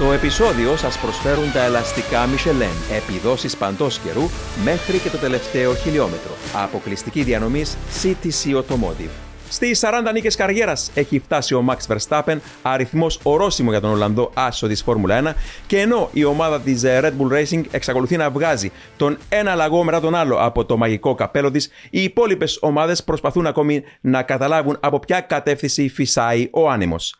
Στο 0.00 0.12
επεισόδιο 0.12 0.76
σας 0.76 0.98
προσφέρουν 0.98 1.52
τα 1.52 1.62
ελαστικά 1.62 2.26
Michelin, 2.26 2.94
επιδόσεις 2.96 3.56
παντός 3.56 3.98
καιρού 3.98 4.22
μέχρι 4.64 4.98
και 4.98 5.08
το 5.08 5.18
τελευταίο 5.18 5.74
χιλιόμετρο. 5.74 6.30
Αποκλειστική 6.54 7.22
διανομής 7.22 7.76
CTC 8.02 8.56
Automotive. 8.56 9.10
Στις 9.48 9.80
40 9.80 10.12
νίκες 10.12 10.36
καριέρας 10.36 10.90
έχει 10.94 11.18
φτάσει 11.18 11.54
ο 11.54 11.64
Max 11.68 11.96
Verstappen, 11.96 12.36
αριθμός 12.62 13.20
ορόσημο 13.22 13.70
για 13.70 13.80
τον 13.80 13.90
Ολλανδό 13.90 14.30
άσο 14.34 14.66
της 14.66 14.82
Φόρμουλα 14.82 15.34
1, 15.34 15.34
και 15.66 15.80
ενώ 15.80 16.10
η 16.12 16.24
ομάδα 16.24 16.60
της 16.60 16.82
ε, 16.82 17.00
Red 17.02 17.22
Bull 17.22 17.32
Racing 17.32 17.62
εξακολουθεί 17.70 18.16
να 18.16 18.30
βγάζει 18.30 18.72
τον 18.96 19.18
ένα 19.28 19.54
λαγό 19.54 19.84
μετά 19.84 20.00
τον 20.00 20.14
άλλο 20.14 20.36
από 20.36 20.64
το 20.64 20.76
μαγικό 20.76 21.14
καπέλο 21.14 21.50
της, 21.50 21.70
οι 21.90 22.02
υπόλοιπες 22.02 22.58
ομάδες 22.60 23.04
προσπαθούν 23.04 23.46
ακόμη 23.46 23.82
να 24.00 24.22
καταλάβουν 24.22 24.76
από 24.80 24.98
ποια 24.98 25.20
κατεύθυνση 25.20 25.88
φυσάει 25.88 26.48
ο 26.52 26.70
άνεμος. 26.70 27.16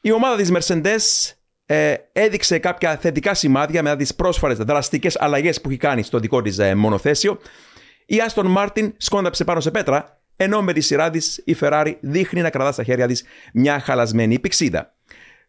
Η 0.00 0.12
ομάδα 0.12 0.36
της 0.36 0.52
Mercedes 0.52 1.32
ε, 1.70 1.94
έδειξε 2.12 2.58
κάποια 2.58 2.96
θετικά 2.96 3.34
σημάδια 3.34 3.82
μετά 3.82 3.96
τις 3.96 4.14
πρόσφαρες 4.14 4.58
δραστικές 4.58 5.16
αλλαγές 5.20 5.60
που 5.60 5.68
έχει 5.68 5.78
κάνει 5.78 6.02
στο 6.02 6.18
δικό 6.18 6.42
της 6.42 6.58
ε, 6.58 6.74
μονοθέσιο. 6.74 7.38
Η 8.06 8.16
Aston 8.28 8.56
Martin 8.56 8.92
σκόνταψε 8.96 9.44
πάνω 9.44 9.60
σε 9.60 9.70
πέτρα 9.70 10.20
ενώ 10.36 10.62
με 10.62 10.72
τη 10.72 10.80
σειρά 10.80 11.10
της 11.10 11.42
η 11.44 11.56
Ferrari 11.60 11.94
δείχνει 12.00 12.40
να 12.40 12.50
κρατά 12.50 12.72
στα 12.72 12.84
χέρια 12.84 13.06
της 13.06 13.24
μια 13.52 13.80
χαλασμένη 13.80 14.38
πηξίδα. 14.38 14.94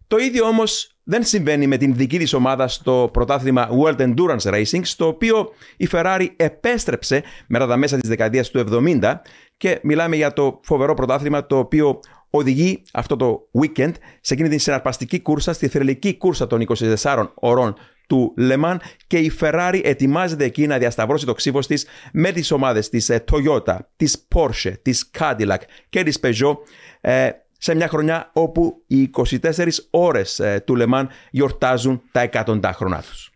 Το 0.07 0.17
ίδιο 0.17 0.45
όμως 0.45 0.95
δεν 1.03 1.23
συμβαίνει 1.23 1.67
με 1.67 1.77
την 1.77 1.95
δική 1.95 2.17
της 2.17 2.33
ομάδα 2.33 2.67
στο 2.67 3.09
πρωτάθλημα 3.13 3.69
World 3.81 3.97
Endurance 3.97 4.53
Racing, 4.53 4.81
στο 4.81 5.07
οποίο 5.07 5.49
η 5.77 5.87
Ferrari 5.91 6.27
επέστρεψε 6.35 7.23
μετά 7.47 7.67
τα 7.67 7.77
μέσα 7.77 7.97
της 7.97 8.09
δεκαετίας 8.09 8.49
του 8.49 8.65
70 8.99 9.13
και 9.57 9.79
μιλάμε 9.83 10.15
για 10.15 10.33
το 10.33 10.59
φοβερό 10.63 10.93
πρωτάθλημα 10.93 11.45
το 11.45 11.57
οποίο 11.57 11.99
οδηγεί 12.29 12.81
αυτό 12.93 13.15
το 13.15 13.49
weekend 13.61 13.91
σε 14.21 14.33
εκείνη 14.33 14.49
την 14.49 14.59
συναρπαστική 14.59 15.19
κούρσα, 15.19 15.53
στη 15.53 15.67
θρελική 15.67 16.17
κούρσα 16.17 16.47
των 16.47 16.65
24 17.03 17.27
ωρών 17.33 17.75
του 18.07 18.33
Λεμάν 18.37 18.81
και 19.07 19.17
η 19.17 19.31
Ferrari 19.39 19.81
ετοιμάζεται 19.83 20.43
εκεί 20.43 20.67
να 20.67 20.77
διασταυρώσει 20.77 21.25
το 21.25 21.33
ξύφος 21.33 21.67
της 21.67 21.85
με 22.13 22.31
τις 22.31 22.51
ομάδες 22.51 22.89
της 22.89 23.09
ε, 23.09 23.23
Toyota, 23.31 23.77
της 23.95 24.27
Porsche, 24.35 24.73
της 24.81 25.11
Cadillac 25.19 25.57
και 25.89 26.03
της 26.03 26.19
Peugeot 26.21 26.55
ε, 27.01 27.29
σε 27.57 27.75
μια 27.75 27.87
χρονιά 27.87 28.29
όπου 28.33 28.83
οι 28.87 29.09
24 29.13 29.67
ώρες 29.89 30.39
ε, 30.39 30.63
του 30.65 30.75
Λεμάν 30.75 31.09
γιορτάζουν 31.31 32.01
τα 32.11 32.21
εκατοντά 32.21 32.73
χρονά 32.73 33.01
τους. 33.01 33.28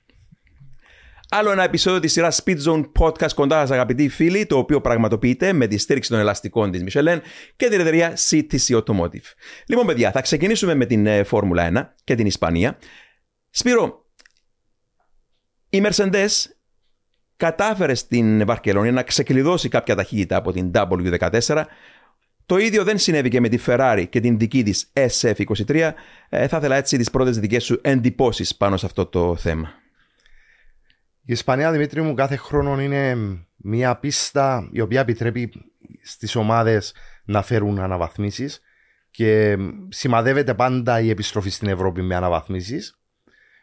Άλλο 1.35 1.51
ένα 1.51 1.63
επεισόδιο 1.63 1.99
της 1.99 2.11
σειράς 2.11 2.43
Speed 2.43 2.57
Zone 2.67 2.83
Podcast 2.99 3.31
κοντά 3.35 3.59
σας, 3.59 3.71
αγαπητοί 3.71 4.09
φίλοι, 4.09 4.45
το 4.45 4.57
οποίο 4.57 4.81
πραγματοποιείται 4.81 5.53
με 5.53 5.67
τη 5.67 5.77
στήριξη 5.77 6.09
των 6.09 6.19
ελαστικών 6.19 6.71
της 6.71 6.83
Michelin 6.85 7.19
και 7.55 7.69
την 7.69 7.79
εταιρεία 7.79 8.13
CTC 8.29 8.81
Automotive. 8.81 9.33
Λοιπόν, 9.67 9.85
παιδιά, 9.85 10.11
θα 10.11 10.21
ξεκινήσουμε 10.21 10.75
με 10.75 10.85
την 10.85 11.25
Φόρμουλα 11.25 11.71
1 11.73 11.93
και 12.03 12.15
την 12.15 12.25
Ισπανία. 12.25 12.77
Σπύρο, 13.49 14.05
η 15.69 15.81
Mercedes 15.85 16.29
κατάφερε 17.37 17.93
στην 17.93 18.45
Βαρκελόνη 18.45 18.91
να 18.91 19.03
ξεκλειδώσει 19.03 19.69
κάποια 19.69 19.95
ταχύτητα 19.95 20.35
από 20.35 20.51
την 20.51 20.71
W14. 20.73 21.63
Το 22.45 22.57
ίδιο 22.57 22.83
δεν 22.83 22.97
συνέβη 22.97 23.29
και 23.29 23.39
με 23.39 23.49
τη 23.49 23.57
Ferrari 23.65 24.05
και 24.09 24.19
την 24.19 24.37
δική 24.37 24.63
της 24.63 24.91
SF23. 24.93 25.91
Ε, 26.29 26.47
θα 26.47 26.57
ήθελα 26.57 26.75
έτσι 26.75 26.97
τις 26.97 27.09
πρώτες 27.09 27.39
δικές 27.39 27.63
σου 27.63 27.79
εντυπώσεις 27.83 28.55
πάνω 28.55 28.77
σε 28.77 28.85
αυτό 28.85 29.05
το 29.05 29.35
θέμα. 29.35 29.82
Η 31.25 31.31
Ισπανία, 31.31 31.71
Δημήτρη 31.71 32.01
μου, 32.01 32.13
κάθε 32.13 32.35
χρόνο 32.35 32.81
είναι 32.81 33.15
μια 33.55 33.95
πίστα 33.95 34.69
η 34.71 34.81
οποία 34.81 34.99
επιτρέπει 34.99 35.51
στις 36.01 36.35
ομάδες 36.35 36.93
να 37.25 37.41
φέρουν 37.41 37.79
αναβαθμίσεις 37.79 38.61
και 39.11 39.57
σημαδεύεται 39.89 40.53
πάντα 40.53 40.99
η 40.99 41.09
επιστροφή 41.09 41.49
στην 41.49 41.67
Ευρώπη 41.67 42.01
με 42.01 42.15
αναβαθμίσεις. 42.15 42.99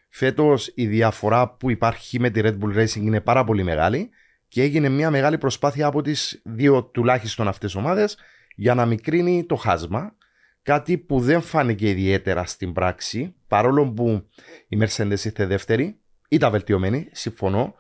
Φέτος 0.09 0.73
η 0.75 0.87
διαφορά 0.87 1.49
που 1.49 1.71
υπάρχει 1.71 2.21
με 2.21 2.31
τη 2.31 2.41
Red 2.45 2.59
Bull 2.59 2.79
Racing 2.79 2.97
είναι 2.97 3.21
πάρα 3.21 3.45
πολύ 3.45 3.63
μεγάλη 3.63 4.11
και 4.49 4.63
έγινε 4.63 4.89
μια 4.89 5.11
μεγάλη 5.11 5.39
προσπάθεια 5.39 5.87
από 5.87 6.03
τις 6.03 6.41
δύο 6.45 6.85
τουλάχιστον 6.85 7.49
αυτές 7.49 7.75
ομάδες 7.75 8.19
για 8.55 8.75
να 8.75 8.87
μικρύνει 8.87 9.45
το 9.45 9.55
χάσμα. 9.55 10.15
Κάτι 10.63 10.99
που 10.99 11.21
δεν 11.21 11.41
φάνηκε 11.41 11.89
ιδιαίτερα 11.89 12.45
στην 12.45 12.73
πράξη, 12.73 13.35
παρόλο 13.49 13.93
που 13.93 14.29
η 14.69 14.79
Mercedes 14.81 15.25
ήρθε 15.25 15.47
δεύτερη, 15.47 16.00
ήταν 16.31 16.51
βελτιωμένη, 16.51 17.09
συμφωνώ. 17.13 17.75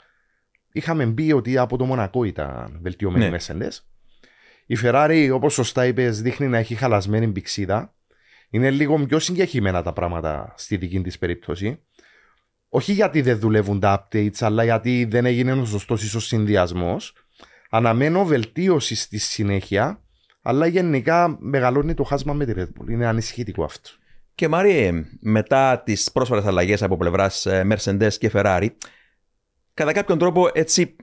Είχαμε 0.72 1.06
μπει 1.06 1.32
ότι 1.32 1.58
από 1.58 1.76
το 1.76 1.84
Μονακό 1.84 2.24
ήταν 2.24 2.78
βελτιωμένη 2.82 3.28
ναι. 3.28 3.36
η 3.36 3.38
Mercedes. 3.40 3.78
Η 4.66 4.76
Ferrari, 4.82 5.30
όπως 5.32 5.52
σωστά 5.52 5.86
είπες, 5.86 6.22
δείχνει 6.22 6.46
να 6.46 6.58
έχει 6.58 6.74
χαλασμένη 6.74 7.28
πηξίδα. 7.28 7.94
Είναι 8.50 8.70
λίγο 8.70 9.06
πιο 9.06 9.18
συγκεκριμένα 9.18 9.82
τα 9.82 9.92
πράγματα 9.92 10.54
στη 10.56 10.76
δική 10.76 11.00
της 11.00 11.18
περίπτωση 11.18 11.80
όχι 12.72 12.92
γιατί 12.92 13.20
δεν 13.20 13.38
δουλεύουν 13.38 13.80
τα 13.80 14.08
updates, 14.08 14.36
αλλά 14.40 14.64
γιατί 14.64 15.04
δεν 15.04 15.26
έγινε 15.26 15.52
ο 15.52 15.64
σωστός 15.64 16.02
ίσως 16.02 16.26
συνδυασμός. 16.26 17.14
Αναμένω 17.70 18.24
βελτίωση 18.24 18.94
στη 18.94 19.18
συνέχεια, 19.18 20.02
αλλά 20.42 20.66
γενικά 20.66 21.36
μεγαλώνει 21.40 21.94
το 21.94 22.02
χάσμα 22.02 22.32
με 22.32 22.44
τη 22.44 22.52
Red 22.56 22.62
Bull. 22.62 22.90
Είναι 22.90 23.06
ανησυχητικό 23.06 23.64
αυτό. 23.64 23.90
Και 24.40 24.48
Μαρία, 24.48 25.06
μετά 25.20 25.82
τις 25.84 26.12
πρόσφατες 26.12 26.44
αλλαγές 26.44 26.82
από 26.82 26.96
πλευράς 26.96 27.46
ε, 27.46 27.66
Mercedes 27.70 28.12
και 28.18 28.30
Ferrari, 28.34 28.68
κατά 29.74 29.92
κάποιον 29.92 30.18
τρόπο 30.18 30.48
έτσι 30.52 30.96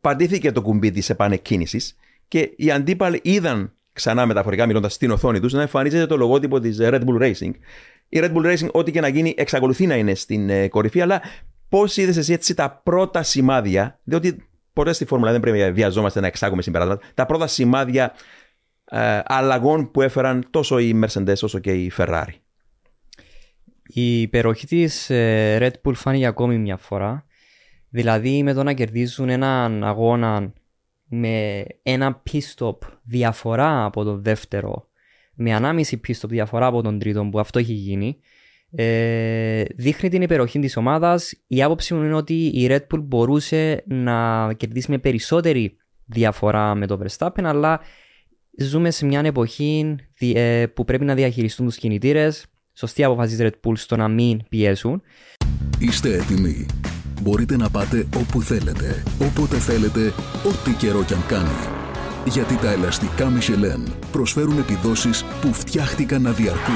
παντήθηκε 0.00 0.52
το 0.52 0.62
κουμπί 0.62 0.90
της 0.90 1.10
επανεκκίνησης 1.10 1.96
και 2.28 2.52
οι 2.56 2.70
αντίπαλοι 2.70 3.20
είδαν 3.22 3.72
ξανά 3.92 4.26
μεταφορικά 4.26 4.66
μιλώντας 4.66 4.94
στην 4.94 5.10
οθόνη 5.10 5.40
τους 5.40 5.52
να 5.52 5.60
εμφανίζεται 5.60 6.06
το 6.06 6.16
λογότυπο 6.16 6.60
της 6.60 6.78
Red 6.80 7.00
Bull 7.04 7.22
Racing 7.22 7.50
η 8.08 8.20
Red 8.22 8.32
Bull 8.32 8.56
Racing, 8.56 8.70
ό,τι 8.70 8.90
και 8.90 9.00
να 9.00 9.08
γίνει, 9.08 9.34
εξακολουθεί 9.36 9.86
να 9.86 9.96
είναι 9.96 10.14
στην 10.14 10.50
ε, 10.50 10.68
κορυφή. 10.68 11.00
Αλλά 11.00 11.22
πώς 11.68 11.96
είδες 11.96 12.16
εσύ 12.16 12.32
έτσι 12.32 12.54
τα 12.54 12.80
πρώτα 12.84 13.22
σημάδια, 13.22 14.00
διότι 14.02 14.48
ποτέ 14.72 14.92
στη 14.92 15.04
Φόρμουλα 15.04 15.30
δεν 15.32 15.40
πρέπει 15.40 15.58
να 15.58 15.72
βιαζόμαστε 15.72 16.20
να 16.20 16.26
εξάγουμε 16.26 16.62
συμπεράσματα, 16.62 17.06
τα 17.14 17.26
πρώτα 17.26 17.46
σημάδια 17.46 18.12
ε, 18.90 19.20
αλλαγών 19.24 19.90
που 19.90 20.02
έφεραν 20.02 20.46
τόσο 20.50 20.78
η 20.78 21.00
Mercedes 21.04 21.36
όσο 21.42 21.58
και 21.58 21.72
η 21.72 21.92
Ferrari. 21.96 22.34
Η 23.84 24.20
υπεροχή 24.20 24.66
της 24.66 25.10
ε, 25.10 25.58
Red 25.60 25.88
Bull 25.88 25.94
φάνηκε 25.94 26.26
ακόμη 26.26 26.58
μια 26.58 26.76
φορά. 26.76 27.24
Δηλαδή 27.88 28.42
με 28.42 28.52
το 28.52 28.62
να 28.62 28.72
κερδίζουν 28.72 29.28
έναν 29.28 29.84
αγώνα 29.84 30.52
με 31.04 31.64
ένα 31.82 32.22
pit 32.30 32.40
stop 32.56 32.76
διαφορά 33.02 33.84
από 33.84 34.04
το 34.04 34.16
δεύτερο 34.16 34.90
με 35.42 35.54
ανάμιση 35.54 35.96
πίστο 35.96 36.28
διαφορά 36.28 36.66
από 36.66 36.82
τον 36.82 36.98
τρίτο 36.98 37.28
που 37.30 37.38
αυτό 37.38 37.58
έχει 37.58 37.72
γίνει, 37.72 38.16
ε, 38.70 39.62
δείχνει 39.76 40.08
την 40.08 40.22
υπεροχή 40.22 40.58
της 40.58 40.76
ομάδας. 40.76 41.42
Η 41.46 41.62
άποψη 41.62 41.94
μου 41.94 42.02
είναι 42.02 42.14
ότι 42.14 42.34
η 42.46 42.66
Red 42.70 42.86
Bull 42.94 43.02
μπορούσε 43.02 43.84
να 43.86 44.52
κερδίσει 44.52 44.90
με 44.90 44.98
περισσότερη 44.98 45.76
διαφορά 46.06 46.74
με 46.74 46.86
το 46.86 47.00
Verstappen, 47.02 47.42
αλλά 47.42 47.80
ζούμε 48.64 48.90
σε 48.90 49.06
μια 49.06 49.20
εποχή 49.24 49.96
ε, 50.18 50.66
που 50.66 50.84
πρέπει 50.84 51.04
να 51.04 51.14
διαχειριστούν 51.14 51.66
τους 51.66 51.76
κινητήρες. 51.76 52.46
Σωστή 52.72 53.04
αποφασή 53.04 53.36
Red 53.40 53.68
Bull 53.68 53.76
στο 53.76 53.96
να 53.96 54.08
μην 54.08 54.40
πιέσουν. 54.48 55.02
Είστε 55.78 56.14
έτοιμοι. 56.14 56.66
Μπορείτε 57.22 57.56
να 57.56 57.70
πάτε 57.70 58.06
όπου 58.16 58.42
θέλετε, 58.42 59.02
όποτε 59.20 59.56
θέλετε, 59.56 60.12
ό,τι 60.44 60.70
καιρό 60.70 61.04
κι 61.04 61.14
αν 61.14 61.26
κάνει 61.28 61.80
γιατί 62.24 62.56
τα 62.56 62.70
ελαστικά 62.70 63.32
Michelin 63.38 63.92
προσφέρουν 64.12 64.58
επιδόσεις 64.58 65.24
που 65.40 65.52
φτιάχτηκαν 65.52 66.22
να 66.22 66.30
διαρκούν. 66.32 66.74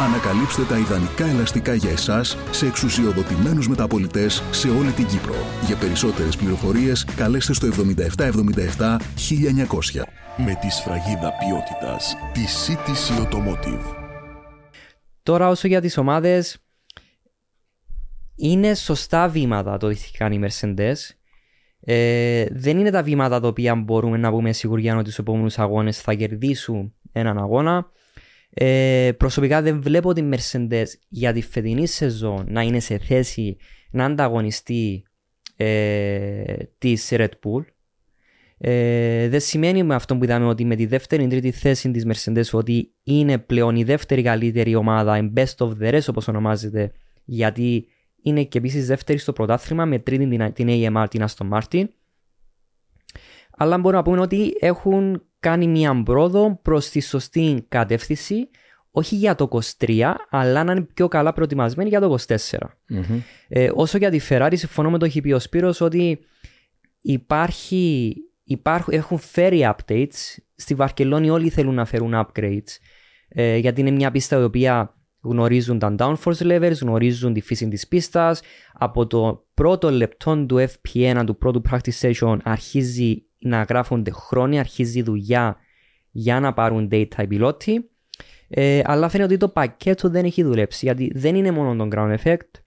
Ανακαλύψτε 0.00 0.62
τα 0.62 0.78
ιδανικά 0.78 1.26
ελαστικά 1.26 1.74
για 1.74 1.90
εσάς 1.90 2.36
σε 2.50 2.66
εξουσιοδοτημένους 2.66 3.68
μεταπολιτές 3.68 4.42
σε 4.50 4.68
όλη 4.68 4.92
την 4.92 5.06
Κύπρο. 5.06 5.34
Για 5.66 5.76
περισσότερες 5.76 6.36
πληροφορίες 6.36 7.04
καλέστε 7.04 7.52
στο 7.52 7.66
7777 7.66 8.98
1900. 9.16 10.02
Με 10.36 10.54
τη 10.60 10.70
σφραγίδα 10.70 11.32
ποιότητας 11.38 12.16
τη 12.32 12.40
CTC 12.66 13.22
Automotive. 13.22 13.94
Τώρα 15.22 15.48
όσο 15.48 15.68
για 15.68 15.80
τις 15.80 15.96
ομάδες 15.96 16.58
είναι 18.36 18.74
σωστά 18.74 19.28
βήματα 19.28 19.76
το 19.76 19.86
ότι 19.86 20.10
κάνει 20.18 20.36
η 20.36 20.46
Mercedes 20.46 20.94
ε, 21.80 22.46
δεν 22.50 22.78
είναι 22.78 22.90
τα 22.90 23.02
βήματα 23.02 23.40
τα 23.40 23.48
οποία 23.48 23.74
μπορούμε 23.74 24.16
να 24.16 24.30
πούμε 24.30 24.52
σιγουριά 24.52 24.96
ότι 24.96 25.10
στου 25.10 25.20
επόμενους 25.20 25.58
αγώνες 25.58 26.00
θα 26.00 26.14
κερδίσουν 26.14 26.94
έναν 27.12 27.38
αγώνα. 27.38 27.88
Ε, 28.54 29.12
προσωπικά 29.16 29.62
δεν 29.62 29.82
βλέπω 29.82 30.12
την 30.12 30.34
Mercedes 30.34 30.86
για 31.08 31.32
τη 31.32 31.42
φετινή 31.42 31.86
σεζόν 31.86 32.46
να 32.48 32.62
είναι 32.62 32.80
σε 32.80 32.98
θέση 32.98 33.56
να 33.90 34.04
ανταγωνιστεί 34.04 35.04
ε, 35.56 36.54
της 36.78 37.08
Red 37.10 37.28
Bull. 37.28 37.64
Ε, 38.58 39.28
δεν 39.28 39.40
σημαίνει 39.40 39.82
με 39.82 39.94
αυτό 39.94 40.16
που 40.16 40.24
είδαμε 40.24 40.46
ότι 40.46 40.64
με 40.64 40.76
τη 40.76 40.86
δεύτερη 40.86 41.26
τρίτη 41.26 41.50
θέση 41.50 41.90
της 41.90 42.06
Mercedes 42.06 42.50
ότι 42.52 42.94
είναι 43.02 43.38
πλέον 43.38 43.76
η 43.76 43.84
δεύτερη 43.84 44.22
καλύτερη 44.22 44.74
ομάδα, 44.74 45.18
η 45.18 45.32
best 45.36 45.56
of 45.56 45.70
the 45.80 45.94
rest 45.94 46.08
όπως 46.08 46.28
ονομάζεται, 46.28 46.92
γιατί 47.24 47.86
είναι 48.22 48.44
και 48.44 48.58
επίσης 48.58 48.86
δεύτερη 48.86 49.18
στο 49.18 49.32
πρωτάθλημα 49.32 49.84
με 49.84 49.98
τρίτη 49.98 50.28
την, 50.28 50.52
την 50.52 50.68
AMR, 50.70 51.06
την 51.10 51.24
Aston 51.26 51.48
Martin. 51.58 51.84
Αλλά 53.56 53.78
μπορούμε 53.78 54.02
να 54.02 54.02
πούμε 54.02 54.20
ότι 54.20 54.56
έχουν 54.60 55.22
κάνει 55.40 55.66
μια 55.66 56.02
πρόοδο 56.02 56.58
προς 56.62 56.88
τη 56.88 57.00
σωστή 57.00 57.64
κατεύθυνση, 57.68 58.48
όχι 58.90 59.16
για 59.16 59.34
το 59.34 59.48
23, 59.78 60.12
αλλά 60.30 60.64
να 60.64 60.72
είναι 60.72 60.86
πιο 60.94 61.08
καλά 61.08 61.32
προετοιμασμένοι 61.32 61.88
για 61.88 62.00
το 62.00 62.16
24. 62.26 62.34
Ε, 63.48 63.70
όσο 63.74 63.98
για 63.98 64.10
τη 64.10 64.20
Ferrari, 64.28 64.52
συμφωνώ 64.54 64.90
με 64.90 64.98
το 64.98 65.04
έχει 65.04 65.20
πει 65.20 65.32
ο 65.32 65.38
Σπύρος 65.38 65.80
ότι 65.80 66.18
υπάρχει, 67.00 68.14
υπάρχουν, 68.44 68.94
έχουν 68.94 69.18
φέρει 69.18 69.74
updates. 69.74 70.36
Στη 70.54 70.74
Βαρκελόνη 70.74 71.30
όλοι 71.30 71.48
θέλουν 71.48 71.74
να 71.74 71.84
φέρουν 71.84 72.12
upgrades. 72.14 72.76
Ε, 73.28 73.56
γιατί 73.56 73.80
είναι 73.80 73.90
μια 73.90 74.10
πίστα 74.10 74.38
η 74.38 74.42
οποία 74.42 74.94
γνωρίζουν 75.20 75.78
τα 75.78 75.94
downforce 75.98 76.42
levels, 76.42 76.76
γνωρίζουν 76.80 77.32
τη 77.32 77.40
φύση 77.40 77.68
της 77.68 77.88
πίστας. 77.88 78.42
Από 78.72 79.06
το 79.06 79.46
πρώτο 79.54 79.90
λεπτό 79.90 80.44
του 80.46 80.66
FP1, 80.68 81.22
του 81.26 81.36
πρώτου 81.36 81.62
practice 81.70 82.10
session, 82.10 82.36
αρχίζει 82.42 83.24
να 83.40 83.62
γράφονται 83.62 84.10
χρόνια, 84.10 84.60
αρχίζει 84.60 84.98
η 84.98 85.02
δουλειά 85.02 85.56
για 86.10 86.40
να 86.40 86.52
πάρουν 86.52 86.88
data 86.92 87.22
οι 87.22 87.26
πιλότοι. 87.26 87.90
Ε, 88.48 88.80
αλλά 88.84 89.08
φαίνεται 89.08 89.28
ότι 89.28 89.40
το 89.40 89.48
πακέτο 89.48 90.08
δεν 90.08 90.24
έχει 90.24 90.42
δουλέψει 90.42 90.84
γιατί 90.84 91.10
δεν 91.14 91.34
είναι 91.34 91.50
μόνο 91.50 91.84
το 91.84 91.88
ground 91.96 92.16
effect, 92.22 92.60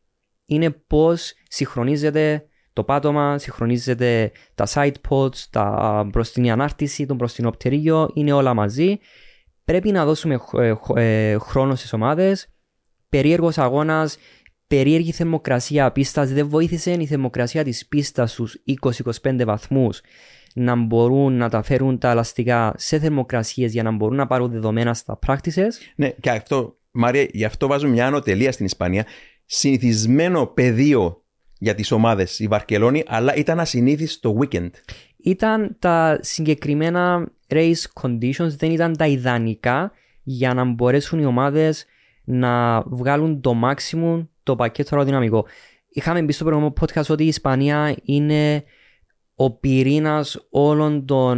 είναι 0.45 0.69
πώς 0.69 1.33
συγχρονίζεται 1.47 2.45
το 2.73 2.83
πάτωμα, 2.83 3.37
συγχρονίζεται 3.37 4.31
τα 4.55 4.67
side 4.73 4.93
pods, 5.09 5.37
τα 5.49 6.03
μπροστινή 6.07 6.51
ανάρτηση, 6.51 7.05
το 7.05 7.13
μπροστινό 7.13 7.49
πτερίγιο, 7.49 8.09
είναι 8.13 8.31
όλα 8.31 8.53
μαζί. 8.53 8.97
Πρέπει 9.65 9.91
να 9.91 10.05
δώσουμε 10.05 10.39
ε, 10.57 10.73
ε, 10.95 11.37
χρόνο 11.37 11.75
στις 11.75 11.93
ομάδες. 11.93 12.47
Περίεργος 13.09 13.57
αγώνας, 13.57 14.17
περίεργη 14.67 15.11
θερμοκρασία 15.11 15.91
πίστας. 15.91 16.31
Δεν 16.31 16.47
βοήθησε 16.47 16.91
η 16.91 17.05
θερμοκρασία 17.05 17.63
της 17.63 17.87
πίστας 17.87 18.31
στους 18.31 18.55
20-25 19.21 19.45
βαθμούς 19.45 20.01
να 20.53 20.75
μπορούν 20.75 21.33
να 21.37 21.49
τα 21.49 21.63
φέρουν 21.63 21.97
τα 21.97 22.09
ελαστικά 22.09 22.73
σε 22.77 22.99
θερμοκρασίες 22.99 23.71
για 23.71 23.83
να 23.83 23.91
μπορούν 23.91 24.15
να 24.15 24.27
πάρουν 24.27 24.51
δεδομένα 24.51 24.93
στα 24.93 25.19
practices. 25.27 25.71
Ναι, 25.95 26.09
και 26.09 26.29
αυτό, 26.29 26.77
Μάρια, 26.91 27.27
γι' 27.31 27.45
αυτό 27.45 27.67
βάζουμε 27.67 27.91
μια 27.91 28.07
ανωτελεία 28.07 28.51
στην 28.51 28.65
Ισπανία. 28.65 29.05
Συνηθισμένο 29.45 30.45
πεδίο 30.45 31.23
για 31.57 31.75
τις 31.75 31.91
ομάδες 31.91 32.39
η 32.39 32.47
Βαρκελόνη, 32.47 33.03
αλλά 33.07 33.35
ήταν 33.35 33.59
ασυνήθιστο 33.59 34.31
το 34.31 34.39
weekend. 34.41 34.69
Ήταν 35.17 35.75
τα 35.79 36.19
συγκεκριμένα 36.21 37.31
race 37.47 38.01
conditions, 38.01 38.49
δεν 38.57 38.71
ήταν 38.71 38.97
τα 38.97 39.07
ιδανικά 39.07 39.91
για 40.23 40.53
να 40.53 40.63
μπορέσουν 40.63 41.19
οι 41.19 41.25
ομάδες 41.25 41.85
να 42.23 42.81
βγάλουν 42.81 43.41
το 43.41 43.55
maximum 43.63 44.27
το 44.43 44.55
πακέτο 44.55 44.95
αεροδυναμικό. 44.95 45.45
Είχαμε 45.89 46.21
μπει 46.21 46.31
στο 46.31 46.43
προηγούμενο 46.43 46.73
podcast 46.81 47.09
ότι 47.09 47.23
η 47.23 47.27
Ισπανία 47.27 47.95
είναι 48.03 48.63
ο 49.35 49.51
πυρήνας 49.51 50.35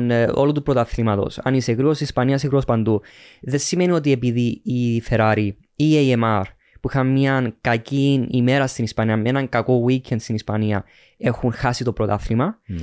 ε, 0.10 0.28
όλου 0.34 0.52
του 0.52 0.64
πρωταθλήματος. 0.64 1.38
Αν 1.38 1.54
είσαι 1.54 1.72
γρήγορος, 1.72 2.00
η 2.00 2.04
Ισπανίας 2.04 2.38
είσαι 2.38 2.48
γρήγορος 2.48 2.66
παντού. 2.76 3.02
Δεν 3.42 3.60
σημαίνει 3.60 3.92
ότι 3.92 4.12
επειδή 4.12 4.62
η 4.64 5.04
Ferrari 5.10 5.50
ή 5.76 5.90
η 5.90 6.16
AMR 6.18 6.44
που 6.82 6.90
είχαν 6.90 7.12
μια 7.12 7.56
κακή 7.62 8.28
ημέρα 8.30 8.68
στην 8.68 8.84
Ισπανία, 8.84 9.18
με 9.18 9.30
έναν 9.30 9.50
κακό 9.50 9.86
weekend 9.88 10.20
στην 10.20 10.36
Ισπανία, 10.36 10.84
έχουν 11.18 11.52
χάσει 11.52 11.84
το 11.84 11.94
πρωτάθλημα. 11.94 12.60
Mm. 12.70 12.74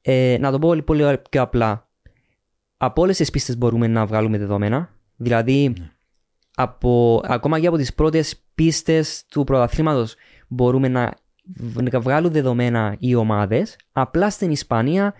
Ε, 0.00 0.36
να 0.40 0.50
το 0.50 0.58
πω 0.58 0.76
πολύ 0.84 1.18
πιο 1.30 1.42
απλά. 1.42 1.88
Από 2.76 3.02
όλες 3.02 3.16
τις 3.16 3.30
πίστες 3.30 3.58
μπορούμε 3.58 3.86
να 3.86 4.06
βγάλουμε 4.06 4.38
δεδομένα. 4.38 4.90
Δηλαδή, 5.16 5.72
mm. 5.76 5.80
από, 6.54 7.20
ακόμα 7.24 7.60
και 7.60 7.66
από 7.66 7.76
τις 7.76 7.94
πρώτες 7.94 8.44
πίστες 8.54 9.24
του 9.28 9.44
πρωταθλήματος 9.44 10.14
μπορούμε 10.48 10.88
να 10.88 11.00
να 11.00 11.14
βγάλουν 12.00 12.32
δεδομένα 12.32 12.96
οι 12.98 13.14
ομάδες. 13.14 13.76
Απλά 13.92 14.30
στην 14.30 14.50
Ισπανία 14.50 15.14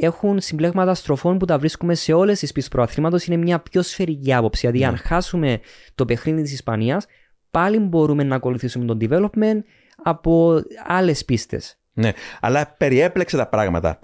έχουν 0.00 0.40
συμπλέγματα 0.40 0.94
στροφών 0.94 1.38
που 1.38 1.44
τα 1.44 1.58
βρίσκουμε 1.58 1.94
σε 1.94 2.12
όλες 2.12 2.38
τις 2.38 2.52
πίστες 2.52 2.72
προαθλήματος. 2.72 3.24
Είναι 3.24 3.36
μια 3.36 3.58
πιο 3.60 3.82
σφαιρική 3.82 4.34
άποψη. 4.34 4.66
Δηλαδή, 4.66 4.84
αν 4.84 4.92
ναι. 4.92 4.98
χάσουμε 4.98 5.60
το 5.94 6.04
παιχνίδι 6.04 6.42
της 6.42 6.52
Ισπανίας, 6.52 7.06
πάλι 7.50 7.78
μπορούμε 7.78 8.24
να 8.24 8.34
ακολουθήσουμε 8.34 8.84
τον 8.84 8.98
development 9.00 9.60
από 10.02 10.62
άλλες 10.86 11.24
πίστες. 11.24 11.78
Ναι, 11.92 12.12
αλλά 12.40 12.74
περιέπλεξε 12.78 13.36
τα 13.36 13.48
πράγματα. 13.48 13.98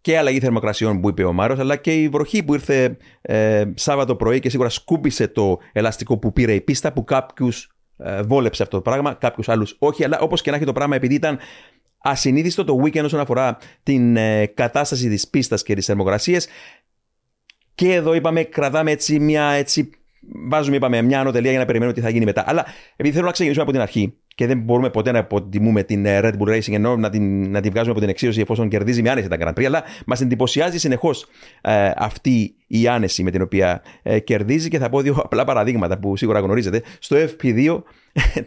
Και 0.00 0.12
η 0.12 0.16
αλλαγή 0.16 0.40
θερμοκρασιών 0.40 1.00
που 1.00 1.08
είπε 1.08 1.24
ο 1.24 1.32
Μάρος, 1.32 1.58
αλλά 1.58 1.76
και 1.76 2.02
η 2.02 2.08
βροχή 2.08 2.42
που 2.42 2.54
ήρθε 2.54 2.96
ε, 3.20 3.64
Σάββατο 3.74 4.16
πρωί 4.16 4.40
και 4.40 4.50
σίγουρα 4.50 4.68
σκούπισε 4.68 5.28
το 5.28 5.58
ελαστικό 5.72 6.18
που 6.18 6.32
πήρε 6.32 6.54
η 6.54 6.60
πίστα 6.60 6.92
που 6.92 7.04
κάποιους 7.04 7.64
ε, 7.64 7.79
βόλεψε 8.24 8.62
αυτό 8.62 8.76
το 8.76 8.82
πράγμα, 8.82 9.14
κάποιους 9.14 9.48
άλλους 9.48 9.76
όχι. 9.78 10.04
Αλλά 10.04 10.18
όπως 10.18 10.42
και 10.42 10.50
να 10.50 10.56
έχει 10.56 10.64
το 10.64 10.72
πράγμα, 10.72 10.96
επειδή 10.96 11.14
ήταν 11.14 11.38
ασυνείδητο 11.98 12.64
το 12.64 12.80
weekend 12.84 13.04
όσον 13.04 13.20
αφορά 13.20 13.58
την 13.82 14.16
ε, 14.16 14.46
κατάσταση 14.46 15.08
της 15.08 15.28
πίστας 15.28 15.62
και 15.62 15.74
τι 15.74 15.80
θερμοκρασίε. 15.80 16.40
Και 17.74 17.94
εδώ 17.94 18.14
είπαμε, 18.14 18.42
κρατάμε 18.42 18.90
έτσι 18.90 19.18
μια 19.18 19.44
έτσι. 19.44 19.90
Βάζουμε, 20.48 20.76
είπαμε, 20.76 21.02
μια 21.02 21.20
ανωτελεία 21.20 21.50
για 21.50 21.60
να 21.60 21.66
περιμένουμε 21.66 21.96
τι 21.96 22.02
θα 22.02 22.10
γίνει 22.10 22.24
μετά. 22.24 22.44
Αλλά 22.46 22.66
επειδή 22.96 23.14
θέλω 23.14 23.26
να 23.26 23.32
ξεκινήσουμε 23.32 23.64
από 23.64 23.72
την 23.72 23.80
αρχή, 23.80 24.14
και 24.40 24.46
δεν 24.46 24.58
μπορούμε 24.58 24.90
ποτέ 24.90 25.12
να 25.12 25.18
υποτιμούμε 25.18 25.82
την 25.82 26.06
ε, 26.06 26.20
Red 26.22 26.32
Bull 26.32 26.48
Racing 26.48 26.72
ενώ 26.72 26.96
να 26.96 27.10
την, 27.10 27.50
να 27.50 27.60
την 27.60 27.70
βγάζουμε 27.70 27.90
από 27.90 28.00
την 28.00 28.08
εξίωση 28.08 28.40
εφόσον 28.40 28.68
κερδίζει 28.68 29.02
με 29.02 29.10
άνεση 29.10 29.28
τα 29.28 29.36
Grand 29.40 29.60
Prix. 29.60 29.64
Αλλά 29.64 29.82
μας 30.06 30.20
εντυπωσιάζει 30.20 30.78
συνεχώς 30.78 31.26
ε, 31.60 31.90
αυτή 31.96 32.54
η 32.66 32.88
άνεση 32.88 33.22
με 33.22 33.30
την 33.30 33.42
οποία 33.42 33.82
ε, 34.02 34.18
κερδίζει 34.18 34.68
και 34.68 34.78
θα 34.78 34.88
πω 34.88 35.00
δύο 35.00 35.20
απλά 35.24 35.44
παραδείγματα 35.44 35.98
που 35.98 36.16
σίγουρα 36.16 36.40
γνωρίζετε. 36.40 36.82
Στο 36.98 37.16
FP2 37.16 37.82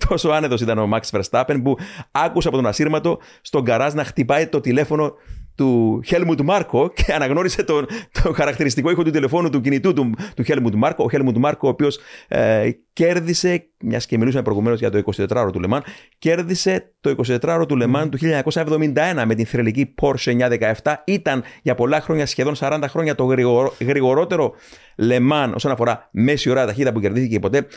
τόσο 0.08 0.30
άνετος 0.30 0.62
ήταν 0.62 0.78
ο 0.78 0.90
Max 0.94 1.20
Verstappen 1.20 1.60
που 1.64 1.78
άκουσε 2.12 2.48
από 2.48 2.58
τον 2.58 2.66
ασύρματο 2.66 3.20
στον 3.42 3.64
καράζ 3.64 3.94
να 3.94 4.04
χτυπάει 4.04 4.48
το 4.48 4.60
τηλέφωνο 4.60 5.14
του 5.56 6.02
Helmut 6.10 6.42
Μάρκο 6.42 6.92
και 6.96 7.14
αναγνώρισε 7.14 7.64
το, 7.64 7.86
το 8.24 8.34
χαρακτηριστικό 8.34 8.92
ήχο 8.92 9.04
του 9.04 9.12
τηλεφώνου 9.12 9.50
του 9.50 9.62
κινητού 9.62 9.94
του, 9.94 10.10
του 10.36 10.44
Helmut 10.48 10.76
Μάρκο. 10.76 11.04
Ο 11.04 11.08
Helmut 11.12 11.38
Μάρκο, 11.38 11.68
ο 11.68 11.72
οποίος 11.72 12.00
ε, 12.28 12.70
κέρδισε, 12.94 13.68
μιας 13.80 14.06
και 14.06 14.18
μιλούσαμε 14.18 14.44
προηγουμένως 14.44 14.80
για 14.80 14.90
το 14.90 15.02
24ωρο 15.16 15.50
του 15.52 15.60
Λεμάν, 15.60 15.84
κέρδισε 16.18 16.94
το 17.02 17.16
24ωρο 17.28 17.66
του 17.68 17.76
Λεμάν 17.76 18.10
του 18.10 18.18
1971 18.54 19.24
με 19.26 19.36
την 19.36 19.46
θρελική 19.46 19.94
Porsche 20.02 20.50
917. 20.82 20.94
Ήταν 21.06 21.44
για 21.62 21.76
πολλά 21.76 22.02
χρόνια, 22.02 22.26
σχεδόν 22.26 22.54
40 22.60 22.84
χρόνια, 22.88 23.16
το 23.16 23.36
γρηγορότερο 23.80 24.54
Λεμάν 24.96 25.54
όσον 25.54 25.72
αφορά 25.72 26.10
μέση 26.12 26.50
ώρα 26.50 26.66
ταχύτητα 26.66 26.92
που 26.92 27.00
κερδίθηκε 27.00 27.40
ποτέ. 27.40 27.68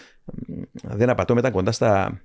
Δεν 0.83 1.09
απατώ, 1.11 1.35
μετά 1.35 1.51
κοντά 1.51 1.73
στα. 1.73 2.21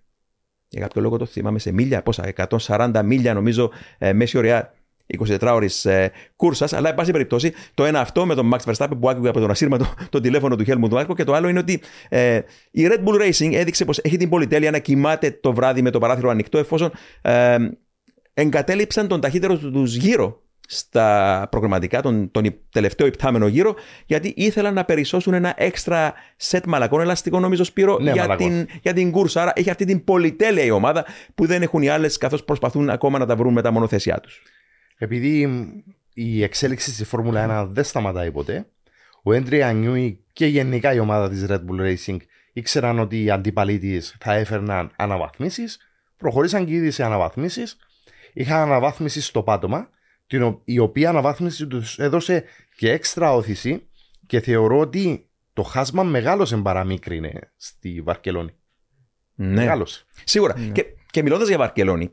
Για 0.73 0.81
κάποιο 0.81 1.01
λόγο 1.01 1.17
το 1.17 1.25
θυμάμαι 1.25 1.59
σε 1.59 1.71
μίλια, 1.71 2.01
πόσα, 2.01 2.33
140 2.67 3.01
μίλια 3.05 3.33
νομίζω 3.33 3.71
ε, 3.97 4.13
μέση 4.13 4.37
ωραία 4.37 4.71
24 5.19 5.51
ώρε 5.53 5.65
ε, 5.83 6.07
κούρσας. 6.35 6.73
Αλλά, 6.73 6.89
εν 6.89 6.95
πάση 6.95 7.11
περιπτώσει, 7.11 7.53
το 7.73 7.85
ένα 7.85 7.99
αυτό 7.99 8.25
με 8.25 8.35
τον 8.35 8.51
Max 8.53 8.73
Verstappen 8.73 8.97
που 8.99 9.09
άκουγε 9.09 9.29
από 9.29 9.39
τον 9.39 9.49
ασύρματο 9.49 9.85
το 10.09 10.19
τηλέφωνο 10.19 10.55
του 10.55 10.63
Helmut 10.67 10.99
Marko 10.99 11.15
και 11.15 11.23
το 11.23 11.33
άλλο 11.33 11.47
είναι 11.47 11.59
ότι 11.59 11.81
ε, 12.09 12.39
η 12.71 12.87
Red 12.89 13.03
Bull 13.03 13.21
Racing 13.21 13.53
έδειξε 13.53 13.85
πως 13.85 13.97
έχει 13.97 14.17
την 14.17 14.29
πολυτέλεια 14.29 14.71
να 14.71 14.79
κοιμάται 14.79 15.31
το 15.41 15.53
βράδυ 15.53 15.81
με 15.81 15.89
το 15.89 15.99
παράθυρο 15.99 16.29
ανοιχτό 16.29 16.57
εφόσον 16.57 16.91
ε, 17.21 17.57
εγκατέλειψαν 18.33 19.07
τον 19.07 19.21
ταχύτερο 19.21 19.57
του 19.57 19.83
γύρω 19.83 20.41
στα 20.73 21.47
προγραμματικά, 21.51 22.01
τον, 22.01 22.31
τον 22.31 22.55
τελευταίο 22.71 23.07
υπτάμενο 23.07 23.47
γύρο, 23.47 23.75
γιατί 24.05 24.33
ήθελαν 24.35 24.73
να 24.73 24.85
περισσώσουν 24.85 25.33
ένα 25.33 25.53
έξτρα 25.57 26.13
σετ 26.35 26.65
μαλακών 26.65 27.01
ελαστικών, 27.01 27.41
νομίζω, 27.41 27.63
Σπύρο, 27.63 27.99
ναι, 27.99 28.11
για, 28.11 28.35
την, 28.35 28.67
για 28.81 28.93
την 28.93 29.11
κούρσα. 29.11 29.41
Άρα 29.41 29.51
έχει 29.55 29.69
αυτή 29.69 29.85
την 29.85 30.03
πολυτέλεια 30.03 30.63
η 30.63 30.71
ομάδα 30.71 31.05
που 31.35 31.45
δεν 31.45 31.61
έχουν 31.61 31.81
οι 31.81 31.89
άλλες, 31.89 32.17
καθώς 32.17 32.43
προσπαθούν 32.43 32.89
ακόμα 32.89 33.19
να 33.19 33.25
τα 33.25 33.35
βρουν 33.35 33.53
με 33.53 33.61
τα 33.61 33.71
μονοθεσιά 33.71 34.19
τους. 34.19 34.41
Επειδή 35.01 35.49
η 36.13 36.43
εξέλιξη 36.43 36.93
στη 36.93 37.03
Φόρμουλα 37.03 37.63
1 37.63 37.67
δεν 37.69 37.83
σταματάει 37.83 38.31
ποτέ, 38.31 38.65
ο 39.23 39.33
Έντρια 39.33 39.71
Νιούι 39.71 40.23
και 40.33 40.45
γενικά 40.45 40.93
η 40.93 40.99
ομάδα 40.99 41.29
της 41.29 41.45
Red 41.49 41.59
Bull 41.65 41.79
Racing 41.79 42.17
ήξεραν 42.53 42.99
ότι 42.99 43.23
οι 43.23 43.29
αντίπαλοι 43.29 43.79
τη 43.79 43.99
θα 43.99 44.33
έφερναν 44.33 44.91
αναβαθμίσεις, 44.95 45.77
προχωρήσαν 46.17 46.65
και 46.65 46.73
ήδη 46.73 46.91
σε 46.91 47.03
αναβαθμίσεις. 47.03 47.77
Είχαν 48.33 48.61
αναβάθμιση 48.61 49.21
στο 49.21 49.43
πάτωμα, 49.43 49.89
η 50.63 50.79
οποία 50.79 51.09
αναβάθμιση 51.09 51.67
τους 51.67 51.99
έδωσε 51.99 52.43
και 52.75 52.91
έξτρα 52.91 53.33
όθηση 53.33 53.87
και 54.27 54.39
θεωρώ 54.39 54.79
ότι 54.79 55.29
το 55.53 55.63
χάσμα 55.63 56.03
μεγάλωσε 56.03 56.57
παραμίκρινε 56.57 57.51
στη 57.57 58.01
Βαρκελόνη. 58.01 58.53
Ναι. 59.35 59.53
Μεγάλωσε. 59.53 60.05
Σίγουρα. 60.23 60.59
Ναι. 60.59 60.67
Και, 60.67 60.85
και 61.11 61.21
μιλώντας 61.21 61.47
για 61.47 61.57
Βαρκελόνη, 61.57 62.11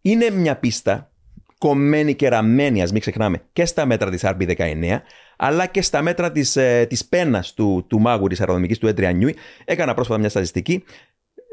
είναι 0.00 0.30
μια 0.30 0.56
πίστα 0.56 1.12
κομμένη 1.58 2.14
και 2.14 2.28
ραμμένη, 2.28 2.82
ας 2.82 2.92
μην 2.92 3.00
ξεχνάμε, 3.00 3.42
και 3.52 3.64
στα 3.64 3.86
μέτρα 3.86 4.10
της 4.10 4.22
RB19, 4.24 4.98
αλλά 5.36 5.66
και 5.66 5.82
στα 5.82 6.02
μέτρα 6.02 6.32
της 6.32 6.52
της 6.88 7.00
ε, 7.00 7.06
πένας 7.08 7.54
του, 7.54 7.84
του 7.88 8.00
μάγου 8.00 8.26
της 8.26 8.40
αεροδομική 8.40 8.76
του 8.76 8.86
Έντρια 8.86 9.34
Έκανα 9.64 9.94
πρόσφατα 9.94 10.20
μια 10.20 10.28
στατιστική. 10.28 10.84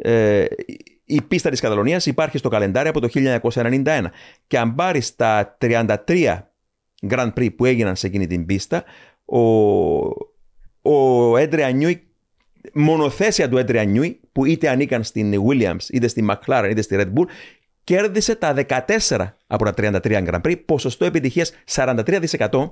Ε, 0.02 0.46
η 1.06 1.22
πίστα 1.22 1.50
της 1.50 1.60
Καταλωνίας 1.60 2.06
υπάρχει 2.06 2.38
στο 2.38 2.50
καλεντάρι 2.50 2.88
από 2.88 3.00
το 3.00 3.08
1991. 3.14 4.06
Και 4.48 4.58
αν 4.58 4.76
πάρεις 4.76 5.16
τα 5.16 5.58
33 5.62 5.96
Grand 7.10 7.34
Prix 7.34 7.56
που 7.56 7.66
έγιναν 7.66 7.96
σε 7.96 8.08
εκείνη 8.08 8.28
την 8.28 8.46
πίστα, 8.46 8.84
ο, 9.26 9.40
ο 10.82 11.38
Έντρια 11.38 11.72
μονοθέσια 12.74 13.50
του 13.50 13.58
Έντρια 13.58 14.16
που 14.32 14.46
είτε 14.46 14.70
ανήκαν 14.70 15.04
στην 15.04 15.34
Williams, 15.48 15.90
είτε 15.90 16.08
στη 16.08 16.26
McLaren, 16.30 16.68
είτε 16.70 16.82
στη 16.82 16.96
Red 17.00 17.14
Bull, 17.14 17.26
κέρδισε 17.86 18.36
τα 18.36 18.54
14 19.08 19.36
από 19.48 19.65
τα 19.65 19.74
33 19.77 20.01
Grand 20.04 20.42
Prix, 20.42 20.65
ποσοστό 20.65 21.06
επιτυχίας 21.06 21.51
43%. 21.65 22.72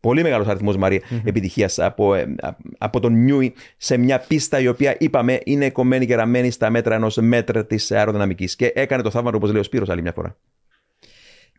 πολύ 0.00 0.22
μεγάλος 0.22 0.46
αριθμός 0.46 0.76
Μαρία 0.76 1.00
επιτυχίας 1.24 1.78
από, 1.78 2.14
ε, 2.14 2.36
από 2.78 3.00
τον 3.00 3.12
Νιούι 3.12 3.54
σε 3.76 3.96
μια 3.96 4.18
πίστα 4.18 4.60
η 4.60 4.68
οποία 4.68 4.96
είπαμε 4.98 5.40
είναι 5.44 5.70
κομμένη 5.70 6.06
και 6.06 6.14
ραμμένη 6.14 6.50
στα 6.50 6.70
μέτρα 6.70 6.94
ενός 6.94 7.16
μέτρα 7.16 7.66
της 7.66 7.92
αεροδυναμικής. 7.92 8.56
Και 8.56 8.72
έκανε 8.74 9.02
το 9.02 9.10
θαύμα, 9.10 9.30
όπως 9.34 9.50
λέει 9.50 9.60
ο 9.60 9.62
Σπύρος 9.62 9.88
άλλη 9.88 10.02
μια 10.02 10.12
φορά. 10.12 10.36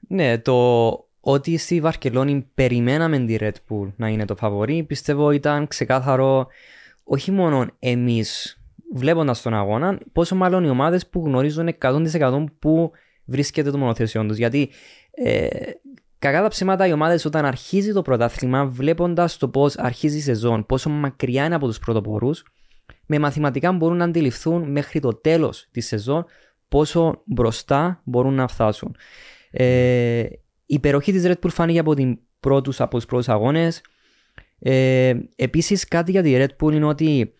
Ναι, 0.07 0.37
το 0.37 0.89
ότι 1.19 1.57
στη 1.57 1.81
Βαρκελόνη 1.81 2.47
περιμέναμε 2.53 3.19
τη 3.19 3.35
Red 3.39 3.51
Bull 3.69 3.91
να 3.95 4.07
είναι 4.07 4.25
το 4.25 4.35
φαβορή, 4.35 4.83
πιστεύω 4.83 5.31
ήταν 5.31 5.67
ξεκάθαρο 5.67 6.47
όχι 7.03 7.31
μόνο 7.31 7.67
εμείς 7.79 8.61
βλέποντας 8.93 9.41
τον 9.41 9.53
αγώνα, 9.53 9.99
πόσο 10.11 10.35
μάλλον 10.35 10.63
οι 10.63 10.69
ομάδες 10.69 11.07
που 11.07 11.23
γνωρίζουν 11.25 11.69
100% 11.79 12.43
που 12.59 12.91
βρίσκεται 13.25 13.71
το 13.71 13.77
μονοθεσιό 13.77 14.25
τους. 14.25 14.37
Γιατί 14.37 14.69
ε, 15.11 15.47
κακά 16.19 16.41
τα 16.41 16.47
ψέματα 16.47 16.87
οι 16.87 16.91
ομάδες 16.91 17.25
όταν 17.25 17.45
αρχίζει 17.45 17.93
το 17.93 18.01
πρωτάθλημα, 18.01 18.65
βλέποντας 18.65 19.37
το 19.37 19.49
πώς 19.49 19.77
αρχίζει 19.77 20.17
η 20.17 20.21
σεζόν, 20.21 20.65
πόσο 20.65 20.89
μακριά 20.89 21.45
είναι 21.45 21.55
από 21.55 21.67
τους 21.67 21.79
πρωτοπόρους, 21.79 22.43
με 23.05 23.19
μαθηματικά 23.19 23.71
μπορούν 23.71 23.97
να 23.97 24.03
αντιληφθούν 24.03 24.71
μέχρι 24.71 24.99
το 24.99 25.09
τέλος 25.09 25.67
της 25.71 25.87
σεζόν 25.87 26.25
πόσο 26.67 27.21
μπροστά 27.25 28.01
μπορούν 28.03 28.33
να 28.33 28.47
φτάσουν. 28.47 28.95
Ε, 29.51 30.19
η 30.65 30.75
υπεροχή 30.75 31.11
της 31.11 31.23
Red 31.25 31.45
Bull 31.45 31.49
φάνηκε 31.49 31.79
από, 31.79 31.93
την 31.93 32.19
πρώτους, 32.39 32.81
από 32.81 32.95
τους 32.95 33.05
πρώτους 33.05 33.29
αγώνες. 33.29 33.81
Ε, 34.59 35.13
επίσης 35.35 35.87
κάτι 35.87 36.11
για 36.11 36.23
τη 36.23 36.35
Red 36.37 36.65
Bull 36.65 36.73
είναι 36.73 36.85
ότι 36.85 37.33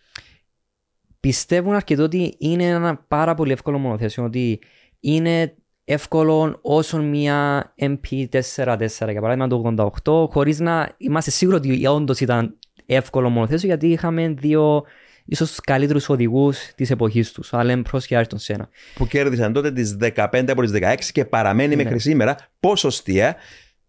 πιστεύουν 1.20 1.74
αρκετό 1.74 2.02
ότι 2.02 2.34
είναι 2.38 2.64
ένα 2.64 3.04
πάρα 3.08 3.34
πολύ 3.34 3.52
εύκολο 3.52 3.78
μονοθέσιο, 3.78 4.24
ότι 4.24 4.60
είναι 5.00 5.54
εύκολο 5.84 6.58
όσο 6.62 7.02
μια 7.02 7.72
MP44 7.80 9.08
για 9.10 9.20
παράδειγμα 9.20 9.46
το 9.74 9.92
88 10.04 10.30
χωρίς 10.30 10.60
να 10.60 10.94
είμαστε 10.96 11.30
σίγουροι 11.30 11.56
ότι 11.56 11.86
όντως 11.86 12.20
ήταν 12.20 12.58
εύκολο 12.86 13.28
μονοθέσιο 13.28 13.68
γιατί 13.68 13.88
είχαμε 13.88 14.28
δύο 14.28 14.84
ίσως 15.24 15.54
του 15.54 15.62
καλύτερους 15.66 16.08
οδηγούς 16.08 16.58
της 16.74 16.90
εποχής 16.90 17.32
τους, 17.32 17.52
Αλέμ 17.52 17.82
Προ 17.82 17.98
και 17.98 18.16
Άριστον 18.16 18.38
Σένα. 18.38 18.68
Που 18.94 19.06
κέρδισαν 19.06 19.52
τότε 19.52 19.72
τις 19.72 19.96
15 20.00 20.44
από 20.48 20.62
τις 20.62 20.70
16 20.74 20.94
και 21.12 21.24
παραμένει 21.24 21.76
ναι. 21.76 21.82
μέχρι 21.82 21.98
σήμερα 21.98 22.36
ποσοστία 22.60 23.36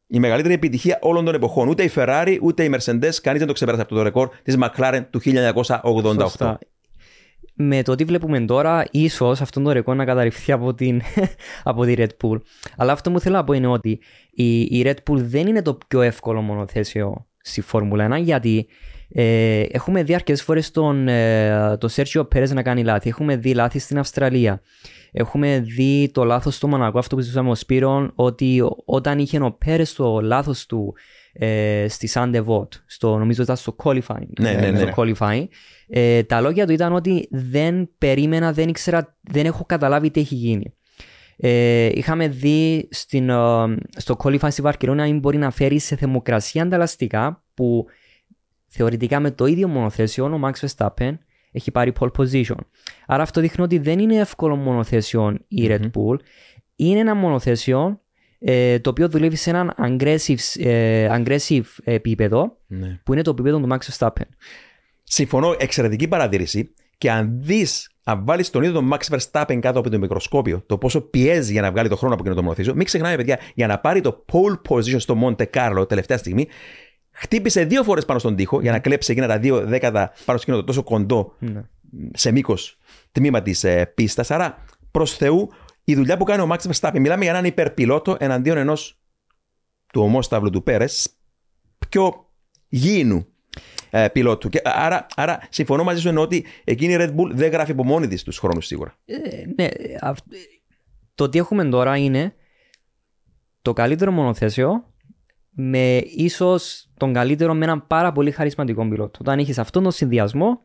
η 0.08 0.20
μεγαλύτερη 0.20 0.54
επιτυχία 0.54 1.00
όλων 1.02 1.26
των 1.26 1.34
εποχών. 1.34 1.68
Ούτε 1.68 1.84
η 1.84 1.92
Ferrari 1.96 2.38
ούτε 2.42 2.64
η 2.64 2.70
Mercedes, 2.74 3.14
κανείς 3.22 3.40
δεν 3.40 3.48
το 3.48 3.54
ξεπέρασε 3.54 3.82
από 3.82 3.96
το 3.96 4.02
ρεκόρ 4.02 4.30
της 4.44 4.58
McLaren 4.62 5.02
του 5.10 5.22
1988. 5.24 6.16
Σωστά. 6.20 6.60
Με 7.62 7.82
το 7.84 7.96
τι 7.96 8.04
βλέπουμε 8.04 8.40
τώρα, 8.40 8.86
ίσως 8.92 9.42
αυτό 9.42 9.62
το 9.62 9.72
ρεκόρ 9.72 9.96
να 9.96 10.06
καταρριφθεί 10.06 10.52
από, 10.52 10.74
την, 10.74 11.02
από 11.64 11.86
τη 11.86 11.94
Red 11.98 12.08
Bull. 12.24 12.38
Αλλά 12.78 12.92
αυτό 12.92 13.12
που 13.12 13.20
θέλω 13.20 13.36
να 13.36 13.44
πω 13.44 13.54
είναι 13.54 13.68
ότι 13.68 14.00
η, 14.32 14.60
η 14.62 14.84
Red 14.86 15.12
Bull 15.12 15.18
δεν 15.18 15.48
είναι 15.48 15.62
το 15.62 15.78
πιο 15.88 16.02
εύκολο 16.02 16.42
μονοθέσιο 16.42 17.28
στη 17.42 17.62
Φόρμουλα 17.62 18.18
1 18.18 18.22
γιατί 18.22 18.68
ε, 19.10 19.62
έχουμε 19.72 20.04
δει 20.04 20.14
αρκετές 20.14 20.44
φορές 20.44 20.72
τον, 20.72 21.08
ε, 21.08 21.78
το 21.80 21.88
Σέρτζιο 21.88 22.26
Πέρεζ 22.26 22.54
να 22.54 22.62
κάνει 22.62 22.84
λάθη. 22.84 23.10
Έχουμε 23.10 23.36
δει 23.36 23.54
λάθη 23.54 23.80
στην 23.80 24.00
Αυστραλία. 24.00 24.62
Έχουμε 25.12 25.60
δει 25.60 26.10
το 26.14 26.24
λάθος 26.24 26.56
στο 26.56 26.68
Μονακό, 26.68 27.00
αυτό 27.00 27.16
που 27.16 27.22
συζητούσαμε, 27.22 27.50
ο 27.50 27.56
Σπύρο, 27.56 28.12
ότι 28.16 28.62
όταν 28.86 29.20
είχε 29.20 29.40
ο 29.40 29.52
Πέρεζ 29.66 29.94
το 29.94 30.22
λάθος 30.22 30.66
του 30.66 30.96
ε, 31.42 31.86
στη 31.90 32.08
Sainte-Dévote, 32.08 32.74
στο, 32.86 33.18
νομίζω 33.18 33.44
ήταν 33.44 33.56
στο 33.56 33.76
qualifying. 33.84 34.30
Ναι, 34.40 34.52
ναι, 34.52 34.72
ναι. 34.72 34.80
Στο 34.80 34.92
qualifying 34.96 35.46
ε, 35.88 36.24
τα 36.24 36.42
λόγια 36.42 36.66
του 36.66 36.72
ήταν 36.72 36.94
ότι 36.94 37.28
δεν 37.32 37.90
περίμενα, 37.98 38.54
δεν 38.54 38.70
ήξερα, 38.70 39.18
δεν 39.22 39.46
έχω 39.46 39.66
καταλάβει 39.66 40.12
τι 40.12 40.20
έχει 40.20 40.36
γίνει. 40.36 40.74
Ε, 41.38 41.90
είχαμε 41.94 42.28
δει 42.28 42.88
στην, 42.92 43.28
uh, 43.32 43.76
στο 43.98 44.16
qualifying 44.24 44.52
στη 44.52 44.62
Βαρκελόνη 44.62 45.12
να 45.12 45.20
μπορεί 45.20 45.38
να 45.38 45.52
φέρει 45.52 45.80
σε 45.80 45.96
θερμοκρασία 45.96 46.64
τα 46.64 46.80
ελαστικά 46.80 47.44
που 47.54 47.86
θεωρητικά 48.68 49.20
με 49.20 49.32
το 49.32 49.46
ίδιο 49.46 49.68
μονοθέσιο 49.68 50.26
ο 50.26 50.40
Max 50.44 50.68
Verstappen 50.68 51.18
έχει 51.52 51.72
πάρει 51.72 51.94
pole 52.00 52.12
position. 52.18 52.58
Άρα 53.08 53.24
αυτό 53.24 53.42
δείχνει 53.42 53.64
ότι 53.64 53.78
δεν 53.78 54.00
είναι 54.00 54.16
εύκολο 54.16 54.56
μονοθέσιο 54.56 55.38
η 55.48 55.68
Red 55.70 55.84
Bull. 55.84 56.20
Είναι 56.76 57.00
ένα 57.00 57.16
μονοθέσιο 57.16 58.02
ε, 58.40 58.80
το 58.80 58.90
οποίο 58.90 59.10
δουλεύει 59.10 59.36
σε 59.36 59.50
έναν 59.50 59.74
aggressive, 59.78 60.64
ε, 60.64 61.08
aggressive 61.12 61.66
επίπεδο 61.84 62.58
ναι. 62.68 63.00
που 63.04 63.14
είναι 63.14 63.22
το 63.22 63.30
επίπεδο 63.30 63.60
του 63.60 63.68
Max 63.72 63.78
Verstappen. 63.78 64.28
Συμφωνώ, 65.04 65.56
εξαιρετική 65.60 66.08
παρατήρηση. 66.08 66.74
Και 66.98 67.12
αν 67.12 67.30
δεις, 67.42 67.92
αν 68.04 68.26
βάλεις 68.26 68.50
τον 68.50 68.64
ίδιο 68.64 68.74
τον 68.74 68.92
Max 68.94 69.18
Verstappen 69.18 69.60
κάτω 69.62 69.80
από 69.80 69.90
το 69.90 70.00
μικροσκόπιο, 70.00 70.64
το 70.66 70.78
πόσο 70.78 71.02
πιέζει 71.02 71.52
για 71.52 71.62
να 71.62 71.72
βγάλει 71.72 71.90
το 71.90 71.96
χρόνο 71.96 72.14
από 72.14 72.24
εκείνο 72.24 72.36
το 72.36 72.44
μονοθέσιο, 72.44 72.76
μην 72.76 72.86
ξεχνάμε, 72.86 73.16
παιδιά, 73.16 73.40
για 73.56 73.68
να 73.68 73.80
πάρει 73.80 74.02
το 74.02 74.26
pole 74.32 74.70
position 74.70 75.00
στο 75.00 75.18
Monte 75.24 75.46
Carlo 75.54 75.90
τελευταία 75.90 76.18
στιγμή, 76.18 76.48
χτύπησε 77.12 77.64
δύο 77.64 77.84
φορές 77.84 78.06
πάνω 78.06 78.20
στον 78.20 78.36
τοίχο 78.36 78.62
για 78.62 78.72
να 78.72 78.80
κλέψει 78.80 79.12
εκείνα 79.12 79.28
τα 79.28 79.40
δύο 79.40 79.66
δέκατα 79.66 80.12
πάνω 80.26 80.40
στο 80.40 80.52
το 80.52 80.64
τόσο 80.64 80.84
κοντό 80.84 81.36
ναι. 81.40 81.62
σε 82.14 82.32
μήκος 82.32 82.78
τμήμα 83.12 83.42
της 83.42 83.64
ε, 83.64 83.92
πίστας. 83.96 84.32
Άρα, 84.32 84.64
προς 84.92 85.16
Θεού, 85.16 85.50
η 85.92 85.96
δουλειά 85.96 86.18
που 86.18 86.24
κάνει 86.24 86.42
ο 86.42 86.48
Max 86.52 86.72
Verstappen, 86.72 87.00
μιλάμε 87.00 87.24
για 87.24 87.32
έναν 87.32 87.46
υπερπιλότο 87.46 88.18
εναντίον 88.20 88.58
ενός 88.58 89.00
του 89.94 90.02
ομόσταυλου 90.02 90.50
του 90.50 90.64
Πέρες, 90.64 91.10
πιο 91.90 92.26
γήινου 92.68 93.28
ε, 93.90 94.08
πιλότου. 94.08 94.50
Και, 94.50 94.62
άρα, 94.64 95.06
άρα, 95.16 95.40
συμφωνώ 95.50 95.84
μαζί 95.84 96.02
σου 96.02 96.08
ενώ 96.08 96.22
ότι 96.22 96.46
εκείνη 96.64 96.94
η 96.94 96.98
Red 97.00 97.16
Bull 97.16 97.32
δεν 97.32 97.52
γράφει 97.52 97.72
από 97.72 97.84
μόνη 97.84 98.08
της 98.08 98.24
τους 98.24 98.38
χρόνους 98.38 98.66
σίγουρα. 98.66 98.98
Ε, 99.06 99.18
ναι, 99.56 99.68
το 101.16 101.30
τι 101.30 101.38
έχουμε 101.38 101.66
τώρα 101.66 101.98
είναι 101.98 102.34
το 103.62 103.74
καλύτερο 103.74 104.12
μονοθέσιο 104.12 104.94
με 105.50 105.98
ίσως 105.98 106.92
τον 106.98 107.14
καλύτερο 107.14 107.54
με 107.54 107.66
έναν 107.66 107.88
πάρα 107.88 108.12
πολύ 108.12 108.32
χαρισματικό 108.32 108.88
πιλότο. 108.88 109.20
Όταν 109.22 109.40
έχει 109.40 109.60
αυτόν 109.60 109.84
τον 109.84 109.92
συνδυασμό, 109.92 110.62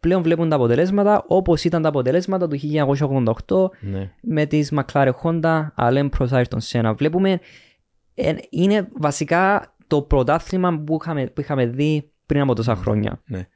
πλέον 0.00 0.22
βλέπουν 0.22 0.48
τα 0.48 0.56
αποτελέσματα 0.56 1.24
όπως 1.26 1.64
ήταν 1.64 1.82
τα 1.82 1.88
αποτελέσματα 1.88 2.48
του 2.48 2.58
1988 3.46 3.70
ναι. 3.80 4.12
με 4.20 4.46
τις 4.46 4.72
McLaren 4.76 5.12
Honda, 5.22 5.66
Allen 5.78 6.08
προ 6.10 6.28
Ayrton 6.30 6.58
Senna. 6.70 6.94
Βλέπουμε, 6.96 7.40
ε, 8.14 8.34
είναι 8.50 8.88
βασικά 8.92 9.74
το 9.86 10.02
πρωτάθλημα 10.02 10.78
που 10.78 10.98
είχαμε, 11.00 11.26
που 11.26 11.40
είχαμε 11.40 11.66
δει 11.66 12.12
πριν 12.26 12.40
από 12.40 12.54
τόσα 12.54 12.74
χρόνια. 12.74 13.22
Ναι. 13.26 13.48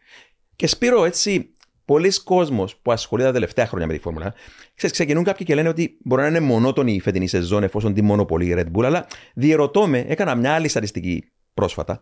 Και 0.57 0.67
Σπύρο, 0.67 1.05
έτσι, 1.05 1.55
πολλοί 1.85 2.13
κόσμοι 2.25 2.65
που 2.83 2.93
ασχολείται 2.93 3.29
τα 3.29 3.35
τελευταία 3.35 3.67
χρόνια 3.67 3.87
με 3.87 3.93
τη 3.93 3.99
Φόρμουλα, 3.99 4.35
ξέρεις, 4.75 4.97
ξεκινούν 4.97 5.25
κάποιοι 5.25 5.47
και 5.47 5.55
λένε 5.55 5.69
ότι 5.69 5.99
μπορεί 6.05 6.23
να 6.23 6.29
είναι 6.29 6.41
μονότονη 6.41 6.93
η 6.93 7.01
φετινή 7.01 7.27
σεζόν 7.27 7.63
εφόσον 7.63 7.95
τη 7.95 8.03
μονοπολεί 8.03 8.47
η 8.47 8.55
Red 8.57 8.79
Bull, 8.79 8.85
αλλά 8.85 9.07
διερωτώ 9.35 9.87
με, 9.87 9.99
έκανα 9.99 10.35
μια 10.35 10.55
άλλη 10.55 10.69
στατιστική 10.69 11.33
πρόσφατα. 11.55 12.01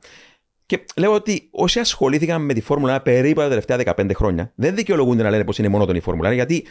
Και 0.69 0.85
λέω 0.97 1.13
ότι 1.13 1.49
όσοι 1.51 1.79
ασχολήθηκαν 1.79 2.43
με 2.43 2.55
τη 2.55 2.61
Φόρμουλα 2.61 3.03
περίπου 3.03 3.41
τα 3.41 3.49
τελευταία 3.49 3.95
15 3.97 4.11
χρόνια, 4.15 4.53
δεν 4.55 4.75
δικαιολογούνται 4.75 5.23
να 5.23 5.31
λένε 5.31 5.45
πως 5.45 5.59
είναι 5.59 5.69
μονότονη 5.69 5.99
η 5.99 6.01
Φόρμουλα, 6.01 6.33
γιατί 6.33 6.67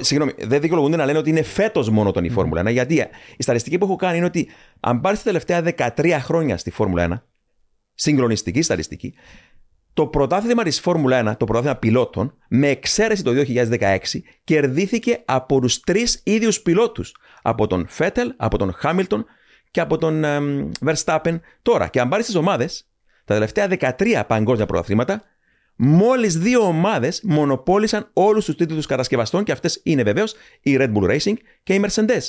Συγγνώμη, 0.00 0.32
δεν 0.38 0.60
δικαιολογούνται 0.60 0.96
να 0.96 1.04
λένε 1.04 1.18
ότι 1.18 1.30
είναι 1.30 1.42
φέτος 1.42 1.90
μόνο 1.90 2.10
τον 2.10 2.24
η 2.24 2.30
Φόρμουλα 2.30 2.62
1. 2.62 2.70
Γιατί 2.70 3.06
η 3.36 3.42
στατιστική 3.42 3.78
που 3.78 3.84
έχω 3.84 3.96
κάνει 3.96 4.16
είναι 4.16 4.26
ότι 4.26 4.48
αν 4.80 5.00
πάρεις 5.00 5.18
τα 5.18 5.24
τελευταία 5.24 5.90
13 5.96 6.18
χρόνια 6.20 6.56
στη 6.56 6.70
Φόρμουλα 6.70 7.08
1, 7.08 7.22
συγκλονιστική 7.94 8.62
στατιστική, 8.62 9.14
το 9.92 10.06
πρωτάθλημα 10.06 10.62
της 10.62 10.80
Φόρμουλα 10.80 11.32
1, 11.32 11.36
το 11.36 11.44
πρωτάθλημα 11.44 11.76
πιλότων, 11.76 12.34
με 12.48 12.68
εξαίρεση 12.68 13.22
το 13.22 13.32
2016, 13.46 13.98
κερδίθηκε 14.44 15.22
από 15.24 15.60
τους 15.60 15.80
τρεις 15.80 16.20
ίδιους 16.24 16.60
πιλότους. 16.60 17.16
Από 17.42 17.66
τον 17.66 17.86
Φέτελ, 17.88 18.32
από 18.36 18.58
τον 18.58 18.72
Χάμιλτον 18.72 19.26
και 19.74 19.80
από 19.80 19.98
τον 19.98 20.24
Verstappen. 20.86 21.40
Τώρα, 21.62 21.88
και 21.88 22.00
αν 22.00 22.08
πάρεις 22.08 22.26
τις 22.26 22.34
ομάδες, 22.34 22.88
τα 23.24 23.34
τελευταία 23.34 23.66
13 23.98 24.24
παγκόσμια 24.26 24.66
πρωταθλήματα, 24.66 25.22
μόλις 25.76 26.38
δύο 26.38 26.60
ομάδες 26.60 27.20
μονοπόλησαν 27.24 28.10
όλους 28.12 28.44
τους 28.44 28.56
τίτλους 28.56 28.86
κατασκευαστών 28.86 29.44
και 29.44 29.52
αυτές 29.52 29.80
είναι 29.82 30.02
βεβαίως 30.02 30.34
η 30.60 30.76
Red 30.78 30.92
Bull 30.92 31.10
Racing 31.10 31.34
και 31.62 31.74
η 31.74 31.84
Mercedes. 31.84 32.22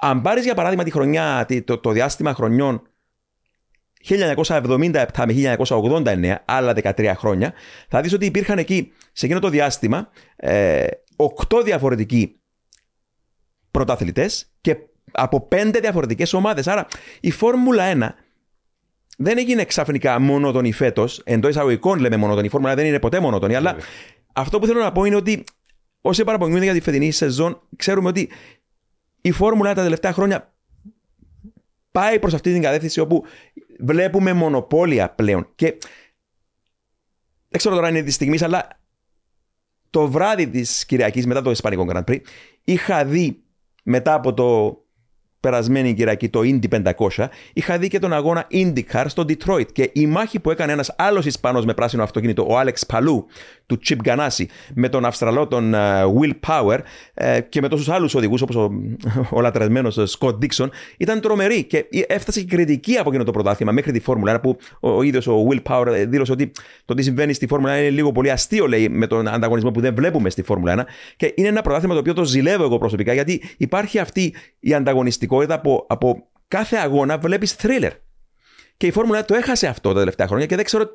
Αν 0.00 0.22
πάρεις 0.22 0.44
για 0.44 0.54
παράδειγμα 0.54 0.84
τη 0.84 0.90
χρονιά, 0.90 1.46
το, 1.64 1.78
το 1.78 1.90
διάστημα 1.90 2.34
χρονιών 2.34 2.82
1977 4.08 5.06
με 5.26 5.56
1989, 5.56 6.34
άλλα 6.44 6.74
13 6.82 7.12
χρόνια, 7.16 7.52
θα 7.88 8.00
δεις 8.00 8.12
ότι 8.12 8.26
υπήρχαν 8.26 8.58
εκεί 8.58 8.92
σε 9.12 9.26
εκείνο 9.26 9.40
το 9.40 9.48
διάστημα 9.48 10.08
ε, 10.36 10.86
8 11.48 11.64
διαφορετικοί 11.64 12.40
πρωταθλητές 13.70 14.52
και 14.60 14.76
από 15.10 15.48
5 15.50 15.78
διαφορετικές 15.80 16.32
ομάδες. 16.32 16.66
Άρα 16.66 16.86
η 17.20 17.30
Φόρμουλα 17.30 17.84
1 17.94 18.08
δεν 19.18 19.38
έγινε 19.38 19.64
ξαφνικά 19.64 20.18
μονότονη 20.18 20.72
φέτος. 20.72 21.20
Εντό 21.24 21.48
εισαγωγικών 21.48 21.98
λέμε 21.98 22.16
μονότονη. 22.16 22.46
Η 22.46 22.50
Φόρμουλα 22.50 22.74
δεν 22.74 22.86
είναι 22.86 22.98
ποτέ 22.98 23.20
μονότονη. 23.20 23.54
Αλλά 23.54 23.76
αυτό 24.32 24.58
που 24.58 24.66
θέλω 24.66 24.80
να 24.80 24.92
πω 24.92 25.04
είναι 25.04 25.16
ότι 25.16 25.44
όσοι 26.00 26.24
παραπονιούνται 26.24 26.64
για 26.64 26.72
τη 26.72 26.80
φετινή 26.80 27.10
σεζόν, 27.10 27.60
ξέρουμε 27.76 28.08
ότι 28.08 28.30
η 29.20 29.32
Φόρμουλα 29.32 29.74
τα 29.74 29.82
τελευταία 29.82 30.12
χρόνια 30.12 30.52
πάει 31.90 32.18
προς 32.18 32.34
αυτή 32.34 32.52
την 32.52 32.62
κατεύθυνση 32.62 33.00
όπου 33.00 33.24
βλέπουμε 33.80 34.32
μονοπόλια 34.32 35.10
πλέον. 35.10 35.48
Και 35.54 35.78
δεν 37.48 37.58
ξέρω 37.58 37.74
τώρα 37.74 37.86
αν 37.86 37.94
είναι 37.94 38.04
της 38.04 38.14
στιγμής, 38.14 38.42
αλλά 38.42 38.80
το 39.90 40.08
βράδυ 40.08 40.48
της 40.48 40.86
Κυριακής 40.86 41.26
μετά 41.26 41.42
το 41.42 41.50
Ισπανικό 41.50 41.86
Grand 41.90 42.04
Prix 42.04 42.20
είχα 42.64 43.04
δει 43.04 43.42
μετά 43.82 44.14
από 44.14 44.34
το 44.34 44.78
περασμένη 45.40 45.94
Κυριακή 45.94 46.28
το 46.28 46.40
Indy 46.42 46.92
500, 47.16 47.26
είχα 47.52 47.78
δει 47.78 47.88
και 47.88 47.98
τον 47.98 48.12
αγώνα 48.12 48.46
IndyCar 48.52 49.04
στο 49.06 49.24
Detroit. 49.28 49.72
Και 49.72 49.90
η 49.92 50.06
μάχη 50.06 50.40
που 50.40 50.50
έκανε 50.50 50.72
ένας 50.72 50.94
άλλος 50.98 51.26
Ισπανός 51.26 51.64
με 51.64 51.74
πράσινο 51.74 52.02
αυτοκίνητο, 52.02 52.46
ο 52.48 52.58
Άλεξ 52.58 52.86
Παλού, 52.86 53.26
του 53.66 53.78
Chip 53.88 53.96
Ganassi, 54.04 54.44
με 54.74 54.88
τον 54.88 55.04
Αυστραλό, 55.04 55.46
τον 55.46 55.72
uh, 55.74 56.04
Will 56.20 56.32
Power 56.46 56.78
uh, 56.78 57.38
και 57.48 57.60
με 57.60 57.68
τόσους 57.68 57.88
άλλους 57.88 58.14
οδηγούς 58.14 58.42
όπως 58.42 58.56
ο, 58.56 58.70
ο 59.36 59.40
λατρεσμένο 59.40 59.88
Scott 60.18 60.38
Dixon, 60.38 60.68
ήταν 60.96 61.20
τρομερή. 61.20 61.64
Και 61.64 61.86
έφτασε 62.06 62.40
και 62.40 62.56
κριτική 62.56 62.96
από 62.96 63.08
εκείνο 63.08 63.24
το 63.24 63.30
πρωτάθλημα 63.30 63.72
μέχρι 63.72 63.92
τη 63.92 64.00
Φόρμουλα 64.00 64.36
1, 64.36 64.42
που 64.42 64.56
ο, 64.80 64.90
ο 64.90 65.02
ίδιος 65.02 65.26
ο 65.26 65.46
Will 65.50 65.62
Power 65.62 66.04
δήλωσε 66.08 66.32
ότι 66.32 66.52
το 66.84 66.94
τι 66.94 67.02
συμβαίνει 67.02 67.32
στη 67.32 67.46
Φόρμουλα 67.46 67.74
1 67.74 67.78
είναι 67.78 67.90
λίγο 67.90 68.12
πολύ 68.12 68.30
αστείο, 68.30 68.66
λέει, 68.66 68.88
με 68.88 69.06
τον 69.06 69.28
ανταγωνισμό 69.28 69.70
που 69.70 69.80
δεν 69.80 69.94
βλέπουμε 69.94 70.30
στη 70.30 70.42
Φόρμουλα 70.42 70.82
1. 70.82 70.84
Και 71.16 71.32
είναι 71.36 71.48
ένα 71.48 71.62
πρωτάθλημα 71.62 71.94
το 71.94 72.00
οποίο 72.00 72.12
το 72.12 72.24
ζηλεύω 72.24 72.64
εγώ 72.64 72.78
προσωπικά, 72.78 73.12
γιατί 73.12 73.42
υπάρχει 73.56 73.98
αυτή 73.98 74.34
η 74.60 74.74
ανταγωνιστικότητα 74.74 75.28
από, 75.48 75.86
από 75.88 76.28
κάθε 76.48 76.76
αγώνα, 76.76 77.18
βλέπεις 77.18 77.52
θρίλερ. 77.52 77.92
Και 78.76 78.86
η 78.86 78.90
Φόρμουλα 78.90 79.24
το 79.24 79.34
έχασε 79.34 79.66
αυτό 79.66 79.92
τα 79.92 79.98
τελευταία 79.98 80.26
χρόνια 80.26 80.46
και 80.46 80.56
δεν 80.56 80.64
ξέρω. 80.64 80.88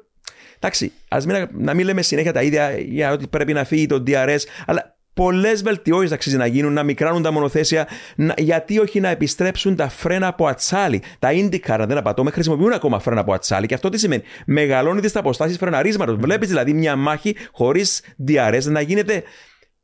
Εντάξει, 0.56 0.92
ας 1.08 1.26
μην, 1.26 1.48
να 1.52 1.74
μην 1.74 1.86
λέμε 1.86 2.02
συνέχεια 2.02 2.34
τα 2.34 2.42
ίδια 2.42 2.78
για 2.78 3.12
ότι 3.12 3.28
πρέπει 3.28 3.54
να 3.54 3.64
φύγει 3.64 3.86
το 3.86 4.04
DRS, 4.08 4.38
αλλά 4.66 4.98
πολλές 5.14 5.64
βελτιώσεις 5.64 6.12
αξίζει 6.12 6.38
να 6.38 6.46
γίνουν, 6.46 6.74
να 6.74 6.84
μικράνουν 6.84 7.22
τα 7.22 7.32
μονοθέσια, 7.32 7.88
να, 8.16 8.34
γιατί 8.38 8.80
όχι 8.80 9.00
να 9.00 9.10
επιστρέψουν 9.10 9.76
τα 9.76 9.90
φρένα 9.90 10.28
από 10.28 10.48
ατσάλι. 10.48 11.02
Τα 11.20 11.30
IndyCar, 11.32 11.78
αν 11.80 11.88
δεν 11.88 11.98
απατώμε, 11.98 12.32
χρησιμοποιούν 12.32 12.72
ακόμα 12.72 13.00
φρένα 13.00 13.22
από 13.22 13.34
ατσάλι 13.34 13.68
και 13.68 13.74
αυτό 13.74 13.90
τι 13.90 13.98
σημαίνει. 13.98 14.24
Μεγαλώνει 14.46 15.02
τις 15.02 15.16
αποστάσεις 15.16 15.58
φρεναρίσματος. 15.58 16.16
Βλέπεις 16.16 16.48
δηλαδή 16.48 16.74
μια 16.74 16.96
μάχη 16.96 17.36
χωρίς 17.52 18.02
DRS 18.28 18.64
να 18.64 18.82
γίνεται 18.82 19.24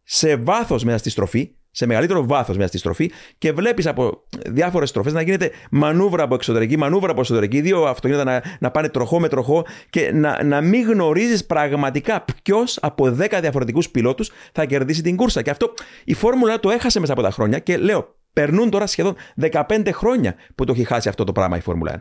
σε 0.04 0.36
βάθος 0.36 0.84
μέσα 0.84 0.98
στη 0.98 1.10
στροφή 1.10 1.51
σε 1.72 1.86
μεγαλύτερο 1.86 2.26
βάθος 2.26 2.58
μιας 2.58 2.70
στη 2.70 2.78
στροφής 2.78 3.12
και 3.38 3.52
βλέπεις 3.52 3.88
από 3.88 4.24
διάφορες 4.46 4.90
στροφές 4.90 5.14
να 5.14 5.22
γίνεται 5.22 5.52
μανούβρα 5.72 6.24
από 6.24 6.36
εξωτερική, 6.36 6.78
μανούβρα 6.78 7.12
από 7.12 7.22
εσωτερική, 7.22 7.62
δύο 7.62 7.84
αυτοκίνητα 7.84 8.24
να, 8.24 8.44
να 8.60 8.72
πάνε 8.72 8.90
τροχό 8.90 9.20
με 9.20 9.28
τροχό 9.28 9.66
και 9.90 10.12
να, 10.12 10.44
να 10.44 10.62
μην 10.62 10.90
γνωρίζεις 10.90 11.46
πραγματικά 11.46 12.26
ποιος 12.44 12.78
από 12.82 13.06
10 13.20 13.38
διαφορετικούς 13.42 13.90
πιλότους 13.90 14.32
θα 14.52 14.66
κερδίσει 14.66 15.02
την 15.02 15.16
κούρσα. 15.16 15.42
Και 15.42 15.50
αυτό 15.50 15.74
η 16.04 16.14
Φόρμουλα 16.14 16.60
το 16.60 16.70
έχασε 16.70 17.00
μέσα 17.00 17.14
από 17.14 17.22
τα 17.22 17.32
χρόνια 17.32 17.60
και 17.60 17.78
λέω, 17.78 18.16
περνούν 18.34 18.70
τώρα 18.70 18.88
σχεδόν 18.88 19.16
15 19.52 19.90
χρόνια 19.94 20.36
που 20.56 20.64
το 20.66 20.72
έχει 20.72 20.84
χάσει 20.84 21.10
αυτό 21.10 21.24
το 21.24 21.32
πράγμα 21.32 21.58
η 21.58 21.62
Φόρμουλα 21.62 21.94
1. 21.96 22.00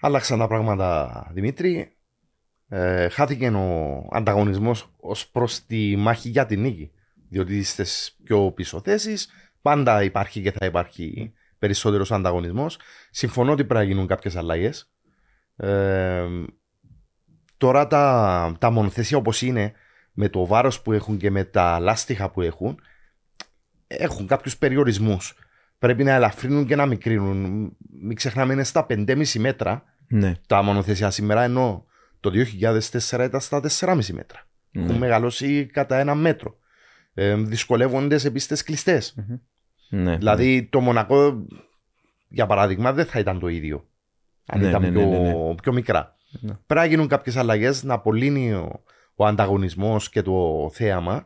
Άλλαξαν 0.00 0.38
τα 0.38 0.46
πράγματα, 0.46 1.30
Δημήτρη. 1.32 1.96
Ε, 2.68 3.08
χάθηκε 3.08 3.48
ο 3.48 4.08
ανταγωνισμός 4.10 4.90
ως 5.00 5.28
προς 5.28 5.66
τη 5.66 5.96
μάχη 5.96 6.28
για 6.28 6.46
την 6.46 6.60
νίκη 6.60 6.90
διότι 7.32 7.62
στι 7.62 7.84
πιο 8.24 8.52
πίσω 8.52 8.80
θέσεις 8.84 9.28
πάντα 9.62 10.02
υπάρχει 10.02 10.42
και 10.42 10.52
θα 10.52 10.66
υπάρχει 10.66 11.32
περισσότερος 11.58 12.12
ανταγωνισμός. 12.12 12.78
Συμφωνώ 13.10 13.52
ότι 13.52 13.64
πρέπει 13.64 13.84
να 13.84 13.92
γίνουν 13.92 14.06
κάποιες 14.06 14.36
αλλαγές. 14.36 14.92
Ε, 15.56 16.24
τώρα 17.56 17.86
τα, 17.86 18.56
τα 18.58 18.70
μονοθέσια 18.70 19.16
όπως 19.16 19.42
είναι, 19.42 19.72
με 20.12 20.28
το 20.28 20.46
βάρος 20.46 20.82
που 20.82 20.92
έχουν 20.92 21.16
και 21.16 21.30
με 21.30 21.44
τα 21.44 21.78
λάστιχα 21.78 22.30
που 22.30 22.40
έχουν, 22.40 22.78
έχουν 23.86 24.26
κάποιους 24.26 24.56
περιορισμούς. 24.56 25.34
Πρέπει 25.78 26.04
να 26.04 26.12
ελαφρύνουν 26.12 26.66
και 26.66 26.76
να 26.76 26.86
μικρύνουν. 26.86 27.70
Μην 28.02 28.16
ξεχνάμε, 28.16 28.52
είναι 28.52 28.64
στα 28.64 28.86
5,5 28.88 29.38
μέτρα 29.38 29.84
ναι. 30.06 30.34
τα 30.46 30.62
μονοθέσια 30.62 31.10
σήμερα, 31.10 31.42
ενώ 31.42 31.86
το 32.20 32.30
2004 32.30 33.24
ήταν 33.24 33.40
στα 33.40 33.60
4,5 33.60 34.06
μέτρα. 34.12 34.46
Ναι. 34.70 34.82
Έχουν 34.84 34.96
μεγαλώσει 34.96 35.66
κατά 35.66 35.98
ένα 35.98 36.14
μέτρο 36.14 36.60
ε, 37.14 37.34
δυσκολεύονται 37.34 38.18
σε 38.18 38.30
πίστες 38.30 38.62
κλειστές. 38.62 39.14
Mm-hmm. 39.18 39.38
Ναι, 39.88 40.16
δηλαδή 40.16 40.54
ναι. 40.54 40.66
το 40.70 40.80
Μονακό, 40.80 41.46
για 42.28 42.46
παράδειγμα, 42.46 42.92
δεν 42.92 43.04
θα 43.04 43.18
ήταν 43.18 43.38
το 43.38 43.48
ίδιο. 43.48 43.86
Αν 44.46 44.60
ναι, 44.60 44.68
ήταν 44.68 44.82
ναι, 44.82 44.90
πιο, 44.90 45.00
ναι, 45.00 45.18
ναι, 45.18 45.54
πιο 45.62 45.72
μικρά. 45.72 46.16
Πρέπει 46.40 46.80
να 46.80 46.84
γίνουν 46.84 47.08
κάποιες 47.08 47.36
αλλαγές, 47.36 47.82
να 47.82 47.94
απολύνει 47.94 48.52
ο, 48.52 48.82
ο 49.14 49.26
ανταγωνισμός 49.26 50.08
και 50.08 50.22
το 50.22 50.70
θέαμα. 50.72 51.24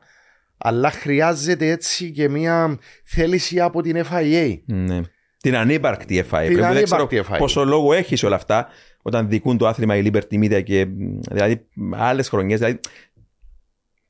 Αλλά 0.59 0.91
χρειάζεται 0.91 1.71
έτσι 1.71 2.11
και 2.11 2.29
μια 2.29 2.79
θέληση 3.05 3.61
από 3.61 3.83
την 3.83 4.05
FIA. 4.11 4.59
Ναι. 4.67 5.01
Την 5.41 5.57
ανύπαρκτη 5.57 6.25
FIA. 6.31 6.45
Την 6.49 6.65
ανύπαρκτη 6.65 7.23
FIA. 7.29 7.37
Πόσο 7.39 7.65
λόγο 7.65 7.93
έχεις 7.93 8.23
όλα 8.23 8.37
αυτά 8.37 8.69
όταν 9.03 9.29
δικούν 9.29 9.59
το 9.59 9.67
άθλημα 9.67 9.97
η 9.97 10.11
Liberty 10.11 10.45
Media 10.45 10.63
και 10.65 10.87
δηλαδή 11.31 11.67
άλλες 11.93 12.29
χρονιές. 12.29 12.59
Δηλαδή, 12.59 12.81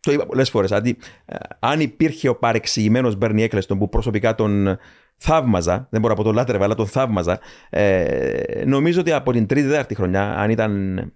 το 0.06 0.12
είπα 0.12 0.26
πολλές 0.26 0.50
φορές. 0.50 0.68
Δηλαδή, 0.68 0.96
ε, 1.26 1.36
αν 1.58 1.80
υπήρχε 1.80 2.28
ο 2.28 2.36
παρεξηγημένος 2.36 3.16
Μπέρνι 3.16 3.42
Έκλεστον 3.42 3.78
που 3.78 3.88
προσωπικά 3.88 4.34
τον 4.34 4.78
θαύμαζα, 5.16 5.86
δεν 5.90 6.00
μπορώ 6.00 6.12
να 6.14 6.18
πω 6.18 6.26
τον 6.26 6.34
λάτρευα, 6.34 6.64
αλλά 6.64 6.74
τον 6.74 6.86
θαύμαζα, 6.86 7.40
ε, 7.70 8.64
νομίζω 8.66 9.00
ότι 9.00 9.12
από 9.12 9.32
την 9.32 9.46
τρίτη-τέταρτη 9.46 9.94
χρονιά, 9.94 10.38
αν 10.38 10.50
ήταν 10.50 11.12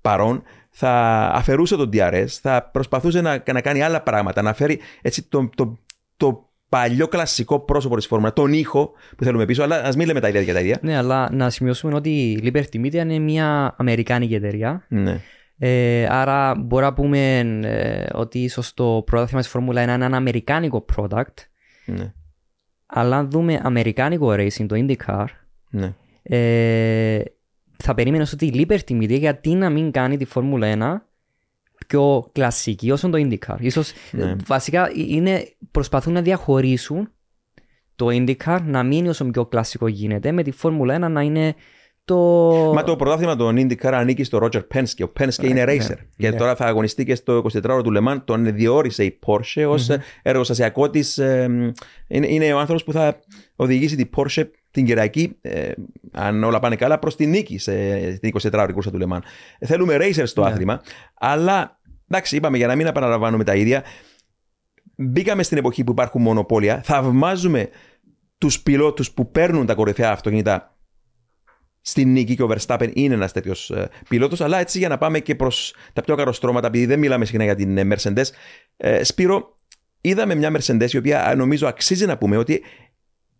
παρόν, 0.00 0.42
θα 0.70 0.90
αφαιρούσε 1.34 1.76
τον 1.76 1.90
DRS, 1.92 2.26
θα 2.26 2.70
προσπαθούσε 2.72 3.20
να, 3.20 3.42
να 3.52 3.60
κάνει 3.60 3.82
άλλα 3.82 4.02
πράγματα, 4.02 4.42
να 4.42 4.52
φέρει 4.52 4.80
έτσι 5.02 5.22
το, 5.22 5.50
το, 5.54 5.78
το 6.16 6.50
παλιό 6.68 7.08
κλασικό 7.08 7.60
πρόσωπο 7.60 7.96
της 7.96 8.06
φόρμουλας, 8.06 8.34
τον 8.34 8.52
ήχο 8.52 8.92
που 9.16 9.24
θέλουμε 9.24 9.44
πίσω, 9.44 9.62
αλλά 9.62 9.82
ας 9.84 9.96
μην 9.96 10.06
λέμε 10.06 10.20
τα 10.20 10.28
ίδια 10.28 10.40
για 10.40 10.54
τα 10.54 10.60
ίδια. 10.60 10.78
Ναι, 10.82 10.96
αλλά 10.96 11.28
να 11.32 11.50
σημειώσουμε 11.50 11.94
ότι 11.94 12.10
η 12.10 12.40
Liberty 12.44 12.84
Media 12.84 12.94
είναι 12.94 13.18
μια 13.18 13.74
Αμερικάνικη 13.78 14.34
εταιρεία. 14.34 14.84
Ναι. 14.88 15.20
Ε, 15.64 16.06
άρα 16.10 16.54
μπορούμε 16.54 16.88
να 16.88 16.94
πούμε 16.94 17.38
ε, 17.62 18.06
ότι 18.12 18.38
ίσως 18.38 18.74
το 18.74 19.02
πρωτάθλημα 19.06 19.40
της 19.40 19.50
Φόρμουλα 19.50 19.82
είναι 19.82 19.92
ένα 19.92 20.16
αμερικάνικο 20.16 20.84
product. 20.94 21.34
Ναι. 21.86 22.12
Αλλά 22.86 23.16
αν 23.16 23.30
δούμε 23.30 23.60
αμερικάνικο 23.62 24.28
racing, 24.32 24.66
το 24.66 24.76
IndyCar, 24.86 25.24
ναι. 25.70 25.94
ε, 26.22 27.22
θα 27.76 27.94
περίμενες 27.94 28.32
ότι 28.32 28.46
η 28.46 28.52
Liberty 28.54 28.92
Media 28.92 29.18
γιατί 29.18 29.54
να 29.54 29.70
μην 29.70 29.90
κάνει 29.90 30.16
τη 30.16 30.24
Φόρμουλα 30.24 31.02
1 31.74 31.86
πιο 31.86 32.28
κλασική 32.32 32.90
όσο 32.90 33.10
το 33.10 33.18
IndyCar. 33.18 33.56
Ίσως 33.58 33.92
ναι. 34.10 34.36
βασικά 34.46 34.90
είναι, 34.94 35.48
προσπαθούν 35.70 36.12
να 36.12 36.22
διαχωρίσουν 36.22 37.08
το 37.96 38.06
IndyCar 38.10 38.60
να 38.64 38.82
μείνει 38.82 39.08
όσο 39.08 39.24
πιο 39.24 39.46
κλασικό 39.46 39.88
γίνεται 39.88 40.32
με 40.32 40.42
τη 40.42 40.50
Φόρμουλα 40.50 41.06
1 41.06 41.10
να 41.10 41.20
είναι 41.20 41.54
το... 42.04 42.16
Μα 42.74 42.84
το 42.84 42.96
πρωτάθλημα 42.96 43.36
των 43.36 43.56
IndyCar 43.58 43.92
ανήκει 43.92 44.24
στο 44.24 44.38
Roger 44.42 44.62
Penske. 44.74 45.06
Ο 45.06 45.12
Penske 45.20 45.44
είναι 45.44 45.64
ναι, 45.64 45.72
racer. 45.72 45.88
Ναι, 45.88 45.96
και 46.16 46.30
ναι. 46.30 46.36
τώρα 46.36 46.56
θα 46.56 46.66
αγωνιστεί 46.66 47.04
και 47.04 47.14
στο 47.14 47.44
24ωρο 47.52 47.82
του 47.82 47.92
Le 47.96 48.08
Mans. 48.08 48.20
Τον 48.24 48.54
διόρισε 48.54 49.04
η 49.04 49.18
Porsche 49.26 49.66
ως 49.68 49.88
mm-hmm. 49.90 49.96
εργοστασιακό 50.22 50.90
της. 50.90 51.18
Ε, 51.18 51.72
είναι, 52.08 52.26
είναι 52.26 52.52
ο 52.52 52.58
άνθρωπος 52.58 52.84
που 52.84 52.92
θα 52.92 53.20
οδηγήσει 53.56 53.96
την 53.96 54.10
Porsche 54.16 54.44
την 54.70 54.84
Κυριακή, 54.84 55.36
ε, 55.40 55.70
αν 56.12 56.44
όλα 56.44 56.58
πάνε 56.58 56.76
καλά, 56.76 56.98
προς 56.98 57.16
την 57.16 57.30
νίκη 57.30 57.58
σε, 57.58 58.14
στην 58.16 58.32
24ωρη 58.40 58.70
κούρσα 58.72 58.90
του 58.90 58.98
Le 59.02 59.12
Mans. 59.12 59.20
Θέλουμε 59.60 59.96
racers 60.00 60.22
στο 60.24 60.42
άθλημα. 60.42 60.80
Αλλά 61.14 61.80
εντάξει, 62.08 62.36
είπαμε 62.36 62.56
για 62.56 62.66
να 62.66 62.76
μην 62.76 62.86
επαναλαμβάνουμε 62.86 63.44
τα 63.44 63.54
ίδια. 63.54 63.82
Μπήκαμε 64.96 65.42
στην 65.42 65.58
εποχή 65.58 65.84
που 65.84 65.92
υπάρχουν 65.92 66.22
μονοπόλια. 66.22 66.80
Θαυμάζουμε 66.84 67.68
τους 68.38 68.60
πιλότους 68.60 69.10
που 69.10 69.30
παίρνουν 69.30 69.66
τα 69.66 69.74
κορυφαία 69.74 70.10
αυτοκίνητα 70.10 70.76
στην 71.82 72.12
νίκη 72.12 72.36
και 72.36 72.42
ο 72.42 72.50
Verstappen 72.50 72.90
είναι 72.94 73.14
ένας 73.14 73.32
τέτοιος 73.32 73.70
ε, 73.70 73.88
πιλότος. 74.08 74.40
Αλλά 74.40 74.58
έτσι 74.58 74.78
για 74.78 74.88
να 74.88 74.98
πάμε 74.98 75.20
και 75.20 75.34
προς 75.34 75.74
τα 75.92 76.02
πιο 76.02 76.16
καροστρώματα, 76.16 76.66
επειδή 76.66 76.86
δεν 76.86 76.98
μιλάμε 76.98 77.24
συχνά 77.24 77.44
για 77.44 77.54
την 77.54 77.78
ε, 77.78 77.88
Mercedes. 77.90 78.24
Ε, 78.76 79.04
Σπύρο, 79.04 79.58
είδαμε 80.00 80.34
μια 80.34 80.56
Mercedes 80.56 80.90
η 80.90 80.96
οποία 80.96 81.34
νομίζω 81.36 81.66
αξίζει 81.66 82.06
να 82.06 82.18
πούμε 82.18 82.36
ότι 82.36 82.62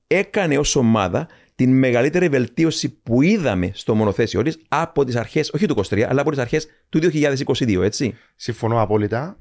έκανε 0.07 0.59
ως 0.59 0.76
ομάδα 0.76 1.28
την 1.55 1.78
μεγαλύτερη 1.78 2.28
βελτίωση 2.28 2.90
που 3.02 3.22
είδαμε 3.22 3.70
στο 3.74 3.94
μονοθέσιο 3.94 4.42
της 4.42 4.59
από 4.68 5.05
τις 5.05 5.16
αρχές, 5.16 5.50
όχι 5.50 5.66
του 5.66 5.85
23, 5.88 6.00
αλλά 6.00 6.20
από 6.20 6.31
τις 6.31 6.38
αρχές 6.38 6.66
του 6.88 6.98
2022, 6.98 7.83
έτσι. 7.83 8.14
Συμφωνώ 8.37 8.81
απόλυτα. 8.81 9.37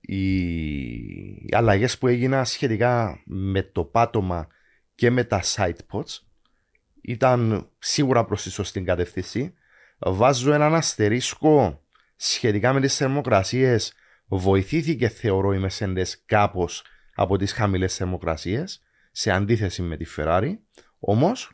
Οι 0.00 1.48
αλλαγές 1.52 1.98
που 1.98 2.06
έγιναν 2.06 2.46
σχετικά 2.46 3.22
με 3.24 3.62
το 3.62 3.84
πάτωμα 3.84 4.46
και 4.94 5.10
με 5.10 5.24
τα 5.24 5.42
side 5.42 5.76
pods 5.92 6.23
ήταν 7.04 7.68
σίγουρα 7.78 8.24
προς 8.24 8.42
τη 8.42 8.50
σωστή 8.50 8.82
κατεύθυνση. 8.82 9.54
Βάζω 9.98 10.52
έναν 10.52 10.74
αστερίσκο 10.74 11.82
σχετικά 12.16 12.72
με 12.72 12.80
τις 12.80 12.96
θερμοκρασίες. 12.96 13.94
Βοηθήθηκε, 14.26 15.08
θεωρώ, 15.08 15.54
η 15.54 15.66
Mercedes 15.68 16.12
κάπως 16.26 16.84
από 17.14 17.36
τις 17.36 17.52
χαμηλές 17.52 17.96
θερμοκρασίες 17.96 18.82
σε 19.12 19.30
αντίθεση 19.30 19.82
με 19.82 19.96
τη 19.96 20.04
Ferrari. 20.16 20.52
Όμως, 20.98 21.52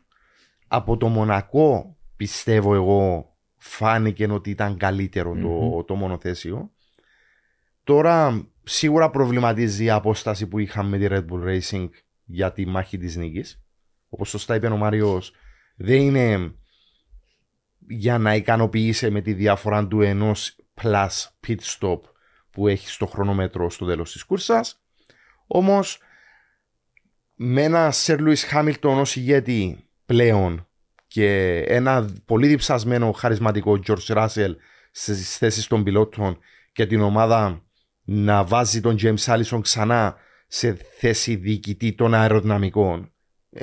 από 0.67 0.97
το 0.97 1.07
Μονακό 1.07 1.97
πιστεύω 2.15 2.73
εγώ 2.73 3.35
φάνηκε 3.57 4.27
ότι 4.31 4.49
ήταν 4.49 4.77
το, 5.41 5.83
το 5.83 5.95
μονοθέσιο. 5.95 6.71
Τώρα 7.83 8.47
σίγουρα 8.63 9.09
προβληματίζει 9.09 9.83
η 9.83 9.89
απόσταση 9.89 10.47
που 10.47 10.59
είχαμε 10.59 10.97
με 10.97 11.07
τη 11.07 11.07
Red 11.09 11.25
Bull 11.31 11.47
Racing 11.47 11.89
για 12.25 12.51
τη 12.51 12.65
μάχη 12.65 12.97
της 12.97 13.15
νίκης. 13.15 13.63
Όπως 14.09 14.29
σωστά 14.29 14.55
είπε 14.55 14.67
ο 14.67 14.77
Μάριος, 14.77 15.33
δεν 15.75 16.01
είναι 16.01 16.55
για 17.87 18.17
να 18.17 18.35
ικανοποιήσει 18.35 19.09
με 19.09 19.21
τη 19.21 19.33
διαφορά 19.33 19.87
του 19.87 20.01
ενός 20.01 20.55
plus 20.81 21.09
pit 21.47 21.59
stop 21.79 21.99
που 22.51 22.67
έχει 22.67 22.89
στο 22.89 23.05
χρονόμετρο 23.05 23.69
στο 23.69 23.85
τέλος 23.85 24.11
της 24.11 24.23
κούρσας. 24.23 24.83
Όμως 25.47 25.99
με 27.35 27.63
ένα 27.63 27.91
Σερ 27.91 28.19
Λουίς 28.19 28.43
Χάμιλτον 28.43 28.99
ως 28.99 29.15
ηγέτη 29.15 29.89
πλέον 30.05 30.67
και 31.07 31.57
ένα 31.67 32.09
πολύ 32.25 32.47
διψασμένο 32.47 33.11
χαρισματικό 33.11 33.79
George 33.87 34.15
Russell 34.15 34.55
στις 34.91 35.37
θέσεις 35.37 35.67
των 35.67 35.83
πιλότων 35.83 36.37
και 36.71 36.85
την 36.85 37.01
ομάδα 37.01 37.63
να 38.03 38.43
βάζει 38.43 38.81
τον 38.81 38.95
James 39.01 39.25
Allison 39.25 39.59
ξανά 39.61 40.15
σε 40.47 40.73
θέση 40.73 41.35
διοικητή 41.35 41.93
των 41.93 42.13
αεροδυναμικών. 42.13 43.13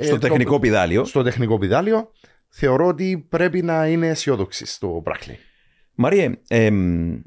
Στο 0.01 0.15
Ε, 0.15 0.17
τεχνικό 0.17 0.51
το- 0.53 0.59
πιδάλιο. 0.59 1.05
Στο 1.05 1.23
τεχνικό 1.23 1.57
πιδάλιο 1.57 2.11
θεωρώ 2.49 2.85
ότι 2.87 3.25
πρέπει 3.29 3.61
να 3.61 3.87
είναι 3.87 4.07
αισιόδοξη 4.07 4.65
στο 4.65 5.01
Μπράκλι. 5.03 5.37
Μαρίε, 5.95 6.31
εμ, 6.47 7.19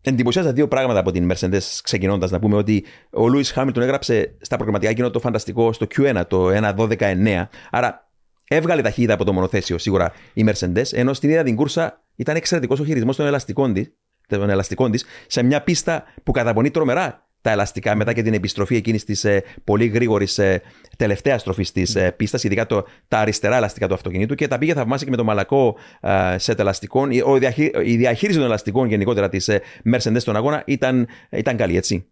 εντυπωσιάζα 0.00 0.52
δύο 0.52 0.68
πράγματα 0.68 0.98
από 0.98 1.10
την 1.10 1.32
Mercedes 1.32 1.78
ξεκινώντας. 1.82 2.30
Να 2.30 2.38
πούμε 2.38 2.56
ότι 2.56 2.84
ο 3.10 3.28
Λούι 3.28 3.44
Χάμιλτον 3.44 3.82
έγραψε 3.82 4.36
στα 4.40 4.56
προγραμματικά 4.56 4.90
εκείνο 4.90 5.10
το 5.10 5.20
φανταστικό 5.20 5.72
στο 5.72 5.86
Q1, 5.96 6.22
το 6.28 6.48
1.12.9. 6.50 7.48
Άρα 7.70 8.10
έβγαλε 8.48 8.82
ταχύτητα 8.82 9.14
από 9.14 9.24
το 9.24 9.32
μονοθέσιο 9.32 9.78
σίγουρα 9.78 10.12
η 10.32 10.44
Mercedes, 10.48 10.92
ενώ 10.92 11.12
στην 11.12 11.28
ίδια 11.28 11.44
την 11.44 11.56
κούρσα 11.56 12.02
ήταν 12.16 12.36
εξαιρετικός 12.36 12.80
ο 12.80 12.84
χειρισμός 12.84 13.16
των 13.16 13.26
ελαστικών 13.26 13.72
της 13.72 13.92
των 14.26 14.50
ελαστικών 14.50 14.90
της, 14.90 15.04
σε 15.26 15.42
μια 15.42 15.62
πίστα 15.62 16.04
που 16.22 16.32
καταπονεί 16.32 16.70
τρομερά 16.70 17.26
τα 17.42 17.50
ελαστικά 17.50 17.94
μετά 17.96 18.12
και 18.12 18.22
την 18.22 18.34
επιστροφή 18.34 18.76
εκείνης 18.76 19.04
της 19.04 19.24
ε, 19.24 19.42
πολύ 19.64 19.86
γρήγορης 19.86 20.38
ε, 20.38 20.62
τελευταίας 20.96 21.40
στροφής 21.40 21.72
της 21.72 21.94
ε, 21.94 22.10
πίστας, 22.12 22.44
ειδικά 22.44 22.66
το, 22.66 22.84
τα 23.08 23.18
αριστερά 23.18 23.56
ελαστικά 23.56 23.88
του 23.88 23.94
αυτοκινήτου 23.94 24.34
και 24.34 24.48
τα 24.48 24.58
πήγε 24.58 24.74
θαυμάσια 24.74 25.04
και 25.04 25.10
με 25.10 25.16
το 25.16 25.24
μαλακό 25.24 25.76
ε, 26.00 26.38
σετ 26.38 26.60
ελαστικών. 26.60 27.10
Η, 27.10 27.20
ο, 27.24 27.38
διαχει- 27.38 27.76
η 27.84 27.96
διαχείριση 27.96 28.38
των 28.38 28.46
ελαστικών 28.46 28.88
γενικότερα 28.88 29.28
της 29.28 29.48
ε, 29.48 29.60
Mercedes 29.94 30.16
στον 30.20 30.36
αγώνα 30.36 30.62
ήταν, 30.66 31.06
ήταν 31.30 31.56
καλή, 31.56 31.76
έτσι. 31.76 32.06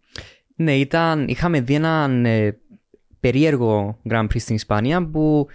Ναι, 0.55 0.75
ήταν, 0.75 1.27
είχαμε 1.27 1.61
δει 1.61 1.73
έναν 1.73 2.25
ε, 2.25 2.57
περίεργο 3.19 3.97
Grand 4.09 4.23
Prix 4.23 4.39
στην 4.39 4.55
Ισπανία 4.55 5.05
που 5.11 5.47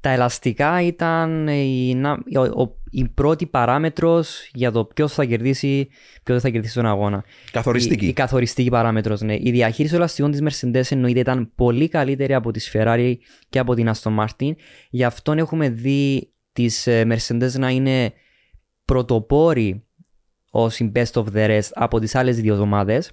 τα 0.00 0.10
ελαστικά 0.10 0.82
ήταν 0.82 1.48
η, 1.48 1.94
να- 1.94 2.18
ο- 2.36 2.62
ο- 2.62 2.76
η 2.90 3.08
πρώτη 3.08 3.46
παράμετρος 3.46 4.50
για 4.52 4.70
το 4.70 4.84
ποιος 4.84 5.12
θα 5.12 5.24
κερδίσει, 5.24 5.88
ποιος 6.22 6.42
θα 6.42 6.48
κερδίσει 6.48 6.74
τον 6.74 6.86
αγώνα. 6.86 7.24
Καθοριστική. 7.50 8.04
Η, 8.04 8.08
η 8.08 8.12
καθοριστική 8.12 8.70
παράμετρος, 8.70 9.20
ναι. 9.20 9.34
Η 9.34 9.50
διαχείριση 9.50 9.92
των 9.92 10.02
ελαστικών 10.02 10.30
της 10.30 10.42
Mercedes 10.42 10.82
εννοείται 10.90 11.20
ήταν 11.20 11.52
πολύ 11.54 11.88
καλύτερη 11.88 12.34
από 12.34 12.50
τις 12.50 12.70
Ferrari 12.74 13.14
και 13.48 13.58
από 13.58 13.74
την 13.74 13.90
Aston 13.94 14.16
Martin. 14.18 14.52
Γι' 14.90 15.04
αυτό 15.04 15.32
έχουμε 15.32 15.68
δει 15.68 16.32
τις 16.52 16.86
ε, 16.86 17.06
Mercedes 17.08 17.52
να 17.58 17.70
είναι 17.70 18.12
πρωτοπόροι 18.84 19.82
ως 20.50 20.78
η 20.78 20.92
best 20.94 21.12
of 21.12 21.24
the 21.34 21.48
rest 21.48 21.70
από 21.72 21.98
τις 21.98 22.14
άλλες 22.14 22.40
δύο 22.40 22.52
εβδομάδες. 22.52 23.10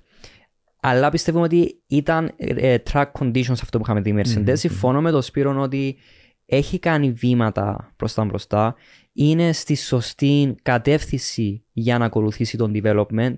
Αλλά 0.81 1.09
πιστεύουμε 1.09 1.43
ότι 1.43 1.81
ήταν 1.87 2.31
ε, 2.37 2.77
track 2.91 3.11
conditions 3.19 3.51
αυτό 3.51 3.77
που 3.77 3.83
είχαμε 3.83 4.01
δει 4.01 4.09
η 4.09 4.15
Mercedes. 4.17 4.53
Συμφωνώ 4.53 5.01
με 5.01 5.11
τον 5.11 5.21
Σπύρο 5.21 5.61
ότι 5.61 5.97
έχει 6.45 6.79
κάνει 6.79 7.11
βήματα 7.11 7.93
προς 7.95 8.13
τα 8.13 8.25
μπροστά. 8.25 8.75
Είναι 9.17 9.51
στη 9.51 9.75
σωστή 9.75 10.55
κατεύθυνση 10.61 11.63
για 11.71 11.97
να 11.97 12.05
ακολουθήσει 12.05 12.57
τον 12.57 12.71
development. 12.75 13.35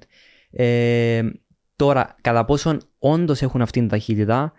Ε, 0.51 1.23
τώρα, 1.75 2.15
κατά 2.21 2.45
πόσον 2.45 2.81
όντως 2.99 3.41
έχουν 3.41 3.61
αυτήν 3.61 3.81
την 3.81 3.91
ταχύτητα, 3.91 4.53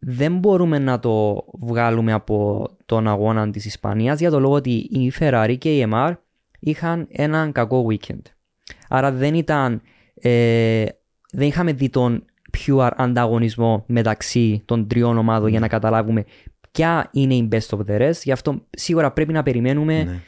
δεν 0.00 0.38
μπορούμε 0.38 0.78
να 0.78 0.98
το 0.98 1.44
βγάλουμε 1.60 2.12
από 2.12 2.68
τον 2.86 3.08
αγώνα 3.08 3.50
της 3.50 3.64
Ισπανίας 3.64 4.20
για 4.20 4.30
το 4.30 4.40
λόγο 4.40 4.54
ότι 4.54 4.70
η 4.72 5.12
Ferrari 5.18 5.56
και 5.58 5.76
η 5.76 5.88
MR 5.92 6.14
είχαν 6.60 7.06
έναν 7.10 7.52
κακό 7.52 7.86
weekend. 7.90 8.22
Άρα 8.88 9.12
δεν 9.12 9.34
ήταν 9.34 9.82
ε, 10.14 10.84
δεν 11.32 11.46
είχαμε 11.46 11.72
δει 11.72 11.88
τον 11.88 12.24
pure 12.58 12.90
ανταγωνισμό 12.96 13.84
μεταξύ 13.86 14.62
των 14.64 14.86
τριών 14.88 15.18
ομάδων 15.18 15.48
για 15.48 15.60
να 15.60 15.68
καταλάβουμε 15.68 16.24
ποια 16.72 17.08
είναι 17.12 17.34
η 17.34 17.48
best 17.52 17.76
of 17.76 17.78
the 17.90 18.00
rest. 18.00 18.20
Γι' 18.22 18.32
αυτό 18.32 18.64
σίγουρα 18.70 19.10
πρέπει 19.12 19.32
να 19.32 19.42
περιμένουμε 19.42 20.02
Ναι. 20.02 20.20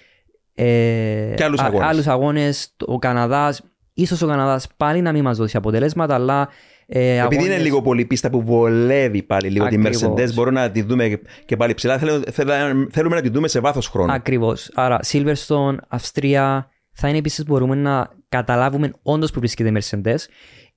ε, 0.54 1.34
Και 1.36 1.44
άλλους 1.44 1.60
α- 1.60 1.64
αγώνες. 1.64 1.86
άλλους 1.88 2.06
αγώνες. 2.06 2.76
Ο 2.86 2.98
Καναδάς, 2.98 3.62
ίσως 3.94 4.22
ο 4.22 4.26
Καναδάς 4.26 4.66
πάλι 4.76 5.00
να 5.00 5.12
μην 5.12 5.22
μας 5.22 5.36
δώσει 5.36 5.56
αποτελέσματα, 5.56 6.14
αλλά 6.14 6.48
ε, 6.86 6.98
Επειδή 7.00 7.18
αγώνες- 7.20 7.44
είναι 7.46 7.58
λίγο 7.58 7.82
πολύ 7.82 8.04
πίστα 8.04 8.30
που 8.30 8.42
βολεύει 8.42 9.22
πάλι 9.22 9.48
λίγο 9.48 9.66
τη 9.68 9.76
Ακριβώς. 9.76 10.02
Mercedes, 10.12 10.34
μπορούμε 10.34 10.60
να 10.60 10.70
τη 10.70 10.82
δούμε 10.82 11.20
και 11.46 11.56
πάλι 11.56 11.74
ψηλά. 11.74 11.98
Θέλουμε, 11.98 12.24
θέλουμε- 12.30 12.86
θέλουμε 12.92 13.14
να 13.14 13.20
τη 13.22 13.28
δούμε 13.28 13.48
σε 13.48 13.60
βάθος 13.60 13.88
χρόνου. 13.88 14.12
Ακριβώς. 14.12 14.70
Άρα 14.74 14.98
Silverstone, 15.04 15.76
Αυστρία, 15.88 16.68
θα 16.92 17.08
είναι 17.08 17.18
επίσης 17.18 17.44
μπορούμε 17.44 17.74
να 17.74 18.08
καταλάβουμε 18.28 18.90
όντως 19.02 19.30
που 19.30 19.38
βρίσκεται 19.38 19.68
η 19.68 19.72
Mercedes. 19.80 20.16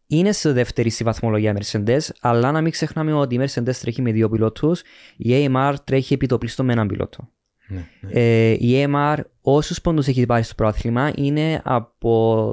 Είναι 0.08 0.32
σε 0.32 0.52
δεύτερη 0.52 0.90
στη 0.90 1.04
βαθμολογία 1.04 1.52
η 1.52 1.56
Mercedes, 1.60 2.00
αλλά 2.22 2.52
να 2.52 2.62
μην 2.62 2.72
ξεχνάμε 2.72 3.14
ότι 3.14 3.36
η 3.36 3.40
Mercedes 3.42 3.76
τρέχει 3.82 4.02
με 4.02 4.12
δύο 4.12 4.30
πιλότους, 4.30 4.82
η 5.18 5.30
AMR 5.30 5.76
τρέχει 5.84 6.14
επιτοπλίστων 6.14 6.66
με 6.66 6.72
έναν 6.74 6.88
πιλότο. 6.88 7.30
Ναι, 7.68 7.86
Ε, 8.10 8.52
η 8.52 8.86
AMR 8.86 9.18
όσους 9.42 9.82
πόντους 9.82 10.08
έχει 10.08 10.26
πάρει 10.26 10.44
στο 10.44 10.54
πρόθλημα 10.56 11.12
είναι 11.16 11.62
από 11.64 12.50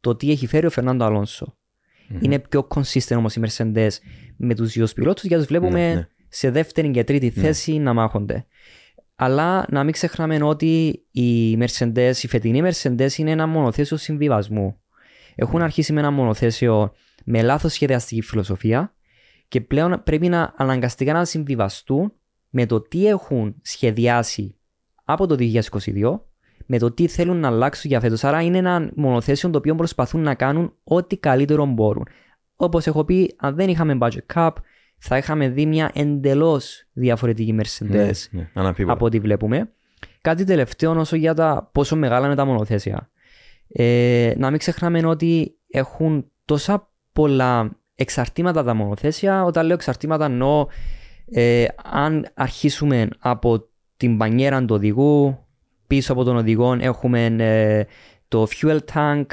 το 0.00 0.14
τι 0.14 0.30
έχει 0.30 0.46
φέρει 0.46 0.66
ο 0.66 0.70
Φερνάντο 0.70 1.04
Αλόνσο. 1.04 1.56
Είναι 2.20 2.38
πιο 2.38 2.68
consistent 2.74 3.16
όμως 3.16 3.36
η 3.36 3.40
Mercedes 3.44 3.88
με 4.36 4.54
τους 4.54 4.72
δύο 4.72 4.86
πιλότους 4.94 5.22
γιατί 5.24 5.42
τους 5.42 5.46
βλέπουμε 5.46 5.88
Ναι, 5.88 5.94
ναι. 5.94 6.08
σε 6.28 6.50
δεύτερη 6.50 6.90
και 6.90 7.04
τρίτη 7.04 7.30
θέση 7.30 7.78
να 7.78 7.92
μάχονται. 7.92 8.46
Αλλά 9.14 9.66
να 9.70 9.84
μην 9.84 9.92
ξεχνάμε 9.92 10.42
ότι 10.42 11.02
η 11.10 11.58
Mercedes, 11.60 12.12
η 12.22 12.26
φετινή 12.28 12.62
Mercedes 12.64 13.12
είναι 13.16 13.30
ένα 13.30 13.46
μονοθέσιο 13.46 13.96
συμβιβασμού. 13.96 14.76
Έχουν 15.34 15.62
αρχίσει 15.62 15.92
με 15.92 16.00
ένα 16.00 16.10
μονοθέσιο 16.10 16.92
με 17.24 17.42
λάθος 17.42 17.72
σχεδιαστική 17.72 18.20
φιλοσοφία 18.22 18.94
και 19.48 19.60
πλέον 19.60 20.02
πρέπει 20.04 20.28
να 20.28 20.54
αναγκαστικά 20.56 21.12
να 21.12 21.24
συμβιβαστούν 21.24 22.12
με 22.50 22.66
το 22.66 22.80
τι 22.80 23.06
έχουν 23.06 23.54
σχεδιάσει 23.62 24.56
από 25.04 25.26
το 25.26 25.36
2022 25.38 26.20
με 26.66 26.78
το 26.78 26.90
τι 26.92 27.06
θέλουν 27.06 27.36
να 27.36 27.48
αλλάξουν 27.48 27.90
για 27.90 28.00
φέτος. 28.00 28.24
Άρα 28.24 28.42
είναι 28.42 28.58
ένα 28.58 28.90
μονοθέσιο 28.94 29.50
το 29.50 29.58
οποίο 29.58 29.74
προσπαθούν 29.74 30.20
να 30.20 30.34
κάνουν 30.34 30.72
ό,τι 30.84 31.16
καλύτερο 31.16 31.66
μπορούν. 31.66 32.06
Όπως 32.56 32.86
έχω 32.86 33.04
πει, 33.04 33.34
αν 33.36 33.54
δεν 33.54 33.68
είχαμε 33.68 33.98
budget 34.00 34.34
cap, 34.34 34.50
θα 34.98 35.16
είχαμε 35.16 35.48
δει 35.48 35.66
μια 35.66 35.90
εντελώς 35.94 36.84
διαφορετική 36.92 37.54
Mercedes 37.60 37.88
Ναι, 37.88 38.10
ναι, 38.30 38.50
αναμφίβολα. 38.54 38.94
από 38.94 39.04
ό,τι 39.04 39.20
βλέπουμε. 39.20 39.72
Κάτι 40.20 40.44
τελευταίο 40.44 40.98
όσο 40.98 41.16
για 41.16 41.34
τα 41.34 41.70
πόσο 41.72 41.96
μεγάλα 41.96 42.26
είναι 42.26 42.34
τα 42.34 42.44
μονοθέσια. 42.44 43.10
Ε, 43.68 44.32
να 44.36 44.50
μην 44.50 44.58
ξεχνάμε 44.58 45.06
ότι 45.06 45.58
έχουν 45.68 46.30
τόσα 46.44 46.90
πολλά 47.12 47.76
εξαρτήματα 47.94 48.64
τα 48.64 48.74
μονοθέσια. 48.74 49.44
Όταν 49.44 49.66
λέω 49.66 49.74
εξαρτήματα 49.74 50.24
εννοώ 50.24 50.66
ε, 51.30 51.64
αν 51.92 52.30
αρχίσουμε 52.34 53.08
από 53.18 53.68
την 53.96 54.16
πανιέρα 54.16 54.64
του 54.64 54.74
οδηγού, 54.74 55.38
πίσω 55.86 56.12
από 56.12 56.24
τον 56.24 56.36
οδηγό 56.36 56.76
έχουμε 56.80 57.24
ε, 57.38 57.84
το 58.28 58.46
fuel 58.50 58.78
tank, 58.92 59.26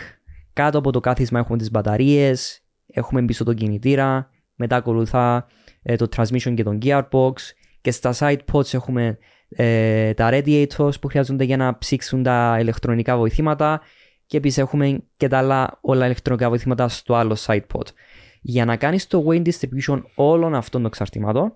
κάτω 0.54 0.78
από 0.78 0.92
το 0.92 1.00
κάθισμα 1.00 1.40
έχουμε 1.40 1.58
τις 1.58 1.72
μπαταρίες, 1.72 2.62
έχουμε 2.88 3.26
πίσω 3.26 3.44
τον 3.44 3.56
κινητήρα, 3.56 4.30
μετά 4.56 4.76
ακολουθά 4.76 5.48
ε, 5.82 5.96
το 5.96 6.08
transmission 6.16 6.54
και 6.56 6.64
τον 6.64 6.80
gearbox 6.82 7.34
και 7.82 7.92
στα 7.92 8.14
side 8.18 8.40
pods 8.52 8.74
έχουμε 8.74 9.18
ε, 9.50 10.14
τα 10.14 10.30
radiators 10.32 11.00
που 11.02 11.08
χρειάζονται 11.08 11.44
για 11.44 11.58
να 11.58 11.78
ψήξουν 11.78 12.24
τα 12.24 12.58
ηλεκτρονικά 12.60 13.18
βοηθήματα 13.18 13.82
και 14.32 14.38
επίσης 14.38 14.58
έχουμε 14.58 15.04
και 15.18 15.28
τα 15.28 15.38
άλλα 15.38 15.78
όλα 15.82 16.06
ηλεκτρονικά 16.06 16.50
βοηθήματα 16.50 16.88
στο 16.88 17.16
άλλο 17.16 17.38
side 17.46 17.62
pod. 17.74 17.86
Για 18.42 18.66
να 18.66 18.76
κάνεις 18.76 19.08
το 19.08 19.26
weight 19.28 19.42
distribution 19.42 20.02
όλων 20.16 20.56
αυτών 20.56 20.82
των 20.82 20.86
εξαρτημάτων 20.86 21.54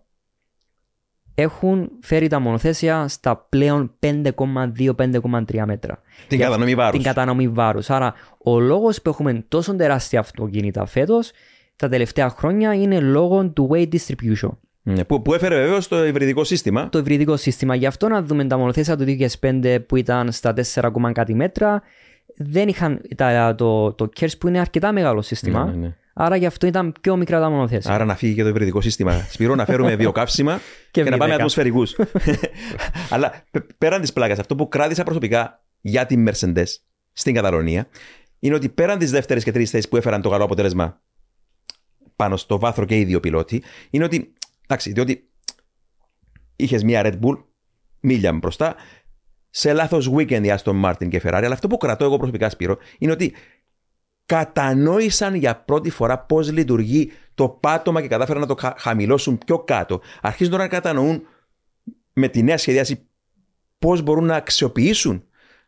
έχουν 1.35 1.89
φέρει 2.01 2.27
τα 2.27 2.39
μονοθέσια 2.39 3.07
στα 3.07 3.37
πλέον 3.49 3.93
5,2-5,3 3.99 5.63
μέτρα. 5.65 6.01
Την 6.27 6.37
Για 6.37 6.47
κατανομή 6.47 6.75
βάρους. 6.75 6.91
Την 6.91 7.01
κατανομή 7.03 7.47
βάρους. 7.47 7.89
Άρα 7.89 8.13
ο 8.43 8.59
λόγος 8.59 9.01
που 9.01 9.09
έχουμε 9.09 9.45
τόσο 9.47 9.75
τεράστια 9.75 10.19
αυτοκίνητα 10.19 10.85
φέτος 10.85 11.31
τα 11.75 11.89
τελευταία 11.89 12.29
χρόνια 12.29 12.73
είναι 12.73 12.99
λόγω 12.99 13.49
του 13.49 13.69
weight 13.71 13.89
distribution. 13.89 14.49
Ναι, 14.81 15.03
που, 15.03 15.21
που 15.21 15.33
έφερε 15.33 15.55
βεβαίως 15.55 15.87
το 15.87 16.05
υβριδικό 16.05 16.43
σύστημα. 16.43 16.89
Το 16.89 16.97
υβριδικό 16.97 17.37
σύστημα. 17.37 17.75
Γι' 17.75 17.85
αυτό 17.85 18.07
να 18.07 18.21
δούμε 18.21 18.45
τα 18.45 18.57
μονοθέσια 18.57 18.97
του 18.97 19.05
2005 19.41 19.77
που 19.87 19.95
ήταν 19.95 20.31
στα 20.31 20.53
4, 20.73 21.11
κάτι 21.13 21.33
μέτρα 21.33 21.81
δεν 22.37 22.67
είχαν 22.67 23.01
τα, 23.15 23.55
το, 23.55 23.93
το 23.93 24.09
KERS 24.19 24.37
που 24.39 24.47
είναι 24.47 24.59
αρκετά 24.59 24.91
μεγάλο 24.91 25.21
σύστημα. 25.21 25.65
Ναι, 25.65 25.71
ναι, 25.71 25.77
ναι. 25.77 25.95
Άρα 26.17 26.35
γι' 26.35 26.45
αυτό 26.45 26.67
ήταν 26.67 26.93
πιο 27.01 27.15
μικρά 27.15 27.39
τα 27.39 27.49
μονοθέσια. 27.49 27.93
Άρα 27.93 28.05
να 28.05 28.15
φύγει 28.15 28.33
και 28.35 28.41
το 28.43 28.47
υβριδικό 28.47 28.81
σύστημα. 28.81 29.13
Σπυρό 29.29 29.55
να 29.55 29.65
φέρουμε 29.65 29.95
βιοκαύσιμα 30.05 30.59
και, 30.91 31.03
Και 31.03 31.09
να 31.09 31.17
πάμε 31.17 31.31
V10. 31.31 31.35
ατμοσφαιρικούς. 31.35 31.95
Αλλά 33.09 33.43
π- 33.51 33.73
πέραν 33.77 34.01
της 34.01 34.13
πλάκας, 34.13 34.39
αυτό 34.39 34.55
που 34.55 34.67
κράτησα 34.67 35.03
προσωπικά 35.03 35.65
για 35.81 36.05
την 36.05 36.29
Mercedes 36.29 36.65
στην 37.13 37.33
Καταλωνία 37.33 37.87
είναι 38.39 38.55
ότι 38.55 38.69
πέραν 38.69 38.97
τη 38.97 39.05
δεύτερη 39.05 39.41
και 39.43 39.51
τρίτη 39.51 39.69
θέση 39.69 39.87
που 39.89 39.97
έφεραν 39.97 40.21
το 40.21 40.29
καλό 40.29 40.43
αποτέλεσμα 40.43 41.01
πάνω 42.15 42.37
στο 42.37 42.59
βάθρο 42.59 42.85
και 42.85 42.97
οι 42.99 43.03
δύο 43.03 43.19
πιλότοι, 43.19 43.63
είναι 43.89 44.03
ότι. 44.03 44.33
Εντάξει, 44.67 44.91
διότι 44.91 45.29
είχες 46.55 46.83
μια 46.83 47.01
Red 47.05 47.19
Bull 47.21 47.43
μίλια 47.99 48.33
μπροστά, 48.33 48.75
σε 49.57 49.73
λάθος 49.73 50.11
weekend 50.15 50.43
η 50.43 50.53
Aston 50.57 50.83
Martin 50.83 51.07
και 51.09 51.21
Ferrari, 51.23 51.41
αλλά 51.43 51.53
αυτό 51.53 51.67
που 51.67 51.77
κρατώ 51.77 52.03
εγώ 52.05 52.17
προσωπικά 52.17 52.49
Σπύρο 52.49 52.77
είναι 52.97 53.11
ότι 53.11 53.33
κατανόησαν 54.25 55.35
για 55.35 55.55
πρώτη 55.55 55.89
φορά 55.89 56.19
πώς 56.19 56.51
λειτουργεί 56.51 57.11
το 57.33 57.49
πάτωμα 57.49 58.01
και 58.01 58.07
κατάφεραν 58.07 58.41
να 58.41 58.47
το 58.47 58.55
χα- 58.59 58.75
χαμηλώσουν 58.77 59.37
πιο 59.37 59.59
κάτω. 59.59 60.01
Αρχίζουν 60.21 60.51
τώρα 60.51 60.63
να 60.63 60.69
κατανοούν 60.69 61.27
με 62.13 62.27
τη 62.27 62.43
νέα 62.43 62.57
σχεδιάση 62.57 63.07
πώς 63.79 64.01
μπορούν 64.01 64.25
να 64.25 64.35
αξιοποιήσουν 64.35 65.23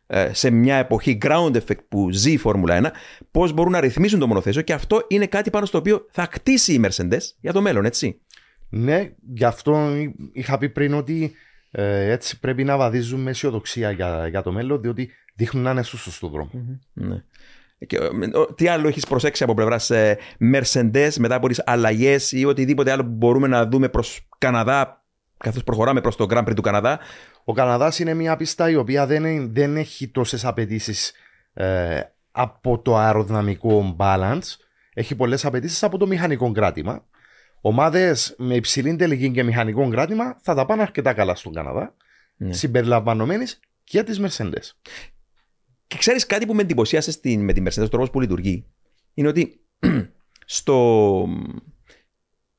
ε, 0.06 0.32
σε 0.32 0.50
μια 0.50 0.76
εποχή 0.76 1.18
ground 1.22 1.52
effect 1.52 1.84
που 1.88 2.10
ζει 2.10 2.32
η 2.32 2.36
Φόρμουλα 2.36 2.80
1, 2.82 2.86
πώς 3.30 3.52
μπορούν 3.52 3.72
να 3.72 3.80
ρυθμίσουν 3.80 4.18
το 4.18 4.26
μονοθέσιο 4.26 4.62
και 4.62 4.72
αυτό 4.72 5.04
είναι 5.08 5.26
κάτι 5.26 5.50
πάνω 5.50 5.66
στο 5.66 5.78
οποίο 5.78 6.06
θα 6.10 6.26
κτίσει 6.26 6.72
η 6.72 6.80
Mercedes 6.84 7.22
για 7.40 7.52
το 7.52 7.60
μέλλον, 7.60 7.84
έτσι. 7.84 8.20
Ναι, 8.68 9.10
γι' 9.34 9.44
αυτό 9.44 9.90
είχα 10.32 10.58
πει 10.58 10.68
πριν 10.68 10.94
ότι 10.94 11.32
ε, 11.70 12.10
έτσι 12.10 12.38
πρέπει 12.38 12.64
να 12.64 12.76
βαδίζουμε 12.76 13.30
αισιοδοξία 13.30 13.90
για, 13.90 14.28
για 14.28 14.42
το 14.42 14.52
μέλλον, 14.52 14.80
διότι 14.80 15.10
δείχνουν 15.34 15.62
να 15.62 15.70
είναι 15.70 15.82
στο 15.82 15.96
σωστό 15.96 16.28
δρόμο. 16.28 16.50
Ναι. 16.92 17.22
Και, 17.86 17.96
ε, 17.96 18.38
ο, 18.38 18.54
τι 18.54 18.68
άλλο 18.68 18.88
έχεις 18.88 19.06
προσέξει 19.06 19.42
από 19.42 19.54
πλευράς 19.54 19.90
ε, 19.90 20.18
Mercedes 20.54 21.12
μετά 21.18 21.34
από 21.34 21.48
τις 21.48 21.62
αλλαγές 21.66 22.32
ή 22.32 22.44
οτιδήποτε 22.44 22.90
άλλο 22.90 23.04
που 23.04 23.10
μπορούμε 23.10 23.48
να 23.48 23.66
δούμε 23.66 23.88
προς 23.88 24.28
Καναδά, 24.38 25.04
καθώς 25.36 25.64
προχωράμε 25.64 26.00
προς 26.00 26.16
το 26.16 26.26
Grand 26.30 26.44
Prix 26.44 26.54
του 26.54 26.62
Καναδά; 26.62 26.98
Ο 27.44 27.52
Καναδάς 27.52 27.98
είναι 27.98 28.14
μια 28.14 28.36
πίστα 28.36 28.70
η 28.70 28.76
οποία 28.76 29.06
δεν, 29.06 29.54
δεν 29.54 29.76
έχει 29.76 30.08
τόσες 30.08 30.44
απαιτήσεις 30.44 31.12
ε, 31.54 32.00
από 32.30 32.78
το 32.78 32.96
αεροδυναμικό 32.96 33.96
balance. 33.98 34.56
Έχει 34.94 35.14
πολλές 35.14 35.44
απαιτήσεις 35.44 35.82
από 35.82 35.98
το 35.98 36.06
μηχανικό 36.06 36.52
κράτημα. 36.52 37.04
Ομάδες 37.60 38.34
με 38.38 38.54
υψηλή 38.54 38.96
τελική 38.96 39.30
και 39.30 39.42
μηχανικό 39.42 39.88
κράτημα 39.88 40.36
θα 40.40 40.54
τα 40.54 40.66
πάνε 40.66 40.82
αρκετά 40.82 41.12
καλά 41.12 41.34
στον 41.34 41.52
Καναδά, 41.52 41.94
Ναι. 42.36 42.52
συμπεριλαμβανομένης 42.52 43.60
και 43.84 44.02
της 44.02 44.20
Mercedes. 44.20 44.72
Και 45.86 45.96
ξέρεις 45.98 46.26
κάτι 46.26 46.46
που 46.46 46.54
με 46.54 46.62
εντυπωσίασε 46.62 47.10
στην, 47.10 47.44
με 47.44 47.52
την 47.52 47.66
Mercedes, 47.68 47.84
ο 47.84 47.88
τρόπος 47.88 48.10
που 48.10 48.20
λειτουργεί, 48.20 48.66
είναι 49.14 49.28
ότι 49.28 49.60
στο, 50.44 51.28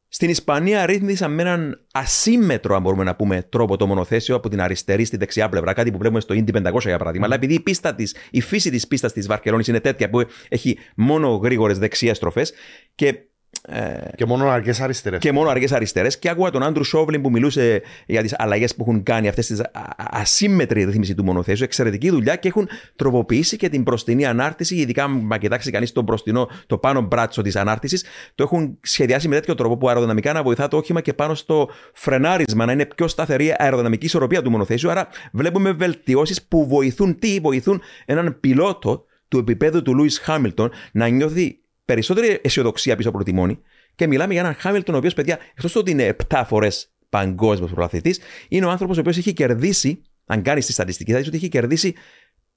στην 0.08 0.30
Ισπανία 0.30 0.86
ρύθμισαν 0.86 1.34
με 1.34 1.42
έναν 1.42 1.86
ασύμμετρο, 1.92 2.76
αν 2.76 2.82
μπορούμε 2.82 3.04
να 3.04 3.16
πούμε, 3.16 3.44
τρόπο 3.44 3.78
το 3.78 3.88
μονοθέσιο 3.88 4.36
από 4.36 4.50
την 4.50 4.62
αριστερή 4.62 5.06
στη 5.06 5.18
δεξιά 5.18 5.50
πλευρά. 5.50 5.74
Κάτι 5.74 5.92
που 5.92 5.98
βλέπουμε 5.98 6.20
στο 6.20 6.36
Indy 6.36 6.72
500 6.72 6.80
για 6.82 6.98
παράδειγμα. 6.98 7.26
Αλλά 7.26 7.36
επειδή 7.36 7.54
η, 7.54 7.60
πίστα 7.60 7.96
της, 7.96 8.16
η 8.32 8.42
φύση 8.42 8.70
της 8.70 8.88
πίστας 8.88 9.14
της 9.14 9.28
Βαρκελόνης 9.28 9.68
είναι 9.68 9.80
τέτοια 9.80 10.10
που 10.10 10.22
έχει 10.50 10.78
μόνο 10.96 11.36
γρήγορες 11.36 11.78
δεξιές 11.78 12.18
στροφές 12.18 12.54
και 12.96 13.29
ε, 13.68 13.98
Και 14.16 14.26
μόνο 14.26 14.50
αρκετέ 14.50 14.84
αριστερές. 14.84 15.20
και 15.20 15.32
μόνο 15.32 15.50
αργέ 15.50 15.76
αριστερές. 15.76 16.20
Και 16.20 16.30
άκουγα 16.30 16.50
τον 16.50 16.64
Άντρου 16.64 16.84
Σόβλιν 16.84 17.22
που 17.22 17.30
μιλούσε 17.30 17.82
για 18.06 18.22
τις 18.22 18.36
αλλαγές 18.38 18.76
που 18.76 18.82
έχουν 18.82 19.04
κάνει 19.04 19.28
αυτές 19.28 19.48
τις 19.48 19.62
ασύμμετρη 19.98 20.84
ρύθμιση 20.84 21.16
του 21.16 21.24
μονοθέσιου. 21.24 21.64
Εξαιρετική 21.64 22.10
δουλειά 22.10 22.36
και 22.36 22.48
έχουν 22.48 22.70
τροποποιήσει 22.96 23.58
και 23.58 23.70
την 23.70 23.82
μπροστινή 23.82 24.26
ανάρτηση. 24.26 24.76
Ειδικά, 24.76 25.04
αν 25.04 25.38
κοιτάξει 25.40 25.72
κανείς 25.72 25.92
τον 25.92 26.04
μπροστινό, 26.04 26.50
το 26.68 26.78
πάνω 26.78 27.02
μπράτσο 27.02 27.42
της 27.42 27.56
ανάρτησης, 27.56 28.04
το 28.36 28.44
έχουν 28.44 28.78
σχεδιάσει 28.82 29.28
με 29.28 29.36
τέτοιο 29.36 29.56
τρόπο 29.56 29.78
που 29.78 29.88
αεροδυναμικά 29.88 30.34
να 30.34 30.44
βοηθά 30.44 30.68
το 30.68 30.78
όχημα 30.78 31.02
και 31.02 31.14
πάνω 31.14 31.34
στο 31.34 31.70
φρενάρισμα 31.94 32.66
να 32.66 32.72
είναι 32.72 32.86
πιο 32.86 33.08
σταθερή 33.08 33.46
η 33.46 33.54
αεροδυναμική 33.58 34.06
ισορροπία 34.06 34.42
του 34.42 34.50
μονοθέσιου. 34.50 34.92
Άρα, 34.92 35.08
βλέπουμε 35.32 35.72
βελτιώσεις 35.72 36.44
που 36.44 36.68
βοηθούν 36.68 37.20
τι, 37.20 37.40
βοηθούν 37.40 37.82
έναν 38.06 38.38
πιλότο 38.40 39.06
του 39.28 39.38
επίπεδου 39.38 39.82
του 39.82 39.96
Λούι 39.96 40.10
Χάμιλτον 40.22 40.72
να 40.92 41.08
νιώθει 41.08 41.60
περισσότερη 41.94 42.40
αισιοδοξία 42.44 42.96
πίσω 42.96 43.10
από 43.10 43.18
το 43.18 43.24
τιμόνι. 43.24 43.60
Και 43.96 44.08
μιλάμε 44.08 44.34
για 44.34 44.42
έναν 44.42 44.54
Χάμιλτον, 44.54 44.96
ο 44.96 44.98
οποίος, 44.98 45.14
παιδιά, 45.14 45.40
εκτός 45.54 45.76
ότι 45.76 45.92
είναι 45.92 46.16
7 46.30 46.44
φορές 46.46 46.92
παγκόσμιος 47.10 47.72
πρωταθλητής, 47.72 48.20
είναι 48.48 48.66
ο 48.66 48.70
άνθρωπος 48.70 48.98
ο 48.98 49.00
οποίος 49.00 49.18
έχει 49.18 49.34
κερδίσει, 49.34 50.02
αν 50.26 50.42
κάνεις 50.42 50.66
τη 50.66 50.72
στατιστική, 50.72 51.12
θα 51.12 51.18
δεις 51.18 51.28
ότι 51.28 51.38
έχει 51.38 51.50
κερδίσει 51.50 51.94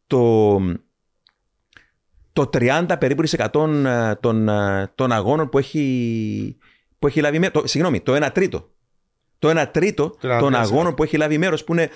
το, 0.06 0.58
το 2.32 2.50
30 2.52 2.96
περίπου 2.98 3.22
της 3.22 3.34
100 3.38 3.84
ε, 3.84 4.14
των, 4.14 4.48
ε, 4.48 4.92
των 4.94 5.12
αγώνων 5.12 5.48
που 5.48 5.58
έχει, 5.58 6.56
που 6.98 7.06
έχει 7.06 7.20
λάβει 7.20 7.38
μέρο. 7.38 7.66
Συγγνώμη, 7.66 8.00
το 8.00 8.26
1 8.26 8.28
τρίτο. 8.32 8.70
Το 9.38 9.60
1 9.60 9.66
τρίτο 9.72 10.16
Το 10.20 10.28
ένα 10.28 10.38
των 10.38 10.52
τρίτο, 10.52 10.64
αγώνων 10.64 10.94
που 10.94 11.02
έχει 11.02 11.16
λάβει 11.16 11.38
μέρος, 11.38 11.64
που 11.64 11.72
είναι 11.72 11.88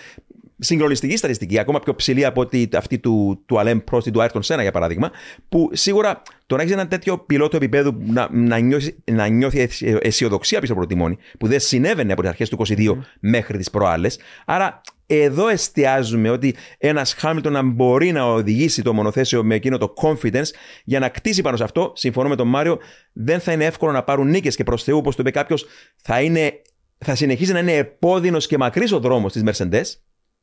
συγκλονιστική 0.59 1.17
στατιστική, 1.17 1.59
ακόμα 1.59 1.81
πιο 1.81 1.95
ψηλή 1.95 2.25
από 2.25 2.41
ότι 2.41 2.69
αυτή 2.77 2.99
του, 2.99 3.43
του 3.47 3.59
Αλέμ 3.59 3.79
Πρόστη, 3.79 4.11
του 4.11 4.21
Άιρτον 4.21 4.43
Σένα 4.43 4.63
για 4.63 4.73
παράδειγμα, 4.73 5.11
που 5.49 5.71
σίγουρα 5.73 6.23
το 6.47 6.57
να 6.57 6.63
έχεις 6.63 6.75
ένα 6.75 6.89
τέτοιο 6.89 7.19
πιλότο 7.19 7.57
επίπεδου 7.57 7.97
να, 8.07 8.29
να, 8.33 8.59
νιώσει, 8.59 8.97
να 9.05 9.27
νιώθει 9.27 9.61
αισι- 9.61 9.99
αισιοδοξία 10.01 10.61
πίσω 10.61 10.73
από 10.73 10.81
το 10.81 10.87
τιμόνι, 10.87 11.19
που 11.39 11.47
δεν 11.47 11.61
συνέβαινε 11.61 12.13
από 12.13 12.21
τις 12.21 12.31
αρχές 12.31 12.49
του 12.49 12.57
22 12.69 12.97
μέχρι 13.21 13.59
τις 13.59 13.71
προάλλες. 13.71 14.19
Άρα 14.45 14.81
εδώ 15.07 15.49
εστιάζουμε 15.49 16.31
ότι 16.31 16.55
ένας 16.79 17.15
Χάμιλτον 17.15 17.53
να 17.53 17.63
μπορεί 17.63 18.13
να 18.13 18.25
οδηγήσει 18.25 18.83
το 18.83 18.93
μονοθέσιο 18.93 19.45
με 19.45 19.55
εκείνο 19.55 19.79
το 19.79 19.95
confidence 20.03 20.49
για 20.85 20.99
να 20.99 21.09
κτίσει 21.09 21.43
πάνω 21.43 21.57
σε 21.57 21.65
αυτό. 21.65 21.93
Συμφωνώ 21.95 22.29
με 22.29 22.37
τον 22.37 22.49
Μάριο, 22.49 22.79
δεν 23.13 23.41
θα 23.41 23.53
είναι 23.53 23.65
εύκολο 23.65 23.93
να 23.93 24.03
πάρουν 24.03 24.29
νίκες 24.29 24.57
και 24.57 24.65
προς 24.65 24.83
Θεού, 24.83 24.97
όπως 24.97 25.17
το 25.17 25.23
είπε 25.23 25.31
κάποιος, 25.31 25.67
θα, 25.97 26.21
είναι, 26.21 26.63
θα 26.99 27.15
συνεχίζει 27.15 27.53
να 27.53 27.59
είναι 27.59 27.77
επώδυνος 27.77 28.47
και 28.47 28.59
μακρύς 28.59 28.93
ο 28.93 28.99
δρόμος 28.99 29.33
της 29.33 29.43
Mercedes 29.47 29.85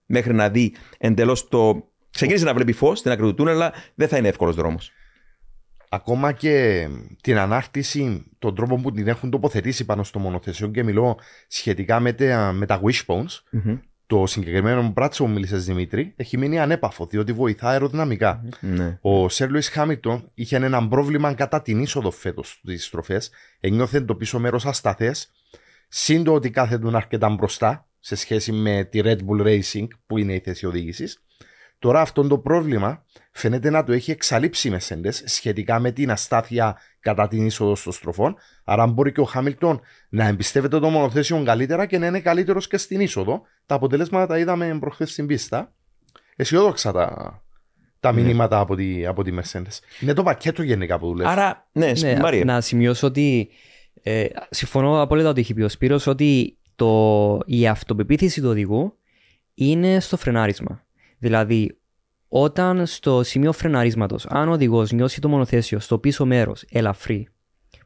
μέχρι 0.05 0.33
να 0.33 0.49
δει 0.49 0.75
εντελώς 0.97 1.47
το. 1.47 1.87
Ξεκίνησε 2.09 2.45
να 2.45 2.53
βλέπει 2.53 2.71
φως 2.71 2.99
στην 2.99 3.11
άκρη 3.11 3.25
του 3.25 3.33
τούνελ, 3.33 3.53
αλλά 3.53 3.73
δεν 3.95 4.07
θα 4.07 4.17
είναι 4.17 4.27
εύκολος 4.27 4.55
δρόμος. 4.55 4.91
Ακόμα 5.89 6.31
και 6.31 6.87
την 7.21 7.37
ανάρτηση, 7.37 8.25
τον 8.39 8.55
τρόπο 8.55 8.75
που 8.75 8.91
την 8.91 9.07
έχουν 9.07 9.29
τοποθετήσει 9.29 9.85
πάνω 9.85 10.03
στο 10.03 10.19
μονοθεσιό 10.19 10.67
και 10.67 10.83
μιλώ 10.83 11.19
σχετικά 11.47 11.99
με 11.99 12.13
τα, 12.13 12.51
με 12.51 12.65
τα 12.65 12.81
wishbones, 12.83 13.61
το 14.07 14.25
συγκεκριμένο 14.25 14.91
μπράτσο 14.93 15.23
που 15.23 15.29
μίλησες 15.29 15.65
Δημήτρη 15.65 16.13
έχει 16.15 16.37
μείνει 16.37 16.59
ανέπαφο 16.59 17.05
διότι 17.05 17.33
βοηθά 17.33 17.69
αεροδυναμικά. 17.69 18.43
Ναι. 18.59 18.97
Ο 19.01 19.29
Σερ 19.29 19.49
Λουίς 19.49 19.69
Χάμιλτον 19.69 20.29
είχε 20.33 20.55
ένα 20.55 20.87
πρόβλημα 20.87 21.33
κατά 21.33 21.61
την 21.61 21.81
είσοδο 21.81 22.11
φέτος 22.11 22.49
στις 22.49 22.85
στροφές. 22.85 23.31
Ένιωθε 23.59 24.01
το 24.01 24.15
πίσω 24.15 24.39
μέρος 24.39 24.65
ασταθές. 24.65 25.31
Συν 25.87 26.23
το 26.23 26.33
ότι 26.33 26.49
κάθετον 26.49 26.95
αρκετά 26.95 27.29
μπροστά 27.29 27.87
σε 28.05 28.15
σχέση 28.15 28.51
με 28.51 28.83
τη 28.83 28.99
Red 29.03 29.17
Bull 29.17 29.45
Racing 29.45 29.87
που 30.07 30.17
είναι 30.17 30.33
η 30.33 30.39
θέση 30.39 30.65
οδήγησης. 30.65 31.23
Τώρα 31.79 32.01
αυτό 32.01 32.27
το 32.27 32.37
πρόβλημα 32.37 33.05
φαίνεται 33.31 33.69
να 33.69 33.83
το 33.83 33.91
έχει 33.91 34.11
εξαλείψει 34.11 34.67
η 34.67 34.75
Mercedes 34.75 35.13
σχετικά 35.25 35.79
με 35.79 35.91
την 35.91 36.11
αστάθεια 36.11 36.77
κατά 36.99 37.27
την 37.27 37.45
είσοδο 37.45 37.75
των 37.83 37.93
στροφών. 37.93 38.35
Άρα 38.63 38.87
μπορεί 38.87 39.11
και 39.11 39.19
ο 39.19 39.23
Χάμιλτον 39.23 39.81
να 40.09 40.27
εμπιστεύεται 40.27 40.79
το 40.79 40.89
μονοθέσιο 40.89 41.43
καλύτερα 41.45 41.85
και 41.85 41.97
να 41.97 42.05
είναι 42.05 42.19
καλύτερος 42.19 42.67
και 42.67 42.77
στην 42.77 42.99
είσοδο. 42.99 43.41
Τα 43.65 43.75
αποτελέσματα 43.75 44.27
τα 44.27 44.39
είδαμε 44.39 44.77
προχθές 44.79 45.11
στην 45.11 45.25
πίστα. 45.25 45.73
Αισιόδοξα 46.35 46.91
τα, 46.91 47.41
τα 47.99 48.11
μηνύματα 48.11 48.59
από 48.59 48.75
τη, 48.75 49.05
από 49.05 49.23
τη 49.23 49.31
Mercedes. 49.35 49.79
Είναι 49.99 50.13
το 50.13 50.23
πακέτο 50.23 50.63
γενικά 50.63 50.99
που 50.99 51.07
δουλεύει. 51.07 51.29
Άρα, 51.29 51.67
ναι, 51.71 51.91
Ναι, 51.91 52.19
Μάρια. 52.19 52.45
να 52.45 52.61
σημειώσω 52.61 53.07
ότι 53.07 53.49
ε, 54.03 54.25
συμφωνώ 54.49 55.01
απόλυτα 55.01 55.29
ότι 55.29 55.39
έχει 55.39 55.53
πει 55.53 55.61
ο 55.61 55.69
Σπύρος 55.69 56.07
ότι 56.07 56.57
το, 56.75 57.39
η 57.45 57.67
αυτοπεποίθηση 57.67 58.41
του 58.41 58.49
οδηγού 58.49 58.97
είναι 59.53 59.99
στο 59.99 60.17
φρενάρισμα. 60.17 60.85
Δηλαδή, 61.17 61.77
όταν 62.27 62.85
στο 62.85 63.23
σημείο 63.23 63.51
φρεναρίσματος, 63.51 64.25
αν 64.29 64.47
ο 64.47 64.51
οδηγός 64.51 64.91
νιώσει 64.91 65.21
το 65.21 65.29
μονοθέσιο 65.29 65.79
στο 65.79 65.97
πίσω 65.97 66.25
μέρος 66.25 66.63
ελαφρύ, 66.69 67.27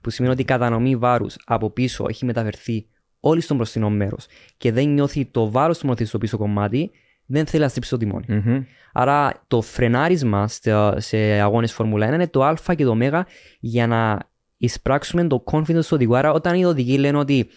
που 0.02 0.10
σημαίνει 0.10 0.34
ότι 0.34 0.42
η 0.42 0.46
κατανομή 0.46 0.96
βάρους 0.96 1.36
από 1.46 1.70
πίσω 1.70 2.06
έχει 2.10 2.26
μεταφερθεί 2.26 2.88
όλη 3.20 3.42
στο 3.42 3.56
μπροστινό 3.56 3.90
μέρος 3.90 4.26
και 4.58 4.72
δεν 4.72 4.90
νιώθει 4.90 5.26
το 5.26 5.52
βάρος 5.52 5.78
του 5.78 5.86
μονοθέσιου 5.86 6.10
στο 6.10 6.18
πίσω 6.18 6.38
κομμάτι, 6.38 6.92
δεν 7.26 7.46
θέλει 7.46 7.64
να 7.64 7.70
στρίψει 7.70 7.90
το 7.90 7.98
τιμόνι. 7.98 8.26
Μμμ. 8.28 8.64
Άρα 8.94 9.44
το 9.48 9.62
φρενάρισμα 9.62 10.48
στε- 10.48 11.00
σε 11.02 11.18
αγώνες 11.18 11.74
Φόρμουλα 11.74 12.10
1 12.10 12.14
είναι 12.14 12.28
το 12.28 12.44
α 12.44 12.56
και 12.76 12.84
το 12.84 12.92
ω 12.92 13.24
για 13.60 13.88
να 13.88 14.20
εισπράξουμε 14.58 15.28
το 15.28 15.44
confidence 15.52 15.82
του 15.82 15.90
οδηγού. 15.92 16.18
Άρα 16.18 16.32
όταν 16.32 16.56
οι 16.56 16.66
οδηγοί 16.66 16.98
λένε 16.98 17.18
ότι 17.18 17.48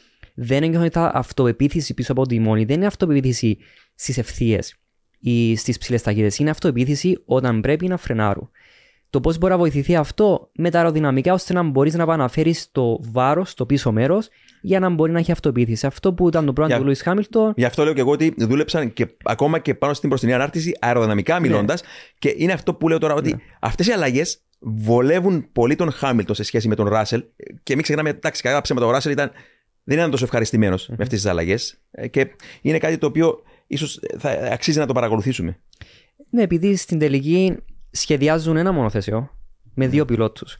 δεν 0.42 0.68
νιώθουν 0.68 0.90
αυτοπεποίθηση 0.94 1.94
πίσω 1.94 2.12
από 2.12 2.20
το 2.20 2.26
τιμόνι, 2.26 2.64
δεν 2.64 2.76
είναι 2.76 2.86
αυτοπεποίθηση 2.86 3.58
στις 3.94 4.18
ευθείες 4.18 4.74
ή 5.20 5.56
στις 5.56 5.78
ψηλές 5.78 6.02
ταχύτητες. 6.02 6.38
Είναι 6.38 6.50
αυτοπεποίθηση 6.50 7.22
όταν 7.24 7.60
πρέπει 7.60 7.86
να 7.88 7.96
φρενάρουν. 7.96 8.50
Το 9.10 9.20
πώς 9.20 9.38
μπορεί 9.38 9.52
να 9.52 9.58
βοηθηθεί 9.58 9.96
αυτό 9.96 10.50
με 10.54 10.70
τα 10.70 10.78
αεροδυναμικά 10.78 11.32
ώστε 11.32 11.52
να 11.52 11.62
μπορείς 11.62 11.94
να 11.94 12.02
επαναφέρεις 12.02 12.68
το 12.72 12.98
βάρος 13.12 13.50
στο 13.50 13.66
πίσω 13.66 13.92
μέρος 13.92 14.28
για 14.62 14.80
να 14.80 14.88
μπορεί 14.88 15.12
να 15.12 15.18
έχει 15.18 15.32
αυτοπεποίθηση. 15.32 15.86
Αυτό 15.86 16.12
που 16.14 16.28
ήταν 16.28 16.46
το 16.46 16.52
πρόβλημα 16.52 16.78
Για- 16.78 16.78
του 16.78 16.84
Λουί 16.84 17.04
Χάμιλτον. 17.04 17.52
Γι' 17.56 17.64
αυτό 17.64 17.84
λέω 17.84 17.92
και 17.92 18.00
εγώ 18.00 18.10
ότι 18.10 18.34
δούλεψαν 18.38 18.92
και 18.92 19.06
ακόμα 19.24 19.58
και 19.58 19.74
πάνω 19.74 19.94
στην 19.94 20.08
μπροστινή 20.08 20.32
ανάρτηση 20.32 20.76
αεροδυναμικά 20.80 21.40
μιλώντας. 21.40 21.82
Και 22.18 22.34
είναι 22.36 22.52
αυτό 22.52 22.74
που 22.74 22.88
λέω 22.88 22.98
τώρα 22.98 23.14
ότι 23.14 23.36
αυτές 23.60 23.86
οι 23.86 23.92
αλλαγές 23.92 24.42
βολεύουν 24.58 25.48
πολύ 25.52 25.74
τον 25.74 25.90
Χάμιλτον 25.92 26.34
σε 26.34 26.42
σχέση 26.42 26.68
με 26.68 26.74
τον 26.74 26.88
Ράσελ. 26.88 27.24
Και 27.62 27.74
μην 27.74 27.82
ξεχνάμε, 27.82 28.10
εντάξει, 28.10 28.42
κατά 28.42 28.60
ψέματα 28.60 28.86
ο 28.86 28.90
Ράσελ 28.90 29.12
ήταν, 29.12 29.30
δεν 29.84 29.98
ήταν 29.98 30.10
τόσο 30.10 30.24
ευχαριστημένος 30.24 30.88
με 30.88 30.96
αυτές 31.00 31.20
τις 31.20 31.30
αλλαγές. 31.30 31.80
Και 32.10 32.26
είναι 32.60 32.78
κάτι 32.78 32.98
το 32.98 33.06
οποίο 33.06 33.42
ίσως 33.66 34.00
θα 34.18 34.30
αξίζει 34.30 34.78
να 34.78 34.86
το 34.86 34.92
παρακολουθήσουμε. 34.92 35.58
Ναι, 36.30 36.42
επειδή 36.42 36.76
στην 36.76 36.98
τελική 36.98 37.56
σχεδιάζουν 37.90 38.56
ένα 38.56 38.72
μονοθέσιο 38.72 39.30
με 39.74 39.86
δύο 39.86 40.04
πιλότους. 40.04 40.58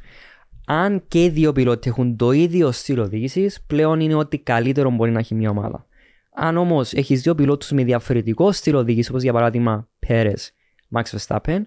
Αν 0.66 1.02
και 1.08 1.24
οι 1.24 1.28
δύο 1.28 1.52
πιλότοι 1.52 1.88
έχουν 1.88 2.16
το 2.16 2.30
ίδιο 2.32 2.72
στυλ 2.72 2.98
οδήγησης, 2.98 3.62
πλέον 3.66 4.00
είναι 4.00 4.14
ότι 4.14 4.38
καλύτερο 4.38 4.90
μπορεί 4.90 5.10
να 5.10 5.18
έχει 5.18 5.34
μια 5.34 5.50
ομάδα. 5.50 5.86
Αν 6.34 6.56
όμως 6.56 6.92
έχεις 6.92 7.22
δύο 7.22 7.34
πιλότους 7.34 7.70
με 7.70 7.84
διαφορετικό 7.84 8.52
στυλ 8.52 8.74
οδήγησης, 8.74 9.10
όπως 9.10 9.22
για 9.22 9.32
παράδειγμα 9.32 9.88
Πέρες, 9.98 10.52
Max 10.94 11.02
Verstappen, 11.18 11.60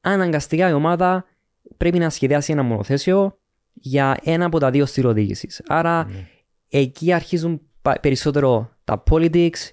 αναγκαστικά 0.00 0.68
η 0.68 0.72
ομάδα 0.72 1.24
πρέπει 1.76 1.98
να 1.98 2.10
σχεδιάσει 2.10 2.52
ένα 2.52 2.62
μονοθέσιο 2.62 3.38
για 3.72 4.16
ένα 4.22 4.44
από 4.44 4.58
τα 4.58 4.70
δύο 4.70 4.86
στυλ 4.86 5.06
οδήγησης. 5.06 5.62
Άρα 5.66 6.04
Ναι. 6.04 6.28
Εκεί 6.68 7.12
αρχίζουν 7.12 7.60
πα- 7.82 8.00
περισσότερο 8.00 8.70
τα 8.84 9.02
politics, 9.10 9.70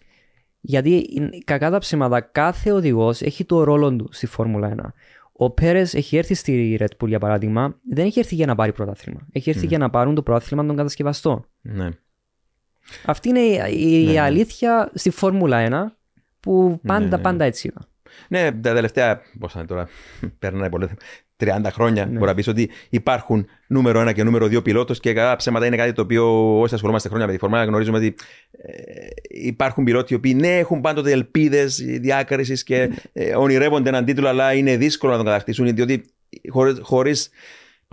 γιατί 0.62 1.08
είναι- 1.10 1.30
κακά 1.46 1.70
τα 1.70 1.78
ψέματα, 1.78 2.22
κάθε 2.22 2.72
οδηγός 2.72 3.22
έχει 3.22 3.46
το 3.46 3.64
ρόλο 3.64 3.96
του 3.96 4.08
στη 4.12 4.26
Φόρμουλα 4.26 4.68
1. 4.68 4.94
Ο 5.32 5.50
Πέρες 5.50 5.94
έχει 5.94 6.18
έρθει 6.18 6.34
στη 6.34 6.78
Red 6.80 7.04
Bull 7.04 7.08
για 7.08 7.20
παράδειγμα, 7.20 7.80
δεν 7.90 8.06
έχει 8.06 8.20
έρθει 8.20 8.36
για 8.36 8.46
να 8.46 8.56
πάρει 8.56 8.72
πρωτάθλημα. 8.72 9.28
Έχει 9.32 9.50
έρθει 9.50 9.66
για 9.66 9.78
να 9.78 9.90
πάρουν 9.90 10.16
το 10.16 10.22
πρωτάθλημα 10.22 10.66
των 10.66 10.76
κατασκευαστών. 10.76 11.46
Ναι. 11.62 11.90
Αυτή 13.06 13.30
είναι 13.30 13.40
η, 13.40 14.02
η 14.02 14.06
Ναι, 14.06 14.12
ναι. 14.12 14.20
αλήθεια 14.20 14.92
στη 14.94 15.10
Φόρμουλα 15.10 15.58
1 15.58 15.98
που 16.40 16.80
πάντα, 16.86 17.18
ναι. 17.18 17.24
πάντα 17.24 17.46
έτσι 17.46 17.68
ήταν. 17.68 17.88
Ναι, 18.28 18.52
τα 18.52 18.74
τελευταία. 18.74 19.22
Πώς 19.40 19.54
είναι 19.54 19.66
τώρα, 19.66 19.88
περνάει 20.40 20.70
πολύ. 20.70 20.90
30 21.44 21.48
χρόνια 21.72 22.06
μπορεί 22.06 22.26
να 22.26 22.34
πεις 22.34 22.48
ότι 22.48 22.70
υπάρχουν 22.90 23.48
νούμερο 23.68 24.08
1 24.10 24.14
και 24.14 24.24
νούμερο 24.24 24.46
2 24.46 24.64
πιλότος 24.64 25.00
και 25.00 25.14
καλά 25.14 25.36
ψέματα 25.36 25.66
είναι 25.66 25.76
κάτι 25.76 25.94
το 25.94 26.02
οποίο 26.02 26.60
όσοι 26.60 26.74
ασχολούμαστε 26.74 27.10
χρόνια 27.10 27.28
με 27.28 27.34
τη 27.34 27.40
φορμάνα 27.40 27.66
γνωρίζουμε 27.66 27.98
ότι 27.98 28.16
ε, 28.52 28.72
υπάρχουν 29.28 29.84
πιλότοι 29.84 30.14
οι 30.14 30.16
οποίοι 30.16 30.36
ναι, 30.38 30.58
έχουν 30.58 30.82
πάντοτε 30.82 31.12
ελπίδες 31.12 31.76
διάκρισης 31.76 32.64
και 32.64 32.92
ε, 33.14 33.36
ονειρεύονται 33.36 33.90
έναν 33.90 34.06
τίτλο, 34.06 34.28
αλλά 34.28 34.54
είναι 34.54 34.78
δύσκολο 34.78 35.12
να 35.12 35.18
τον 35.18 35.26
κατακτήσουν 35.26 35.76
διότι 35.76 36.06
χωρίς. 36.82 37.30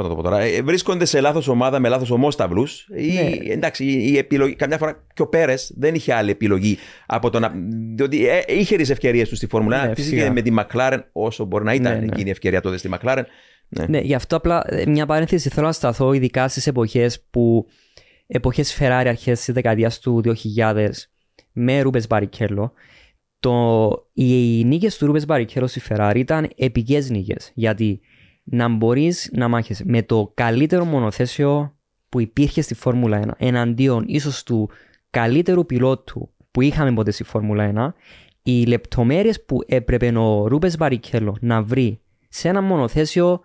Πώς 0.03 0.11
να 0.11 0.17
το 0.17 0.23
πω 0.23 0.29
τώρα, 0.29 0.43
ε, 0.45 0.63
βρίσκονται 0.63 1.05
σε 1.05 1.21
λάθος 1.21 1.49
ομάδα 1.49 1.79
με 1.79 1.89
λάθος 1.89 2.11
ομόσταυλου. 2.11 2.67
Ναι. 2.89 3.53
Εντάξει, 3.53 3.85
η, 3.85 4.11
η 4.13 4.19
επιλογή. 4.19 4.55
Καμιά 4.55 4.79
φορά 4.79 5.05
και 5.15 5.23
ο 5.23 5.27
Πέρες 5.27 5.73
δεν 5.77 5.95
είχε 5.95 6.15
άλλη 6.15 6.31
επιλογή 6.31 6.79
από 7.07 7.31
το 7.31 7.39
να. 7.39 7.53
Διότι 7.95 8.29
ε, 8.29 8.41
είχε 8.47 8.77
τις 8.77 8.91
ευκαιρίες 8.91 9.29
του 9.29 9.37
στη 9.37 9.47
Φόρμουλα 9.47 9.85
1. 9.85 9.89
Ναι, 9.89 9.95
Φυσικά 9.95 10.15
φυσικά. 10.17 10.33
με 10.33 10.43
τη 10.43 10.51
Μακλάρεν, 10.51 11.05
όσο 11.13 11.45
μπορεί 11.45 11.65
να 11.65 11.75
ήταν 11.75 11.93
Ναι, 11.93 11.99
ναι. 11.99 12.05
εκείνη 12.05 12.29
η 12.29 12.31
ευκαιρία 12.31 12.61
τότε 12.61 12.77
στη 12.77 12.89
Μακλάρεν. 12.89 13.27
Ναι. 13.69 13.87
Ναι, 13.89 13.99
γι' 13.99 14.15
αυτό 14.15 14.37
απλά 14.37 14.65
ε, 14.67 14.87
μια 14.87 15.07
παρένθεση 15.07 15.49
θέλω 15.49 15.67
να 15.67 15.73
σταθώ 15.73 16.13
ειδικά 16.13 16.49
στις 16.49 16.67
εποχές 16.67 17.27
που 17.31 17.67
εποχές 18.27 18.79
Ferrari 18.81 19.05
αρχές 19.07 19.41
της 19.45 19.55
δεκαετίας 19.55 19.99
του 19.99 20.23
2000 20.57 20.89
με 21.53 21.81
Ρούπες 21.81 22.07
Μπαρικέλο 22.07 22.73
το, 23.41 23.91
οι 24.13 24.65
νίκες 24.65 24.97
του 24.97 25.07
Ρούπες 25.07 25.27
Μπαρικέλο 25.27 25.67
στη 25.67 25.81
Ferrari 25.89 26.13
ήταν 26.17 26.51
επικές 26.57 27.11
νίκες 27.11 27.51
γιατί 27.55 28.01
να 28.43 28.69
μπορείς 28.69 29.31
να 29.33 29.49
μάχεσαι 29.49 29.85
με 29.87 30.03
το 30.03 30.31
καλύτερο 30.35 30.85
μονοθέσιο 30.85 31.75
που 32.09 32.21
υπήρχε 32.21 32.61
στη 32.61 32.75
Φόρμουλα 32.75 33.21
1 33.25 33.29
εναντίον 33.39 34.05
ίσως 34.07 34.43
του 34.43 34.71
καλύτερου 35.11 35.67
πιλότου 35.67 36.29
που 36.51 36.61
είχαμε 36.63 36.93
ποτέ 36.93 37.11
στη 37.11 37.25
Φόρμουλα 37.25 37.73
1 37.77 37.93
οι 38.43 38.65
λεπτομέρειες 38.65 39.45
που 39.45 39.59
έπρεπε 39.67 40.19
ο 40.19 40.47
Ρούμπενς 40.47 40.77
Μπαρικέλο 40.77 41.37
να 41.41 41.63
βρει 41.63 42.01
σε 42.29 42.49
ένα 42.49 42.61
μονοθέσιο 42.63 43.41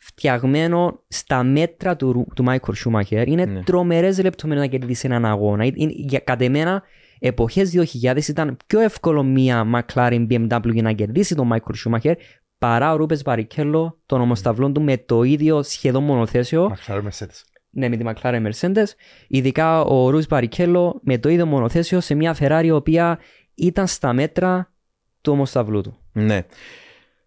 φτιαγμένο 0.00 1.00
στα 1.08 1.42
μέτρα 1.42 1.96
του, 1.96 2.12
Ρου- 2.12 2.34
του 2.34 2.42
Μάικλ 2.42 2.74
Σούμαχερ 2.74 3.28
είναι 3.28 3.44
Ναι. 3.44 3.62
τρομερές 3.62 4.22
λεπτομέρειες 4.22 4.66
να 4.66 4.72
κερδίσεις 4.78 5.04
έναν 5.04 5.24
αγώνα. 5.24 5.64
Είναι- 5.64 5.76
είναι- 5.76 5.92
για 5.96 6.18
κατ' 6.18 6.40
εμένα, 6.42 6.82
εποχές 7.18 7.70
2000 7.70 8.28
ήταν 8.28 8.56
πιο 8.66 8.80
εύκολο 8.80 9.22
μια 9.22 9.64
McLaren 9.74 10.26
BMW 10.30 10.82
να 10.82 10.92
κερδίσει 10.92 11.34
τον 11.34 11.46
Μάικλ 11.46 11.74
Σούμαχερ 11.76 12.16
παρά 12.58 12.92
ο 12.92 12.96
Ρούμπενς 12.96 13.22
Μπαρικέλο 13.22 13.98
τον 14.06 14.20
ομόσταυλό 14.20 14.72
του 14.72 14.82
με 14.82 14.96
το 14.98 15.22
ίδιο 15.22 15.62
σχεδόν 15.62 16.04
μονοθέσιο 16.04 16.68
McLaren 16.68 17.02
Mercedes. 17.04 17.42
ναι, 17.70 17.88
με 17.88 17.96
τη 17.96 18.04
McLaren 18.06 18.46
Mercedes. 18.46 18.86
Ειδικά 19.28 19.80
ο 19.80 20.10
Ρούμπενς 20.10 20.26
Μπαρικέλο 20.26 21.00
με 21.02 21.18
το 21.18 21.28
ίδιο 21.28 21.46
μονοθέσιο 21.46 22.00
σε 22.00 22.14
μια 22.14 22.36
Ferrari 22.38 22.64
η 22.64 22.70
οποία 22.70 23.18
ήταν 23.54 23.86
στα 23.86 24.12
μέτρα 24.12 24.72
του 25.20 25.32
ομοσταυλού 25.32 25.80
του. 25.80 25.98
ναι. 26.12 26.46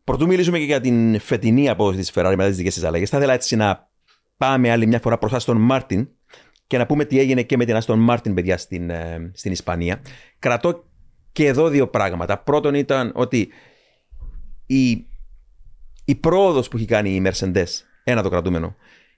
Προτού 0.03 0.27
μιλήσουμε 0.27 0.57
και 0.57 0.63
για 0.63 0.81
την 0.81 1.19
φετινή 1.19 1.69
απόδοση 1.69 1.97
της 1.97 2.11
Ferrari 2.15 2.33
μετά 2.37 2.47
τις 2.47 2.57
δικές 2.57 2.73
της 2.73 2.83
αλλαγές, 2.83 3.09
θα 3.09 3.17
ήθελα 3.17 3.33
έτσι 3.33 3.55
να 3.55 3.89
πάμε 4.37 4.71
άλλη 4.71 4.87
μια 4.87 4.99
φορά 4.99 5.17
προς 5.17 5.45
τον 5.45 5.57
Μάρτιν 5.57 6.07
και 6.67 6.77
να 6.77 6.85
πούμε 6.85 7.05
τι 7.05 7.19
έγινε 7.19 7.41
και 7.41 7.57
με 7.57 7.65
την 7.65 7.75
Άστον 7.75 7.99
Μάρτιν, 7.99 8.33
παιδιά, 8.33 8.57
στην, 8.57 8.89
ε, 8.89 9.31
στην 9.33 9.51
Ισπανία. 9.51 10.01
Κρατώ 10.39 10.83
και 11.31 11.45
εδώ 11.47 11.67
δύο 11.67 11.87
πράγματα. 11.87 12.37
Πρώτον 12.37 12.73
ήταν 12.73 13.11
ότι 13.15 13.49
η, 14.65 15.05
η 16.11 16.15
πρόοδος 16.15 16.67
που 16.67 16.77
έχει 16.77 16.85
κάνει 16.85 17.09
η 17.09 17.21
Mercedes, 17.25 17.67
ένα 18.03 18.21
το 18.21 18.29
κρατούμενο, 18.29 18.75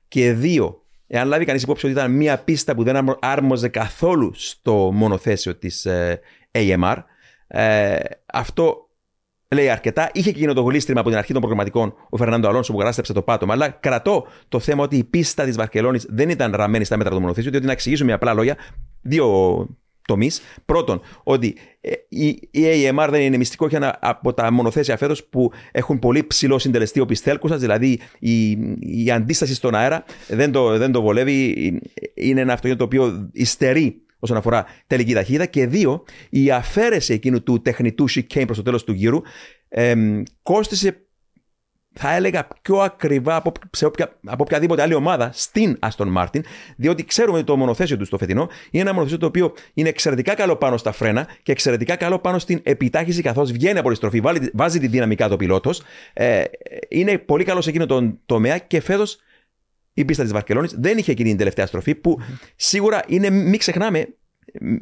και 0.07 0.33
δύο, 0.33 0.81
εάν 1.07 1.27
λάβει 1.27 1.45
κανείς 1.45 1.63
υπόψη 1.63 1.85
ότι 1.85 1.95
ήταν 1.95 2.11
μια 2.11 2.37
πίστα 2.37 2.75
που 2.75 2.83
δεν 2.83 2.95
άρμο- 2.95 3.17
άρμοζε 3.21 3.67
καθόλου 3.67 4.31
στο 4.33 4.91
μονοθέσιο 4.93 5.55
της 5.55 5.85
ε, 5.85 6.19
AMR, 6.51 6.95
ε, 7.47 7.95
αυτό 8.33 8.89
λέει 9.53 9.69
αρκετά. 9.69 10.09
Είχε 10.13 10.31
και 10.31 10.37
εκείνο 10.37 10.53
το 10.53 10.61
γλίστριμα 10.61 10.99
από 10.99 11.09
την 11.09 11.17
αρχή 11.17 11.31
των 11.31 11.41
προγραμματικών 11.41 11.93
ο 12.09 12.17
Φερνάντο 12.17 12.47
Αλόνσο 12.47 12.71
που 12.71 12.77
κατάστρεψε 12.77 13.13
το 13.13 13.21
πάτωμα. 13.21 13.53
Αλλά 13.53 13.69
κρατώ 13.69 14.27
το 14.47 14.59
θέμα 14.59 14.83
ότι 14.83 14.97
η 14.97 15.03
πίστα 15.03 15.43
της 15.43 15.55
Βαρκελόνης 15.55 16.05
δεν 16.09 16.29
ήταν 16.29 16.51
ραμμένη 16.55 16.83
στα 16.83 16.97
μέτρα 16.97 17.13
του 17.13 17.19
μονοθέσιου, 17.21 17.51
διότι 17.51 17.65
να 17.65 17.71
εξηγήσουμε 17.71 18.09
με 18.09 18.15
απλά 18.15 18.33
λόγια 18.33 18.57
δύο 19.01 19.67
τομείς. 20.05 20.41
Πρώτον, 20.65 21.01
ότι 21.23 21.55
ε, 21.81 21.91
η, 22.09 22.27
η 22.51 22.61
AMR 22.89 23.07
δεν 23.09 23.21
είναι 23.21 23.37
μυστικό, 23.37 23.65
έχει 23.65 23.75
ένα 23.75 23.97
από 24.01 24.33
τα 24.33 24.51
μονοθέσια 24.51 24.97
φέτος 24.97 25.23
που 25.23 25.51
έχουν 25.71 25.99
πολύ 25.99 26.23
ψηλό 26.23 26.59
συντελεστή 26.59 26.99
οπισθέλκουσα, 26.99 27.57
δηλαδή 27.57 27.99
η, 28.19 28.49
η 28.79 29.11
αντίσταση 29.11 29.53
στον 29.53 29.75
αέρα 29.75 30.03
δεν 30.27 30.51
το, 30.51 30.77
δεν 30.77 30.91
το 30.91 31.01
βολεύει. 31.01 31.53
Είναι 32.13 32.41
ένα 32.41 32.53
αυτοκίνητο 32.53 32.87
το 32.87 32.95
οποίο 32.95 33.29
υστερεί 33.33 34.01
όσον 34.19 34.37
αφορά 34.37 34.65
τελική 34.87 35.13
ταχύτητα. 35.13 35.45
Και 35.45 35.67
δύο, 35.67 36.03
η 36.29 36.51
αφαίρεση 36.51 37.13
εκείνου 37.13 37.43
του 37.43 37.61
τεχνητού 37.61 38.05
chicane 38.09 38.43
προς 38.45 38.57
το 38.57 38.63
τέλος 38.63 38.83
του 38.83 38.91
γύρου 38.91 39.21
εμ, 39.69 40.23
κόστησε 40.43 41.02
θα 41.93 42.15
έλεγα 42.15 42.47
πιο 42.61 42.77
ακριβά 42.77 43.35
από, 43.35 43.51
σε 43.71 43.85
όποια, 43.85 44.19
από 44.25 44.43
οποιαδήποτε 44.43 44.81
άλλη 44.81 44.93
ομάδα 44.93 45.29
στην 45.33 45.79
Aston 45.89 46.13
Martin, 46.17 46.39
διότι 46.75 47.05
ξέρουμε 47.05 47.37
ότι 47.37 47.45
το 47.45 47.57
μονοθέσιο 47.57 47.97
του 47.97 48.05
στο 48.05 48.17
φετινό 48.17 48.49
είναι 48.71 48.83
ένα 48.83 48.93
μονοθέσιο 48.93 49.17
το 49.19 49.25
οποίο 49.25 49.53
είναι 49.73 49.89
εξαιρετικά 49.89 50.33
καλό 50.35 50.55
πάνω 50.55 50.77
στα 50.77 50.91
φρένα 50.91 51.27
και 51.43 51.51
εξαιρετικά 51.51 51.95
καλό 51.95 52.19
πάνω 52.19 52.39
στην 52.39 52.59
επιτάχυση 52.63 53.21
καθώς 53.21 53.51
βγαίνει 53.51 53.79
από 53.79 53.89
τη 53.89 53.95
στροφή, 53.95 54.19
βάλει- 54.19 54.49
βάζει 54.53 54.79
τη 54.79 54.87
δυναμικά 54.87 55.29
το 55.29 55.37
πιλότος. 55.37 55.83
Ε, 56.13 56.43
είναι 56.89 57.17
πολύ 57.17 57.43
καλό 57.43 57.61
σε 57.61 57.69
εκείνο 57.69 57.85
τον 57.85 58.19
τομέα 58.25 58.57
και 58.57 58.81
φέτος 58.81 59.17
η 59.93 60.05
πίστα 60.05 60.23
της 60.23 60.31
Βαρκελόνης 60.31 60.75
δεν 60.79 60.97
είχε 60.97 61.11
εκείνη 61.11 61.29
την 61.29 61.37
τελευταία 61.37 61.65
στροφή 61.65 61.95
που 61.95 62.19
σίγουρα 62.55 63.01
είναι, 63.07 63.29
μην 63.29 63.57
ξεχνάμε, 63.57 64.07
μ, 64.61 64.75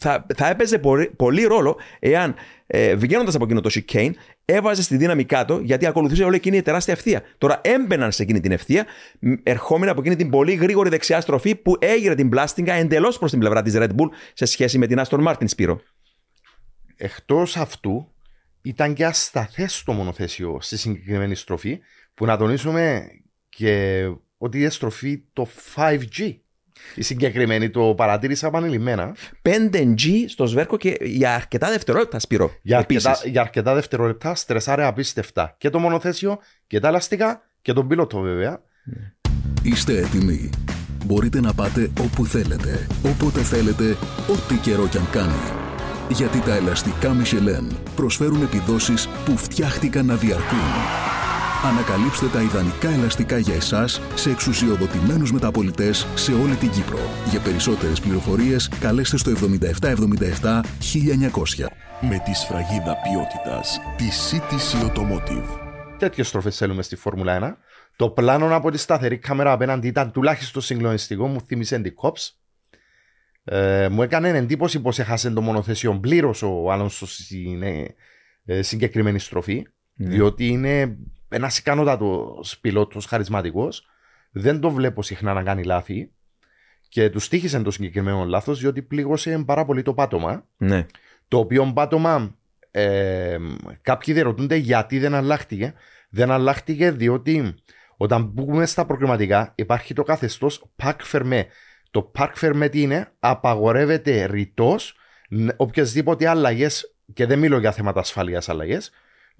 θα, 0.00 0.26
θα 0.36 0.48
έπαιζε 0.48 0.78
πολύ, 0.78 1.10
πολύ 1.16 1.44
ρόλο 1.44 1.76
εάν 1.98 2.34
ε, 2.66 2.94
βγαίνοντας 2.94 3.34
από 3.34 3.44
εκείνο 3.44 3.60
το 3.60 3.70
chicane 3.72 4.10
έβαζε 4.44 4.82
στη 4.82 4.96
δύναμη 4.96 5.24
κάτω 5.24 5.60
γιατί 5.62 5.86
ακολουθούσε 5.86 6.24
όλη 6.24 6.36
εκείνη 6.36 6.56
η 6.56 6.62
τεράστια 6.62 6.94
ευθεία. 6.94 7.22
Τώρα 7.38 7.60
έμπαιναν 7.64 8.12
σε 8.12 8.22
εκείνη 8.22 8.40
την 8.40 8.52
ευθεία, 8.52 8.86
μ, 9.18 9.32
ερχόμενοι 9.42 9.90
από 9.90 10.00
εκείνη 10.00 10.16
την 10.16 10.30
πολύ 10.30 10.54
γρήγορη 10.54 10.88
δεξιά 10.88 11.20
στροφή 11.20 11.54
που 11.54 11.76
έγειρε 11.80 12.14
την 12.14 12.28
πλάστιγκα 12.28 12.72
εντελώς 12.72 13.18
προς 13.18 13.30
την 13.30 13.40
πλευρά 13.40 13.62
της 13.62 13.74
Red 13.76 13.88
Bull 13.88 14.08
σε 14.32 14.44
σχέση 14.44 14.78
με 14.78 14.86
την 14.86 15.00
Aston 15.06 15.26
Martin 15.26 15.44
Σπύρο. 15.48 15.80
Εκτός 16.96 17.56
αυτού, 17.56 18.12
ήταν 18.62 18.94
και 18.94 19.04
ασταθές 19.04 19.82
το 19.82 19.92
μονοθέσιο 19.92 20.58
στη 20.60 20.76
συγκεκριμένη 20.76 21.34
στροφή 21.34 21.78
που 22.14 22.26
να 22.26 22.36
τονίσουμε 22.36 23.06
και 23.48 24.04
ότι 24.38 24.58
είναι 24.58 24.68
στροφή 24.68 25.22
το 25.32 25.48
5G. 25.74 26.36
Η 26.94 27.02
συγκεκριμένη 27.02 27.70
το 27.70 27.94
παρατήρησα 27.96 28.46
επανειλημμένα 28.46 29.16
5G 29.42 30.24
στο 30.28 30.46
σβέρκο 30.46 30.76
και 30.76 30.96
για 31.00 31.34
αρκετά 31.34 31.68
δευτερόλεπτα, 31.68 32.18
Σπύρο. 32.18 32.50
για 32.62 32.78
Επίσης. 32.78 33.06
αρκετά, 33.06 33.28
για 33.28 33.40
αρκετά 33.40 33.74
δευτερόλεπτα. 33.74 34.34
Στρεσάρε 34.34 34.84
απίστευτα 34.84 35.54
και 35.58 35.70
το 35.70 35.78
μονοθέσιο 35.78 36.38
και 36.66 36.80
τα 36.80 36.88
ελαστικά 36.88 37.42
και 37.62 37.72
τον 37.72 37.88
πιλότο 37.88 38.20
βέβαια. 38.20 38.62
Είστε 39.62 39.98
έτοιμοι. 39.98 40.50
Μπορείτε 41.04 41.40
να 41.40 41.54
πάτε 41.54 41.90
όπου 42.00 42.26
θέλετε, 42.26 42.86
όποτε 43.04 43.40
θέλετε, 43.40 43.96
ό,τι 44.28 44.54
καιρό 44.54 44.88
κι 44.88 44.96
αν 44.96 45.10
κάνει. 45.10 45.68
Γιατί 46.08 46.40
τα 46.40 46.54
ελαστικά 46.54 47.16
Michelin 47.22 47.76
προσφέρουν 47.96 48.42
επιδόσεις 48.42 49.08
που 49.24 49.36
φτιάχτηκαν 49.36 50.06
να 50.06 50.14
διαρκούν. 50.14 50.58
Ανακαλύψτε 51.64 52.26
τα 52.26 52.42
ιδανικά 52.42 52.90
ελαστικά 52.90 53.38
για 53.38 53.54
εσάς 53.54 54.00
σε 54.14 54.30
εξουσιοδοτημένους 54.30 55.32
μεταπολιτές 55.32 56.06
σε 56.14 56.32
όλη 56.32 56.54
την 56.54 56.70
Κύπρο. 56.70 56.98
Για 57.30 57.40
περισσότερες 57.40 58.00
πληροφορίες 58.00 58.68
καλέστε 58.68 59.16
στο 59.16 59.30
7777 59.30 60.60
1900. 60.80 61.66
Με 62.00 62.22
τη 62.24 62.34
σφραγίδα 62.34 62.96
ποιότητας 62.96 63.80
τη 63.96 64.04
CTC 64.30 64.86
Automotive. 64.86 65.60
Τέτοιες 65.98 66.28
στροφές 66.28 66.56
θέλουμε 66.56 66.82
στη 66.82 66.96
Φόρμουλα 66.96 67.38
1. 67.38 67.56
Το 67.96 68.10
πλάνο 68.10 68.56
από 68.56 68.70
τη 68.70 68.78
σταθερή 68.78 69.18
κάμερα 69.18 69.52
απέναντι 69.52 69.86
ήταν 69.86 70.12
τουλάχιστον 70.12 70.62
συγκλονιστικό. 70.62 71.26
Μου 71.26 71.40
θύμισε 71.40 71.78
την 71.78 71.94
Cops. 72.02 72.30
Ε, 73.44 73.88
μου 73.88 74.02
έκανε 74.02 74.28
εντύπωση 74.28 74.80
πως 74.80 74.98
έχασε 74.98 75.30
το 75.30 75.40
μονοθέσιο 75.40 75.98
πλήρως 76.00 76.42
ο 76.42 76.70
Άλονσος 76.70 77.14
στην 77.14 77.62
ε, 77.62 77.94
ε, 78.44 78.62
συγκεκριμένη 78.62 79.18
στροφή. 79.18 79.66
Διότι 79.94 80.46
είναι 80.46 80.98
ένας 81.30 81.58
ικανότατος 81.58 82.58
πιλότος, 82.60 83.06
χαρισματικός. 83.06 83.86
Δεν 84.30 84.60
το 84.60 84.70
βλέπω 84.70 85.02
συχνά 85.02 85.32
να 85.32 85.42
κάνει 85.42 85.64
λάθη. 85.64 86.10
Και 86.88 87.10
τους 87.10 87.28
τύχησε 87.28 87.60
το 87.60 87.70
συγκεκριμένο 87.70 88.24
λάθος, 88.24 88.60
διότι 88.60 88.82
πλήγωσε 88.82 89.42
πάρα 89.46 89.64
πολύ 89.64 89.82
το 89.82 89.94
πάτωμα. 89.94 90.46
Ναι. 90.56 90.86
Το 91.28 91.38
οποίο 91.38 91.72
πάτωμα 91.74 92.34
ε, 92.70 93.36
κάποιοι 93.82 94.14
διερωτούνται 94.14 94.56
γιατί 94.56 94.98
δεν 94.98 95.14
αλλάχτηκε. 95.14 95.74
Δεν 96.10 96.30
αλλάχτηκε 96.30 96.90
διότι 96.90 97.54
Όταν 97.96 98.24
μπούμε 98.24 98.66
στα 98.66 98.86
προκριματικά, 98.86 99.52
υπάρχει 99.54 99.94
το 99.94 100.02
καθεστώς 100.02 100.64
Park 100.82 100.96
Fermé. 101.12 101.42
Το 101.90 102.12
Park 102.18 102.32
Fermé 102.40 102.68
τι 102.70 102.82
είναι, 102.82 103.12
απαγορεύεται 103.18 104.24
ρητός 104.24 104.94
οποιασδήποτε 105.56 106.28
αλλαγές, 106.28 106.94
και 107.12 107.26
δεν 107.26 107.38
μιλώ 107.38 107.58
για 107.58 107.72
θέματα 107.72 108.00
ασφαλείας 108.00 108.48
αλλαγές, 108.48 108.90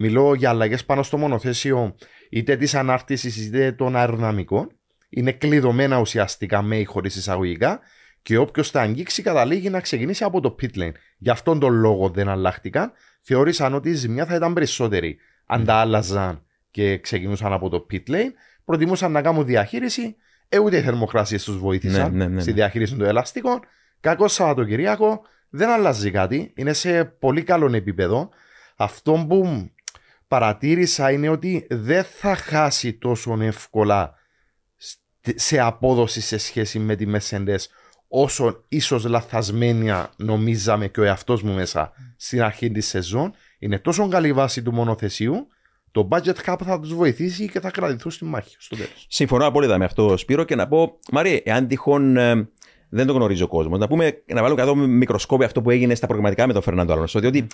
μιλώ 0.02 0.34
για 0.34 0.48
αλλαγές 0.48 0.84
πάνω 0.84 1.02
στο 1.02 1.16
μονοθέσιο 1.16 1.94
είτε 2.30 2.56
της 2.56 2.74
ανάρτησης 2.74 3.46
είτε 3.46 3.72
των 3.72 3.96
αεροδυναμικών. 3.96 4.70
Είναι 5.08 5.32
κλειδωμένα 5.32 5.98
ουσιαστικά 5.98 6.62
με 6.62 6.76
ή 6.76 6.84
χωρίς 6.84 7.16
εισαγωγικά 7.16 7.80
και 8.22 8.36
όποιος 8.36 8.70
τα 8.70 8.80
αγγίξει 8.80 9.22
καταλήγει 9.22 9.70
να 9.70 9.80
ξεκινήσει 9.80 10.24
από 10.24 10.40
το 10.40 10.56
pit 10.60 10.78
lane. 10.78 10.92
Γι' 11.18 11.30
αυτόν 11.30 11.58
τον 11.58 11.72
λόγο 11.74 12.08
δεν 12.08 12.28
αλλάχτηκαν. 12.28 12.92
Θεώρησαν 13.20 13.74
ότι 13.74 13.88
η 13.88 13.92
ζημιά 13.92 14.26
θα 14.26 14.34
ήταν 14.34 14.52
περισσότερη 14.52 15.16
αν 15.46 15.64
τα 15.64 15.74
άλλαζαν 15.74 16.42
και 16.70 16.98
ξεκινούσαν 16.98 17.52
από 17.52 17.68
το 17.68 17.86
pit 17.90 18.10
lane. 18.10 18.32
Προτιμούσαν 18.64 19.12
να 19.12 19.22
κάνουν 19.22 19.44
διαχείριση. 19.44 20.16
Ε, 20.48 20.58
ούτε 20.58 20.76
οι 20.76 20.80
θερμοκρασίες 20.80 21.44
τους 21.44 21.58
βοήθησαν 21.58 22.12
Ναι, 22.12 22.24
ναι, 22.24 22.34
ναι, 22.34 22.40
στη 22.40 22.50
ναι. 22.50 22.56
διαχείριση 22.56 22.96
των 22.96 23.06
ελαστικών. 23.06 23.60
Κακό 24.00 24.28
Σαββατοκυριακό. 24.28 25.20
Δεν 25.50 25.68
αλλάζει 25.68 26.10
κάτι. 26.10 26.52
Είναι 26.56 26.72
σε 26.72 27.04
πολύ 27.04 27.42
καλό 27.42 27.74
επίπεδο. 27.74 28.30
Αυτό 28.76 29.24
που 29.28 29.70
παρατήρησα 30.30 31.10
είναι 31.10 31.28
ότι 31.28 31.66
δεν 31.70 32.04
θα 32.04 32.34
χάσει 32.34 32.92
τόσο 32.92 33.38
εύκολα 33.40 34.14
στη- 34.76 35.38
σε 35.38 35.58
απόδοση 35.58 36.20
σε 36.20 36.38
σχέση 36.38 36.78
με 36.78 36.96
τη 36.96 37.06
Mercedes 37.14 37.58
όσο 38.08 38.64
ίσως 38.68 39.04
λαθασμένια 39.04 40.10
νομίζαμε 40.16 40.88
και 40.88 41.00
ο 41.00 41.02
εαυτός 41.02 41.42
μου 41.42 41.54
μέσα 41.54 41.92
στην 42.16 42.42
αρχή 42.42 42.70
της 42.70 42.86
σεζόν. 42.86 43.32
Είναι 43.58 43.78
τόσο 43.78 44.08
καλή 44.08 44.28
η 44.28 44.32
βάση 44.32 44.62
του 44.62 44.72
μονοθεσίου 44.72 45.46
το 45.90 46.08
budget 46.10 46.34
cap 46.44 46.56
θα 46.64 46.80
τους 46.80 46.94
βοηθήσει 46.94 47.48
και 47.48 47.60
θα 47.60 47.70
κρατηθούν 47.70 48.10
στη 48.10 48.24
μάχη 48.24 48.56
στο 48.58 48.76
τέλος. 48.76 49.06
Συμφωνώ 49.08 49.46
απόλυτα 49.46 49.78
με 49.78 49.84
αυτό, 49.84 50.16
Σπύρο, 50.16 50.44
και 50.44 50.54
να 50.54 50.68
πω, 50.68 50.98
Μαρία, 51.12 51.40
εάν 51.44 51.66
τυχόν 51.66 52.16
ε, 52.16 52.48
δεν 52.88 53.06
το 53.06 53.12
γνωρίζει 53.12 53.42
ο 53.42 53.48
κόσμος, 53.48 53.78
να, 53.78 53.88
πούμε, 53.88 54.22
να 54.26 54.42
βάλω 54.42 54.56
εδώ 54.58 54.74
με 54.74 54.86
μικροσκόπιο 54.86 55.46
αυτό 55.46 55.62
που 55.62 55.70
έγινε 55.70 55.94
στα 55.94 56.06
προγραμματικά 56.06 56.46
με 56.46 56.52
τον 56.52 56.62
Φερνάντο 56.62 56.92
Αλόνσο, 56.92 57.20
διότι 57.20 57.46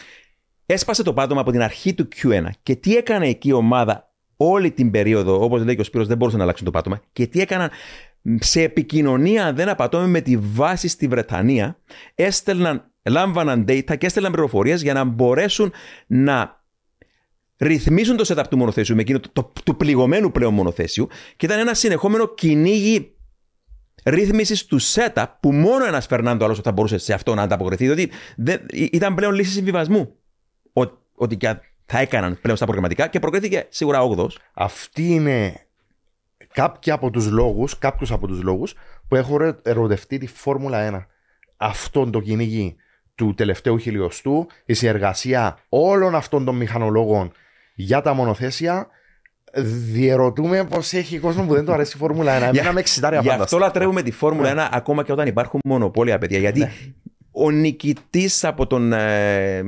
έσπασε 0.66 1.02
το 1.02 1.12
πάτωμα 1.12 1.40
από 1.40 1.50
την 1.50 1.62
αρχή 1.62 1.94
του 1.94 2.08
Q1 2.22 2.44
και 2.62 2.74
τι 2.76 2.96
έκανε 2.96 3.28
εκεί 3.28 3.48
η 3.48 3.52
ομάδα 3.52 4.10
όλη 4.36 4.70
την 4.70 4.90
περίοδο, 4.90 5.44
όπως 5.44 5.64
λέει 5.64 5.74
και 5.74 5.80
ο 5.80 5.84
Σπύρος, 5.84 6.06
δεν 6.06 6.16
μπορούσαν 6.16 6.38
να 6.38 6.44
αλλάξουν 6.44 6.64
το 6.66 6.70
πάτωμα 6.72 7.00
και 7.12 7.26
τι 7.26 7.40
έκαναν 7.40 7.70
σε 8.40 8.62
επικοινωνία, 8.62 9.52
δεν 9.52 9.68
απατώμε 9.68 10.06
με 10.06 10.20
τη 10.20 10.36
βάση 10.36 10.88
στη 10.88 11.06
Βρετανία, 11.08 11.78
έστελναν, 12.14 12.90
λάμβαναν 13.02 13.64
data 13.68 13.98
και 13.98 14.06
έστελναν 14.06 14.32
πληροφορίες 14.32 14.82
για 14.82 14.92
να 14.92 15.04
μπορέσουν 15.04 15.72
να 16.06 16.64
ρυθμίζουν 17.58 18.16
το 18.16 18.34
setup 18.34 18.44
του 18.50 18.56
μονοθέσιου 18.56 18.94
με 18.94 19.00
εκείνο 19.00 19.20
το, 19.20 19.28
το- 19.32 19.52
του 19.64 19.76
πληγωμένου 19.76 20.32
πλέον 20.32 20.54
μονοθέσιου 20.54 21.08
και 21.36 21.46
ήταν 21.46 21.58
ένα 21.58 21.74
συνεχόμενο 21.74 22.34
κυνήγι 22.34 23.16
ρύθμισης 24.04 24.64
του 24.66 24.80
setup 24.82 25.24
που 25.40 25.52
μόνο 25.52 25.84
ένας 25.86 26.06
Φερνάντο 26.06 26.44
άλλος 26.44 26.60
θα 26.60 26.72
μπορούσε 26.72 26.98
σε 26.98 27.12
αυτό 27.12 27.34
να 27.34 27.42
ανταποκριθεί. 27.42 27.84
Διότι 27.84 28.10
δεν, 28.36 28.60
ή- 28.70 28.88
ήταν 28.92 29.14
πλέον 29.14 29.34
λύση 29.34 29.50
συμβιβασμού. 29.50 30.14
Ο- 31.16 31.24
ότι 31.24 31.36
και 31.36 31.54
θα 31.86 31.98
έκαναν 31.98 32.38
πλέον 32.42 32.56
στα 32.56 32.64
προγραμματικά 32.64 33.06
και 33.06 33.18
προκρίθηκε 33.18 33.66
σίγουρα 33.68 34.00
8 34.02 34.26
Αυτή 34.54 35.06
είναι 35.14 35.60
κάποιοι 36.52 36.92
από 36.92 37.10
τους 37.10 37.30
λόγους, 37.30 37.78
κάποιους 37.78 38.12
από 38.12 38.26
τους 38.26 38.42
λόγους 38.42 38.74
που 39.08 39.16
έχω 39.16 39.36
ρε- 39.36 39.54
ερωτευτεί 39.62 40.18
τη 40.18 40.26
Φόρμουλα 40.26 40.78
1. 40.78 41.06
Αυτόν 41.56 42.10
το 42.10 42.20
κυνήγι 42.20 42.76
του 43.14 43.34
τελευταίου 43.34 43.78
χιλιοστού, 43.78 44.46
η 44.64 44.74
συνεργασία 44.74 45.58
όλων 45.68 46.14
αυτών 46.14 46.44
των 46.44 46.56
μηχανολόγων 46.56 47.32
για 47.74 48.00
τα 48.00 48.14
μονοθέσια, 48.14 48.86
διερωτούμε 49.92 50.64
πώς 50.64 50.92
έχει 50.92 51.18
κόσμο 51.18 51.44
που 51.46 51.54
δεν 51.54 51.64
του 51.64 51.72
αρέσει 51.72 51.96
η 51.96 51.98
Φόρμουλα 52.00 52.38
1. 52.38 52.42
Εμένα 52.42 52.72
με 52.72 52.80
εξητάρει 52.80 53.14
Γι' 53.14 53.18
αυτό 53.20 53.30
απάνταστα. 53.32 53.58
λατρεύουμε 53.58 54.02
τη 54.02 54.10
Φόρμουλα 54.10 54.50
1 54.50 54.68
ακόμα 54.72 55.04
και 55.04 55.12
όταν 55.12 55.26
υπάρχουν 55.26 55.60
μονοπόλια, 55.64 56.18
παιδιά. 56.18 56.38
Γιατί 56.38 56.68
ο 57.30 57.50
νικητής 57.50 58.44
από 58.44 58.66
τον. 58.66 58.92
ε, 58.92 59.58
ο 59.60 59.64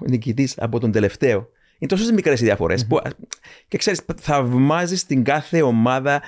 νικητής 0.00 0.54
από 0.58 0.80
τον 0.80 0.92
τελευταίο. 0.92 1.48
Είναι 1.78 1.90
τόσες 1.90 2.10
μικρές 2.10 2.40
οι 2.40 2.44
διαφορε 2.44 2.74
Που, 2.88 3.00
και 3.68 3.78
ξέρεις, 3.78 4.00
θαυμάζεις 4.20 5.06
την 5.06 5.24
κάθε 5.24 5.62
ομάδα 5.62 6.22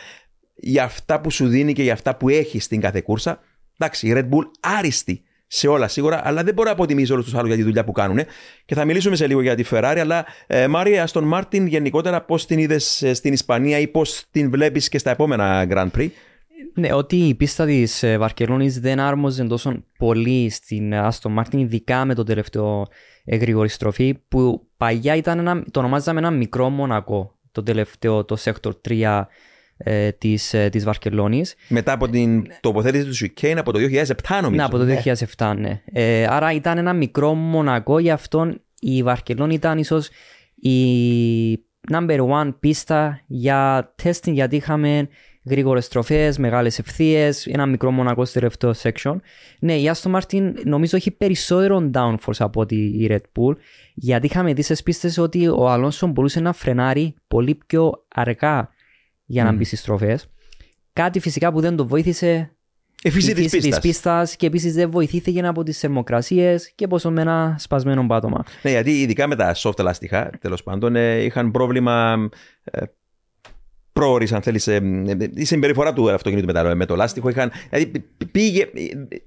για 0.54 0.84
αυτά 0.84 1.20
που 1.20 1.30
σου 1.30 1.48
δίνει 1.48 1.72
και 1.72 1.82
για 1.82 1.92
αυτά 1.92 2.16
που 2.16 2.28
έχεις 2.28 2.64
στην 2.64 2.80
κάθε 2.80 3.00
κούρσα. 3.00 3.40
Εντάξει, 3.78 4.08
η 4.08 4.12
Red 4.14 4.28
Bull 4.28 4.44
άριστη 4.60 5.22
σε 5.46 5.68
όλα 5.68 5.88
σίγουρα, 5.88 6.20
αλλά 6.24 6.42
δεν 6.42 6.54
μπορώ 6.54 6.68
να 6.68 6.74
αποτιμήσω 6.74 7.12
όλους 7.12 7.24
τους 7.24 7.34
άλλους 7.34 7.46
για 7.46 7.56
τη 7.56 7.62
δουλειά 7.62 7.84
που 7.84 7.92
κάνουν. 7.92 8.20
Και 8.64 8.74
θα 8.74 8.84
μιλήσουμε 8.84 9.16
σε 9.16 9.26
λίγο 9.26 9.40
για 9.40 9.54
τη 9.54 9.64
Ferrari, 9.70 9.96
αλλά 10.00 10.26
ε, 10.46 10.66
Μάρια, 10.66 11.06
Άστον 11.06 11.24
Μάρτιν 11.24 11.66
γενικότερα 11.66 12.24
πώς 12.24 12.46
την 12.46 12.58
είδες 12.58 13.04
στην 13.12 13.32
Ισπανία 13.32 13.78
ή 13.78 13.88
πώς 13.88 14.24
την 14.30 14.50
βλέπεις 14.50 14.88
και 14.88 14.98
στα 14.98 15.10
επόμενα 15.10 15.66
Grand 15.70 15.90
Prix; 15.96 16.08
Ναι, 16.74 16.92
ότι 16.92 17.16
η 17.16 17.34
πίστα 17.34 17.66
της 17.66 18.04
Βαρκελόνης 18.18 18.80
δεν 18.80 19.00
άρμοζε 19.00 19.44
τόσο 19.44 19.84
πολύ 19.98 20.50
στην 20.50 20.94
Άστον 20.94 21.32
Μάρτιν, 21.32 21.58
ειδικά 21.58 22.04
με 22.04 22.14
το 22.14 22.22
τελευταίο 22.22 22.80
ε, 22.80 22.84
γρήγορη 23.26 23.68
στροφή, 23.68 24.14
που 24.28 24.66
παλιά 24.76 25.16
ήταν 25.16 25.38
ένα, 25.38 25.64
το 25.70 25.78
ονομάζαμε 25.78 26.18
ένα 26.18 26.30
μικρό 26.30 26.68
Μονακό, 26.68 27.38
το 27.52 27.62
τελευταίο, 27.62 28.24
το 28.24 28.36
Sector 28.40 28.70
3 28.88 29.22
ε, 29.76 30.12
της, 30.12 30.54
ε, 30.54 30.68
της 30.68 30.84
Βαρκελόνης. 30.84 31.54
Μετά 31.68 31.92
από 31.92 32.08
την 32.08 32.46
τοποθέτηση 32.60 33.04
του 33.04 33.32
Chicane 33.40 33.56
από 33.56 33.72
το 33.72 33.78
2007, 33.78 34.40
νομίζω. 34.42 34.50
Ναι, 34.50 34.62
από 34.62 34.78
το 34.78 34.84
2007, 35.36 35.54
ναι. 35.56 35.82
Ε, 35.84 36.26
άρα 36.28 36.52
ήταν 36.52 36.78
ένα 36.78 36.92
μικρό 36.92 37.34
μονακό, 37.34 37.98
γι' 37.98 38.10
αυτό 38.10 38.54
η 38.78 39.02
Βαρκελόνη 39.02 39.54
ήταν 39.54 39.78
ίσως 39.78 40.08
η 40.54 40.78
number 41.92 42.18
one 42.28 42.54
πίστα 42.60 43.20
για 43.26 43.92
testing, 44.02 44.32
γιατί 44.32 44.56
είχαμε 44.56 45.08
γρήγορες 45.50 45.84
στροφές, 45.84 46.38
μεγάλες 46.38 46.78
ευθείες, 46.78 47.46
ένα 47.46 47.66
μικρό 47.66 47.90
μονακό 47.90 48.24
στο 48.24 48.38
τελευταίο 48.38 48.74
section. 48.82 49.16
Ναι, 49.58 49.74
η 49.74 49.90
Aston 49.94 50.20
Martin 50.20 50.52
νομίζω 50.64 50.96
έχει 50.96 51.10
περισσότερο 51.10 51.90
downforce 51.94 52.38
από 52.38 52.60
ότι 52.60 52.76
η 52.76 53.08
Red 53.10 53.16
Bull, 53.38 53.54
γιατί 53.94 54.26
είχαμε 54.26 54.52
δει 54.54 54.62
στις 54.62 54.82
πίστες 54.82 55.18
ότι 55.18 55.48
ο 55.48 55.68
Αλόνσο 55.68 56.06
μπορούσε 56.06 56.40
να 56.40 56.52
φρενάρει 56.52 57.14
πολύ 57.28 57.58
πιο 57.66 58.04
αργά 58.14 58.68
για 59.24 59.44
να 59.44 59.52
μπει 59.52 59.64
στις 59.64 59.80
στροφές. 59.80 60.30
Κάτι 60.92 61.20
φυσικά 61.20 61.52
που 61.52 61.60
δεν 61.60 61.76
το 61.76 61.86
βοήθησε 61.86 62.50
Η 63.02 63.10
φύση 63.10 63.34
της 63.34 63.50
της 63.50 63.60
πίστας. 63.60 63.80
πίστας 63.80 64.36
και 64.36 64.46
επίσης 64.46 64.74
δεν 64.74 64.90
βοηθήθηκε 64.90 65.40
από 65.46 65.62
τις 65.62 65.78
θερμοκρασίες 65.78 66.72
και 66.74 66.86
πόσο 66.86 67.10
με 67.10 67.20
ένα 67.20 67.56
σπασμένο 67.58 68.06
πάτωμα. 68.06 68.44
Ναι, 68.62 68.70
γιατί 68.70 69.00
ειδικά 69.00 69.26
με 69.26 69.36
τα 69.36 69.54
soft 69.56 69.78
ελαστικά, 69.78 70.30
τέλος 70.40 70.62
πάντων, 70.62 70.96
ε, 70.96 71.16
είχαν 71.16 71.50
πρόβλημα. 71.50 72.28
Ε, 73.92 74.00
πρόορης, 74.00 74.32
αν 74.32 74.42
θέλεις, 74.42 74.66
η 75.34 75.44
συμπεριφορά 75.44 75.92
του 75.92 76.10
αυτοκινήτου 76.10 76.46
με, 76.46 76.52
τα, 76.52 76.74
με 76.74 76.86
το 76.86 76.96
λάστιχο. 76.96 77.28
Είχαν, 77.28 77.50
δηλαδή 77.70 78.04
πήγε, 78.32 78.66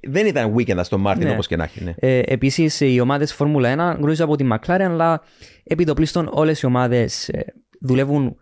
δεν 0.08 0.26
ήταν 0.26 0.56
weekend 0.58 0.80
στο 0.82 0.98
Μάρτιν 0.98 1.28
Ναι. 1.28 1.34
όπως 1.34 1.48
και 1.48 1.56
να 1.56 1.64
έχει. 1.64 1.84
Ναι. 1.84 1.94
Ε, 2.00 2.22
επίσης 2.26 2.80
οι 2.80 3.00
ομάδες 3.00 3.34
Φόρμουλα 3.34 3.94
1 3.94 3.98
γνωρίζω 3.98 4.24
από 4.24 4.36
τη 4.36 4.48
McLaren 4.52 4.82
αλλά 4.82 5.22
επί 5.64 5.84
το 5.84 5.94
πλήστον 5.94 6.30
όλες 6.32 6.62
οι 6.62 6.66
ομάδες 6.66 7.30
ε, 7.30 7.46
δουλεύουν 7.80 8.36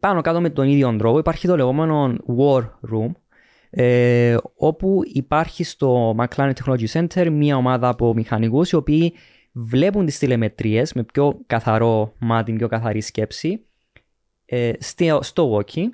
πάνω 0.00 0.20
κάτω 0.20 0.40
με 0.40 0.50
τον 0.50 0.68
ίδιο 0.68 0.96
τρόπο. 0.96 1.18
Υπάρχει 1.18 1.46
το 1.46 1.56
λεγόμενο 1.56 2.16
War 2.38 2.62
Room 2.62 3.10
ε, 3.70 4.36
όπου 4.56 5.00
υπάρχει 5.12 5.64
στο 5.64 6.16
McLaren 6.18 6.52
Technology 6.64 6.86
Center 6.92 7.28
μια 7.30 7.56
ομάδα 7.56 7.88
από 7.88 8.14
μηχανικούς 8.14 8.70
οι 8.70 8.76
οποίοι 8.76 9.12
βλέπουν 9.52 10.06
τις 10.06 10.18
τηλεμετρίες 10.18 10.92
με 10.92 11.02
πιο 11.02 11.40
καθαρό 11.46 12.12
μάτι, 12.18 12.52
πιο 12.52 12.68
καθαρή 12.68 13.00
σκέψη 13.00 13.48
ε, 13.50 13.69
στο, 14.78 15.18
στο 15.22 15.56
walking 15.58 15.88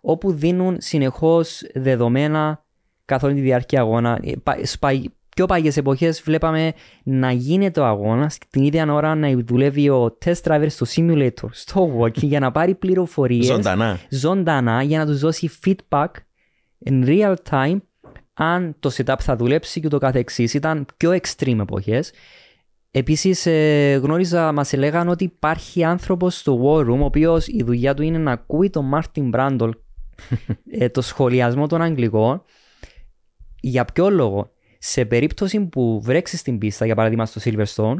όπου 0.00 0.32
δίνουν 0.32 0.76
συνεχώς 0.80 1.62
δεδομένα 1.74 2.64
καθ' 3.04 3.24
όλη 3.24 3.34
τη 3.34 3.40
διάρκεια 3.40 3.80
αγώνα. 3.80 4.18
Ε, 4.22 4.32
πα- 4.42 4.58
σπα- 4.62 5.02
πιο 5.36 5.46
παλιέ 5.46 5.70
εποχές 5.74 6.22
βλέπαμε 6.22 6.72
να 7.02 7.32
γίνεται 7.32 7.80
ο 7.80 7.84
αγώνας 7.84 8.38
την 8.50 8.62
ίδια 8.62 8.92
ώρα 8.92 9.14
να 9.14 9.28
δουλεύει 9.44 9.88
ο 9.88 10.18
test 10.24 10.40
driver 10.42 10.66
στο 10.68 10.86
simulator, 10.94 11.48
στο 11.50 11.98
walking 12.00 12.22
για 12.22 12.40
να 12.40 12.50
πάρει 12.50 12.74
πληροφορίες 12.74 13.46
Ζωντανά. 13.46 13.98
ζωντανά 14.10 14.82
για 14.82 14.98
να 14.98 15.06
τους 15.06 15.20
δώσει 15.20 15.50
feedback 15.64 16.08
in 16.84 17.06
real 17.06 17.34
time 17.50 17.76
αν 18.34 18.76
το 18.80 18.90
setup 18.96 19.16
θα 19.20 19.36
δουλέψει 19.36 19.80
και 19.80 19.88
το 19.88 19.98
καθεξής. 19.98 20.54
Ήταν 20.54 20.86
πιο 20.96 21.10
extreme 21.10 21.58
εποχές. 21.60 22.12
Επίσης 22.96 23.46
ε, 23.46 24.00
γνώριζα, 24.02 24.52
μας 24.52 24.72
έλεγαν 24.72 25.08
ότι 25.08 25.24
υπάρχει 25.24 25.84
άνθρωπος 25.84 26.38
στο 26.38 26.60
War 26.64 26.90
Room 26.90 26.98
ο 27.00 27.04
οποίος 27.04 27.46
η 27.46 27.62
δουλειά 27.62 27.94
του 27.94 28.02
είναι 28.02 28.18
να 28.18 28.32
ακούει 28.32 28.70
τον 28.70 28.84
Μάρτιν 28.84 29.28
Μπράντολ. 29.28 29.74
Ε, 30.78 30.88
το 30.88 31.00
σχολιασμό 31.00 31.66
των 31.66 31.82
Αγγλικών. 31.82 32.42
Για 33.60 33.84
ποιο 33.84 34.10
λόγο; 34.10 34.50
Σε 34.78 35.04
περίπτωση 35.04 35.60
που 35.60 36.00
βρέξεις 36.02 36.40
στην 36.40 36.58
πίστα 36.58 36.86
για 36.86 36.94
παράδειγμα 36.94 37.26
στο 37.26 37.40
Silverstone 37.44 37.96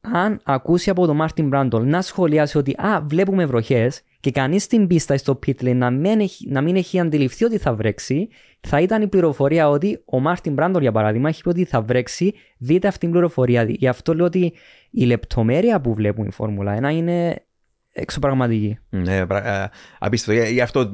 αν 0.00 0.40
ακούσει 0.44 0.90
από 0.90 1.06
τον 1.06 1.16
Μάρτιν 1.16 1.48
Μπράντλ 1.48 1.88
να 1.88 2.02
σχολιάσει 2.02 2.58
ότι 2.58 2.74
α, 2.76 3.00
βλέπουμε 3.00 3.46
βροχές 3.46 4.02
και 4.28 4.34
κανείς 4.40 4.62
στην 4.62 4.86
πίστα 4.86 5.14
ή 5.14 5.16
στο 5.18 5.38
pit 5.46 5.62
lane 5.62 5.74
να 5.74 5.90
μην, 5.90 6.20
έχει, 6.20 6.48
να 6.50 6.60
μην 6.60 6.76
έχει 6.76 7.00
αντιληφθεί 7.00 7.44
ότι 7.44 7.58
θα 7.58 7.74
βρέξει, 7.74 8.28
θα 8.60 8.80
ήταν 8.80 9.02
η 9.02 9.08
πληροφορία 9.08 9.68
ότι 9.68 10.02
ο 10.04 10.20
Μάρτιν 10.20 10.52
Μπράντλ 10.52 10.82
για 10.82 10.92
παράδειγμα 10.92 11.28
έχει 11.28 11.42
πει 11.42 11.48
ότι 11.48 11.64
θα 11.64 11.82
βρέξει, 11.82 12.34
δείτε 12.58 12.88
αυτή 12.88 13.00
την 13.00 13.10
πληροφορία. 13.10 13.62
Γι' 13.62 13.88
αυτό 13.88 14.14
λέω 14.14 14.24
ότι 14.24 14.52
η 14.90 15.04
λεπτομέρεια 15.04 15.80
που 15.80 15.94
βλέπουν 15.94 16.26
η 16.26 16.30
Φόρμουλα 16.30 16.90
1 16.90 16.94
είναι 16.94 17.44
εξωπραγματική. 17.92 18.78
Ναι, 18.88 19.26
πρα- 19.26 19.46
ε, 19.46 19.70
απίστευτο. 19.98 20.42
Γι' 20.42 20.52
γι' 20.52 20.60
αυτό 20.60 20.90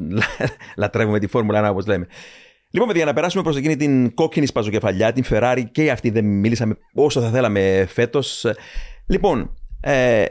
λατρεύουμε 0.76 1.18
τη 1.18 1.26
Φόρμουλα 1.26 1.68
1, 1.68 1.70
όπως 1.70 1.86
λέμε. 1.86 2.06
Λοιπόν, 2.70 2.88
παιδιά, 2.88 3.04
να 3.04 3.12
περάσουμε 3.12 3.42
προς 3.42 3.56
εκείνη 3.56 3.76
την 3.76 4.14
κόκκινη 4.14 4.46
σπαζοκεφαλιά, 4.46 5.12
την 5.12 5.24
Ferrari 5.30 5.62
και 5.72 5.90
αυτή 5.90 6.10
δεν 6.10 6.24
μίλησαμε 6.24 6.76
όσο 6.94 7.20
θα 7.20 7.30
θέλαμε 7.30 7.86
φέτος. 7.88 8.46
Λοιπόν, 9.06 9.54
ε, 9.80 10.24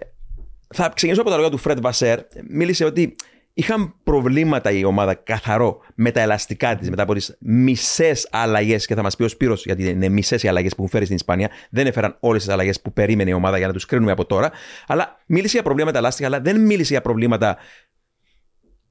θα 0.74 0.90
ξεκινήσω 0.90 1.22
από 1.22 1.30
τα 1.30 1.36
λόγια 1.36 1.52
του 1.52 1.58
Φρεντ 1.58 1.80
Βασέρ. 1.80 2.20
Μίλησε 2.50 2.86
ότι 2.86 3.16
είχαν 3.54 3.94
προβλήματα 4.04 4.72
η 4.72 4.84
ομάδα 4.84 5.14
καθαρό 5.14 5.80
με 5.96 6.12
τα 6.12 6.22
ελαστικά 6.22 6.76
της 6.76 6.90
μετά 6.90 7.04
από 7.04 7.14
τις 7.14 7.38
μισές 7.40 8.28
αλλαγές. 8.32 8.86
Και 8.86 8.96
θα 8.96 9.02
μας 9.02 9.16
πει 9.16 9.24
ο 9.24 9.28
Σπύρος, 9.28 9.66
γιατί 9.66 9.90
είναι 9.90 10.10
μισές 10.10 10.44
οι 10.44 10.48
αλλαγές 10.48 10.72
που 10.72 10.76
έχουν 10.78 10.90
φέρει 10.90 11.04
στην 11.04 11.16
Ισπανία. 11.16 11.50
Δεν 11.70 11.88
έφεραν 11.88 12.18
όλες 12.20 12.44
τις 12.44 12.54
αλλαγές 12.54 12.82
που 12.82 12.94
περίμενε 12.94 13.30
η 13.30 13.34
ομάδα 13.34 13.58
για 13.58 13.68
να 13.68 13.74
τους 13.74 13.86
κρίνουμε 13.86 14.12
από 14.12 14.26
τώρα. 14.26 14.52
Αλλά 14.88 15.20
μίλησε 15.26 15.54
για 15.54 15.64
προβλήματα 15.64 15.98
ελαστικά, 15.98 16.28
αλλά 16.28 16.42
δεν 16.42 16.62
μίλησε 16.62 16.94
για 16.94 17.02
προβλήματα 17.02 17.58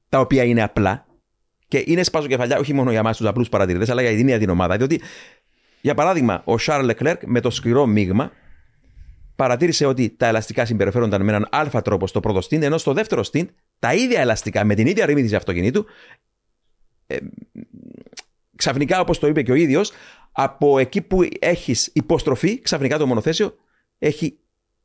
τα 0.09 0.19
οποία 0.19 0.43
είναι 0.43 0.63
απλά. 0.63 1.05
Και 1.67 1.83
είναι 1.85 2.03
σπάζο 2.03 2.27
κεφαλιά 2.27 2.57
όχι 2.57 2.73
μόνο 2.73 2.89
για 2.89 2.99
εμάς 2.99 3.17
τους 3.17 3.27
απλούς 3.27 3.49
παρατηρητές, 3.49 3.89
αλλά 3.89 4.01
για 4.01 4.09
την 4.09 4.19
ίδια 4.19 4.39
την 4.39 4.49
ομάδα. 4.49 4.77
Διότι, 4.77 5.01
για 5.81 5.93
παράδειγμα, 5.93 6.41
ο 6.45 6.57
Σάρλ 6.57 6.85
Λεκλέρκ 6.85 7.21
με 7.25 7.39
το 7.39 7.49
σκληρό 7.49 7.85
μείγμα 7.85 8.31
παρατήρησε 9.35 9.85
ότι 9.85 10.09
τα 10.09 10.27
ελαστικά 10.27 10.65
συμπεριφέρονταν 10.65 11.23
με 11.23 11.31
έναν 11.31 11.47
αλφα 11.51 11.81
τρόπο 11.81 12.07
στο 12.07 12.19
πρώτο 12.19 12.39
στint, 12.39 12.61
ενώ 12.61 12.77
στο 12.77 12.93
δεύτερο 12.93 13.23
stint 13.31 13.45
τα 13.79 13.93
ίδια 13.93 14.21
ελαστικά 14.21 14.63
με 14.63 14.75
την 14.75 14.87
ίδια 14.87 15.05
ρήμη 15.05 15.35
αυτοκινήτου 15.35 15.85
ε, 17.07 17.17
ξαφνικά, 18.55 18.99
όπως 18.99 19.19
το 19.19 19.27
είπε 19.27 19.41
και 19.41 19.51
ο 19.51 19.55
ίδιος, 19.55 19.91
από 20.31 20.79
εκεί 20.79 21.01
που 21.01 21.27
έχεις 21.39 21.89
υποστροφή, 21.93 22.61
ξαφνικά 22.61 22.97
το 22.97 23.07
μονοθέσιο 23.07 23.55
έχει 23.99 24.37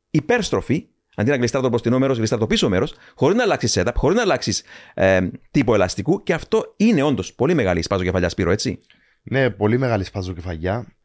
υπέρστροφη. 0.09 0.87
Αντί 1.15 1.29
να 1.29 1.35
γλιστρά 1.35 1.61
το 1.61 1.69
μπροστινό 1.69 1.99
μέρος, 1.99 2.17
γλιστρά 2.17 2.37
το 2.37 2.47
πίσω 2.47 2.69
μέρος, 2.69 2.93
χωρίς 3.15 3.37
να 3.37 3.43
αλλάξεις 3.43 3.77
setup, 3.77 3.91
χωρίς 3.95 4.15
να 4.17 4.21
αλλάξεις 4.21 4.63
ε, 4.93 5.27
τύπο 5.51 5.73
ελαστικού. 5.73 6.23
Και 6.23 6.33
αυτό 6.33 6.73
είναι 6.77 7.03
όντως 7.03 7.33
πολύ 7.33 7.53
μεγάλη 7.53 7.81
σπάζο 7.81 8.03
κεφαλιά 8.03 8.29
Σπύρο, 8.29 8.51
έτσι; 8.51 8.79
Ναι, 9.23 9.49
πολύ 9.49 9.77
μεγάλη 9.77 10.03
σπαζοκεφαλιά. 10.03 10.98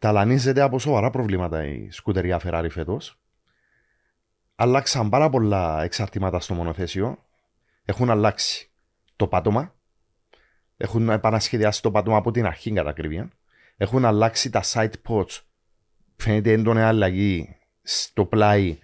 Ταλανίζεται 0.00 0.60
από 0.60 0.78
σοβαρά 0.78 1.10
προβλήματα 1.10 1.64
η 1.64 1.90
σκουτεριά 1.90 2.40
Ferrari 2.44 2.66
φέτος. 2.70 3.18
Αλλάξαν 4.54 5.08
πάρα 5.08 5.30
πολλά 5.30 5.82
εξαρτήματα 5.82 6.40
στο 6.40 6.54
μονοθέσιο. 6.54 7.24
Έχουν 7.84 8.10
αλλάξει 8.10 8.70
το 9.16 9.26
πάτωμα. 9.26 9.74
Έχουν 10.76 11.08
επανασχεδιάσει 11.08 11.82
το 11.82 11.90
πάτωμα 11.90 12.16
από 12.16 12.30
την 12.30 12.46
αρχή 12.46 12.72
κατά 12.72 12.90
ακρίβεια. 12.90 13.30
Έχουν 13.76 14.04
αλλάξει 14.04 14.50
τα 14.50 14.62
side 14.64 14.92
pods. 15.08 15.40
Φαίνεται 16.16 16.52
έντονη 16.52 16.80
αλλαγή 16.80 17.56
στο 17.82 18.24
πλάι 18.24 18.78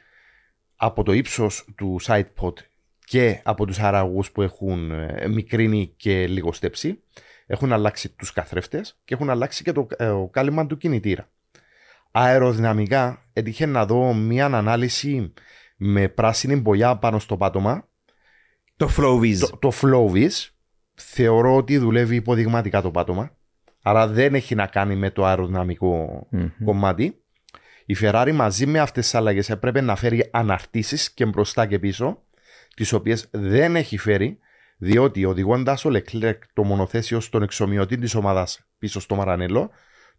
από 0.77 1.03
το 1.03 1.13
ύψος 1.13 1.69
του 1.77 1.99
side 2.03 2.27
pod 2.41 2.53
και 3.05 3.41
από 3.45 3.67
τους 3.67 3.79
αραγούς 3.79 4.31
που 4.31 4.43
έχουν 4.43 4.91
ε, 4.91 5.29
μικρύνει 5.29 5.93
και 5.97 6.27
λιγοστέψει. 6.27 7.03
Έχουν 7.47 7.73
αλλάξει 7.73 8.09
τους 8.09 8.33
καθρέφτες 8.33 9.01
και 9.05 9.15
έχουν 9.15 9.31
αλλάξει 9.31 9.63
και 9.63 9.73
το 9.73 9.87
ε, 9.97 10.07
ο 10.07 10.29
κάλυμα 10.29 10.67
του 10.67 10.77
κινητήρα. 10.77 11.29
Αεροδυναμικά 12.11 13.23
έτυχε 13.33 13.67
να 13.67 13.87
δω 13.87 14.15
μια 14.15 14.47
ανάλυση 14.47 15.33
με 15.77 16.09
πράσινη 16.09 16.57
μπογιά 16.57 16.97
πάνω 16.97 17.19
στο 17.19 17.37
πάτωμα. 17.37 17.89
Το 18.77 18.91
Flowbiz. 18.97 19.37
Το, 19.39 19.57
το 19.57 19.73
Flowbiz 19.83 20.49
θεωρώ 20.95 21.57
ότι 21.57 21.79
δουλεύει 21.79 22.17
υποδειγματικά 22.17 22.83
το 22.83 22.91
πάτωμα. 22.91 23.37
Άρα 23.83 24.07
δεν 24.07 24.35
έχει 24.35 24.55
να 24.55 24.67
κάνει 24.67 24.97
με 24.97 25.11
το 25.11 25.25
αεροδυναμικό 25.25 26.27
κομμάτι. 26.65 27.21
Η 27.87 27.97
Ferrari 28.01 28.31
μαζί 28.35 28.67
με 28.67 28.79
αυτές 28.79 29.05
τις 29.05 29.15
αλλαγές 29.15 29.51
έπρεπε 29.51 29.81
να 29.81 29.97
φέρει 29.97 30.29
αναρτήσεις 30.33 31.11
και 31.11 31.27
μπροστά 31.27 31.67
και 31.67 31.79
πίσω, 31.79 32.23
τις 32.77 32.93
οποίες 32.93 33.29
δεν 33.31 33.77
έχει 33.77 33.99
φέρει, 33.99 34.39
διότι 34.77 35.25
οδηγώντας 35.25 35.85
ο 35.85 35.91
Leclerc 35.93 36.39
το 36.53 36.65
μονοθέσιο 36.65 37.21
στον 37.21 37.43
εξομοιωτή 37.43 37.99
της 37.99 38.15
ομάδας 38.15 38.67
πίσω 38.79 39.01
στο 39.01 39.15
Μαρανέλο, 39.15 39.71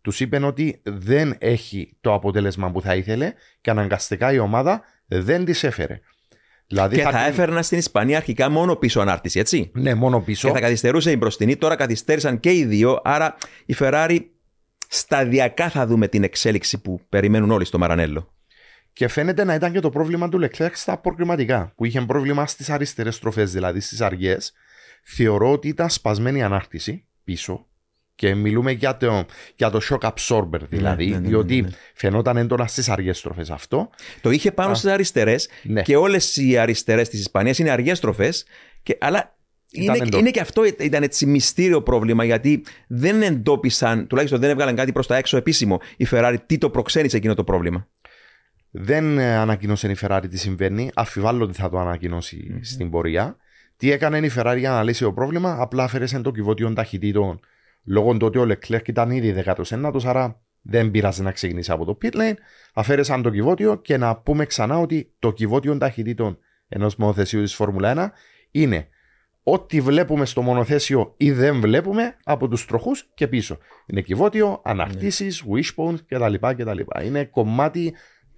τους 0.02 0.20
είπαν 0.20 0.44
ότι 0.44 0.82
δεν 0.84 1.36
έχει 1.40 1.98
το 2.02 2.14
αποτέλεσμα 2.14 2.72
που 2.72 2.82
θα 2.82 2.96
ήθελε 2.96 3.34
και 3.62 3.70
αναγκαστικά 3.70 4.32
η 4.34 4.40
ομάδα 4.40 4.82
δεν 5.08 5.46
τη 5.46 5.68
έφερε. 5.68 6.00
Δηλαδή 6.68 6.96
Και 6.96 7.02
θα 7.02 7.10
την- 7.10 7.18
έφερνα 7.20 7.62
στην 7.62 7.78
Ισπανία 7.78 8.18
αρχικά 8.18 8.50
μόνο 8.50 8.76
πίσω 8.76 9.00
ανάρτηση, 9.00 9.40
έτσι. 9.40 9.72
Ναι, 9.74 9.94
μόνο 9.94 10.20
πίσω. 10.22 10.48
Και 10.48 10.54
θα 10.54 10.60
καθυστερούσε 10.60 11.12
η 11.12 11.16
μπροστινή. 11.20 11.56
Τώρα 11.56 11.76
καθυστέρησαν 11.76 12.40
και 12.40 12.52
οι 12.54 12.66
δύο. 12.66 13.00
Άρα 13.04 13.36
η 13.66 13.76
Ferrari 13.80 14.20
σταδιακά 14.88 15.70
θα 15.70 15.86
δούμε 15.88 16.08
την 16.08 16.24
εξέλιξη 16.24 16.82
που 16.82 17.02
περιμένουν 17.10 17.52
όλοι 17.52 17.66
στο 17.66 17.78
Μαρανέλο. 17.78 18.34
Και 18.98 19.08
φαίνεται 19.08 19.44
να 19.44 19.54
ήταν 19.54 19.72
και 19.72 19.80
το 19.80 19.90
πρόβλημα 19.90 20.30
του 20.30 20.40
Leclerc 20.42 20.72
στα 20.74 20.92
αποκριματικά, 20.92 21.74
που 21.76 21.86
είχε 21.86 22.02
πρόβλημα 22.02 22.48
στις 22.48 22.70
αριστερές 22.70 23.16
στροφές, 23.16 23.52
δηλαδή 23.52 23.80
στις 23.80 24.02
αργές. 24.02 24.54
Θεωρώ 25.04 25.52
ότι 25.52 25.68
ήταν 25.68 25.90
σπασμένη 25.90 26.40
η 26.40 26.42
ανάρτηση 26.42 27.06
πίσω. 27.24 27.68
Και 28.16 28.36
μιλούμε 28.36 28.72
για 28.72 28.98
το, 28.98 29.26
για 29.56 29.70
το 29.70 29.80
shock 29.90 30.12
absorber, 30.12 30.60
δηλαδή, 30.70 31.06
ναι, 31.06 31.12
ναι, 31.12 31.20
ναι, 31.20 31.28
διότι 31.28 31.62
ναι. 31.62 31.70
φαινόταν 31.94 32.38
έντονα 32.38 32.68
στις 32.68 32.90
αργές 32.90 33.18
στροφές 33.18 33.50
αυτό. 33.50 33.90
Το 34.22 34.32
είχε 34.32 34.52
πάνω 34.52 34.74
στις 34.74 34.92
αριστερές 34.92 35.50
Ναι. 35.64 35.82
και 35.82 35.96
όλες 35.96 36.38
οι 36.38 36.58
αριστερές 36.58 37.10
της 37.10 37.20
Ισπανίας 37.20 37.60
είναι 37.60 37.70
αργές 37.70 37.98
στροφές. 37.98 38.46
Αλλά 39.00 39.38
Ήταν 39.72 39.96
είναι, 39.96 40.06
εντό- 40.06 40.20
είναι 40.20 40.32
και 40.32 40.40
αυτό 40.40 40.64
ήταν 40.66 41.04
έτσι 41.04 41.26
μυστήριο 41.26 41.82
πρόβλημα 41.82 42.24
γιατί 42.24 42.64
δεν 42.88 43.22
εντόπισαν, 43.22 44.08
τουλάχιστον 44.08 44.40
δεν 44.40 44.50
έβγαλαν 44.50 44.76
κάτι 44.76 44.92
προς 44.92 45.08
τα 45.08 45.16
έξω 45.16 45.38
επίσημο 45.38 45.80
η 45.98 46.08
Ferrari 46.12 46.36
τι 46.46 46.58
το 46.58 46.70
προξένησε 46.70 47.18
εκείνο 47.18 47.34
το 47.34 47.44
πρόβλημα; 47.44 47.88
Δεν 48.72 49.18
ε, 49.18 49.36
ανακοίνωσε 49.36 49.90
η 49.92 49.96
Ferrari 50.02 50.26
τι 50.30 50.38
συμβαίνει. 50.38 50.92
Αφιβάλλω 50.94 51.44
ότι 51.44 51.54
θα 51.54 51.70
το 51.70 51.80
ανακοινωσει 51.80 52.60
στην 52.64 52.90
πορεία. 52.90 53.38
Τι 53.78 53.92
έκανε 53.92 54.18
η 54.18 54.32
Ferrari 54.36 54.56
για 54.58 54.70
να 54.70 54.84
λύσει 54.84 55.04
το 55.04 55.14
πρόβλημα, 55.14 55.56
απλά 55.60 55.84
αφαίρεσε 55.84 56.20
το 56.20 56.32
κυβότιο 56.32 56.74
ταχυτήτων 56.74 57.40
λόγω 57.84 58.18
του 58.18 58.26
ότι 58.26 58.38
ο 58.38 58.48
Leclerc 58.50 58.88
ήταν 58.88 59.12
ήδη 59.12 59.44
19ο, 59.46 60.04
άρα 60.04 60.42
δεν 60.62 60.92
πειράζει 60.92 61.22
να 61.22 61.32
ξεκινήσει 61.32 61.72
από 61.72 61.86
το 61.86 61.98
pit 62.02 62.16
lane. 62.16 62.34
Αφαίρεσαν 62.74 63.22
το 63.22 63.30
κυβότιο 63.30 63.76
και 63.76 63.98
να 63.98 64.16
πούμε 64.16 64.46
ξανά 64.46 64.80
ότι 64.80 65.14
το 65.20 65.34
κυβότιο 65.34 65.78
ταχυτήτων 65.78 66.38
ενός 66.68 66.96
μονοθεσίου 66.96 67.42
της 67.42 67.56
Φόρμουλα 67.56 68.14
1 68.14 68.20
είναι 68.52 68.88
ό,τι 69.44 69.82
βλέπουμε 69.82 70.26
στο 70.26 70.42
μονοθέσιο 70.42 71.14
ή 71.18 71.32
δεν 71.32 71.60
βλέπουμε 71.60 72.16
από 72.24 72.48
τους 72.48 72.66
τροχούς 72.66 73.10
και 73.14 73.28
πίσω. 73.28 73.58
Είναι 73.86 74.02
κυβότιο, 74.02 74.62
αναρτήσεις, 74.64 75.44
wishbone 75.52 75.96
κτλ. 76.08 76.34
κτλ. 76.34 76.80
Είναι 77.04 77.26
κομμάτι 77.26 77.94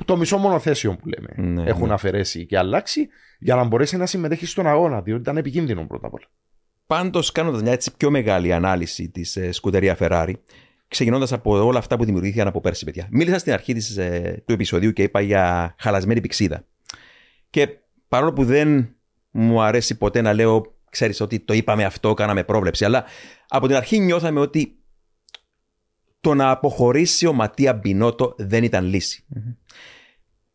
το 0.06 0.18
μισό 0.18 0.38
μονοθέσιο 0.38 0.96
που 0.96 1.08
λέμε. 1.08 1.50
Ναι, 1.50 1.70
Έχουν 1.70 1.88
ναι. 1.88 1.94
αφαιρέσει 1.94 2.46
και 2.46 2.58
αλλάξει 2.58 3.08
για 3.40 3.56
να 3.56 3.64
μπορέσει 3.64 3.98
να 3.98 4.06
συμμετέχει 4.06 4.46
στον 4.46 4.68
αγώνα, 4.68 5.02
διότι 5.02 5.22
ήταν 5.22 5.38
επικίνδυνο 5.38 5.88
πρώτα 5.88 6.08
απ' 6.08 6.14
όλα. 6.14 6.26
Πάντως, 6.86 7.32
κάνοντας 7.32 7.62
μια 7.62 7.72
έτσι 7.72 7.96
πιο 7.98 8.10
μεγάλη 8.10 8.54
ανάλυση 8.54 9.10
της 9.10 9.36
ε, 9.36 9.52
σκουτερία 9.52 9.98
Ferrari, 10.00 10.34
ξεκινώντας 10.88 11.34
από 11.34 11.66
όλα 11.66 11.78
αυτά 11.80 11.98
που 11.98 12.06
δημιουργήθηκαν 12.06 12.48
από 12.48 12.62
πέρσι, 12.62 12.86
παιδιά. 12.86 13.08
Μίλησα 13.12 13.38
στην 13.38 13.54
αρχή 13.54 13.74
της, 13.74 13.98
ε, 13.98 14.44
του 14.46 14.54
επεισοδίου 14.54 14.94
και 14.94 15.04
είπα 15.04 15.22
για 15.22 15.76
χαλασμένη 15.80 16.22
πυξίδα. 16.22 16.66
Και 17.50 17.68
παρόλο 18.08 18.34
που 18.34 18.46
δεν 18.46 18.96
μου 19.32 19.62
αρέσει 19.62 19.98
ποτέ 19.98 20.22
να 20.22 20.34
λέω, 20.34 20.76
ξέρεις 20.90 21.22
ότι 21.22 21.40
το 21.40 21.54
είπαμε 21.54 21.84
αυτό, 21.84 22.14
κάναμε 22.14 22.44
πρόβλεψη, 22.44 22.86
αλλά 22.86 23.04
από 23.48 23.68
την 23.68 23.76
αρχή 23.76 24.00
νιώθαμε 24.00 24.40
ότι 24.40 24.80
το 26.22 26.34
να 26.34 26.50
αποχωρήσει 26.50 27.26
ο 27.26 27.34
Ματία 27.34 27.74
Μπινότο 27.74 28.36
δεν 28.38 28.64
ήταν 28.64 28.86
λύση. 28.86 29.24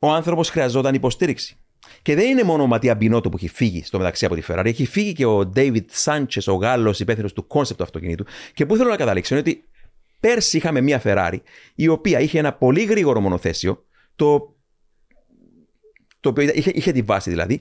Ο 0.04 0.10
άνθρωπος 0.10 0.50
χρειαζόταν 0.50 0.94
υποστήριξη. 0.94 1.56
Και 2.02 2.14
δεν 2.14 2.28
είναι 2.28 2.42
μόνο 2.42 2.62
ο 2.62 2.66
Ματία 2.66 2.94
Μπινότο 2.94 3.28
που 3.28 3.36
έχει 3.36 3.48
φύγει 3.48 3.84
στο 3.84 3.98
μεταξύ 3.98 4.24
από 4.24 4.34
τη 4.34 4.42
Ferrari, 4.48 4.64
έχει 4.64 4.86
φύγει 4.86 5.12
και 5.12 5.24
ο 5.26 5.52
David 5.56 5.84
Sanchez, 6.04 6.42
ο 6.46 6.52
Γάλλος 6.52 7.00
υπεύθυνο 7.00 7.28
του 7.28 7.46
concept 7.46 7.78
του 7.78 7.84
αυτοκινήτου. 7.84 8.24
Και 8.54 8.66
πού 8.66 8.76
θέλω 8.76 8.88
να 8.88 8.96
καταλήξω 8.96 9.34
είναι 9.34 9.42
ότι 9.48 9.64
πέρσι 10.20 10.56
είχαμε 10.56 10.80
μια 10.80 11.02
Ferrari 11.04 11.36
η 11.74 11.88
οποία 11.88 12.20
είχε 12.20 12.38
ένα 12.38 12.52
πολύ 12.52 12.84
γρήγορο 12.84 13.20
μονοθέσιο, 13.20 13.84
το, 14.16 14.56
το 16.20 16.28
οποίο 16.28 16.50
είχε, 16.54 16.70
είχε 16.74 16.92
τη 16.92 17.02
βάση 17.02 17.30
δηλαδή, 17.30 17.60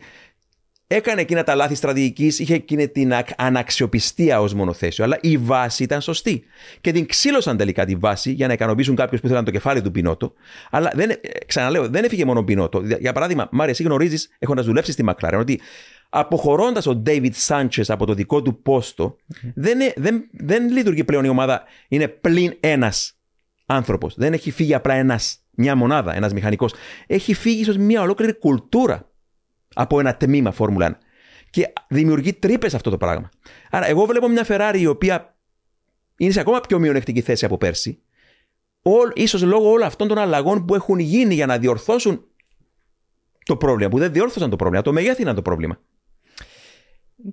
έκανε 0.96 1.22
εκείνα 1.22 1.44
τα 1.44 1.56
λάθη 1.56 1.76
στρατηγικής, 1.76 2.40
είχε 2.40 2.54
εκείνη 2.54 2.88
την 2.88 3.14
ακ- 3.14 3.30
αναξιοπιστία 3.38 4.42
ως 4.42 4.54
μονοθέσιο, 4.54 5.04
αλλά 5.04 5.18
η 5.22 5.38
βάση 5.38 5.84
ήταν 5.84 6.02
σωστή. 6.02 6.44
Και 6.82 6.92
την 6.92 7.06
ξύλωσαν 7.06 7.58
τελικά 7.58 7.86
τη 7.86 7.96
βάση 7.96 8.32
για 8.32 8.48
να 8.48 8.54
ικανοποιήσουν 8.54 8.96
κάποιους 8.96 9.20
που 9.20 9.26
ήθελαν 9.26 9.46
το 9.46 9.52
κεφάλι 9.52 9.82
του 9.82 9.92
Πινότο. 9.92 10.34
Αλλά 10.72 10.92
δεν, 10.96 11.10
ε, 11.10 11.16
ξαναλέω, 11.46 11.90
δεν 11.90 12.04
έφυγε 12.04 12.26
μόνο 12.26 12.40
ο 12.40 12.44
Πινότο. 12.44 12.82
Για 13.00 13.14
παράδειγμα, 13.14 13.48
Μάρια, 13.52 13.72
εσύ 13.74 13.84
γνωρίζεις, 13.84 14.30
έχοντας 14.40 14.66
δουλέψει 14.66 14.92
στη 14.92 15.04
McLaren, 15.08 15.38
ότι 15.40 15.62
αποχωρώντα 16.10 16.82
ο 16.92 17.02
David 17.06 17.32
Sanchez 17.48 17.84
από 17.88 18.06
το 18.06 18.14
δικό 18.14 18.42
του 18.42 18.62
πόστο, 18.62 19.16
δεν, 19.56 19.82
ε- 19.82 19.94
δεν, 19.96 20.24
δεν 20.32 20.70
λειτουργεί 20.70 21.04
πλέον 21.04 21.24
η 21.24 21.30
ομάδα. 21.30 21.64
Είναι 21.88 22.08
πλην 22.08 22.54
ένας 22.60 23.18
άνθρωπος. 23.66 24.16
Δεν 24.18 24.34
έχει 24.34 24.52
φύγει 24.52 24.74
απλά 24.74 24.94
ένας, 24.94 25.38
μια 25.52 25.76
μονάδα, 25.76 26.16
ένας 26.16 26.34
μηχανικός. 26.34 26.74
Έχει 27.08 27.34
φύγει 27.34 27.62
ίσως 27.62 27.78
μια 27.78 28.02
ολόκληρη 28.02 28.34
κουλτούρα 28.34 29.12
από 29.74 30.00
ένα 30.00 30.16
τμήμα 30.16 30.52
Φόρμουλα 30.52 30.98
1. 31.00 31.04
Και 31.50 31.74
δημιουργεί 31.88 32.34
τρύπες 32.34 32.74
αυτό 32.74 32.90
το 32.90 32.98
πράγμα. 32.98 33.30
Άρα, 33.70 33.88
εγώ 33.88 34.06
βλέπω 34.06 34.28
μια 34.28 34.46
Ferrari 34.48 34.78
η 34.80 34.86
οποία 34.86 35.36
είναι 36.18 36.32
σε 36.32 36.40
ακόμα 36.40 36.60
πιο 36.60 36.80
μειονεκτική 36.80 37.22
θέση 37.22 37.46
από 37.46 37.58
πέρσι. 37.58 38.02
Όλ, 38.82 39.12
ίσως 39.14 39.42
λόγω 39.42 39.70
όλων 39.70 39.88
αυτών 39.88 40.08
των 40.08 40.18
αλλαγών 40.18 40.66
που 40.66 40.76
έχουν 40.76 41.00
γίνει 41.00 41.34
για 41.34 41.46
να 41.46 41.58
διορθώσουν 41.58 42.26
το 43.46 43.58
πρόβλημα, 43.58 43.90
που 43.90 43.98
δεν 43.98 44.12
διόρθωσαν 44.12 44.50
το 44.50 44.56
πρόβλημα. 44.56 44.84
Το 44.84 44.94
μεγέθυναν 44.94 45.36
το 45.36 45.42
πρόβλημα. 45.42 45.80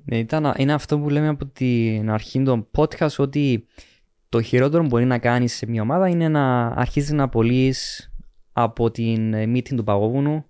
Ναι, 0.05 0.19
ήταν, 0.19 0.55
είναι 0.57 0.73
αυτό 0.73 0.99
που 0.99 1.09
λέμε 1.09 1.29
από 1.29 1.47
την 1.47 2.11
αρχή 2.11 2.43
των 2.43 2.69
podcast 2.77 3.17
ότι 3.17 3.67
το 4.29 4.43
χειρότερο 4.43 4.83
που 4.83 4.89
μπορεί 4.89 5.05
να 5.05 5.19
κάνεις 5.19 5.55
σε 5.55 5.67
μια 5.67 5.83
ομάδα 5.83 6.09
είναι 6.09 6.29
να 6.29 6.67
αρχίσεις 6.67 7.11
να 7.11 7.23
απολύεις 7.23 8.11
από 8.53 8.91
την 8.91 9.35
meeting 9.35 9.75
του 9.75 9.85
παγόβουνου 9.85 10.45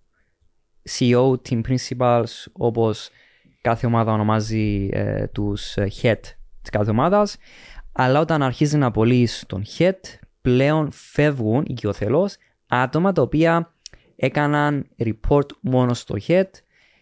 CEO, 0.91 1.35
team 1.49 1.61
principals, 1.68 2.47
όπως 2.53 3.11
κάθε 3.61 3.87
ομάδα 3.87 4.12
ονομάζει 4.12 4.89
ε, 4.93 5.26
τους 5.26 5.76
ε, 5.76 5.89
head 6.03 6.20
της 6.61 6.70
κάθε 6.70 6.91
ομάδας. 6.91 7.37
Αλλά 7.93 8.20
όταν 8.20 8.43
αρχίζει 8.43 8.76
να 8.76 8.87
απολύεις 8.87 9.45
τον 9.47 9.64
head 9.78 9.99
πλέον 10.41 10.91
φεύγουν 10.91 11.64
οικειοθελώς 11.66 12.37
άτομα 12.66 13.12
τα 13.12 13.22
οποία 13.22 13.74
έκαναν 14.16 14.89
report 14.99 15.47
μόνο 15.61 15.95
στο 15.95 16.16
head 16.26 16.49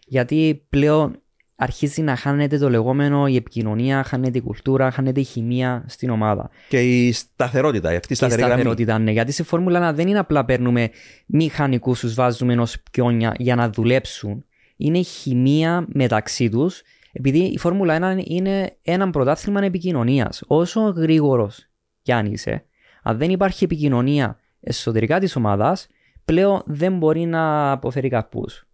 γιατί 0.05 0.65
πλέον 0.69 1.21
αρχίζει 1.61 2.01
να 2.01 2.15
χάνεται 2.15 2.57
το 2.57 2.69
λεγόμενο 2.69 3.27
η 3.27 3.35
επικοινωνία, 3.35 4.03
χάνεται 4.03 4.37
η 4.37 4.41
κουλτούρα, 4.41 4.91
χάνεται 4.91 5.19
η 5.19 5.23
χημεία 5.23 5.83
στην 5.87 6.09
ομάδα. 6.09 6.49
Και 6.69 6.81
η 6.81 7.11
σταθερότητα, 7.11 7.89
αυτή 7.89 8.13
η 8.13 8.15
σταθερή 8.15 8.41
η 8.41 8.45
σταθερότητα, 8.45 8.99
ναι. 8.99 9.11
Γιατί 9.11 9.31
σε 9.31 9.43
Φόρμουλα 9.43 9.91
1 9.91 9.95
δεν 9.95 10.07
είναι 10.07 10.19
απλά 10.19 10.45
παίρνουμε 10.45 10.89
μηχανικούς, 11.25 11.99
τους 11.99 12.13
βάζουμε 12.13 12.53
ενός 12.53 12.77
πιόνια 12.91 13.35
για 13.37 13.55
να 13.55 13.69
δουλέψουν. 13.69 14.45
Είναι 14.77 14.97
η 14.97 15.03
χημεία 15.03 15.85
μεταξύ 15.93 16.49
τους, 16.49 16.81
επειδή 17.11 17.39
η 17.39 17.57
Φόρμουλα 17.57 18.17
1 18.17 18.23
είναι 18.25 18.77
ένα 18.81 19.09
πρωτάθλημα 19.09 19.63
επικοινωνίας. 19.63 20.43
Όσο 20.47 20.81
γρήγορος 20.81 21.69
κι 22.01 22.11
αν 22.11 22.25
είσαι, 22.25 22.65
αν 23.03 23.17
δεν 23.17 23.29
υπάρχει 23.29 23.63
επικοινωνία 23.63 24.39
εσωτερικά 24.59 25.19
της 25.19 25.35
ομάδας, 25.35 25.87
πλέον 26.25 26.61
δεν 26.65 26.97
μπορεί 26.97 27.25
να 27.25 27.71
αποφέρει 27.71 28.09
καρπούς. 28.09 28.67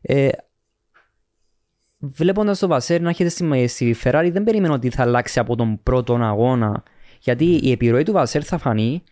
Ε, 0.00 0.28
Βλέποντας 1.98 2.58
το 2.58 2.66
Βασέρ 2.66 3.00
να 3.00 3.08
έρχεται 3.08 3.28
στη, 3.28 3.66
στη 3.66 3.96
Ferrari, 4.04 4.28
δεν 4.32 4.44
περίμενε 4.44 4.74
ότι 4.74 4.90
θα 4.90 5.02
αλλάξει 5.02 5.38
από 5.38 5.56
τον 5.56 5.82
πρώτο 5.82 6.14
αγώνα. 6.14 6.82
Γιατί 7.20 7.44
η 7.62 7.70
επιρροή 7.70 8.02
του 8.02 8.12
Βασέρ 8.12 8.46
θα 8.46 8.58
φανεί 8.58 9.02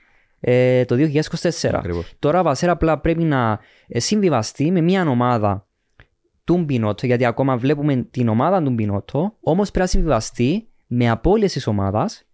ε, 0.41 0.85
το 0.85 0.97
2024. 1.31 1.71
Ακριβώς. 1.73 2.13
Τώρα 2.19 2.41
ο 2.41 2.43
Βασέρ 2.43 2.71
απλά 2.71 2.99
πρέπει 3.01 3.25
να 3.25 3.61
ε, 3.87 4.01
συμβιβαστεί 4.01 4.71
με 4.71 4.81
μια 4.81 5.09
ομάδα 5.09 5.69
του 6.45 6.57
Μπινότο, 6.57 7.07
γιατί 7.07 7.25
ακόμα 7.25 7.57
βλέπουμε 7.57 7.97
την 8.11 8.29
ομάδα 8.29 8.63
του 8.63 8.71
Μπινότο, 8.71 9.37
όμως 9.41 9.71
πρέπει 9.71 9.85
να 9.85 9.91
συμβιβαστεί 9.91 10.69
με 10.87 11.11
απώλειες 11.11 11.53
της 11.53 11.67
ομάδας 11.67 12.25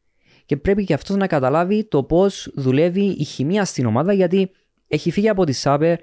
και 0.46 0.56
πρέπει 0.56 0.84
και 0.84 0.94
αυτός 0.94 1.16
να 1.16 1.26
καταλάβει 1.26 1.84
το 1.84 2.02
πώς 2.02 2.52
δουλεύει 2.54 3.04
η 3.04 3.24
χημεία 3.24 3.64
στην 3.64 3.86
ομάδα, 3.86 4.12
γιατί 4.12 4.50
έχει 4.92 5.10
φύγει 5.10 5.28
από 5.28 5.44
τη 5.44 5.52
Σάπερ 5.52 5.96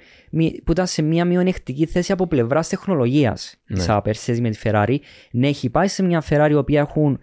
που 0.63 0.71
ήταν 0.71 0.87
σε 0.87 1.01
μια 1.01 1.25
μειονεκτική 1.25 1.85
θέση 1.85 2.11
από 2.11 2.27
πλευράς 2.27 2.69
τεχνολογίας. 2.69 3.55
Ναι. 3.67 3.77
Η 3.77 3.81
Σάπερ 3.81 4.15
σε 4.15 4.41
με 4.41 4.49
τη 4.49 4.59
Ferrari. 4.63 4.97
Ναι, 5.31 5.47
έχει 5.47 5.69
πάει 5.69 5.87
σε 5.87 6.03
μια 6.03 6.23
Ferrari 6.29 6.49
η 6.49 6.55
οποία 6.55 6.79
έχουν 6.79 7.19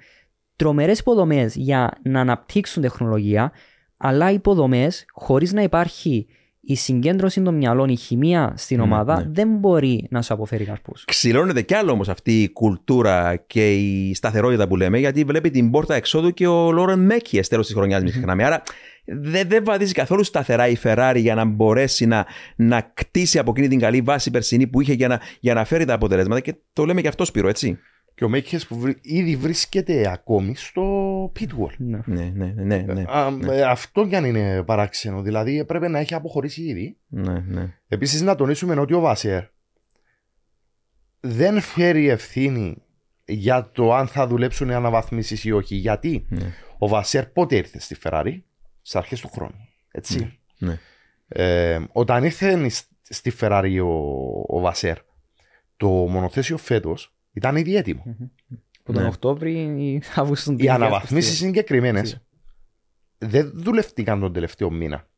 τρομερές 0.56 0.98
υποδομές 0.98 1.54
για 1.54 1.90
να 2.02 2.20
αναπτύξουν 2.20 2.82
τεχνολογία, 2.82 3.52
αλλά 3.96 4.30
υποδομές 4.30 5.04
χωρίς 5.12 5.52
να 5.52 5.62
υπάρχει 5.62 6.26
η 6.60 6.76
συγκέντρωση 6.76 7.42
των 7.42 7.54
μυαλών, 7.54 7.88
η 7.88 7.96
χημεία 7.96 8.54
στην 8.56 8.76
ναι, 8.76 8.82
ομάδα 8.82 9.18
ναι. 9.18 9.30
δεν 9.32 9.48
μπορεί 9.48 10.06
να 10.10 10.22
σου 10.22 10.34
αποφέρει 10.34 10.64
καρπούς. 10.64 11.04
Ξυλώνεται 11.04 11.62
κι 11.62 11.74
άλλο 11.74 11.92
όμως 11.92 12.08
αυτή 12.08 12.42
η 12.42 12.48
κουλτούρα 12.48 13.36
και 13.36 13.74
η 13.74 14.14
σταθερότητα 14.14 14.68
που 14.68 14.76
λέμε, 14.76 14.98
γιατί 14.98 15.24
βλέπει 15.24 15.50
την 15.50 15.70
πόρτα 15.70 15.94
εξόδου 15.94 16.30
και 16.30 16.46
ο 16.46 16.72
Λόρεν 16.72 16.98
Μέκη 16.98 17.40
τέλο 17.40 17.62
της 17.62 17.72
χρονιάς, 17.72 18.02
μην 18.02 18.10
ξεχνάμε. 18.10 18.44
Άρα 18.44 18.62
δεν, 19.04 19.48
δεν 19.48 19.64
βαδίζει 19.64 19.92
καθόλου 19.92 20.24
σταθερά 20.24 20.68
η 20.68 20.76
Ferrari 20.82 21.16
για 21.16 21.34
να 21.34 21.44
μπορέσει 21.44 22.06
να, 22.06 22.26
να 22.56 22.80
κτίσει 22.80 23.38
από 23.38 23.50
εκείνη 23.50 23.68
την 23.68 23.78
καλή 23.78 24.00
βάση 24.00 24.30
περσινή 24.30 24.66
που 24.66 24.80
είχε 24.80 24.92
για 24.92 25.08
να, 25.08 25.20
για 25.40 25.54
να 25.54 25.64
φέρει 25.64 25.84
τα 25.84 25.94
αποτελέσματα. 25.94 26.40
Και 26.40 26.54
το 26.72 26.84
λέμε 26.84 27.00
και 27.00 27.08
αυτό, 27.08 27.24
Σπύρο, 27.24 27.48
έτσι. 27.48 27.78
Και 28.14 28.24
ο 28.24 28.28
Μέκχε 28.28 28.60
που 28.68 28.82
ήδη 29.00 29.36
βρίσκεται 29.36 30.10
ακόμη 30.12 30.56
στο 30.56 30.82
pitwall. 31.40 31.74
Ναι, 31.76 32.00
ναι, 32.04 32.32
ναι. 32.34 32.54
ναι, 32.56 32.76
ναι, 32.76 32.92
ναι. 32.92 33.62
Αυτό 33.62 34.06
κι 34.06 34.16
αν 34.16 34.24
είναι 34.24 34.62
παράξενο. 34.62 35.22
Δηλαδή 35.22 35.58
έπρεπε 35.58 35.88
να 35.88 35.98
έχει 35.98 36.14
αποχωρήσει 36.14 36.62
ήδη. 36.62 36.96
Ναι, 37.06 37.44
ναι. 37.48 37.74
Επίσης 37.88 38.22
να 38.22 38.34
τονίσουμε 38.34 38.80
ότι 38.80 38.94
ο 38.94 39.00
Βάσερ 39.00 39.42
δεν 41.20 41.60
φέρει 41.60 42.08
ευθύνη 42.08 42.82
για 43.24 43.70
το 43.72 43.94
αν 43.94 44.06
θα 44.06 44.26
δουλέψουν 44.26 44.68
οι 44.68 44.74
αναβαθμίσεις 44.74 45.44
ή 45.44 45.52
όχι. 45.52 45.74
Γιατί 45.74 46.26
ναι. 46.28 46.52
ο 46.78 46.88
Βασέρ 46.88 47.26
πότε 47.26 47.56
ήρθε 47.56 47.80
στη 47.80 47.96
Ferrari, 48.02 48.38
στι 48.84 48.98
αρχές 48.98 49.20
του 49.20 49.28
χρόνου. 49.28 49.68
Έτσι. 49.90 50.38
Ναι. 50.58 50.68
ναι. 50.68 50.78
Ε, 51.28 51.80
όταν 51.92 52.24
ήρθε 52.24 52.70
στη 53.02 53.32
Ferrari 53.40 53.78
ο, 53.82 54.56
ο 54.56 54.60
Βασέρ, 54.60 54.98
το 55.76 55.88
μονοθέσιο 55.88 56.56
φέτος 56.56 57.14
ήταν 57.32 57.56
ήδη 57.56 57.76
έτοιμο. 57.76 58.16
Από 58.78 58.92
τον 58.92 59.02
ναι. 59.02 59.08
Οκτώβρη 59.08 59.52
ή 59.52 60.02
Αύγουστο. 60.14 60.54
Οι 60.58 60.68
αναβαθμίσεις 60.68 61.36
συγκεκριμένες 61.36 62.20
δεν 63.18 63.50
δουλευτήκαν 63.54 64.20
τον 64.20 64.32
τελευταίο 64.32 64.70
μήνα. 64.70 65.08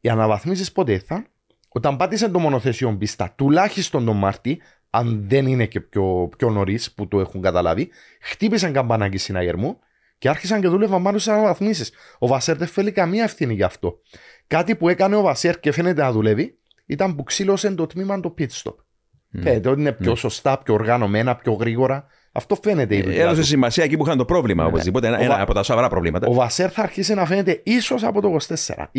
Οι 0.00 0.08
αναβαθμίσεις 0.08 0.72
ποτέ 0.72 0.92
ήρθαν; 0.92 1.26
Όταν 1.68 1.96
πάτησε 1.96 2.28
το 2.28 2.38
μονοθέσιο 2.38 2.96
πίστα, 2.96 3.32
τουλάχιστον 3.36 4.04
τον 4.04 4.16
Μάρτι, 4.16 4.60
αν 4.90 5.28
δεν 5.28 5.46
είναι 5.46 5.66
και 5.66 5.80
πιο, 5.80 6.30
πιο 6.36 6.50
νωρίς 6.50 6.92
που 6.92 7.08
το 7.08 7.20
έχουν 7.20 7.42
καταλάβει, 7.42 7.88
χτύπησαν 8.20 8.72
καμπανάκι 8.72 9.18
συναγερμού 9.18 9.78
και 10.18 10.28
άρχισαν 10.28 10.60
και 10.60 10.68
δούλευαν 10.68 11.02
πάνω 11.02 11.18
στι 11.18 11.30
αναβαθμίσεις. 11.30 11.92
Ο 12.18 12.26
Βασέρ 12.26 12.56
δεν 12.56 12.68
φέρει 12.68 12.92
καμία 12.92 13.24
ευθύνη 13.24 13.54
γι' 13.54 13.62
αυτό. 13.62 13.98
Κάτι 14.46 14.76
που 14.76 14.88
έκανε 14.88 15.16
ο 15.16 15.22
Βασέρ 15.22 15.60
και 15.60 15.72
φαίνεται 15.72 16.02
να 16.02 16.12
δουλεύει 16.12 16.58
ήταν 16.86 17.14
που 17.14 17.22
ξύλωσε 17.22 17.70
το 17.70 17.86
τμήμα 17.86 18.20
το 18.20 18.34
pit 18.38 18.48
stop. 18.62 18.70
Mm. 18.70 19.40
Φαίνεται 19.42 19.68
ότι 19.68 19.80
είναι 19.80 19.92
πιο 19.92 20.12
mm. 20.12 20.18
σωστά, 20.18 20.58
πιο 20.58 20.74
οργανωμένα, 20.74 21.36
πιο 21.36 21.52
γρήγορα. 21.52 22.06
Αυτό 22.32 22.58
φαίνεται. 22.62 22.96
Ε, 22.96 23.20
έδωσε 23.20 23.42
σημασία 23.42 23.84
εκεί 23.84 23.96
που 23.96 24.04
είχαν 24.06 24.18
το 24.18 24.24
πρόβλημα, 24.24 24.62
ναι. 24.62 24.68
οπωσδήποτε. 24.68 25.06
Ένα, 25.06 25.20
ένα 25.20 25.40
από 25.40 25.54
τα 25.54 25.62
σοβαρά 25.62 25.88
προβλήματα. 25.88 26.26
Ο 26.26 26.32
Βασέρ 26.32 26.72
θα 26.72 26.82
αρχίσει 26.82 27.14
να 27.14 27.26
φαίνεται 27.26 27.60
ίσως 27.64 28.04
από 28.04 28.20
το 28.20 28.36
24. 28.48 28.54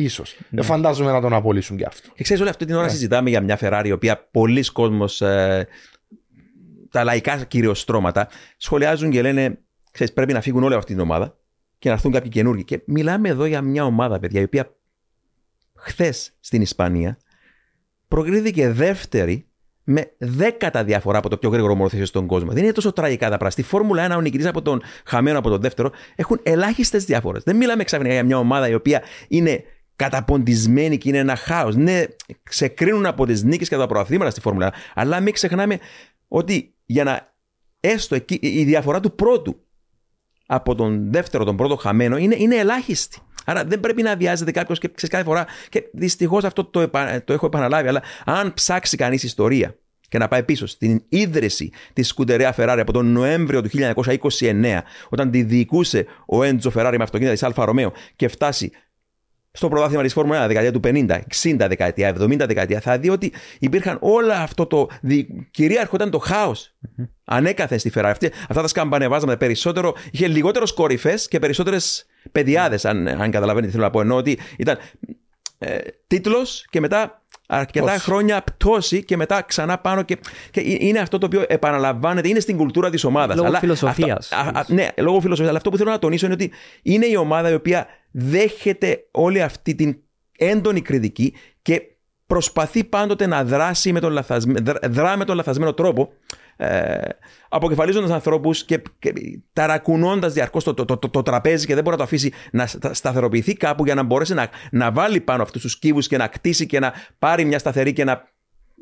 σω. 0.10 0.24
Ναι. 0.28 0.46
Δεν 0.50 0.64
φαντάζομαι 0.64 1.12
να 1.12 1.22
τον 1.22 1.34
απολύσουν 1.34 1.78
κι 1.78 1.84
αυτό. 1.84 2.10
Και 2.16 2.24
ξέρεις, 2.24 2.42
όλη 2.42 2.50
αυτή 2.50 2.66
την 2.66 2.76
ώρα 2.76 2.86
ναι. 2.86 2.92
συζητάμε 2.92 3.30
για 3.30 3.42
μια 3.42 3.58
Ferrari 3.62 3.86
η 3.86 3.92
οποία 3.92 4.28
πολλοί 4.32 4.72
κόσμοι, 4.72 5.06
ε, 5.20 5.64
τα 6.92 7.04
λαϊκά 7.04 7.44
κυρίως 7.44 7.80
στρώματα, 7.80 8.28
σχολιάζουν 8.58 9.10
και 9.10 9.22
λένε 9.22 9.60
ξέρεις, 9.98 10.14
πρέπει 10.14 10.34
να 10.34 10.42
φύγουν 10.42 10.64
όλοι 10.64 10.72
από 10.72 10.78
αυτή 10.78 10.94
την 10.94 11.02
ομάδα 11.02 11.38
και 11.80 11.88
να 11.88 11.96
έρθουν 11.96 12.12
κάποιοι 12.12 12.30
καινούργοι. 12.30 12.64
Και 12.64 12.82
μιλάμε 12.86 13.30
εδώ 13.30 13.46
για 13.46 13.62
μια 13.62 13.86
ομάδα, 13.86 14.20
παιδιά, 14.20 14.42
η 14.42 14.44
οποία 14.44 14.76
χθες 15.76 16.36
στην 16.40 16.62
Ισπανία 16.62 17.18
προκρίθηκε 18.08 18.70
δεύτερη 18.70 19.48
με 19.84 20.12
δέκατα 20.18 20.84
διαφορά 20.84 21.18
από 21.18 21.30
το 21.30 21.38
πιο 21.38 21.50
γρήγορο 21.50 21.76
μονοθέσιο 21.76 22.06
στον 22.06 22.26
κόσμο. 22.26 22.52
Δεν 22.52 22.64
είναι 22.64 22.72
τόσο 22.72 22.94
τραγικά 22.94 23.30
τα 23.30 23.38
πράγματα. 23.38 23.50
Στη 23.50 23.64
Φόρμουλα 23.64 24.14
1, 24.14 24.18
ο 24.18 24.22
νικητής 24.22 24.46
από 24.46 24.62
τον 24.62 24.82
χαμένο 25.06 25.40
από 25.40 25.50
τον 25.50 25.62
δεύτερο 25.62 25.92
έχουν 26.16 26.40
ελάχιστες 26.44 27.06
διαφορές. 27.06 27.44
Δεν 27.44 27.56
μιλάμε 27.56 27.84
ξαφνικά 27.84 28.14
για 28.14 28.24
μια 28.24 28.38
ομάδα 28.38 28.70
η 28.70 28.74
οποία 28.74 29.02
είναι 29.28 29.64
καταποντισμένη 29.96 30.98
και 30.98 31.10
είναι 31.10 31.18
ένα 31.18 31.36
χάος. 31.36 31.76
Ναι, 31.76 32.04
ξεκρίνουν 32.44 33.06
από 33.06 33.26
τις 33.26 33.44
νίκες 33.44 33.70
και 33.70 33.76
τα 33.76 33.88
προαθλήματα 33.88 34.30
στη 34.30 34.42
Φόρμουλα 34.42 34.72
1, 34.72 34.74
αλλά 34.94 35.20
μην 35.20 35.34
ξεχνάμε 35.34 35.80
ότι 36.28 36.74
για 36.86 37.04
να 37.04 37.34
έστω 37.80 38.16
εκεί, 38.16 38.40
η 38.42 38.64
διαφορά 38.64 39.00
του 39.00 39.16
πρώτου 39.16 39.67
από 40.48 40.76
τον 40.76 41.12
δεύτερο, 41.12 41.44
τον 41.44 41.56
πρώτο 41.56 41.76
χαμένο 41.76 42.18
είναι, 42.18 42.36
είναι 42.38 42.56
ελάχιστη. 42.56 43.20
Άρα 43.46 43.64
δεν 43.64 43.80
πρέπει 43.80 44.02
να 44.02 44.16
βιάζεται 44.16 44.52
κάποιος 44.52 44.80
και 44.80 44.88
ξέρεις 44.88 45.16
κάθε 45.16 45.24
φορά. 45.24 45.46
Και 45.70 45.84
δυστυχώς 45.94 46.44
αυτό 46.44 46.64
το, 46.64 46.90
το 47.24 47.34
έχω 47.34 47.46
επαναλάβει. 47.46 47.88
Αλλά 47.88 48.02
αν 48.26 48.54
ψάξει 48.54 48.98
κανείς 48.98 49.24
ιστορία 49.24 49.76
και 50.10 50.18
να 50.18 50.28
πάει 50.28 50.44
πίσω 50.44 50.66
στην 50.66 51.04
ίδρυση 51.10 51.72
της 51.94 52.08
Scuderia 52.08 52.56
Ferrari 52.58 52.78
από 52.80 52.94
τον 52.94 53.12
Νοέμβριο 53.12 53.62
του 53.62 53.70
1929, 54.40 54.80
όταν 55.10 55.32
τη 55.32 55.44
διοικούσε 55.44 56.06
ο 56.26 56.44
Έντζο 56.44 56.72
Ferrari 56.76 56.96
με 56.98 57.04
αυτοκίνητα 57.04 57.34
της 57.34 57.44
Άλφα 57.44 57.66
Ρομέο 57.66 57.92
και 58.16 58.28
φτάσει 58.28 58.72
στο 59.58 59.68
πρωτάθλημα 59.68 60.04
της 60.04 60.14
Φόρμουλα 60.14 60.46
1, 60.46 60.48
δεκαετία 60.48 60.72
του 60.72 60.80
50, 60.84 61.20
60 61.44 61.56
δεκαετία, 61.68 62.16
70 62.20 62.38
δεκαετία, 62.38 62.80
θα 62.80 62.98
δει 62.98 63.10
ότι 63.10 63.34
υπήρχαν 63.60 63.98
όλα 64.02 64.42
αυτό 64.42 64.66
το. 64.66 64.90
Κυρίαρχο 65.52 65.96
ήταν 65.96 66.10
το 66.10 66.18
χάος. 66.18 66.76
Mm-hmm. 66.82 67.08
Ανέκαθεν 67.26 67.80
στη 67.80 67.92
Ferrari. 67.96 68.28
Αυτά 68.50 68.62
τα 68.62 68.68
σκαμπανεβάζαμε 68.68 69.38
περισσότερο. 69.38 69.96
Είχε 70.12 70.28
λιγότερο 70.28 70.66
κορυφές 70.76 71.28
και 71.28 71.40
περισσότερες 71.40 72.06
παιδιάδε, 72.32 72.80
αν, 72.84 73.08
αν 73.08 73.32
καταλαβαίνετε 73.32 73.66
τι 73.66 73.72
θέλω 73.72 73.84
να 73.84 73.90
πω. 73.90 74.02
Ενώ 74.02 74.16
ότι 74.16 74.40
ήταν 74.58 74.78
ε, 75.58 75.78
τίτλος 76.08 76.66
και 76.70 76.80
μετά 76.80 77.22
αρκετά 77.48 77.92
Πώς. 77.92 78.04
χρόνια 78.04 78.42
πτώση 78.42 79.04
και 79.04 79.18
μετά 79.18 79.42
ξανά 79.42 79.78
πάνω. 79.78 80.04
Και, 80.04 80.18
και 80.52 80.62
είναι 80.80 81.00
αυτό 81.00 81.18
το 81.18 81.26
οποίο 81.26 81.46
επαναλαμβάνεται, 81.48 82.28
είναι 82.28 82.40
στην 82.40 82.58
κουλτούρα 82.58 82.90
της 82.90 83.04
ομάδας. 83.04 83.36
Λόγω 83.36 83.52
φιλοσοφίας. 83.54 84.32
Ναι, 84.68 84.88
λόγω 84.98 85.20
φιλοσοφίας. 85.20 85.50
Αλλά 85.50 85.58
αυτό 85.58 85.70
που 85.70 85.78
θέλω 85.78 85.92
να 85.92 86.00
τονίσω 86.00 86.26
είναι 86.26 86.34
ότι 86.34 86.52
είναι 86.82 87.06
η 87.06 87.16
ομάδα 87.16 87.50
η 87.50 87.54
οποία 87.54 87.88
δέχεται 88.20 89.08
όλη 89.12 89.42
αυτή 89.42 89.76
την 89.76 89.98
έντονη 90.38 90.82
κριτική 90.82 91.34
και 91.62 91.82
προσπαθεί 92.28 92.84
πάντοτε 92.84 93.28
να 93.28 93.44
δράσει 93.44 93.92
με 93.92 94.00
τον, 94.00 94.12
λαθασμένο, 94.12 94.74
δρά 94.84 95.18
με 95.18 95.26
τον 95.26 95.36
λαθασμένο 95.36 95.74
τρόπο 95.74 96.14
ε, 96.58 96.98
αποκεφαλίζοντας 97.50 98.10
ανθρώπους 98.10 98.66
και, 98.66 98.82
και 99.00 99.14
ταρακουνώντας 99.54 100.34
διαρκώς 100.34 100.64
το, 100.64 100.74
το, 100.74 100.86
το, 100.86 100.98
το, 100.98 101.22
τραπέζι 101.24 101.66
και 101.66 101.74
δεν 101.74 101.84
μπορεί 101.84 101.96
να 101.96 102.02
το 102.02 102.08
αφήσει 102.08 102.32
να 102.52 102.68
σταθεροποιηθεί 102.92 103.54
κάπου 103.54 103.86
για 103.86 103.96
να 103.96 104.04
μπορέσει 104.04 104.34
να, 104.34 104.50
να 104.72 104.92
βάλει 104.92 105.20
πάνω 105.22 105.44
αυτούς 105.44 105.62
τους 105.62 105.80
κύβου 105.80 106.00
και 106.00 106.18
να 106.18 106.28
κτίσει 106.28 106.66
και 106.66 106.80
να 106.80 106.94
πάρει 107.20 107.46
μια 107.46 107.60
σταθερή 107.60 107.94
και 107.94 108.04
να 108.04 108.32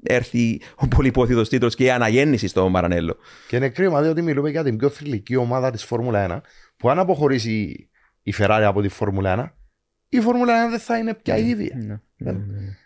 έρθει 0.03 0.61
ο 0.75 0.87
πολυπόθητος 0.87 1.49
τίτλος 1.49 1.75
και 1.75 1.83
η 1.83 1.89
αναγέννηση 1.89 2.47
στο 2.47 2.69
Μαρανέλο. 2.69 3.17
Και 3.47 3.55
είναι 3.55 3.69
κρίμα 3.69 4.01
διότι 4.01 4.21
μιλούμε 4.21 4.49
για 4.49 4.63
την 4.63 4.77
πιο 4.77 4.89
θρηλυκή 4.89 5.35
ομάδα 5.35 5.71
της 5.71 5.83
Φόρμουλα 5.83 6.37
1 6.37 6.41
που 6.77 6.89
αν 6.89 6.99
αποχωρήσει 6.99 7.89
η 8.27 8.33
Ferrari 8.37 8.63
από 8.65 8.81
τη 8.81 8.87
Φόρμουλα 8.87 9.53
1, 9.55 9.55
η 10.09 10.19
Φόρμουλα 10.21 10.67
1 10.67 10.69
δεν 10.69 10.79
θα 10.79 10.97
είναι 10.97 11.13
πια 11.13 11.37
η 11.37 11.47
ίδια. 11.49 11.75
Ναι. 12.17 12.31
Ναι. 12.31 12.37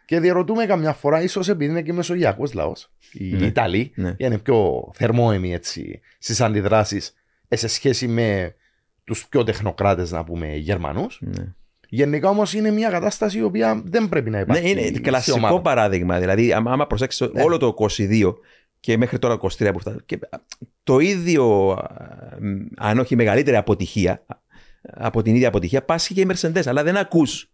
Και 0.05 0.19
διαρωτούμε 0.19 0.65
καμιά 0.65 0.93
φορά, 0.93 1.21
ίσως 1.21 1.49
επειδή 1.49 1.71
είναι 1.71 1.81
και 1.81 1.93
μεσογειακός 1.93 2.53
λαός, 2.53 2.91
οι 3.13 3.35
Ναι. 3.35 3.45
Ιταλοί 3.45 3.91
Ναι. 3.95 4.13
είναι 4.17 4.37
πιο 4.37 4.89
θερμόεμοι 4.93 5.53
έτσι 5.53 5.99
στις 6.19 6.41
αντιδράσεις 6.41 7.13
σε 7.49 7.67
σχέση 7.67 8.07
με 8.07 8.55
τους 9.03 9.27
πιο 9.27 9.43
τεχνοκράτες, 9.43 10.11
να 10.11 10.23
πούμε, 10.23 10.55
Γερμανούς. 10.55 11.19
Ναι. 11.21 11.53
Γενικά 11.89 12.29
όμως 12.29 12.53
είναι 12.53 12.71
μια 12.71 12.89
κατάσταση 12.89 13.37
η 13.37 13.41
οποία 13.43 13.81
δεν 13.85 14.09
πρέπει 14.09 14.29
να 14.29 14.35
Ναι, 14.37 14.43
υπάρχει. 14.43 14.69
είναι 14.69 14.81
στη 14.81 15.01
κλασικό 15.01 15.37
ομάδα. 15.37 15.61
παράδειγμα. 15.61 16.19
Δηλαδή, 16.19 16.53
άμα 16.53 16.71
άμα 16.71 16.87
προσέξεις 16.87 17.29
Ναι. 17.33 17.43
όλο 17.43 17.57
το 17.57 17.67
22 17.67 18.35
και 18.79 18.97
μέχρι 18.97 19.19
τώρα 19.19 19.33
23 19.33 19.71
που 19.73 19.79
φτάνει. 19.79 19.97
Και 20.05 20.19
το 20.83 20.99
ίδιο, 20.99 21.69
α, 21.71 21.85
μ, 22.41 22.65
αν 22.77 22.99
όχι 22.99 23.15
μεγαλύτερη 23.15 23.57
αποτυχία, 23.57 24.11
α, 24.27 24.35
από 24.81 25.21
την 25.21 25.35
ίδια 25.35 25.47
αποτυχία, 25.47 25.83
πάσχει 25.83 26.13
και 26.13 26.21
η 26.21 26.27
Mercedes. 26.33 26.61
Αλλά 26.65 26.83
δεν 26.83 26.97
ακούς. 26.97 27.49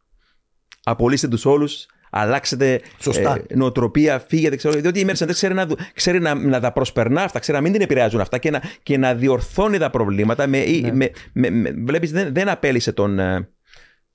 Απολύστε 0.84 1.28
τους 1.28 1.46
όλους, 1.46 1.86
αλλάξετε 2.10 2.82
Σωστά. 3.00 3.44
ε, 3.48 3.56
νοοτροπία, 3.56 4.20
φύγετε. 4.20 4.56
Ξέρω, 4.56 4.80
διότι 4.80 5.00
η 5.00 5.06
Mercedes 5.10 5.30
ξέρει, 5.32 5.54
να, 5.54 5.66
δου- 5.66 5.80
ξέρει 5.94 6.20
να, 6.20 6.34
να 6.36 6.60
τα 6.60 6.72
προσπερνά 6.72 7.22
αυτά, 7.24 7.40
ξέρει 7.40 7.58
να 7.58 7.64
μην 7.64 7.72
την 7.74 7.82
επηρεάζουν 7.82 8.22
αυτά 8.22 8.38
και 8.38 8.50
να, 8.52 8.62
και 8.84 8.98
να 8.98 9.16
διορθώνει 9.16 9.78
τα 9.78 9.90
προβλήματα. 9.90 10.48
Με, 10.48 10.64
Ναι. 10.82 10.92
με, 10.92 11.10
με, 11.34 11.50
με- 11.50 11.72
βλέπεις, 11.86 12.12
δεν, 12.12 12.34
δεν 12.34 12.50
απέλησε 12.50 12.92
τον, 12.92 13.20
ε, 13.20 13.50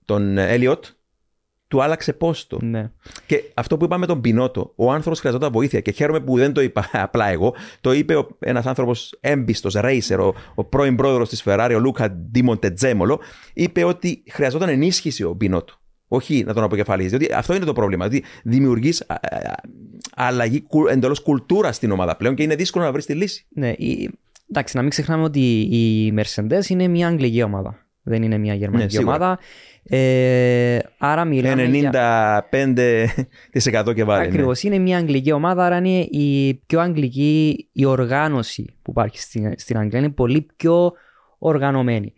τον 0.04 0.38
Έλιοτ, 0.38 0.84
του 1.70 1.82
άλλαξε 1.82 2.12
πόστο. 2.12 2.58
Ναι. 2.62 2.90
Και 3.26 3.44
αυτό 3.54 3.76
που 3.76 3.84
είπαμε 3.84 4.06
τον 4.06 4.20
Πινότο, 4.20 4.72
ο 4.76 4.92
άνθρωπος 4.92 5.20
χρειαζόταν 5.20 5.52
βοήθεια 5.52 5.80
και 5.80 5.90
χαίρομαι 5.90 6.20
που 6.20 6.36
δεν 6.36 6.52
το 6.52 6.60
είπα 6.60 6.90
απλά 7.06 7.28
εγώ. 7.28 7.54
Το 7.80 7.92
είπε 7.92 8.26
ένας 8.38 8.66
άνθρωπος 8.66 9.16
έμπιστος, 9.20 9.74
ρέισερ, 9.74 10.20
ο, 10.20 10.34
ο 10.54 10.64
πρώην 10.64 10.96
πρόεδρος 10.96 11.28
της 11.28 11.42
Ferrari, 11.46 11.72
ο 11.74 11.78
Λούκα 11.78 12.10
Ντίμοντετζέμολο, 12.10 13.20
είπε 13.54 13.84
ότι 13.84 14.22
χρειαζόταν 14.30 14.68
ενίσχυση 14.68 15.22
ο 15.22 15.34
Πινότο. 15.36 15.74
Όχι 16.08 16.44
να 16.44 16.54
τον 16.54 16.62
αποκεφαλίζει. 16.62 17.16
Διότι 17.16 17.32
αυτό 17.34 17.54
είναι 17.54 17.64
το 17.64 17.72
πρόβλημα. 17.72 18.06
Ότι 18.06 18.24
δημιουργείς 18.42 19.06
αλλαγή 20.14 20.66
εντελώς 20.90 21.20
κουλτούρα 21.20 21.72
στην 21.72 21.90
ομάδα 21.90 22.16
πλέον 22.16 22.34
και 22.34 22.42
είναι 22.42 22.54
δύσκολο 22.54 22.84
να 22.84 22.92
βρεις 22.92 23.06
τη 23.06 23.14
λύση. 23.14 23.46
Ναι, 23.48 23.68
η... 23.68 24.10
εντάξει, 24.50 24.76
να 24.76 24.82
μην 24.82 24.90
ξεχνάμε 24.90 25.22
ότι 25.22 25.40
η 25.60 26.14
Mercedes 26.16 26.68
είναι 26.68 26.88
μια 26.88 27.08
αγγλική 27.08 27.42
ομάδα. 27.42 27.86
Δεν 28.02 28.22
είναι 28.22 28.38
μια 28.38 28.54
γερμανική 28.54 28.84
Ναι, 28.84 28.90
σίγουρα. 28.90 29.16
ομάδα. 29.16 29.38
Ε, 29.82 30.78
άρα 30.98 31.24
μιλάμε 31.24 31.64
για... 31.64 31.90
95% 32.50 33.94
και 33.94 34.04
βάλει. 34.04 34.20
ναι. 34.20 34.26
Ακριβώς. 34.26 34.62
Είναι 34.62 34.78
μια 34.78 34.96
αγγλική 34.96 35.32
ομάδα, 35.32 35.64
άρα 35.64 35.76
είναι 35.76 35.98
η 35.98 36.54
πιο 36.66 36.80
αγγλική 36.80 37.68
η 37.72 37.84
οργάνωση 37.84 38.74
που 38.82 38.90
υπάρχει 38.90 39.18
στην, 39.20 39.52
στην 39.56 39.78
Αγγλία. 39.78 39.98
Είναι 39.98 40.10
πολύ 40.10 40.46
πιο 40.56 40.92
οργανωμένη. 41.38 42.12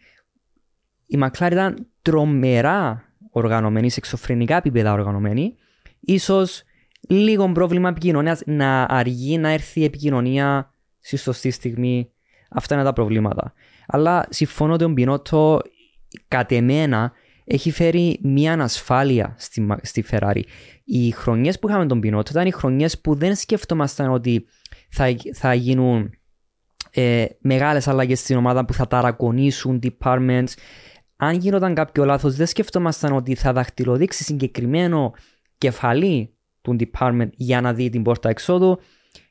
Η 1.06 1.18
McLaren 1.22 1.48
ήταν 1.52 1.86
τρομερά 2.02 3.04
οργανωμένη, 3.30 3.90
σε 3.90 3.98
εξωφρενικά 3.98 4.56
επίπεδα 4.56 4.92
οργανωμένη. 4.92 5.54
Ίσως 6.00 6.62
λίγο 7.08 7.52
πρόβλημα 7.52 7.88
επικοινωνίας 7.88 8.42
να 8.46 8.82
αργεί 8.82 9.38
να 9.38 9.48
έρθει 9.48 9.80
η 9.80 9.84
επικοινωνία 9.84 10.74
στη 11.00 11.16
σωστή 11.16 11.50
στιγμή. 11.50 12.10
Αυτά 12.50 12.74
είναι 12.74 12.84
τα 12.84 12.92
προβλήματα. 12.92 13.52
Αλλά 13.86 14.26
συμφωνώ 14.28 14.72
ότι 14.72 14.84
ο 14.84 14.88
Μπινότο 14.88 15.60
κατ' 16.28 16.52
εμένα 16.52 17.12
έχει 17.44 17.70
φέρει 17.70 18.18
μια 18.22 18.52
ανασφάλεια 18.52 19.34
στη, 19.38 19.60
Μα- 19.60 19.78
στη 19.82 20.04
Ferrari. 20.10 20.42
Οι 20.84 21.10
χρονιές 21.10 21.58
που 21.58 21.68
είχαμε 21.68 21.86
τον 21.86 22.00
Πινότο 22.00 22.30
ήταν 22.30 22.46
οι 22.46 22.50
χρονιές 22.50 23.00
που 23.00 23.14
δεν 23.14 23.36
σκεφτόμασταν 23.36 24.12
ότι 24.12 24.46
θα, 24.90 25.14
θα 25.34 25.54
γίνουν 25.54 26.10
ε, 26.90 27.24
μεγάλες 27.40 27.88
αλλαγές 27.88 28.18
στην 28.18 28.36
ομάδα 28.36 28.64
που 28.64 28.72
θα 28.72 28.86
ταρακονίσουν 28.86 29.80
departments. 29.82 30.52
Αν 31.16 31.36
γίνονταν 31.36 31.74
κάποιο 31.74 32.04
λάθος 32.04 32.36
δεν 32.36 32.46
σκεφτόμασταν 32.46 33.12
ότι 33.12 33.34
θα 33.34 33.52
δαχτυλοδείξει 33.52 34.24
συγκεκριμένο 34.24 35.12
κεφαλή 35.58 36.34
του 36.60 36.76
department 36.78 37.28
για 37.32 37.60
να 37.60 37.72
δει 37.74 37.88
την 37.88 38.02
πόρτα 38.02 38.28
εξόδου. 38.28 38.78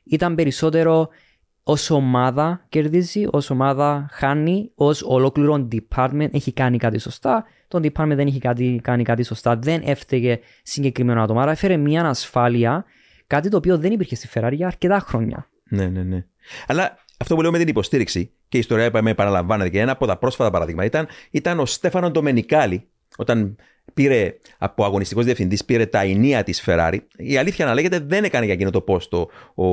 Ήταν 0.04 0.34
περισσότερο 0.34 1.08
ως 1.62 1.90
ομάδα 1.90 2.64
κερδίζει, 2.68 3.26
ως 3.30 3.50
ομάδα 3.50 4.08
χάνει, 4.12 4.70
ως 4.74 5.02
ολόκληρο 5.02 5.68
department 5.72 6.28
έχει 6.32 6.52
κάνει 6.52 6.78
κάτι 6.78 6.98
σωστά. 6.98 7.44
Το 7.68 7.78
department 7.82 8.14
δεν 8.14 8.26
έχει 8.26 8.38
κάτι, 8.38 8.80
κάνει 8.82 9.02
κάτι 9.02 9.22
σωστά, 9.22 9.56
δεν 9.56 9.82
έφταιγε 9.84 10.38
συγκεκριμένο 10.62 11.22
άτομο. 11.22 11.40
Άρα 11.40 11.50
έφερε 11.50 11.76
μια 11.76 12.00
ανασφάλεια, 12.00 12.84
κάτι 13.26 13.48
το 13.48 13.56
οποίο 13.56 13.78
δεν 13.78 13.92
υπήρχε 13.92 14.14
στη 14.14 14.28
Ferrari 14.34 14.52
για 14.52 14.66
αρκετά 14.66 14.98
χρόνια. 14.98 15.48
Ναι, 15.68 15.86
ναι, 15.86 16.02
ναι. 16.02 16.24
Αλλά 16.66 16.98
αυτό 17.18 17.34
που 17.34 17.42
λέω 17.42 17.50
με 17.50 17.58
την 17.58 17.68
υποστήριξη 17.68 18.32
και 18.48 18.56
η 18.56 18.60
ιστορία 18.60 18.90
που 18.90 19.02
με 19.02 19.10
επαναλαμβάνεται 19.10 19.68
και 19.68 19.80
ένα 19.80 19.92
από 19.92 20.06
τα 20.06 20.16
πρόσφατα 20.16 20.50
παραδείγματα 20.50 20.86
ήταν, 20.86 21.06
ήταν 21.30 21.60
ο 21.60 21.66
Στέφανο 21.66 22.10
Ντομενικάλη 22.10 22.88
όταν 23.16 23.56
πήρε 23.94 24.34
από 24.58 24.84
αγωνιστικός 24.84 25.24
διευθυντής, 25.24 25.64
πήρε 25.64 25.86
τα 25.86 26.00
ενία 26.00 26.42
της 26.42 26.64
Ferrari. 26.66 26.98
Η 27.16 27.36
αλήθεια 27.36 27.66
να 27.66 27.74
λέγεται 27.74 27.98
δεν 27.98 28.24
έκανε 28.24 28.44
για 28.44 28.54
εκείνο 28.54 28.70
το 28.70 28.80
πόστο 28.80 29.28
ο, 29.54 29.66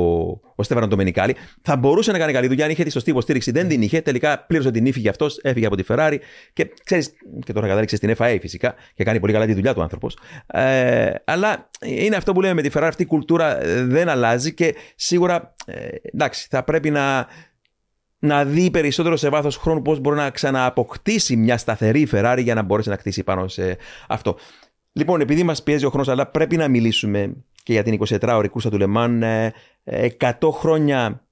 ο 0.56 0.64
Στέφανο 0.64 0.88
Ντομενικάλη. 0.88 1.36
Θα 1.62 1.78
μπορούσε 1.78 2.12
να 2.12 2.18
κάνει 2.18 2.34
καλή 2.34 2.48
δουλειά 2.48 2.66
αν 2.66 2.72
είχε 2.72 2.84
τη 2.84 2.92
σωστή 2.92 3.10
υποστήριξη. 3.10 3.52
Δεν 3.52 3.68
την 3.68 3.82
είχε. 3.82 4.02
Τελικά 4.02 4.46
πλήρωσε 4.48 4.72
την 4.72 4.86
ύφη 4.86 5.00
γι' 5.00 5.10
αυτός, 5.10 5.40
έφυγε 5.42 5.66
από 5.66 5.76
τη 5.76 5.84
Ferrari 5.88 6.18
και 6.54 6.72
ξέρεις, 6.84 7.14
και 7.46 7.54
τώρα 7.54 7.68
κατάληξε 7.68 7.96
στην 7.96 8.16
FIA 8.18 8.38
φυσικά 8.42 8.76
και 8.94 9.04
κάνει 9.04 9.20
πολύ 9.20 9.34
καλά 9.34 9.46
τη 9.46 9.54
δουλειά 9.54 9.74
του 9.74 9.82
άνθρωπος. 9.82 10.18
Ε, 10.48 11.12
αλλά 11.24 11.70
είναι 11.86 12.16
αυτό 12.16 12.34
που 12.34 12.42
λέμε 12.42 12.54
με 12.54 12.62
τη 12.62 12.70
Ferrari, 12.74 12.88
αυτή 12.88 13.04
η 13.04 13.06
κουλτούρα 13.06 13.64
ε, 13.64 13.84
δεν 13.84 14.10
αλλάζει 14.10 14.54
και 14.54 14.76
σίγουρα 14.96 15.56
ε, 15.66 15.88
εντάξει, 16.14 16.48
θα 16.50 16.64
πρέπει 16.64 16.90
να, 16.90 17.28
να 18.20 18.46
δει 18.46 18.72
περισσότερο 18.72 19.16
σε 19.18 19.30
βάθος 19.30 19.58
χρόνου 19.58 19.82
πώς 19.82 20.00
μπορεί 20.00 20.16
να 20.16 20.30
ξανααποκτήσει 20.30 21.36
μια 21.36 21.58
σταθερή 21.58 22.08
Ferrari 22.12 22.40
για 22.44 22.54
να 22.54 22.62
μπορέσει 22.62 22.90
να 22.90 22.96
κτίσει 22.96 23.24
πάνω 23.24 23.48
σε 23.48 23.78
αυτό. 24.08 24.38
Λοιπόν, 24.92 25.22
επειδή 25.22 25.44
μας 25.44 25.64
πιέζει 25.64 25.86
ο 25.86 25.90
χρόνος, 25.90 26.08
αλλά 26.08 26.28
πρέπει 26.28 26.58
να 26.58 26.68
μιλήσουμε 26.68 27.34
και 27.64 27.74
για 27.74 27.84
την 27.84 28.00
24ωρη 28.08 28.46
κούρσα 28.52 28.70
του 28.70 28.78
Λεμάν. 28.78 29.24
100 30.20 30.32
χρόνια 30.52 31.28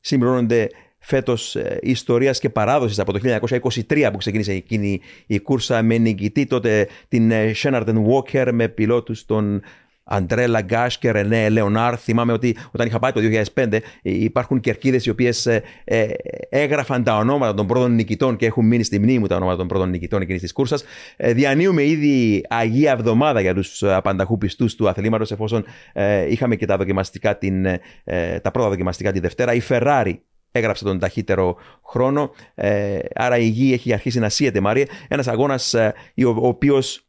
συμπληρώνονται 0.00 0.68
φέτος 0.98 1.56
ε, 1.56 1.78
ιστορίας 1.82 2.38
και 2.38 2.50
παράδοσης 2.50 2.98
από 2.98 3.12
το 3.12 3.20
1923 3.22 4.08
που 4.12 4.18
ξεκίνησε 4.18 4.52
εκείνη 4.52 5.00
η 5.26 5.40
κούρσα 5.40 5.82
με 5.82 5.98
νικητή 5.98 6.46
τότε 6.46 6.88
την 7.08 7.30
ε, 7.30 7.52
Sheraton 7.56 8.04
Walker 8.06 8.50
με 8.52 8.68
πιλότους 8.68 9.24
τον 9.24 9.62
Αντρέ 10.04 10.46
Λαγκάς 10.46 10.98
και 10.98 11.10
Ρενέ 11.10 11.48
Λεωνάρ. 11.48 12.00
Θυμάμαι 12.00 12.32
ότι 12.32 12.56
όταν 12.70 12.86
είχα 12.86 12.98
πάει 12.98 13.12
το 13.12 13.20
2005 13.54 13.78
υπάρχουν 14.02 14.60
κερκίδες 14.60 15.06
οι 15.06 15.10
οποίες 15.10 15.46
ε, 15.46 15.62
ε, 15.84 16.06
έγραφαν 16.48 17.02
τα 17.02 17.16
ονόματα 17.16 17.54
των 17.54 17.66
πρώτων 17.66 17.94
νικητών 17.94 18.36
και 18.36 18.46
έχουν 18.46 18.66
μείνει 18.66 18.82
στη 18.82 18.98
μνήμη 18.98 19.18
μου 19.18 19.26
τα 19.26 19.36
ονόματα 19.36 19.56
των 19.56 19.66
πρώτων 19.66 19.90
νικητών 19.90 20.22
εκείνης 20.22 20.40
της 20.40 20.52
κούρσας. 20.52 20.84
Ε, 21.16 21.32
διανύουμε 21.32 21.84
ήδη 21.84 22.44
Αγία 22.48 22.90
Εβδομάδα 22.90 23.40
για 23.40 23.54
τους 23.54 23.82
απανταχού 23.82 24.38
πιστούς 24.38 24.74
του 24.74 24.88
αθλήματος, 24.88 25.30
εφόσον 25.30 25.64
ε, 25.92 26.30
είχαμε 26.30 26.56
και 26.56 26.66
τα, 26.66 26.76
δοκιμαστικά 26.76 27.38
την, 27.38 27.64
ε, 28.04 28.40
τα 28.42 28.50
πρώτα 28.50 28.68
δοκιμαστικά 28.68 29.12
τη 29.12 29.20
Δευτέρα. 29.20 29.54
Η 29.54 29.60
Ferrari 29.68 30.14
έγραψε 30.52 30.84
τον 30.84 30.98
ταχύτερο 30.98 31.56
χρόνο. 31.86 32.30
Ε, 32.54 32.98
άρα 33.14 33.38
η 33.38 33.46
γη 33.46 33.72
έχει 33.72 33.92
αρχίσει 33.92 34.18
να 34.18 34.28
σύεται, 34.28 34.60
Μάρια. 34.60 34.86
Ένας 35.08 35.28
αγώνας 35.28 35.74
ε, 35.74 35.94
ο, 36.24 36.28
ο 36.28 36.46
οποίος 36.46 37.06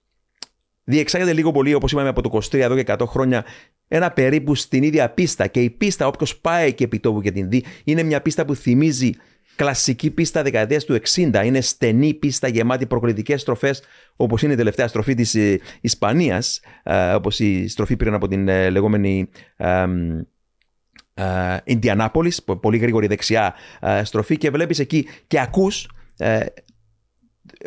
διεξάγεται 0.84 1.34
λίγο 1.34 1.52
πολύ, 1.52 1.74
όπως 1.74 1.92
είπαμε, 1.92 2.10
από 2.10 2.22
το 2.22 2.30
23 2.34 2.54
εδώ 2.54 2.82
και 2.82 2.94
100 3.00 3.06
χρόνια, 3.08 3.46
ένα 3.88 4.12
περίπου 4.12 4.56
στην 4.56 4.84
ίδια 4.84 5.10
πίστα. 5.10 5.48
Και 5.48 5.62
η 5.62 5.70
πίστα, 5.70 6.08
όποιος 6.08 6.38
πάει 6.38 6.74
και 6.74 6.84
επί 6.84 7.00
τόπου 7.00 7.22
και 7.22 7.32
την 7.32 7.50
δει, 7.50 7.64
είναι 7.84 8.04
μια 8.04 8.22
πίστα 8.22 8.46
που 8.46 8.56
θυμίζει 8.56 9.10
κλασική 9.56 10.12
πίστα 10.12 10.44
δεκαετίας 10.44 10.86
του 10.86 11.00
60. 11.16 11.42
Είναι 11.46 11.62
στενή 11.62 12.14
πίστα 12.14 12.48
γεμάτη 12.48 12.86
προκλητικές 12.86 13.42
στροφές, 13.42 13.82
όπως 14.16 14.42
είναι 14.42 14.54
η 14.54 14.56
τελευταία 14.56 14.88
στροφή 14.88 15.14
της 15.14 15.38
Ισπανίας, 15.82 16.60
όπως 17.16 17.40
η 17.40 17.68
στροφή 17.68 17.96
πριν 17.96 18.14
από 18.14 18.28
την 18.28 18.48
ε, 18.48 18.70
λεγόμενη. 18.70 19.30
Ινδιανάπολη, 21.64 22.34
πολύ 22.62 22.78
γρήγορη 22.78 23.08
δεξιά 23.08 23.54
ε, 23.80 24.04
στροφή 24.04 24.38
και 24.38 24.50
βλέπεις 24.50 24.80
εκεί 24.80 25.08
και 25.28 25.40
ακούς 25.40 25.90
ε, 26.18 26.40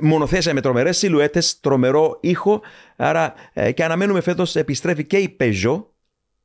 μονοθέσια 0.00 0.54
με 0.54 0.60
τρομερές 0.60 0.96
σιλουέτες, 0.98 1.60
τρομερό 1.60 2.18
ήχο. 2.20 2.62
Άρα 2.96 3.34
ε, 3.52 3.72
και 3.72 3.84
αναμένουμε 3.84 4.20
φέτος 4.20 4.56
επιστρέφει 4.56 5.04
και 5.04 5.16
η 5.16 5.36
Peugeot 5.40 5.84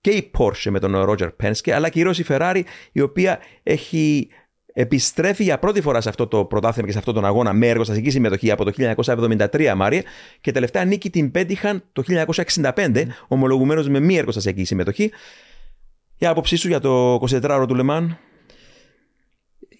και 0.01 0.09
η 0.09 0.31
Porsche 0.37 0.69
με 0.69 0.79
τον 0.79 0.93
Roger 0.95 1.29
Penske, 1.43 1.71
αλλά 1.71 1.89
κυρίως 1.89 2.19
η 2.19 2.25
Ferrari, 2.27 2.61
η 2.91 3.01
οποία 3.01 3.39
έχει 3.63 4.29
επιστρέφει 4.73 5.43
για 5.43 5.59
πρώτη 5.59 5.81
φορά 5.81 6.01
σε 6.01 6.09
αυτό 6.09 6.27
το 6.27 6.45
πρωτάθλημα 6.45 6.87
και 6.87 6.93
σε 6.93 6.99
αυτόν 6.99 7.13
τον 7.13 7.25
αγώνα 7.25 7.53
με 7.53 7.67
εργοστασική 7.67 8.09
συμμετοχή 8.09 8.51
από 8.51 8.63
το 8.63 8.93
1973, 9.05 9.73
Μάρια, 9.75 10.03
και 10.41 10.51
τελευταία 10.51 10.85
νίκη 10.85 11.09
την 11.09 11.31
πέτυχαν 11.31 11.83
το 11.93 12.03
1965, 12.45 12.71
mm. 12.73 13.05
ομολογουμένως 13.27 13.89
με 13.89 13.99
μη 13.99 14.17
εργοστασιακή 14.17 14.63
συμμετοχή. 14.63 15.11
Η 16.17 16.25
άποψή 16.25 16.55
σου 16.55 16.67
για 16.67 16.79
το 16.79 17.15
24ωρο 17.15 17.65
του 17.67 17.75
Λεμάν. 17.75 18.17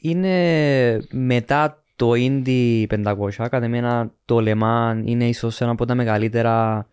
Είναι 0.02 1.08
μετά 1.12 1.81
το 2.02 2.12
Indy 2.16 2.86
500, 2.88 3.48
κατά 3.50 3.68
μένα 3.68 4.14
το 4.26 4.38
Le 4.40 4.62
Mans 4.62 5.02
είναι 5.06 5.28
ίσως 5.28 5.62
ένα 5.62 5.72
από 5.72 5.86
τα 5.86 5.96
μεγαλύτερα 5.96 6.88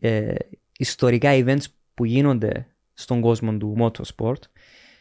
ε, 0.00 0.34
ιστορικά 0.78 1.30
events 1.32 1.64
που 1.94 2.04
γίνονται 2.04 2.66
στον 2.92 3.20
κόσμο 3.20 3.56
του 3.56 3.76
motorsport. 3.80 4.40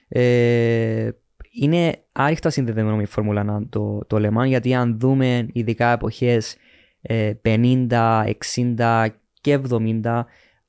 Ε, 0.07 1.09
είναι 1.51 2.03
άριχτα 2.11 2.49
συνδεδεμένο 2.49 2.95
με 2.95 3.01
η 3.01 3.05
Φόρμουλα 3.05 3.59
1 3.61 3.65
το, 3.69 4.05
το 4.07 4.17
Le 4.19 4.37
Mans, 4.37 4.47
γιατί 4.47 4.73
αν 4.73 4.99
δούμε 4.99 5.47
ειδικά 5.53 5.91
εποχές 5.91 6.55
ε, 7.01 7.33
50, 7.43 8.23
60 8.77 9.07
και 9.41 9.59
70, 9.69 10.23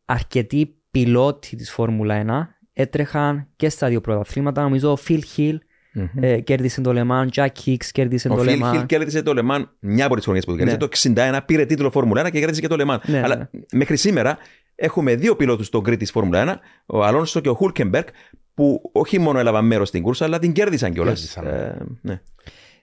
αρκετοί 0.04 0.74
πιλότοι 0.90 1.56
της 1.56 1.72
Φόρμουλα 1.72 2.24
1 2.26 2.46
έτρεχαν 2.72 3.48
και 3.56 3.68
στα 3.68 3.88
δύο 3.88 4.00
πρωταθλήματα. 4.00 4.62
Νομίζω 4.62 4.92
ο 4.92 4.96
Phil 5.08 5.20
Hill 5.36 5.58
mm-hmm. 5.95 6.09
ε, 6.20 6.41
κέρδισε 6.41 6.80
το 6.80 6.93
Le 6.95 7.11
Mans, 7.11 7.28
Jack 7.34 7.49
Hicks 7.64 7.84
κέρδισε 7.93 8.28
ο 8.28 8.34
το 8.34 8.43
Phil 8.43 8.49
Le 8.49 8.62
Mans. 8.62 8.74
Hill 8.74 8.86
κέρδισε 8.86 9.22
το 9.22 9.32
Le 9.36 9.51
Mans 9.51 9.64
μια 9.78 10.07
από 10.07 10.14
τις 10.14 10.24
χρονιές 10.24 10.45
που 10.45 10.51
το 10.51 10.57
κέρδισε. 10.57 10.76
Ναι. 11.14 11.14
Το 11.14 11.38
61 11.38 11.41
πήρε 11.47 11.64
τίτλο 11.64 11.91
Φόρμουλα 11.91 12.26
1 12.26 12.30
και 12.30 12.38
κέρδισε 12.38 12.61
και 12.61 12.68
το 12.68 12.76
Le 12.78 12.91
Mans. 12.91 12.99
Ναι, 13.07 13.22
Αλλά 13.22 13.36
ναι. 13.36 13.49
μέχρι 13.72 13.97
σήμερα 13.97 14.38
έχουμε 14.74 15.14
δύο 15.14 15.36
πιλότους 15.36 15.66
στον 15.66 15.82
Κρήτη 15.82 15.99
της 15.99 16.11
Φόρμουλα 16.11 16.55
1, 16.55 16.59
ο 16.86 17.05
Αλόνσο 17.05 17.41
και 17.41 17.49
ο 17.49 17.55
Χούλκεμπεργκ, 17.55 18.07
που 18.55 18.91
όχι 18.93 19.18
μόνο 19.18 19.38
έλαβαν 19.38 19.66
μέρος 19.66 19.88
στην 19.88 20.03
κούρσα, 20.03 20.24
αλλά 20.24 20.38
την 20.38 20.53
κέρδισαν 20.53 20.93
κιόλας. 20.93 21.20
Κέρδισαν. 21.20 21.47
Ε, 21.47 21.76
ναι. 22.01 22.20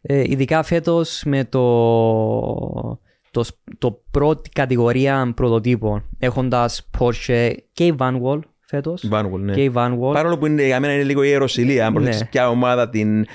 Ε, 0.02 0.24
ειδικά 0.26 0.64
φέτος 0.64 1.22
με 1.26 1.44
το, 1.44 3.00
το, 3.32 3.46
το 3.78 4.04
πρώτη 4.12 4.50
κατηγορία 4.50 5.34
πρωτοτύπων 5.36 6.04
έχοντας 6.20 6.90
Porsche 7.00 7.56
και 7.72 7.86
η 7.86 7.96
Vanwall 8.00 8.40
φέτος 8.68 9.08
Van 9.12 9.24
Wall, 9.32 9.40
ναι. 9.40 9.54
και 9.54 9.64
η 9.64 9.72
Vanwall 9.76 10.14
Παρόλο 10.14 10.38
που 10.38 10.46
είναι, 10.46 10.66
για 10.66 10.80
μένα 10.80 10.94
είναι 10.94 11.04
λίγο 11.04 11.24
η 11.24 11.28
ιεροσιλία, 11.30 11.86
αν 11.86 11.94
Ναι. 11.94 12.00
προσέξεις 12.00 12.30
ποια 12.30 12.50
ομάδα 12.50 12.90
την, 12.90 13.26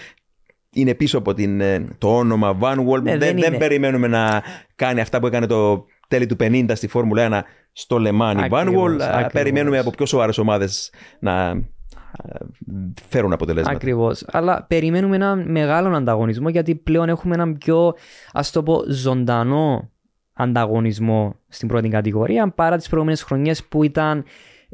είναι 0.72 0.94
πίσω 0.94 1.18
από 1.18 1.34
την, 1.34 1.60
ε, 1.60 1.84
το 1.98 2.16
όνομα 2.16 2.58
Van 2.60 2.76
Wall. 2.76 3.02
Ναι, 3.02 3.10
δεν, 3.10 3.18
δεν 3.18 3.36
δεν 3.36 3.48
είναι. 3.48 3.58
περιμένουμε 3.58 4.06
να 4.06 4.42
κάνει 4.74 5.00
αυτά 5.00 5.20
που 5.20 5.26
έκανε 5.26 5.46
το 5.46 5.84
τέλη 6.08 6.26
του 6.26 6.36
50 6.40 6.64
στη 6.74 6.86
Φόρμουλα 6.88 7.28
1 7.30 7.40
στο 7.72 7.96
Le 7.96 8.08
Mans 8.20 8.44
η 8.44 8.48
Van 8.50 8.56
Ακριβώς, 8.56 8.92
Wall. 8.92 9.00
Α, 9.00 9.06
ακριβώς. 9.08 9.32
Περιμένουμε 9.32 9.78
από 9.78 9.90
πιο 9.90 10.06
σοβαρές 10.06 10.38
ομάδες 10.38 10.92
να 11.18 11.32
α, 11.32 11.56
φέρουν 13.08 13.32
αποτελέσματα. 13.32 13.76
Ακριβώς. 13.76 14.24
Αλλά 14.26 14.64
περιμένουμε 14.68 15.16
ένα 15.16 15.36
μεγάλο 15.36 15.96
ανταγωνισμό 15.96 16.48
γιατί 16.48 16.74
πλέον 16.74 17.08
έχουμε 17.08 17.34
έναν 17.34 17.58
πιο 17.58 17.94
ας 18.32 18.50
το 18.50 18.62
πω 18.62 18.82
ζωντανό 18.88 19.90
ανταγωνισμό 20.32 21.36
στην 21.48 21.68
πρώτη 21.68 21.88
κατηγορία 21.88 22.48
παρά 22.50 22.76
τις 22.76 22.86
προηγούμενες 22.88 23.22
χρονιές 23.22 23.64
που 23.64 23.84
ήταν 23.84 24.24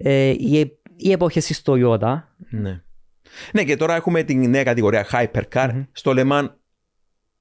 ε, 0.03 0.29
οι, 0.29 0.79
οι 0.97 1.13
εποχές 1.13 1.47
της 1.47 1.63
Toyota. 1.65 2.23
Ναι. 2.51 2.81
ναι, 3.53 3.65
και 3.65 3.77
τώρα 3.77 3.95
έχουμε 3.95 4.23
την 4.23 4.51
νέα 4.51 4.63
κατηγορία 4.63 5.07
Hypercar. 5.13 5.87
Στο 5.93 6.13
Le 6.17 6.31
Mans 6.31 6.49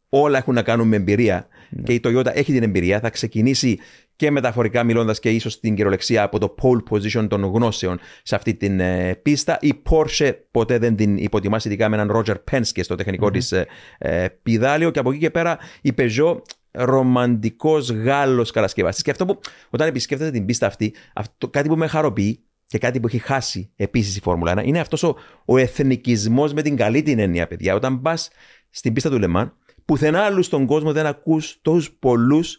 όλα 0.10 0.38
έχουν 0.38 0.54
να 0.54 0.62
κάνουν 0.62 0.88
με 0.88 0.96
εμπειρία. 0.96 1.48
Και 1.84 1.94
η 1.94 2.02
Toyota 2.04 2.32
έχει 2.34 2.54
την 2.54 2.64
εμπειρία. 2.64 3.00
Θα 3.00 3.10
ξεκινήσει 3.10 3.80
και 4.16 4.32
μεταφορικά 4.32 4.84
μιλώντας 4.84 5.20
και 5.20 5.30
ίσως 5.30 5.60
την 5.60 5.76
κυριολεξία 5.76 6.24
από 6.24 6.40
το 6.40 6.56
pole 6.62 6.94
position 6.94 7.28
των 7.30 7.44
γνώσεων 7.44 8.00
σε 8.24 8.36
αυτή 8.36 8.54
την 8.54 8.80
ε, 8.80 9.16
πίστα. 9.16 9.58
Η 9.62 9.82
Porsche 9.90 10.32
ποτέ 10.52 10.78
δεν 10.78 10.96
την 10.96 11.18
υποτιμά 11.18 11.60
ειδικά 11.64 11.90
με 11.90 11.96
έναν 11.96 12.12
Roger 12.16 12.36
Penske 12.52 12.80
στο 12.82 12.96
τεχνικό 12.96 13.32
της 13.32 13.52
ε, 13.52 13.68
ε, 13.98 14.28
πιδάλιο. 14.44 14.92
Και 14.92 15.00
από 15.00 15.10
εκεί 15.10 15.20
και 15.20 15.30
πέρα 15.30 15.58
η 15.82 15.94
Peugeot 15.98 16.38
ρομαντικός 16.72 17.92
Γάλλος 17.92 18.52
κατασκευαστής. 18.52 19.04
Και 19.04 19.12
αυτό 19.12 19.26
που 19.26 19.40
όταν 19.70 19.88
επισκέφτεται 19.88 20.32
την 20.32 20.46
πίστα 20.46 20.68
αυτή, 20.68 20.94
αυτό, 21.14 21.50
κάτι 21.50 21.68
που 21.68 21.76
με 21.76 21.88
χαροποιεί 21.88 22.47
και 22.68 22.78
κάτι 22.78 23.00
που 23.00 23.08
έχει 23.08 23.18
χάσει 23.18 23.72
επίσης 23.76 24.18
η 24.18 24.22
Φόρμουλα 24.22 24.54
1 24.58 24.66
είναι 24.66 24.80
αυτός 24.80 25.04
ο, 25.04 25.16
ο 25.46 25.58
εθνικισμός 25.58 26.54
με 26.54 26.62
την 26.62 26.76
καλή 26.76 27.02
την 27.02 27.20
έννοια, 27.20 27.48
παιδιά. 27.48 27.76
Όταν 27.76 28.02
πας 28.02 28.30
στην 28.70 28.94
πίστα 28.94 29.10
του 29.10 29.20
Λεμάν, 29.20 29.54
πουθενά 29.86 30.22
άλλους 30.22 30.46
στον 30.46 30.66
κόσμο 30.66 30.94
δεν 30.94 31.06
ακούς 31.06 31.60
τόσους 31.62 31.92
πολλούς 31.92 32.58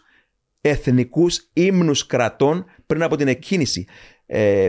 εθνικούς 0.60 1.50
ύμνους 1.52 2.06
κρατών 2.06 2.64
πριν 2.86 3.02
από 3.02 3.16
την 3.16 3.28
εκκίνηση. 3.28 3.86
Ε, 4.26 4.68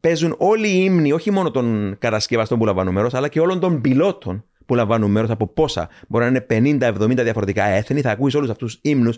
παίζουν 0.00 0.34
όλοι 0.38 0.68
οι 0.68 0.82
ύμνοι, 0.84 1.12
όχι 1.12 1.30
μόνο 1.30 1.50
των 1.50 1.96
κατασκευαστών 1.98 2.58
που 2.58 2.64
λαμβάνουν 2.64 2.94
μέρος, 2.94 3.14
αλλά 3.14 3.28
και 3.28 3.40
όλων 3.40 3.60
των 3.60 3.80
πιλότων 3.80 4.44
που 4.66 4.74
λαμβάνουν 4.74 5.10
μέρος 5.10 5.30
από 5.30 5.46
πόσα. 5.46 5.88
Μπορεί 6.08 6.24
να 6.24 6.30
είναι 6.30 6.46
50-70 6.80 7.22
διαφορετικά 7.22 7.64
έθνη, 7.64 8.00
θα 8.00 8.10
ακούεις 8.10 8.34
όλους 8.34 8.50
αυτούς 8.50 8.72
τους 8.72 8.90
ύμνους. 8.90 9.16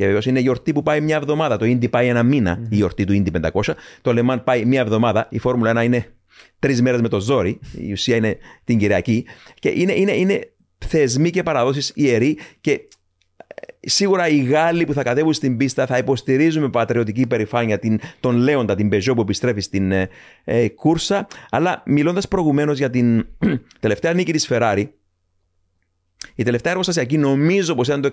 Και 0.00 0.06
βεβαίως 0.06 0.26
είναι 0.26 0.40
γιορτή 0.40 0.72
που 0.72 0.82
πάει 0.82 1.00
μια 1.00 1.16
εβδομάδα. 1.16 1.56
Το 1.56 1.64
Indy 1.64 1.90
πάει 1.90 2.08
ένα 2.08 2.22
μήνα, 2.22 2.66
η 2.70 2.76
γιορτή 2.76 3.04
του 3.04 3.22
Indy 3.22 3.50
500. 3.50 3.74
Το 4.00 4.12
Le 4.14 4.30
Mans 4.30 4.40
πάει 4.44 4.64
μια 4.64 4.80
εβδομάδα. 4.80 5.26
Η 5.30 5.38
Φόρμουλα 5.38 5.80
1 5.80 5.84
είναι 5.84 6.06
τρεις 6.58 6.82
μέρες 6.82 7.00
με 7.00 7.08
το 7.08 7.20
ζόρι. 7.20 7.58
Η 7.78 7.92
ουσία 7.92 8.16
είναι 8.16 8.36
την 8.64 8.78
Κυριακή. 8.78 9.26
Και 9.58 9.68
είναι, 9.68 9.92
είναι, 9.92 10.16
είναι 10.16 10.52
θεσμοί 10.78 11.30
και 11.30 11.42
παραδόσεις 11.42 11.92
ιεροί. 11.94 12.38
Και 12.60 12.72
ε, 12.72 12.78
σίγουρα 13.80 14.28
οι 14.28 14.38
Γάλλοι 14.38 14.84
που 14.84 14.92
θα 14.92 15.02
κατέβουν 15.02 15.32
στην 15.32 15.56
πίστα 15.56 15.86
θα 15.86 15.98
υποστηρίζουν 15.98 16.62
με 16.62 16.68
πατριωτική 16.68 17.20
υπερηφάνεια 17.20 17.78
την, 17.78 18.00
τον 18.20 18.36
Λέοντα, 18.36 18.74
την 18.74 18.88
Peugeot 18.92 19.12
που 19.14 19.20
επιστρέφει 19.20 19.60
στην 19.60 19.92
ε, 19.92 20.08
ε, 20.44 20.68
κούρσα. 20.68 21.26
Αλλά 21.50 21.82
μιλώντας 21.86 22.28
προηγουμένως 22.28 22.78
για 22.78 22.90
την 22.90 23.26
τελευταία 23.80 24.12
νίκη 24.12 24.32
της 24.32 24.48
Ferrari, 24.50 24.84
η 26.34 26.42
τελευταία 26.42 26.70
εργοστασιακή 26.70 27.18
νομίζω 27.18 27.74
πως 27.74 27.88
ήταν 27.88 28.00
το 28.00 28.10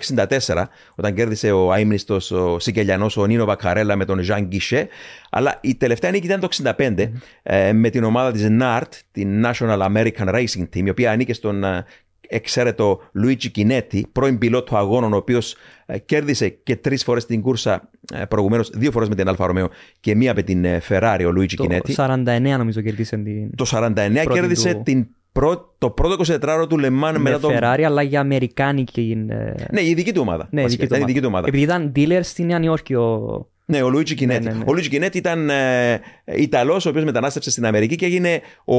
64, 0.48 0.64
όταν 0.96 1.14
κέρδισε 1.14 1.52
ο 1.52 1.74
αείμνηστος 1.74 2.18
ο 2.32 2.60
Σικελιανός, 2.60 3.18
ο 3.18 3.26
Νίνο 3.26 3.46
Βακαρέλα 3.46 3.96
με 3.96 4.06
τον 4.06 4.20
Ζαν 4.20 4.46
Γκισέ. 4.46 4.88
Αλλά 5.30 5.58
η 5.62 5.76
τελευταία 5.76 6.12
νίκη 6.12 6.26
ήταν 6.26 6.40
το 6.40 6.48
65 6.78 7.10
ε, 7.44 7.74
με 7.74 7.90
την 7.90 8.04
ομάδα 8.04 8.32
της 8.32 8.48
NART, 8.62 8.82
την 9.12 9.46
National 9.46 9.80
American 9.82 10.34
Racing 10.36 10.62
Team, 10.76 10.86
η 10.86 10.90
οποία 10.90 11.12
ανήκε 11.12 11.34
στον 11.34 11.64
ε, 11.64 11.86
εξαίρετο 12.30 13.02
Λουίτσι 13.14 13.50
Κινέτη, 13.50 14.08
πρώην 14.12 14.38
πιλότο 14.38 14.78
αγώνων, 14.78 15.14
ο 15.14 15.18
οποίος 15.18 15.56
κέρδισε 16.06 16.50
και 16.50 16.76
τρεις 16.76 17.04
φορές 17.04 17.26
την 17.26 17.42
κούρσα 17.42 17.90
ε, 18.14 18.26
προηγουμένως, 18.26 18.70
δύο 18.74 18.92
φορές 18.92 19.10
με 19.10 19.16
την 19.16 19.28
Άλφα 19.28 19.46
Ρομέο 19.46 19.70
και 20.00 20.16
μία 20.16 20.34
με 20.36 20.42
την 20.44 20.66
ε, 20.66 20.82
Ferrari, 20.90 21.24
ο 21.28 21.32
Λουίτζι 21.32 21.56
Το 21.56 21.64
Κινέτη. 21.64 21.96
49 21.98 22.24
νομίζω 22.58 22.82
κέρδισε 22.82 23.18
την 23.18 23.56
Το 23.56 23.66
49 23.72 23.92
πρώτη 24.24 24.40
κέρδισε 24.40 24.74
του- 24.74 24.84
την 24.84 25.04
πρω- 25.04 25.16
το 25.78 25.90
πρώτο 25.90 26.38
24ωρο 26.42 26.66
του 26.70 26.78
Λεμάν 26.78 27.14
με 27.14 27.20
μετά 27.20 27.40
το. 27.40 27.50
Ferrari 27.52 27.82
αλλά 27.82 28.02
για 28.02 28.20
αμερικάνικη 28.20 29.26
ε, 29.30 29.54
Ναι, 29.72 29.82
η 29.82 29.94
δική 29.94 30.14
του 30.14 30.22
ομάδα. 30.22 30.48
ναι, 30.52 30.62
βασικά, 30.62 30.86
δική 30.86 30.88
του 30.88 30.96
ήταν 30.96 31.00
η 31.00 31.02
ομάδα. 31.02 31.06
δική 31.06 31.20
του 31.22 31.28
ομάδα. 31.28 31.48
Επειδή 31.48 31.64
ήταν 31.64 31.92
dealer 31.96 32.20
στη 32.24 32.44
Νέα 32.44 32.60
Νιόρκη 32.60 32.94
ο... 32.94 33.48
Ναι, 33.66 33.82
ο 33.82 33.90
Λουίτσι 33.90 34.16
Κινέτη. 34.16 34.44
ναι, 34.44 34.52
ναι. 34.52 34.64
Ο 34.66 34.72
Λουίτσι 34.72 34.90
Κινέτη 34.90 35.18
ήταν 35.18 35.50
ε, 35.50 36.02
Ιταλός, 36.26 36.86
ο 36.86 36.90
οποίος 36.90 37.04
μετανάστευσε 37.04 37.52
στην 37.52 37.66
Αμερική 37.66 37.96
και 37.96 38.06
έγινε 38.06 38.42
ο, 38.66 38.76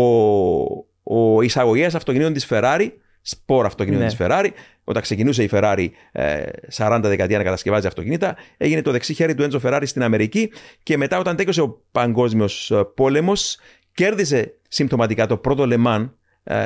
ο 1.03 1.43
εισαγωγέας 1.43 1.95
αυτοκινήτων 1.95 2.33
της 2.33 2.47
Ferrari, 2.51 2.89
σπορ 3.23 3.67
αυτοκινήτων 3.67 4.05
Ναι. 4.05 4.11
της 4.11 4.19
Ferrari. 4.21 4.49
Όταν 4.85 5.03
ξεκινούσε 5.03 5.43
η 5.43 5.49
Ferrari 5.53 5.87
ε, 6.13 6.43
40 6.77 6.99
δεκαετία 7.03 7.39
να 7.39 7.45
κατασκευάζει 7.45 7.87
αυτοκίνητα, 7.87 8.37
έγινε 8.57 8.83
το 8.83 8.91
δεξί 8.91 9.15
χέρι 9.15 9.35
του 9.35 9.43
Έντζο 9.43 9.61
Ferrari 9.65 9.83
στην 9.85 10.03
Αμερική 10.03 10.51
και 10.83 10.97
μετά, 10.97 11.19
όταν 11.19 11.37
τέκωσε 11.37 11.61
ο 11.61 11.83
Παγκόσμιος 11.93 12.73
Πόλεμος, 12.95 13.59
κέρδισε 13.95 14.55
συμπτωματικά 14.69 15.27
το 15.27 15.37
πρώτο 15.37 15.67
Λεμάν 15.67 16.18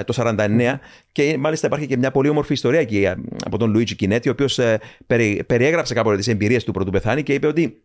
το 0.05 0.15
49 0.17 0.79
και 1.13 1.37
μάλιστα 1.39 1.67
υπάρχει 1.67 1.87
και 1.87 1.97
μια 1.97 2.11
πολύ 2.11 2.29
όμορφη 2.29 2.53
ιστορία 2.53 2.81
εκεί 2.81 3.05
ε, 3.05 3.15
από 3.45 3.59
τον 3.59 3.71
Λουίτσι 3.71 3.97
Κινέτη, 3.97 4.29
ο 4.29 4.33
οποίος 4.33 4.59
ε, 4.59 4.81
περι, 5.07 5.45
περιέγραψε 5.47 5.95
κάποτε 5.95 6.17
τις 6.17 6.29
εμπειρίες 6.29 6.65
του 6.65 6.73
πρωτού 6.73 6.91
πεθάνει 6.91 7.23
και 7.23 7.35
είπε 7.35 7.47
ότι 7.47 7.83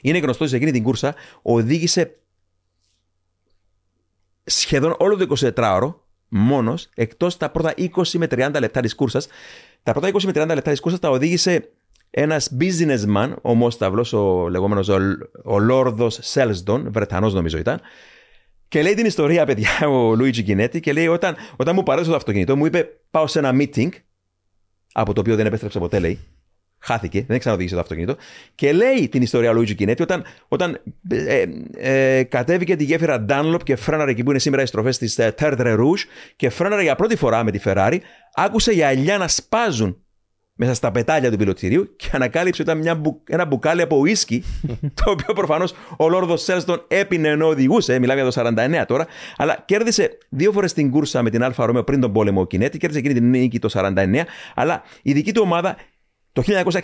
είναι 0.00 0.18
γνωστός 0.18 0.48
σε 0.48 0.56
εκείνη 0.56 0.70
την 0.70 0.82
κούρσα 0.82 1.14
οδήγησε 1.42 2.16
σχεδόν 4.44 4.94
όλο 4.98 5.16
το 5.16 5.52
24ωρο 5.54 5.94
μόνος, 6.28 6.88
εκτός 6.94 7.36
τα 7.36 7.50
πρώτα 7.50 7.74
20 7.76 7.88
με 8.12 8.26
30 8.30 8.56
λεπτά 8.58 8.80
της 8.80 8.94
κούρσας. 8.94 9.26
Τα 9.82 9.92
πρώτα 9.92 10.08
20 10.08 10.22
με 10.22 10.32
30 10.34 10.54
λεπτά 10.54 10.70
της 10.70 10.80
κούρσας 10.80 11.00
τα 11.00 11.10
οδήγησε 11.10 11.70
ένας 12.10 12.56
businessman, 12.60 13.34
ο 13.42 13.54
Μόσταυλος, 13.54 14.12
ο 14.12 14.48
λεγόμενος 14.48 14.88
ο, 14.88 14.98
ο 15.44 15.58
Λόρδος 15.58 16.18
Σέλσντον, 16.22 16.92
Βρετανός 16.92 17.34
νομίζω 17.34 17.58
ήταν. 17.58 17.80
Και 18.72 18.82
λέει 18.82 18.94
την 18.94 19.06
ιστορία, 19.06 19.46
παιδιά, 19.46 19.70
ο 19.96 20.14
Λουίτζι 20.14 20.42
Κινέτη, 20.42 20.80
και 20.80 20.92
λέει: 20.92 21.06
όταν, 21.06 21.36
όταν 21.56 21.74
μου 21.74 21.82
παρέδωσε 21.82 22.10
το 22.10 22.16
αυτοκίνητο, 22.16 22.56
μου 22.56 22.66
είπε: 22.66 22.88
Πάω 23.10 23.26
σε 23.26 23.38
ένα 23.38 23.50
meeting, 23.54 23.88
από 24.92 25.12
το 25.12 25.20
οποίο 25.20 25.36
δεν 25.36 25.46
επέστρεψε 25.46 25.78
ποτέ, 25.78 25.98
λέει. 25.98 26.18
Χάθηκε, 26.78 27.24
δεν 27.28 27.38
ξαναοδήγησε 27.38 27.74
το 27.74 27.80
αυτοκίνητο. 27.80 28.16
Και 28.54 28.72
λέει 28.72 29.08
την 29.08 29.22
ιστορία 29.22 29.50
ο 29.50 29.52
Λουίτζι 29.52 29.74
Κινέτη 29.74 30.02
όταν, 30.02 30.24
όταν 30.48 30.80
ε, 31.08 31.40
ε, 31.40 32.18
ε, 32.18 32.22
κατέβηκε 32.22 32.76
τη 32.76 32.84
γέφυρα 32.84 33.24
Dunlop 33.28 33.62
και 33.64 33.76
φρέναρε 33.76 34.10
εκεί 34.10 34.22
που 34.22 34.30
είναι 34.30 34.38
σήμερα 34.38 34.62
οι 34.62 34.66
στροφές 34.66 34.98
της 34.98 35.18
ε, 35.18 35.34
Terre 35.38 35.78
Rouge 35.78 36.04
και 36.36 36.50
φρέναρε 36.50 36.82
για 36.82 36.94
πρώτη 36.94 37.16
φορά 37.16 37.44
με 37.44 37.50
τη 37.50 37.58
Ferrari, 37.64 37.98
άκουσε 38.34 38.72
γυαλιά 38.72 39.18
να 39.18 39.28
σπάζουν 39.28 40.04
μέσα 40.54 40.74
στα 40.74 40.90
πετάλια 40.90 41.30
του 41.30 41.36
πιλωτηρίου 41.36 41.96
και 41.96 42.08
ανακάλυψε 42.12 42.62
ότι 42.62 42.70
ήταν 42.70 42.82
μια 42.82 42.94
μπου, 42.94 43.22
ένα 43.28 43.44
μπουκάλι 43.44 43.82
από 43.82 43.96
ουίσκι, 43.96 44.44
το 45.04 45.10
οποίο 45.10 45.34
προφανώς 45.34 45.74
ο 45.96 46.08
Λόρδο 46.08 46.36
Σέλστον 46.36 46.84
έπινε 46.88 47.28
ενώ 47.28 47.46
οδηγούσε. 47.46 47.98
Μιλάμε 47.98 48.20
για 48.20 48.30
το 48.30 48.54
49 48.80 48.84
τώρα. 48.86 49.06
Αλλά 49.36 49.62
κέρδισε 49.64 50.18
δύο 50.28 50.52
φορές 50.52 50.72
την 50.72 50.90
κούρσα 50.90 51.22
με 51.22 51.30
την 51.30 51.42
Άλφα 51.42 51.66
Ρομέο 51.66 51.84
πριν 51.84 52.00
τον 52.00 52.12
πόλεμο 52.12 52.40
ο 52.40 52.46
Κινέτη, 52.46 52.78
κέρδισε 52.78 53.00
εκείνη 53.04 53.20
την 53.20 53.30
νίκη 53.30 53.58
το 53.58 53.68
49. 53.72 54.22
Αλλά 54.54 54.82
η 55.02 55.12
δική 55.12 55.32
του 55.32 55.42
ομάδα 55.44 55.76
το 56.32 56.42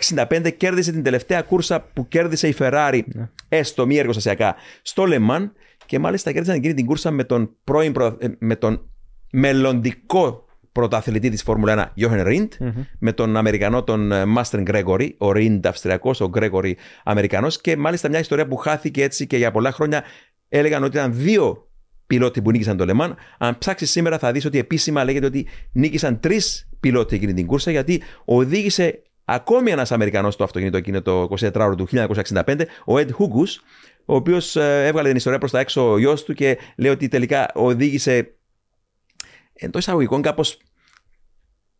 1965 0.09 0.53
κέρδισε 0.57 0.91
την 0.91 1.03
τελευταία 1.03 1.41
κούρσα 1.41 1.81
που 1.93 2.07
κέρδισε 2.07 2.47
η 2.47 2.55
Ferrari, 2.59 3.01
έστω 3.49 3.85
μη 3.85 3.97
εργοστασιακά, 3.97 4.55
στο 4.81 5.03
Le 5.07 5.29
Mans 5.29 5.49
και 5.85 5.99
μάλιστα 5.99 6.31
κέρδισαν 6.31 6.55
εκείνη 6.55 6.73
την 6.73 6.85
κούρσα 6.85 7.11
με 7.11 7.23
τον, 7.23 7.55
πρώην, 7.63 7.91
προ- 7.91 8.23
ε, 8.23 8.35
με 8.39 8.55
τον 8.55 8.89
μελλοντικό 9.31 10.45
πρωταθλητή 10.71 11.29
της 11.29 11.43
Φόρμουλα 11.43 11.93
1, 11.97 12.03
Jochen 12.03 12.25
Rindt, 12.25 12.71
με 12.99 13.13
τον 13.13 13.37
Αμερικανό 13.37 13.83
τον 13.83 14.11
ε, 14.11 14.25
Μάστεν 14.25 14.61
Γκρέγκορι, 14.61 15.15
ο 15.17 15.27
Rindt 15.29 15.59
Αυστριακός, 15.63 16.21
ο 16.21 16.29
Γκρέγκορι 16.29 16.77
Αμερικανός 17.03 17.61
και 17.61 17.77
μάλιστα 17.77 18.09
μια 18.09 18.19
ιστορία 18.19 18.47
που 18.47 18.55
χάθηκε 18.55 19.03
έτσι 19.03 19.27
και 19.27 19.37
για 19.37 19.51
πολλά 19.51 19.71
χρόνια 19.71 20.03
έλεγαν 20.49 20.83
ότι 20.83 20.97
ήταν 20.97 21.13
δύο 21.13 21.69
πιλότοι 22.07 22.41
που 22.41 22.51
νίκησαν 22.51 22.77
το 22.77 22.85
Λεμάν. 22.85 23.15
Αν 23.37 23.57
ψάξεις 23.57 23.91
σήμερα, 23.91 24.17
θα 24.17 24.31
δεις 24.31 24.45
ότι 24.45 24.57
επίσημα 24.57 25.03
λέγεται 25.03 25.25
ότι 25.25 25.47
νίκησαν 25.71 26.19
τρεις 26.19 26.69
πιλότοι 26.79 27.15
εκείνη 27.15 27.33
την 27.33 27.45
κούρσα, 27.45 27.71
γιατί 27.71 28.01
οδήγησε 28.25 29.01
ακόμη 29.25 29.71
ένας 29.71 29.91
Αμερικανός 29.91 30.33
στο 30.33 30.43
αυτοκίνητο 30.43 30.77
εκείνο 30.77 31.01
το 31.01 31.27
24 31.39 31.51
ώρο 31.55 31.75
του 31.75 31.87
1965, 31.91 32.61
ο 32.85 32.95
Ed 32.95 33.07
Hugus, 33.07 33.49
ο 34.05 34.15
οποίος 34.15 34.55
έβγαλε 34.55 35.07
την 35.07 35.17
ιστορία 35.17 35.39
προς 35.39 35.51
τα 35.51 35.59
έξω 35.59 35.91
ο 35.91 35.97
γιος 35.97 36.23
του 36.23 36.33
και 36.33 36.57
λέει 36.77 36.91
ότι 36.91 37.07
τελικά 37.07 37.51
οδήγησε 37.53 38.33
εντός 39.59 39.81
εισαγωγικών 39.81 40.21
κάπως 40.21 40.57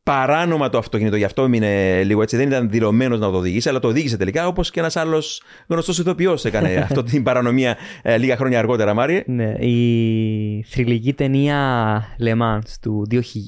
παράνομα 0.10 0.70
το 0.70 0.78
αυτοκίνητο, 0.78 1.16
γι' 1.16 1.24
αυτό 1.24 1.44
έμεινε 1.44 2.04
λίγο 2.04 2.22
έτσι. 2.22 2.38
Δεν 2.38 2.48
ήταν 2.48 2.70
δηλωμένος 2.70 3.20
να 3.20 3.32
το 3.32 3.38
οδηγήσει, 3.38 3.70
αλλά 3.70 3.80
το 3.80 3.88
οδήγησε 3.88 4.18
τελικά, 4.18 4.48
όπως 4.48 4.72
και 4.72 4.80
ένας 4.80 4.96
άλλος 4.96 5.42
γνωστός 5.68 6.00
ηθοποιός 6.00 6.46
έκανε 6.46 6.76
αυτή 6.90 7.04
την 7.04 7.24
παρανομία 7.24 7.78
ε, 8.02 8.18
λίγα 8.18 8.36
χρόνια 8.36 8.60
αργότερα, 8.60 8.94
Μάρι. 8.94 9.24
Ναι, 9.28 9.52
η 9.52 10.66
θρηλυκή 10.68 11.14
ταινία 11.14 12.02
Le 12.20 12.42
Mans 12.42 12.70
του, 12.82 13.08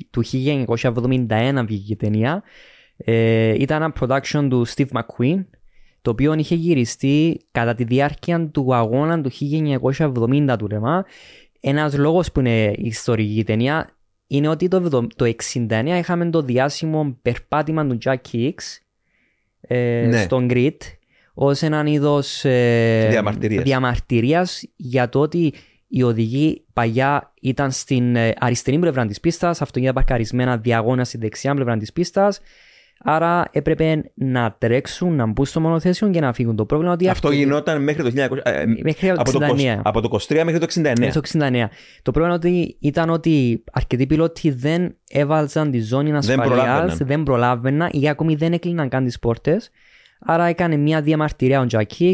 του 0.09 0.23
1971 0.83 1.63
βγήκε 1.65 1.93
η 1.93 1.95
ταινία. 1.95 2.43
Ε, 2.97 3.53
ήταν 3.57 3.81
ένα 3.81 3.93
production 3.99 4.47
του 4.49 4.67
Steve 4.67 4.87
McQueen, 4.91 5.45
το 6.01 6.11
οποίο 6.11 6.33
είχε 6.33 6.55
γυριστεί 6.55 7.41
κατά 7.51 7.73
τη 7.73 7.83
διάρκεια 7.83 8.49
του 8.49 8.75
αγώνα 8.75 9.21
του 9.21 9.31
1970 9.31 10.55
του 10.57 10.67
Le 10.71 10.75
Mans. 10.75 11.01
Ένας 11.59 11.97
λόγος 11.97 12.31
που 12.31 12.39
είναι 12.39 12.73
ιστορική 12.77 13.43
ταινία 13.43 13.89
είναι 14.31 14.47
ότι 14.47 14.67
το, 14.67 15.07
το 15.15 15.33
69 15.53 15.83
είχαμε 15.85 16.29
το 16.29 16.41
διάσημο 16.41 17.17
περπάτημα 17.21 17.87
του 17.87 17.97
Jack 18.05 18.17
Hicks 18.31 18.79
ε, 19.61 20.05
ναι. 20.07 20.21
στον 20.21 20.47
Grid 20.51 20.77
ως 21.33 21.61
έναν 21.61 21.87
είδος 21.87 22.45
ε, 22.45 23.07
διαμαρτυρίας. 23.09 23.63
διαμαρτυρίας 23.63 24.63
για 24.75 25.09
το 25.09 25.19
ότι 25.19 25.53
οι 25.87 26.03
οδηγοί 26.03 26.65
παλιά 26.73 27.33
ήταν 27.41 27.71
στην 27.71 28.15
ε, 28.15 28.33
αριστερή 28.37 28.79
πλευρά 28.79 29.05
της 29.05 29.19
πίστας, 29.19 29.61
αυτοκίνητα 29.61 29.93
παρκαρισμένα 29.93 30.57
διαγώνα 30.57 31.03
στη 31.03 31.17
δεξιά 31.17 31.53
πλευρά 31.53 31.77
της 31.77 31.93
πίστας 31.93 32.39
Άρα 33.03 33.45
έπρεπε 33.51 34.03
να 34.13 34.55
τρέξουν, 34.57 35.15
να 35.15 35.25
μπουν 35.25 35.45
στο 35.45 35.59
μονοθέσιο 35.59 36.09
και 36.09 36.19
να 36.19 36.33
φύγουν. 36.33 36.55
Το 36.55 36.65
πρόβλημα 36.65 36.93
ότι 36.93 37.09
αυτό, 37.09 37.31
γινόταν 37.31 37.83
μέχρι 37.83 38.03
το 38.03 38.09
1900. 38.09 38.37
Ε, 38.43 38.65
μέχρι 38.65 39.07
το 39.07 39.13
από, 39.17 39.31
το, 39.31 39.39
από 39.83 40.01
το 40.01 40.17
23 40.29 40.41
μέχρι 40.43 40.59
το 40.59 40.67
69. 40.69 40.93
Μέχρι 40.99 41.11
το 41.11 41.21
69. 41.33 41.65
Το 42.01 42.11
πρόβλημα 42.11 42.35
ότι 42.35 42.77
ήταν 42.79 43.09
ότι 43.09 43.63
αρκετοί 43.71 44.05
πιλότοι 44.07 44.51
δεν 44.51 44.95
έβαλαν 45.09 45.71
τη 45.71 45.79
ζώνη 45.79 46.15
ασφαλείας, 46.15 46.97
δεν, 46.97 47.07
δεν 47.07 47.23
προλάβαιναν 47.23 47.89
ή 47.91 48.09
ακόμη 48.09 48.35
δεν 48.35 48.53
έκλειναν 48.53 48.89
καν 48.89 49.05
τις 49.05 49.19
πόρτες. 49.19 49.69
Άρα 50.19 50.45
έκανε 50.45 50.75
μια 50.75 51.01
διαμαρτυρία 51.01 51.61
ο 51.61 51.65
Jack 51.71 52.13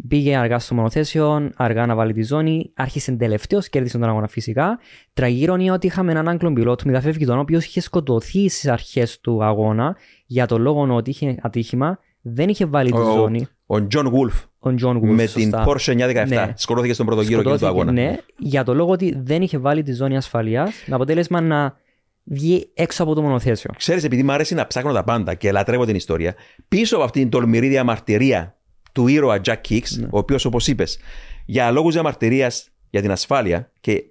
Hicks 0.00 0.06
Πήγε 0.08 0.36
αργά 0.36 0.58
στο 0.58 0.74
μονοθέσιο, 0.74 1.50
αργά 1.56 1.86
να 1.86 1.94
βάλει 1.94 2.12
τη 2.12 2.22
ζώνη. 2.22 2.72
Άρχισε 2.74 3.12
τελευταίος, 3.12 3.68
κέρδισε 3.68 3.98
τον 3.98 4.08
αγώνα 4.08 4.28
φυσικά. 4.28 4.78
Τραγύρω 5.12 5.54
είναι 5.54 5.70
ότι 5.70 5.86
είχαμε 5.86 6.10
έναν 6.10 6.28
Άγγλον 6.28 6.54
πιλότο, 6.54 6.84
Μηδαφεύγει 6.86 7.24
τον 7.24 7.38
οποίος 7.38 7.64
είχε 7.64 7.80
σκοτωθεί 7.80 8.48
στις 8.48 8.68
αρχές 8.68 9.20
του 9.20 9.44
αγώνα 9.44 9.96
για 10.26 10.46
το 10.46 10.58
λόγο 10.58 10.94
ότι 10.94 11.10
είχε 11.10 11.36
ατύχημα, 11.42 11.98
δεν 12.20 12.48
είχε 12.48 12.66
βάλει 12.66 12.90
τη 12.90 12.98
ζώνη. 12.98 13.46
Ο 13.66 13.86
Τζον 13.86 14.06
Γουλφ. 14.06 14.42
Ο 14.60 14.74
John 14.82 14.96
Wolf, 14.96 15.00
με 15.00 15.26
σωστά. 15.26 15.62
την 15.62 15.72
Porsche 15.72 16.24
917. 16.24 16.26
Ναι. 16.28 16.52
Σκοτώθηκε 16.54 16.92
στον 16.92 17.06
πρώτο 17.06 17.20
γύρο 17.20 17.42
του 17.42 17.66
αγώνα. 17.66 17.92
Ναι, 17.92 18.16
για 18.38 18.64
το 18.64 18.74
λόγο 18.74 18.92
ότι 18.92 19.14
δεν 19.22 19.42
είχε 19.42 19.58
βάλει 19.58 19.82
τη 19.82 19.92
ζώνη 19.92 20.16
ασφαλείας, 20.16 20.70
με 20.86 20.94
αποτέλεσμα 20.94 21.40
να 21.40 21.76
βγει 22.24 22.70
έξω 22.74 23.02
από 23.02 23.14
το 23.14 23.22
μονοθέσιο. 23.22 23.70
Ξέρεις, 23.76 24.04
επειδή 24.04 24.22
μου 24.22 24.32
αρέσει 24.32 24.54
να 24.54 24.66
ψάχνω 24.66 24.92
τα 24.92 25.04
πάντα 25.04 25.34
και 25.34 25.52
λατρεύω 25.52 25.84
την 25.84 25.94
ιστορία, 25.94 26.34
πίσω 26.68 26.96
από 26.96 27.04
αυτήν 27.04 27.22
την 27.22 27.30
τολμηρή 27.30 27.68
διαμαρτυρία 27.68 28.57
του 28.92 29.06
ήρωα 29.06 29.40
Jack 29.44 29.60
Kicks, 29.68 29.90
ναι. 29.98 30.06
ο 30.10 30.18
οποίος, 30.18 30.44
όπως 30.44 30.66
είπες, 30.66 30.98
για 31.46 31.70
λόγους 31.70 31.92
διαμαρτυρίας 31.92 32.70
για 32.90 33.00
την 33.00 33.10
ασφάλεια 33.10 33.72
και 33.80 34.02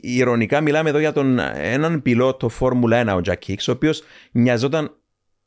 ηρωνικά 0.00 0.60
μιλάμε 0.60 0.88
εδώ 0.88 0.98
για 0.98 1.12
τον 1.12 1.38
έναν 1.54 2.02
πιλότο 2.02 2.48
Φόρμουλα 2.48 3.14
1, 3.14 3.16
ο 3.16 3.20
Jack 3.24 3.46
Kicks, 3.46 3.64
ο 3.68 3.72
οποίος 3.72 4.02
νοιαζόταν 4.32 4.96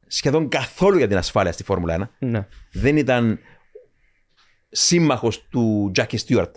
σχεδόν 0.07 0.49
καθόλου 0.49 0.97
για 0.97 1.07
την 1.07 1.17
ασφάλεια 1.17 1.51
στη 1.51 1.63
Φόρμουλα 1.63 2.09
1. 2.19 2.27
Ναι. 2.27 2.47
Δεν 2.71 2.97
ήταν 2.97 3.39
σύμμαχος 4.69 5.47
του 5.49 5.91
Jackie 5.95 6.17
Stewart 6.27 6.51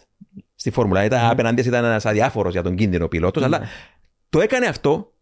στη 0.55 0.71
Φόρμουλα 0.71 1.03
1. 1.03 1.05
Ήταν, 1.05 1.29
mm. 1.29 1.31
Απέναντί 1.31 1.63
ήταν 1.63 1.85
ένας 1.85 2.07
αδιάφορος 2.07 2.53
για 2.53 2.63
τον 2.63 2.77
κίνδυνο 2.77 3.09
πιλότος, 3.09 3.43
αλλά 3.43 3.59
ναι. 3.59 3.67
το 4.29 4.41
έκανε 4.41 4.67
αυτό 4.67 5.13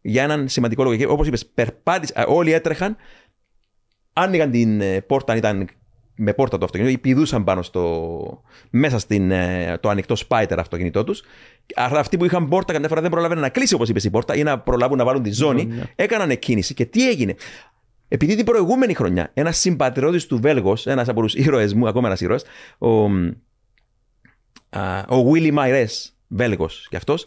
για 0.00 0.22
έναν 0.22 0.48
σημαντικό 0.48 0.82
λόγο. 0.84 1.12
Όπως 1.12 1.26
είπες, 1.26 1.52
όλοι 2.26 2.52
έτρεχαν, 2.52 2.96
άνοιγαν 4.12 4.50
την 4.50 4.80
ε, 4.80 5.00
πόρτα 5.00 5.32
αν 5.32 5.38
ήταν 5.38 5.68
με 6.16 6.32
πόρτα 6.32 6.58
το 6.58 6.64
αυτοκίνητο 6.64 6.94
ή 6.94 6.98
πηδούσαν 6.98 7.44
πάνω 7.44 7.62
στο, 7.62 8.42
μέσα 8.70 8.98
στην, 8.98 9.30
ε, 9.30 9.78
το 9.80 9.88
ανοιχτό 9.88 10.16
σπάιτερ 10.16 10.58
αυτοκίνητό 10.58 11.04
τους. 11.04 11.22
Αλλά 11.74 11.98
αυτοί 11.98 12.16
που 12.16 12.24
είχαν 12.24 12.48
πόρτα 12.48 12.72
καμιά 12.72 12.88
φορά 12.88 13.00
δεν 13.00 13.10
προλάβαιναν 13.10 13.42
να 13.42 13.48
κλείσει 13.48 13.74
όπως 13.74 13.88
είπες 13.88 14.04
η 14.04 14.10
πόρτα 14.10 14.36
ή 14.36 14.42
να 14.42 14.58
προλάβουν 14.58 14.98
να 14.98 15.04
βάλουν 15.04 15.22
τη 15.22 15.32
ζώνη. 15.32 15.64
Ναι. 15.64 15.82
Έκαναν 15.94 16.38
κίνηση. 16.38 16.74
Και 16.74 16.84
τι 16.84 17.08
έγινε; 17.08 17.34
Επειδή 18.08 18.36
την 18.36 18.44
προηγούμενη 18.44 18.94
χρονιά 18.94 19.30
ένας 19.34 19.58
συμπατριώτης 19.58 20.26
του 20.26 20.40
Βέλγος, 20.40 20.86
ένας 20.86 21.08
από 21.08 21.20
τους 21.20 21.34
ήρωες 21.34 21.74
μου, 21.74 21.88
ακόμα 21.88 22.06
ένας 22.06 22.20
ήρωας, 22.20 22.44
ο, 22.78 22.88
ο 25.08 25.32
Willy 25.32 25.54
Myres, 25.54 26.10
Βέλγος 26.28 26.86
κι 26.90 26.96
αυτός, 26.96 27.26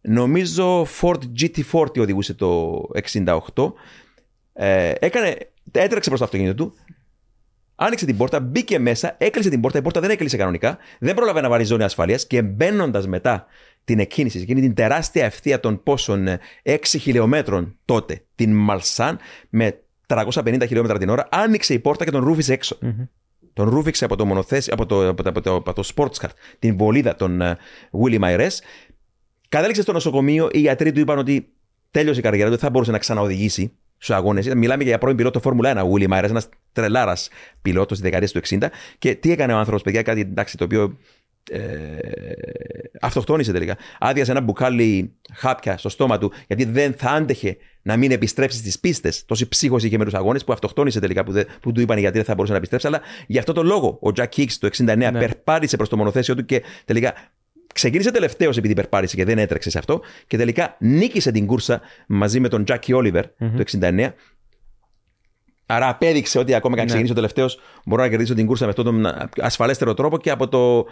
νομίζω 0.00 0.86
Ford 1.00 1.18
GT40 1.40 1.98
οδηγούσε 1.98 2.34
το 2.34 2.80
68. 3.54 3.72
Ε, 4.52 4.92
έκανε, 4.98 5.36
έτρεξε 5.72 6.08
προς 6.08 6.18
το 6.18 6.24
αυτοκίνητο 6.24 6.54
του, 6.54 6.74
Άνοιξε 7.76 8.06
την 8.06 8.16
πόρτα, 8.16 8.40
μπήκε 8.40 8.78
μέσα, 8.78 9.14
έκλεισε 9.18 9.50
την 9.50 9.60
πόρτα. 9.60 9.78
Η 9.78 9.82
πόρτα 9.82 10.00
δεν 10.00 10.10
έκλεισε 10.10 10.36
κανονικά. 10.36 10.78
Δεν 10.98 11.14
πρόλαβε 11.14 11.40
να 11.40 11.48
βάλει 11.48 11.64
ζώνη 11.64 11.82
ασφαλεία 11.82 12.16
και 12.16 12.42
μπαίνοντας 12.42 13.06
μετά 13.06 13.46
την 13.84 13.98
εκκίνηση, 13.98 14.38
εκείνη 14.38 14.60
την 14.60 14.74
τεράστια 14.74 15.24
ευθεία 15.24 15.60
των 15.60 15.82
πόσων 15.82 16.26
6 16.28 16.38
ε, 16.62 16.78
χιλιόμετρων 16.82 17.76
τότε, 17.84 18.24
την 18.34 18.52
Μαλσάν, 18.52 19.18
με 19.48 19.80
350 20.06 20.62
χιλιόμετρα 20.66 20.98
την 20.98 21.08
ώρα, 21.08 21.28
άνοιξε 21.30 21.74
η 21.74 21.78
πόρτα 21.78 22.04
και 22.04 22.10
τον 22.10 22.24
ρούφισε 22.24 22.58
Τον 23.52 23.68
ρούφιξε 23.68 24.04
από 24.04 24.16
το 24.16 24.24
μονοθέσιο, 24.24 24.72
από 24.74 24.86
το, 24.86 25.08
από 25.08 25.22
το, 25.22 25.28
από 25.28 25.40
το, 25.40 25.54
από 25.54 25.72
το 25.72 25.90
sports 25.94 26.24
car, 26.24 26.28
την 26.58 26.76
βολίδα 26.76 27.14
των 27.14 27.38
uh, 27.42 27.54
Willy 28.02 28.20
Myres. 28.20 28.50
Κατέληξε 29.48 29.82
στο 29.82 29.92
νοσοκομείο, 29.92 30.48
οι 30.52 30.58
γιατροί 30.58 30.92
του 30.92 31.00
είπαν 31.00 31.18
ότι 31.18 31.48
τέλειωσε 31.90 32.20
η 32.20 32.22
καριέρα 32.22 32.44
του, 32.44 32.50
δεν 32.50 32.60
θα 32.64 32.70
μπορούσε 32.70 32.90
να 32.90 32.98
ξαναοδηγήσει 32.98 33.72
στους 33.98 34.14
αγώνες. 34.14 34.54
Μιλάμε 34.54 34.84
για 34.84 34.98
πρώην 34.98 35.16
πιλότο 35.16 35.40
Φόρμουλα 35.40 35.82
1, 35.82 35.84
ο 35.84 35.92
Willy 35.94 36.08
Myers, 36.08 36.28
ένας 36.28 36.48
τρελάρας 36.72 37.28
πιλότος 37.62 38.00
της 38.00 38.10
δεκαετίας 38.10 38.32
του 38.32 38.40
60. 38.60 38.68
Και 38.98 39.14
τι 39.14 39.32
έκανε 39.32 39.52
ο 39.52 39.56
άνθρωπος, 39.56 39.82
παιδιά, 39.82 40.02
κάτι 40.02 40.20
εντάξει, 40.20 40.56
το 40.56 40.64
οποίο 40.64 40.98
ε, 41.50 41.60
αυτοκτόνησε 43.00 43.52
τελικά. 43.52 43.76
Άδειασε 43.98 44.30
ένα 44.30 44.40
μπουκάλι 44.40 45.12
χάπια 45.32 45.78
στο 45.78 45.88
στόμα 45.88 46.18
του, 46.18 46.32
γιατί 46.46 46.64
δεν 46.64 46.92
θα 46.92 47.10
άντεχε 47.10 47.56
να 47.82 47.96
μην 47.96 48.10
επιστρέψει 48.10 48.58
στις 48.58 48.80
πίστες. 48.80 49.24
Τόση 49.24 49.48
ψύχωση 49.48 49.86
είχε 49.86 49.98
με 49.98 50.04
τους 50.04 50.14
αγώνες 50.14 50.44
που 50.44 50.52
αυτοκτόνησε 50.52 51.00
τελικά, 51.00 51.24
που, 51.24 51.44
που 51.60 51.72
του 51.72 51.80
είπαν 51.80 51.98
γιατί 51.98 52.16
δεν 52.16 52.24
θα 52.24 52.34
μπορούσε 52.34 52.52
να 52.52 52.58
επιστρέψει. 52.58 52.86
Αλλά 52.86 53.00
γι' 53.26 53.38
αυτό 53.38 53.52
το 53.52 53.62
λόγο 53.62 53.98
ο 54.02 54.10
Jack 54.16 54.28
Hicks 54.36 54.52
το 54.58 54.68
69 54.72 54.84
ναι. 54.96 55.10
περπάτησε 55.10 55.76
προς 55.76 55.88
το 55.88 55.96
μονοθέσιο 55.96 56.34
του 56.34 56.44
και 56.44 56.62
τελικά 56.84 57.14
Ξεκίνησε 57.74 58.10
τελευταίος 58.10 58.56
επειδή 58.56 58.74
περπάτησε 58.74 59.16
και 59.16 59.24
δεν 59.24 59.38
έτρεξε 59.38 59.70
σε 59.70 59.78
αυτό 59.78 60.00
και 60.26 60.36
τελικά 60.36 60.76
νίκησε 60.78 61.30
την 61.30 61.46
κούρσα 61.46 61.80
μαζί 62.06 62.40
με 62.40 62.48
τον 62.48 62.64
Τζάκι 62.64 62.92
Όλιβερ 62.92 63.26
το 63.26 63.62
69. 63.80 64.08
Άρα 65.66 65.88
απέδειξε 65.88 66.38
ότι 66.38 66.54
ακόμα 66.54 66.74
και 66.74 66.80
αν 66.80 66.86
ναι. 66.86 66.92
ξεκινήσει 66.92 67.12
ο 67.12 67.14
τελευταίος, 67.14 67.60
μπορώ 67.84 68.02
να 68.02 68.08
κερδίσω 68.08 68.34
την 68.34 68.46
κούρσα 68.46 68.64
με 68.64 68.70
αυτόν 68.70 68.84
τον 68.84 69.06
ασφαλέστερο 69.40 69.94
τρόπο 69.94 70.18
και 70.18 70.30
από 70.30 70.48
το, 70.48 70.86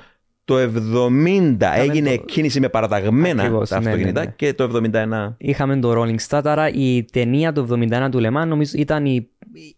το 0.44 0.56
70 0.56 1.56
έγινε 1.60 2.16
το... 2.16 2.22
κίνηση 2.24 2.60
με 2.60 2.68
παραταγμένα 2.68 3.42
Ακριβώς, 3.42 3.68
τα 3.68 3.80
ναι, 3.80 3.86
αυτοκίνητα 3.86 4.20
ναι, 4.20 4.26
ναι, 4.26 4.32
και 4.36 4.54
το 4.54 4.80
71. 4.92 5.34
Είχαμε 5.36 5.76
το 5.76 6.02
Rolling 6.02 6.28
Star, 6.28 6.40
άρα 6.44 6.68
η 6.68 7.04
ταινία 7.04 7.52
του 7.52 7.68
71 7.70 8.08
του 8.10 8.18
Λεμάν 8.18 8.48
νομίζω 8.48 8.72
ήταν 8.76 9.06
η, 9.06 9.28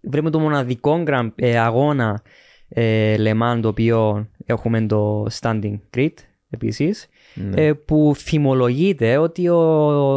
βρέμε 0.01 0.31
το 0.31 0.39
μοναδικό 0.39 1.03
ε, 1.35 1.59
αγώνα 1.59 2.23
ε, 2.69 3.17
Λεμάν 3.17 3.61
το 3.61 3.69
οποίο 3.69 4.29
έχουμε 4.47 4.87
το 4.87 5.27
Standing 5.41 5.79
Grid 5.97 6.13
επίσης, 6.63 7.07
ναι. 7.35 7.67
ε, 7.67 7.73
που 7.73 8.13
θυμολογείται 8.17 9.17
ότι 9.17 9.49
ο, 9.49 9.61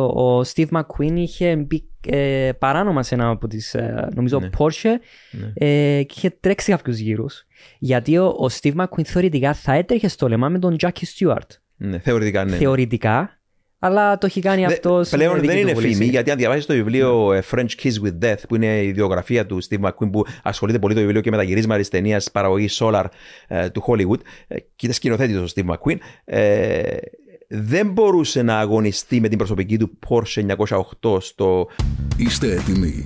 ο 0.04 0.42
Steve 0.42 0.68
McQueen 0.72 1.14
είχε 1.16 1.56
μπει 1.56 1.84
ε, 2.08 2.52
παράνομα 2.60 3.04
σε 3.04 3.16
ένα 3.16 3.30
από 3.30 3.48
τις, 3.48 3.74
ε, 3.74 4.10
νομίζω, 4.16 4.40
ναι. 4.40 4.50
Porsche 4.58 4.90
ναι. 5.32 5.52
Ε, 5.54 6.04
και 6.04 6.14
είχε 6.18 6.38
τρέξει 6.40 6.72
κάποιους 6.72 6.98
γύρους. 6.98 7.46
Γιατί 7.80 8.18
ο, 8.18 8.26
ο 8.26 8.46
Steve 8.62 8.76
McQueen 8.76 9.04
θεωρητικά 9.04 9.54
θα 9.54 9.74
έτρεχε 9.74 10.08
στο 10.08 10.28
λεμά 10.28 10.50
με 10.50 10.60
τον 10.60 10.76
Jackie 10.80 11.04
Stewart. 11.18 11.48
Ναι, 11.76 12.00
θεωρητικά, 12.00 12.46
ναι. 12.46 12.56
Θεωρητικά, 12.56 13.39
αλλά 13.80 14.18
το 14.18 14.26
έχει 14.26 14.42
κάνει 14.42 14.66
αυτός. 14.66 15.10
Πλέον 15.10 15.40
δεν 15.40 15.58
είναι 15.58 15.76
φήμη, 15.76 16.06
γιατί 16.06 16.32
αν 16.32 16.38
διαβάσεις 16.38 16.66
το 16.66 16.74
βιβλίο 16.74 17.32
ναι. 17.34 17.40
French 17.52 17.84
Kiss 17.84 18.06
with 18.06 18.26
Death, 18.26 18.42
που 18.48 18.56
είναι 18.56 18.82
η 18.82 18.94
βιογραφία 18.94 19.46
του 19.46 19.64
Steve 19.64 19.88
McQueen, 19.88 20.12
που 20.12 20.26
ασχολείται 20.44 20.80
πολύ 20.80 20.94
το 20.94 21.00
βιβλίο 21.00 21.22
και 21.22 21.30
με 21.30 21.38
τα 21.38 21.44
γυρίσματα 21.44 21.80
της 21.80 21.90
ταινίας 21.90 22.32
παραγωγή 22.32 22.68
Solar 22.72 23.06
ε, 23.48 23.70
του 23.70 23.84
Hollywood, 23.88 24.20
ε, 24.48 24.60
και 24.60 24.66
ήταν 24.78 24.94
σκηνοθέτης 24.94 25.38
ο 25.38 25.46
Steve 25.56 25.74
McQueen, 25.74 25.98
ε, 26.26 26.98
δεν 27.48 27.88
μπορούσε 27.88 28.42
να 28.42 28.60
αγωνιστεί 28.60 29.20
με 29.20 29.28
την 29.28 29.38
προσωπική 29.38 29.78
του 29.78 29.98
Porsche 30.08 30.56
908 31.02 31.22
στο. 31.22 31.68
Είστε 32.18 32.52
έτοιμοι. 32.52 33.04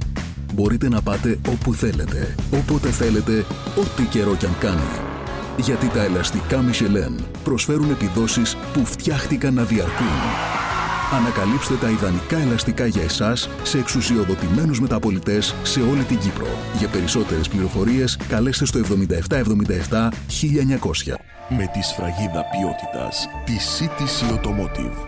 Μπορείτε 0.53 0.89
να 0.89 1.01
πάτε 1.01 1.39
όπου 1.49 1.74
θέλετε, 1.74 2.36
όποτε 2.51 2.88
θέλετε, 2.88 3.45
ό,τι 3.76 4.03
καιρό 4.03 4.36
κι 4.36 4.45
αν 4.45 4.57
κάνει. 4.59 5.12
Γιατί 5.57 5.87
τα 5.87 6.03
ελαστικά 6.03 6.63
Michelin 6.69 7.23
προσφέρουν 7.43 7.89
επιδόσεις 7.89 8.57
που 8.73 8.85
φτιάχτηκαν 8.85 9.53
να 9.53 9.63
διαρκούν. 9.63 10.07
Ανακαλύψτε 11.11 11.75
τα 11.75 11.89
ιδανικά 11.89 12.37
ελαστικά 12.37 12.85
για 12.85 13.03
εσάς 13.03 13.49
σε 13.63 13.77
εξουσιοδοτημένους 13.77 14.79
μεταπολιτές 14.79 15.55
σε 15.63 15.81
όλη 15.81 16.03
την 16.03 16.19
Κύπρο. 16.19 16.47
Για 16.77 16.87
περισσότερες 16.87 17.47
πληροφορίες 17.47 18.17
καλέστε 18.29 18.65
στο 18.65 18.79
7777 18.79 20.09
1900. 20.27 21.15
Με 21.49 21.69
τη 21.73 21.81
σφραγίδα 21.81 22.43
ποιότητας 22.51 23.27
της 23.45 23.79
CTC 23.79 24.33
Automotive. 24.35 25.07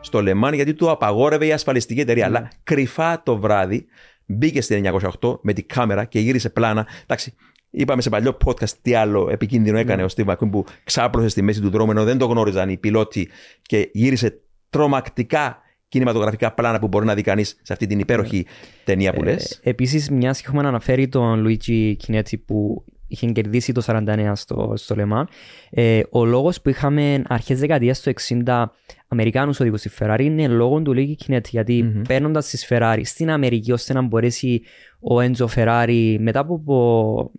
στο 0.00 0.22
Λεμάν 0.22 0.54
γιατί 0.54 0.74
του 0.74 0.90
απαγόρευε 0.90 1.46
η 1.46 1.52
ασφαλιστική 1.52 2.00
εταιρεία. 2.00 2.26
Αλλά 2.26 2.50
κρυφά 2.62 3.22
το 3.22 3.38
βράδυ 3.38 3.86
μπήκε 4.26 4.60
στην 4.60 4.84
908 5.20 5.38
με 5.42 5.52
την 5.52 5.66
κάμερα 5.66 6.04
και 6.04 6.18
γύρισε 6.18 6.50
πλάνα. 6.50 6.86
Εντάξει, 7.02 7.34
είπαμε 7.76 8.02
σε 8.02 8.08
παλιό 8.08 8.36
podcast 8.44 8.70
τι 8.82 8.94
άλλο 8.94 9.28
επικίνδυνο 9.30 9.78
έκανε 9.78 10.02
ο 10.02 10.06
Steve 10.16 10.24
McQueen 10.24 10.50
που 10.50 10.64
ξάπλωσε 10.84 11.28
στη 11.28 11.42
μέση 11.42 11.60
του 11.60 11.70
δρόμου 11.70 11.90
ενώ 11.90 12.04
δεν 12.04 12.18
το 12.18 12.26
γνώριζαν 12.26 12.68
οι 12.68 12.76
πιλότοι 12.76 13.28
και 13.62 13.90
γύρισε 13.92 14.40
τρομακτικά 14.70 15.60
κινηματογραφικά 15.88 16.52
πλάνα 16.52 16.78
που 16.78 16.88
μπορεί 16.88 17.06
να 17.06 17.14
δει 17.14 17.22
κανείς 17.22 17.58
σε 17.62 17.72
αυτή 17.72 17.86
την 17.86 17.98
υπέροχη 17.98 18.46
ταινία 18.84 19.12
που 19.12 19.22
λες. 19.22 19.60
Ε, 19.62 19.70
Επίσης, 19.70 20.10
μιας 20.10 20.40
και 20.40 20.46
έχουμε 20.48 20.68
αναφέρει 20.68 21.08
τον 21.08 21.40
Λουίτζι 21.40 21.96
Κινέτσι 21.96 22.38
που 22.38 22.84
είχε 23.06 23.26
κερδίσει 23.26 23.72
το 23.72 23.82
49 23.86 24.32
στο, 24.34 24.72
στο 24.76 24.94
Λεμάν, 24.94 25.28
ε, 25.70 26.00
ο 26.10 26.24
λόγος 26.24 26.60
που 26.60 26.68
είχαμε 26.68 27.22
αρχές 27.26 27.58
δεκαετίας 27.58 28.00
του 28.00 28.12
60 28.44 28.64
Αμερικάνους 29.08 29.60
οδηγούς 29.60 29.80
στη 29.80 29.90
Ferrari 29.98 30.20
είναι 30.20 30.48
λόγω 30.48 30.82
του 30.82 30.94
Λουίτζι 30.94 31.14
Κινέτσι. 31.14 31.50
Γιατί 31.52 31.82
Μμμ. 31.82 32.02
παίρνοντας 32.02 32.48
τη 32.48 32.66
Ferrari 32.68 33.00
στην 33.02 33.30
Αμερική 33.30 33.72
ώστε 33.72 33.92
να 33.92 34.02
μπορέσει 34.02 34.62
ο 35.00 35.20
Έντζο 35.20 35.48
Ferrari 35.54 36.16
μετά 36.18 36.40
από, 36.40 37.32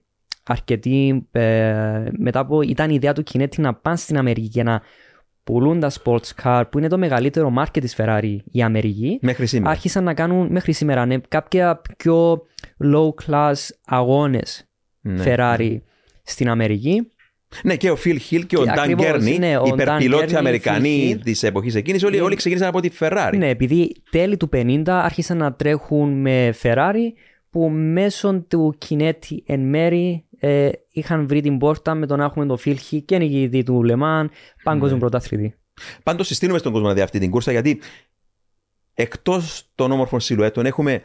από 0.47 0.53
αρκετή. 0.59 1.27
Ε, 1.31 2.03
μετά 2.17 2.39
από 2.39 2.61
ήταν 2.61 2.89
η 2.89 2.93
ιδέα 2.95 3.13
του 3.13 3.23
Κινέτσι 3.23 3.61
να 3.61 3.73
πάνε 3.73 3.97
στην 3.97 4.17
Αμερική 4.17 4.47
και 4.47 4.63
να 4.63 4.81
πουλούν 5.43 5.79
τα 5.79 5.91
sports 6.03 6.29
car 6.43 6.63
που 6.71 6.77
είναι 6.77 6.87
το 6.87 6.97
μεγαλύτερο 6.97 7.53
market 7.57 7.79
της 7.81 7.95
Ferrari 7.97 8.37
η 8.51 8.61
Αμερική 8.61 9.19
Μέχρι 9.21 9.45
σήμερα. 9.45 9.69
άρχισαν 9.71 10.03
να 10.03 10.13
κάνουν 10.13 10.47
μέχρι 10.51 10.71
σήμερα 10.71 11.05
ναι, 11.05 11.17
κάποια 11.27 11.81
πιο 11.97 12.41
low 12.93 13.09
class 13.25 13.53
αγώνες 13.85 14.67
Ναι. 15.01 15.23
Ferrari 15.25 15.77
στην 16.23 16.49
Αμερική. 16.49 17.11
Ναι, 17.63 17.75
και 17.75 17.91
ο 17.91 17.97
Phil 18.03 18.17
Hill 18.31 18.45
και 18.47 18.57
ο 18.57 18.63
Και 18.63 18.69
Dan 18.69 18.77
ακριβώς, 18.77 19.07
Gurney, 19.07 19.35
ναι, 19.39 19.57
ο 19.57 19.63
οι 19.65 19.69
Dan 19.69 19.73
υπερπιλότοι 19.73 20.33
Gurney, 20.33 20.37
Αμερικανοί 20.37 21.11
Phil 21.13 21.17
Hill. 21.17 21.21
της 21.23 21.43
εποχής 21.43 21.75
εκείνης, 21.75 22.03
όλοι, 22.03 22.15
Ναι. 22.17 22.21
όλοι 22.21 22.35
ξεκίνησαν 22.35 22.67
από 22.69 22.79
τη 22.79 22.89
Ferrari. 22.99 23.33
Ναι, 23.37 23.49
επειδή 23.49 23.91
τέλη 24.09 24.37
του 24.37 24.49
50 24.53 24.81
άρχισαν 24.87 25.37
να 25.37 25.53
τρέχουν 25.53 26.21
με 26.21 26.53
Ferrari 26.61 27.11
που 27.49 27.69
μέσω 27.69 28.45
του 28.47 28.77
Kinetti 28.87 29.37
εν 29.45 29.59
μέρη 29.59 30.25
ε, 30.39 30.69
είχαν 30.91 31.27
βρει 31.27 31.41
την 31.41 31.57
πόρτα 31.57 31.95
με 31.95 32.05
το 32.05 32.15
να 32.15 32.23
έχουμε 32.23 32.45
το 32.45 32.57
Phil 32.65 32.75
Hill 32.91 33.01
και 33.05 33.17
νικητή 33.17 33.63
του 33.63 33.83
Λεμάν, 33.83 34.29
παγκόσμιο 34.63 34.93
Ναι. 34.93 34.99
πρωτάθλητη. 34.99 35.55
Πάντως 36.03 36.27
συστήνουμε 36.27 36.59
στον 36.59 36.71
κόσμο 36.71 36.88
να 36.88 36.93
δει 36.93 37.01
αυτή 37.01 37.19
την 37.19 37.31
κούρσα 37.31 37.51
γιατί 37.51 37.79
εκτός 38.93 39.69
των 39.75 39.91
όμορφων 39.91 40.19
σιλουέτων 40.19 40.65
έχουμε 40.65 41.01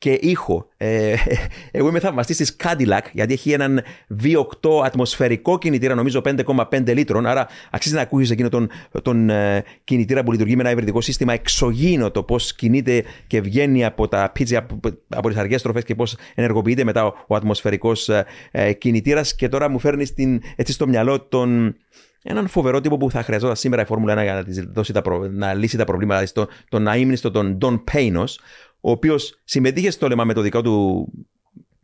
και 0.00 0.18
ήχο. 0.20 0.68
Ε, 0.76 1.14
εγώ 1.70 1.88
είμαι 1.88 2.00
θαυμαστής 2.00 2.36
της 2.36 2.56
Cadillac 2.64 3.00
γιατί 3.12 3.32
έχει 3.32 3.52
έναν 3.52 3.82
V8 4.22 4.82
ατμοσφαιρικό 4.84 5.58
κινητήρα, 5.58 5.94
νομίζω 5.94 6.20
5,5 6.24 6.82
λίτρων. 6.86 7.26
Άρα 7.26 7.46
αξίζει 7.70 7.94
να 7.94 8.00
ακούσεις 8.00 8.30
εκείνο 8.30 8.48
τον, 8.48 8.70
τον 9.02 9.30
ε, 9.30 9.64
κινητήρα 9.84 10.22
που 10.22 10.32
λειτουργεί 10.32 10.56
με 10.56 10.62
ένα 10.62 10.70
υβριδικό 10.70 11.00
σύστημα 11.00 11.32
εξωγήινο 11.32 12.10
το 12.10 12.22
πώς 12.22 12.54
κινείται 12.54 13.04
και 13.26 13.40
βγαίνει 13.40 13.84
από 13.84 14.08
τα 14.08 14.30
πίτζια, 14.34 14.58
από, 14.58 14.90
από 15.08 15.28
τις 15.28 15.36
αργές 15.36 15.62
τροφέ 15.62 15.82
και 15.82 15.94
πώς 15.94 16.16
ενεργοποιείται 16.34 16.84
μετά 16.84 17.06
ο, 17.06 17.14
ο 17.26 17.34
ατμοσφαιρικός 17.34 18.08
ε, 18.50 18.72
κινητήρας. 18.72 19.34
Και 19.34 19.48
τώρα 19.48 19.68
μου 19.68 19.78
φέρνει 19.78 20.04
στην, 20.04 20.40
έτσι 20.56 20.72
στο 20.72 20.86
μυαλό 20.86 21.20
τον, 21.20 21.76
έναν 22.22 22.48
φοβερό 22.48 22.80
τύπο 22.80 22.96
που 22.96 23.10
θα 23.10 23.22
χρειαζόταν 23.22 23.56
σήμερα 23.56 23.82
η 23.82 23.84
Φόρμουλα 23.84 24.20
1 24.20 24.22
για 24.22 24.34
να, 24.34 24.44
της 24.44 24.60
δώσει 24.72 24.92
τα 24.92 25.02
προ... 25.02 25.28
να 25.28 25.54
λύσει 25.54 25.76
τα 25.76 25.84
προβλήματα, 25.84 26.20
δηλαδή 26.20 26.48
στο, 26.48 26.48
τον 26.68 26.88
αείμνηστο 26.88 27.30
τον 27.30 27.58
Don 27.62 27.80
Paynos, 27.92 28.34
ο 28.80 28.90
οποίος 28.90 29.40
συμμετείχε 29.44 29.90
στο 29.90 30.08
λεμά 30.08 30.24
με 30.24 30.32
το 30.32 30.40
δικό 30.40 30.62
του 30.62 31.08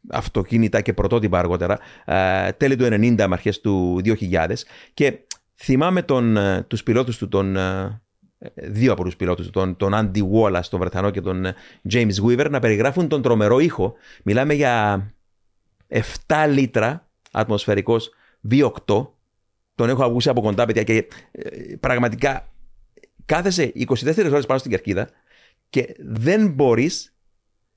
αυτοκίνητα 0.08 0.80
και 0.80 0.92
πρωτότυπα 0.92 1.38
αργότερα, 1.38 1.78
ε, 2.04 2.52
τέλη 2.52 2.76
του 2.76 2.84
90 2.84 3.16
με 3.16 3.34
αρχές 3.34 3.60
του 3.60 4.00
2000 4.04 4.64
και 4.94 5.18
θυμάμαι 5.54 6.02
τον, 6.02 6.36
ε, 6.36 6.62
τους 6.68 6.82
πιλότους 6.82 7.18
του, 7.18 7.28
τον, 7.28 7.56
ε, 7.56 8.00
δύο 8.54 8.92
από 8.92 9.04
τους 9.04 9.16
πιλότους 9.16 9.46
του, 9.46 9.52
τον, 9.52 9.76
τον 9.76 9.92
Andy 9.94 10.22
Wallace, 10.32 10.64
τον 10.70 10.80
Βρετανό 10.80 11.10
και 11.10 11.20
τον 11.20 11.44
ε, 11.44 11.54
James 11.90 12.14
Weaver 12.26 12.50
να 12.50 12.58
περιγράφουν 12.58 13.08
τον 13.08 13.22
τρομερό 13.22 13.58
ήχο. 13.58 13.94
Μιλάμε 14.22 14.54
για 14.54 15.06
7 15.88 16.02
λίτρα 16.48 17.08
ατμοσφαιρικός 17.30 18.10
V8 18.50 19.06
τον 19.76 19.88
έχω 19.88 20.04
ακούσει 20.04 20.28
από 20.28 20.40
κοντά, 20.40 20.66
παιδιά, 20.66 20.82
και 20.82 21.06
ε, 21.32 21.76
πραγματικά 21.80 22.48
κάθεσαι 23.24 23.72
24 23.74 23.86
ώρες 24.30 24.46
πάνω 24.46 24.58
στην 24.58 24.70
κερκίδα 24.70 25.08
και 25.70 25.94
δεν 25.98 26.48
μπορείς 26.48 27.14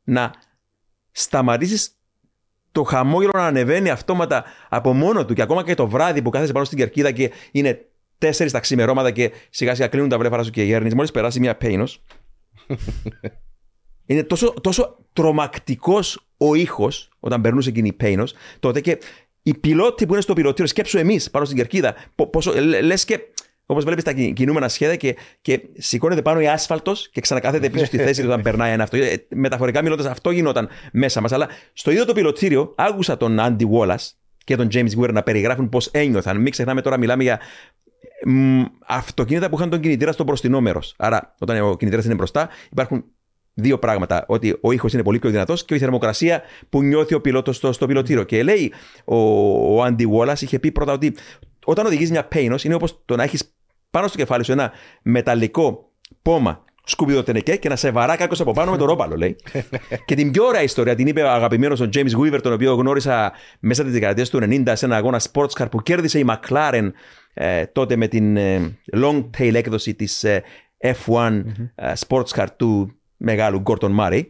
να 0.04 0.34
σταματήσεις 1.12 1.92
το 2.72 2.84
χαμόγελο 2.84 3.32
να 3.36 3.46
ανεβαίνει 3.46 3.90
αυτόματα 3.90 4.46
από 4.70 4.94
μόνο 4.94 5.26
του 5.26 5.34
και 5.34 5.42
ακόμα 5.42 5.64
και 5.64 5.74
το 5.74 5.88
βράδυ 5.88 6.22
που 6.22 6.30
κάθεσαι 6.30 6.52
πάνω 6.52 6.66
στην 6.66 6.78
κερκίδα 6.78 7.12
και 7.12 7.32
είναι 7.52 7.86
4 8.20 8.48
τα 8.52 8.60
ξημερώματα 8.60 9.12
και 9.12 9.32
σιγά 9.50 9.76
σιγά 9.76 9.88
κλείνουν 9.88 10.10
τα 10.10 10.18
βλέφαρα 10.18 10.44
σου 10.44 10.52
και 10.52 10.64
γέρνεις 10.64 10.94
μόλις 10.94 11.12
περάσει 11.12 11.40
μια 11.40 11.56
πέινος 11.58 12.04
είναι 14.06 14.24
τόσο, 14.24 14.54
τόσο 14.62 14.98
τρομακτικός 15.14 16.28
ο 16.38 16.56
ήχος 16.56 17.10
όταν 17.20 17.42
περνούσε 17.42 17.70
εκείνη 17.70 17.88
η 17.88 17.94
πέινος 17.94 18.34
τότε 18.60 18.82
και 18.82 18.98
οι 19.44 19.58
πιλότοι 19.58 20.06
που 20.06 20.14
είναι 20.14 20.22
στο 20.22 20.34
πιλωτήριο, 20.34 20.66
σκέψου 20.68 20.98
εμείς 20.98 21.30
πάνω 21.30 21.46
στην 21.46 21.58
κερκίδα. 21.58 21.96
πο- 22.16 22.28
Πόσο, 22.28 22.54
λες 22.82 23.06
και 23.06 23.20
όπως 23.72 23.84
βλέπεις 23.84 24.04
τα 24.04 24.14
κι- 24.14 24.34
κινούμενα 24.34 24.68
σχέδια 24.68 24.96
και, 24.96 25.16
και 25.42 25.62
σηκώνεται 25.78 26.22
πάνω 26.22 26.40
η 26.40 26.48
άσφαλτος 26.48 27.10
και 27.10 27.22
ξανακάθεται 27.22 27.70
πίσω 27.70 27.86
στη 27.86 27.98
θέση 27.98 28.22
του 28.22 28.28
όταν 28.28 28.42
περνάει 28.42 28.72
ένα 28.72 28.84
αυτό. 28.84 28.98
Ε, 28.98 29.26
Μεταφορικά 29.30 29.82
μιλώντας, 29.82 30.06
αυτό 30.06 30.32
γινόταν 30.32 30.70
μέσα 30.92 31.22
μας. 31.22 31.32
Αλλά 31.32 31.48
στο 31.74 31.92
ίδιο 31.92 32.06
το 32.06 32.14
πιλωτήριο 32.14 32.74
άκουσα 32.78 33.18
τον 33.18 33.40
Άντι 33.40 33.68
Wallace 33.72 34.08
και 34.44 34.56
τον 34.56 34.68
James 34.72 34.90
Weir 35.00 35.12
να 35.14 35.24
περιγράφουν 35.24 35.70
πώς 35.70 35.88
ένιωθαν. 35.88 36.42
Μην 36.42 36.52
ξεχνάμε 36.52 36.82
τώρα, 36.82 36.98
μιλάμε 36.98 37.24
για 37.24 37.40
μ, 38.26 38.62
αυτοκίνητα 38.88 39.50
που 39.50 39.56
είχαν 39.56 39.70
τον 39.70 39.80
κινητήρα 39.80 40.12
στο 40.12 40.24
μπροστινό 40.24 40.62
μέρος. 40.62 40.94
Άρα, 40.98 41.36
όταν 41.40 41.62
ο 41.62 41.78
κινητήρας 41.78 42.06
είναι 42.06 42.16
μπροστά, 42.16 42.50
υπάρχουν 42.72 43.04
δύο 43.54 43.80
πράγματα. 43.80 44.26
Ότι 44.28 44.58
ο 44.62 44.72
ήχος 44.72 44.94
είναι 44.94 45.04
πολύ 45.04 45.20
πιο 45.20 45.30
δυνατός 45.30 45.66
και 45.66 45.76
η 45.76 45.78
θερμοκρασία 45.80 46.42
που 46.70 46.84
νιώθει 46.84 47.14
ο 47.14 47.22
πιλότος 47.22 47.56
στο, 47.56 47.72
στο 47.72 47.86
πιλωτήριο. 47.88 48.24
Και 48.24 48.44
λέει 48.44 48.74
ο, 49.06 49.16
ο 49.16 49.86
Andy 49.86 50.04
Wallace, 50.18 50.42
είχε 50.42 50.60
πει 50.60 50.72
πρώτα 50.72 50.94
ότι 50.94 51.16
όταν 51.66 51.86
οδηγείς 51.86 52.12
μια 52.12 52.28
Paynos 52.36 52.64
είναι 52.64 52.74
όπως 52.74 53.02
το 53.06 53.16
να 53.16 53.24
έχεις 53.24 53.54
πάνω 53.92 54.08
στο 54.08 54.18
κεφάλι 54.18 54.44
σου 54.44 54.52
ένα 54.52 54.72
μεταλλικό 55.02 55.92
πόμα 56.22 56.64
σκουπιδοτενεκέ 56.90 57.56
και 57.56 57.70
να 57.70 57.76
σε 57.76 57.92
βαρά 57.92 58.16
κάποιο 58.16 58.38
από 58.40 58.52
πάνω 58.52 58.72
με 58.72 58.78
το 58.78 58.86
ρόπαλο, 58.86 59.16
λέει. 59.16 59.36
και 60.06 60.16
την 60.16 60.32
πιο 60.32 60.46
ωραία 60.46 60.64
ιστορία 60.64 60.96
την 60.96 61.08
είπε 61.08 61.22
ο 61.22 61.30
αγαπημένος 61.30 61.80
ο 61.80 61.90
James 61.94 62.12
Weaver, 62.20 62.40
τον 62.42 62.54
οποίο 62.54 62.74
γνώρισα 62.74 63.32
μέσα 63.60 63.84
τη 63.84 63.90
δεκαετία 63.90 64.26
του 64.26 64.40
90 64.42 64.72
σε 64.74 64.86
ένα 64.86 64.96
αγώνα 64.96 65.22
sports 65.32 65.50
car 65.50 65.66
που 65.72 65.82
κέρδισε 65.82 66.20
η 66.20 66.26
McLaren 66.28 66.92
ε, 67.34 67.66
τότε 67.66 67.96
με 67.96 68.08
την 68.08 68.38
ε, 68.38 68.78
long 68.96 69.30
tail 69.38 69.54
έκδοση 69.54 69.94
της 69.94 70.24
ε, 70.24 70.44
F1 70.84 71.44
ε, 71.76 71.94
sports 72.08 72.28
car 72.36 72.46
του 72.58 72.94
μεγάλου 73.18 73.64
Gordon 73.66 73.96
Murray. 74.00 74.22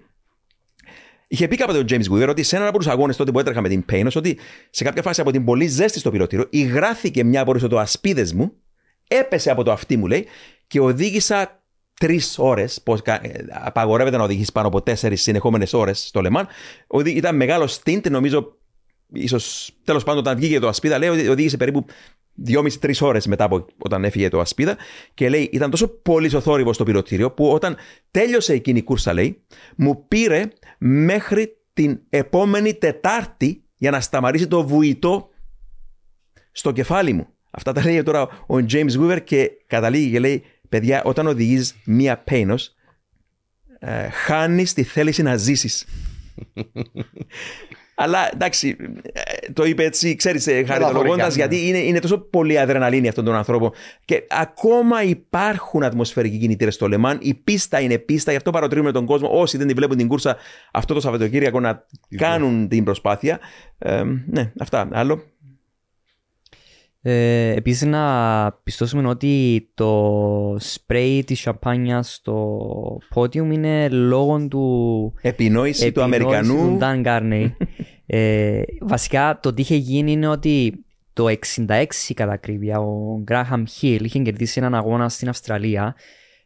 Είχε 1.28 1.48
πει 1.48 1.56
κάποτε 1.56 1.78
ο 1.78 1.84
James 1.90 2.14
Weaver 2.14 2.28
ότι 2.30 2.44
σε 2.44 2.56
έναν 2.56 2.68
από 2.68 2.78
τους 2.78 2.88
αγώνες 2.88 3.16
τότε 3.16 3.32
που 3.32 3.40
έτρεχα 3.40 3.62
με 3.62 3.70
την 3.70 3.86
Paynos 3.92 4.16
ότι 4.16 4.38
σε 4.70 4.84
κάποια 4.84 5.02
φάση 5.02 5.22
από 5.22 5.32
την 5.32 5.46
πολύ 5.46 5.68
ζέστη 5.68 6.00
στο 6.00 6.12
πιλωτήριο 6.12 6.46
υγράθηκε 6.50 7.24
μια 7.24 7.42
από 7.42 7.68
το 7.68 7.80
ασπίδες 7.80 8.34
μου, 8.34 8.54
έπεσε 9.12 9.52
από 9.52 9.64
το 9.64 9.72
αυτί 9.72 9.98
μου 9.98 10.08
λέει 10.08 10.26
και 10.68 10.80
οδήγησα 10.80 11.64
τρεις 12.00 12.36
ώρες. 12.38 12.84
Απαγορεύεται 13.50 14.18
να 14.18 14.24
οδηγήσεις 14.24 14.52
πάνω 14.52 14.68
από 14.68 14.82
τέσσερις 14.82 15.22
συνεχόμενες 15.22 15.74
ώρες 15.74 16.08
στο 16.08 16.22
Λεμάν. 16.22 16.48
Ήταν 17.06 17.36
μεγάλο 17.36 17.70
stint, 17.84 18.10
νομίζω 18.10 18.58
ίσως 19.14 19.72
τέλος 19.84 20.04
πάντων 20.04 20.20
όταν 20.20 20.38
βγήκε 20.38 20.60
το 20.60 20.68
ασπίδα, 20.68 20.98
λέει 20.98 21.10
ότι 21.10 21.28
οδήγησε 21.28 21.58
περίπου 21.58 21.86
δυόμιση-τρεις 22.34 23.02
ώρες 23.02 23.28
μετά 23.28 23.44
από 23.44 23.66
όταν 23.78 24.04
έφυγε 24.04 24.30
το 24.30 24.40
ασπίδα 24.40 24.78
και 25.14 25.30
λέει 25.30 25.50
ήταν 25.52 25.70
τόσο 25.70 25.88
πολύ 25.88 26.36
ο 26.36 26.42
θόρυβο 26.42 26.74
στο 26.74 26.84
πιλωτήριο 26.84 27.32
που 27.32 27.52
όταν 27.52 27.78
τέλειωσε 28.12 28.54
εκείνη 28.54 28.80
η 28.80 28.84
κούρσα, 28.84 29.14
λέει, 29.14 29.44
μου 29.76 30.08
πήρε 30.08 30.48
μέχρι 30.78 31.58
την 31.74 32.00
επόμενη 32.10 32.74
Τετάρτη 32.74 33.64
για 33.76 33.92
να 33.92 34.02
σταματήσει 34.02 34.48
το 34.48 34.68
βουητό 34.68 35.30
στο 36.52 36.72
κεφάλι 36.72 37.14
μου. 37.14 37.28
Αυτά 37.52 37.72
τα 37.72 37.84
λέει 37.84 38.04
τώρα 38.04 38.22
ο 38.48 38.56
James 38.72 39.00
Weaver 39.00 39.24
και 39.24 39.52
καταλήγει 39.68 40.12
και 40.12 40.20
λέει 40.20 40.44
παιδιά 40.70 41.04
όταν 41.04 41.28
οδηγείς 41.28 41.76
μία 41.86 42.18
πέινος 42.18 42.74
ε, 43.80 44.10
χάνεις 44.10 44.74
τη 44.74 44.84
θέληση 44.84 45.22
να 45.22 45.38
ζήσεις. 45.38 45.86
Αλλά 48.02 48.30
εντάξει, 48.34 48.76
ε, 49.14 49.52
το 49.54 49.64
είπε 49.66 49.84
έτσι, 49.84 50.16
ξέρεις, 50.16 50.44
χαριτολογώντας, 50.68 51.36
ναι. 51.36 51.42
γιατί 51.42 51.68
είναι, 51.68 51.78
είναι 51.78 52.00
τόσο 52.00 52.18
πολύ 52.18 52.60
αδρεναλίνη 52.60 53.08
αυτόν 53.08 53.26
τον 53.26 53.36
άνθρωπο. 53.36 53.74
Και 54.06 54.24
ακόμα 54.30 55.04
υπάρχουν 55.04 55.84
ατμοσφαιρικοί 55.84 56.38
κινητήρες 56.38 56.74
στο 56.74 56.88
Λεμάν. 56.88 57.18
Η 57.22 57.34
πίστα 57.34 57.80
είναι 57.80 57.98
πίστα, 57.98 58.32
γι' 58.32 58.38
αυτό 58.38 58.52
παροτρύνουμε 58.52 58.92
τον 58.92 59.06
κόσμο. 59.06 59.30
Όσοι 59.32 59.58
δεν 59.58 59.68
τη 59.68 59.74
βλέπουν 59.74 59.98
την 59.98 60.08
κούρσα 60.08 60.38
αυτό 60.72 60.94
το 60.94 61.00
Σαββατοκύριακο 61.00 61.60
να 61.60 61.86
κάνουν 62.18 62.68
την 62.68 62.84
προσπάθεια. 62.84 63.40
Ε, 63.78 64.04
ναι, 64.26 64.52
αυτά. 64.60 64.88
Άλλο. 64.92 65.24
Ε, 67.02 67.50
επίσης 67.56 67.88
να 67.88 68.52
πιστώσουμε 68.64 69.08
ότι 69.08 69.68
το 69.74 70.56
σπρέι 70.60 71.24
της 71.24 71.40
σαμπάνιας 71.40 72.14
στο 72.14 72.98
podium 73.16 73.52
είναι 73.52 73.90
λόγω 73.90 74.48
του 74.48 75.14
Επινόηση 75.22 75.92
του 75.92 76.00
επινόηση 76.00 76.26
Αμερικανού. 76.26 76.56
του 76.56 76.78
Dan 76.82 77.06
Garney. 77.06 77.52
ε, 78.06 78.62
βασικά 78.82 79.40
το 79.42 79.54
τι 79.54 79.62
είχε 79.62 79.76
γίνει 79.76 80.12
είναι 80.12 80.28
ότι 80.28 80.86
το 81.14 81.26
66 81.68 81.86
κατά 82.14 82.32
ακρίβεια 82.32 82.80
ο 82.80 83.24
Graham 83.28 83.64
Hill 83.82 84.00
είχε 84.02 84.20
κερδίσει 84.20 84.60
έναν 84.60 84.76
αγώνα 84.76 85.10
στην 85.10 85.30
Αυστραλία 85.30 85.96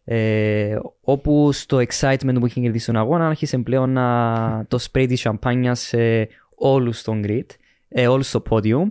ε, 0.05 0.75
όπου 1.01 1.51
στο 1.51 1.77
excitement 1.77 2.35
που 2.39 2.45
είχε 2.45 2.59
κερδίσει 2.61 2.85
τον 2.85 2.95
αγώνα 2.97 3.27
άρχισε 3.27 3.57
πλέον 3.57 3.89
να 3.89 4.65
το 4.67 4.80
spray 4.91 5.05
της 5.07 5.19
σαμπάνιας 5.19 5.80
σε 5.80 6.27
όλους 6.55 6.99
στον 6.99 7.21
grid, 7.25 7.45
ε, 7.89 8.07
όλους 8.07 8.27
στο 8.27 8.43
podium. 8.49 8.85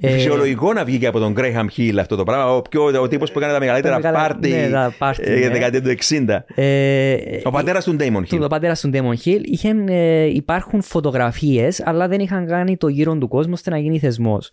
Ε, 0.00 0.08
Φυσιολογικό 0.10 0.72
να 0.72 0.84
βγήκε 0.84 1.06
από 1.06 1.18
τον 1.18 1.34
Graham 1.38 1.66
Hill 1.76 1.94
αυτό 2.00 2.16
το 2.16 2.22
πράγμα. 2.24 2.54
Ο, 2.56 2.62
πιο, 2.62 2.84
ο 3.02 3.08
τύπος 3.08 3.32
που 3.32 3.38
έκανε 3.38 3.52
τα 3.54 3.58
μεγαλύτερα 3.58 3.94
Τα 3.94 4.00
μεγαλα- 4.08 4.28
πάρτι 4.28 4.48
ναι, 4.48 4.68
τα 4.70 4.94
πάρτι, 4.98 5.22
ε, 5.22 5.26
για 5.26 5.34
ναι. 5.36 5.42
την 5.42 5.52
δεκαετία 5.52 5.82
του 5.82 5.88
60. 5.88 6.44
ε, 6.54 7.16
Ο 7.44 7.50
πατέρας 7.50 7.84
του 7.84 7.96
Damon 8.00 8.22
του 8.28 8.36
Hill. 8.36 8.40
το 8.40 8.46
πατέρας 8.46 8.80
του 8.80 8.90
Damon 8.94 9.26
Hill 9.28 9.40
είχαν, 9.42 9.88
ε, 9.88 10.24
υπάρχουν 10.24 10.82
φωτογραφίες 10.82 11.82
αλλά 11.86 12.08
δεν 12.08 12.20
είχαν 12.20 12.46
κάνει 12.46 12.76
το 12.76 12.88
γύρο 12.88 13.16
του 13.18 13.28
κόσμου 13.28 13.52
ώστε 13.54 13.70
να 13.70 13.78
γίνει 13.78 13.98
θεσμός. 13.98 14.50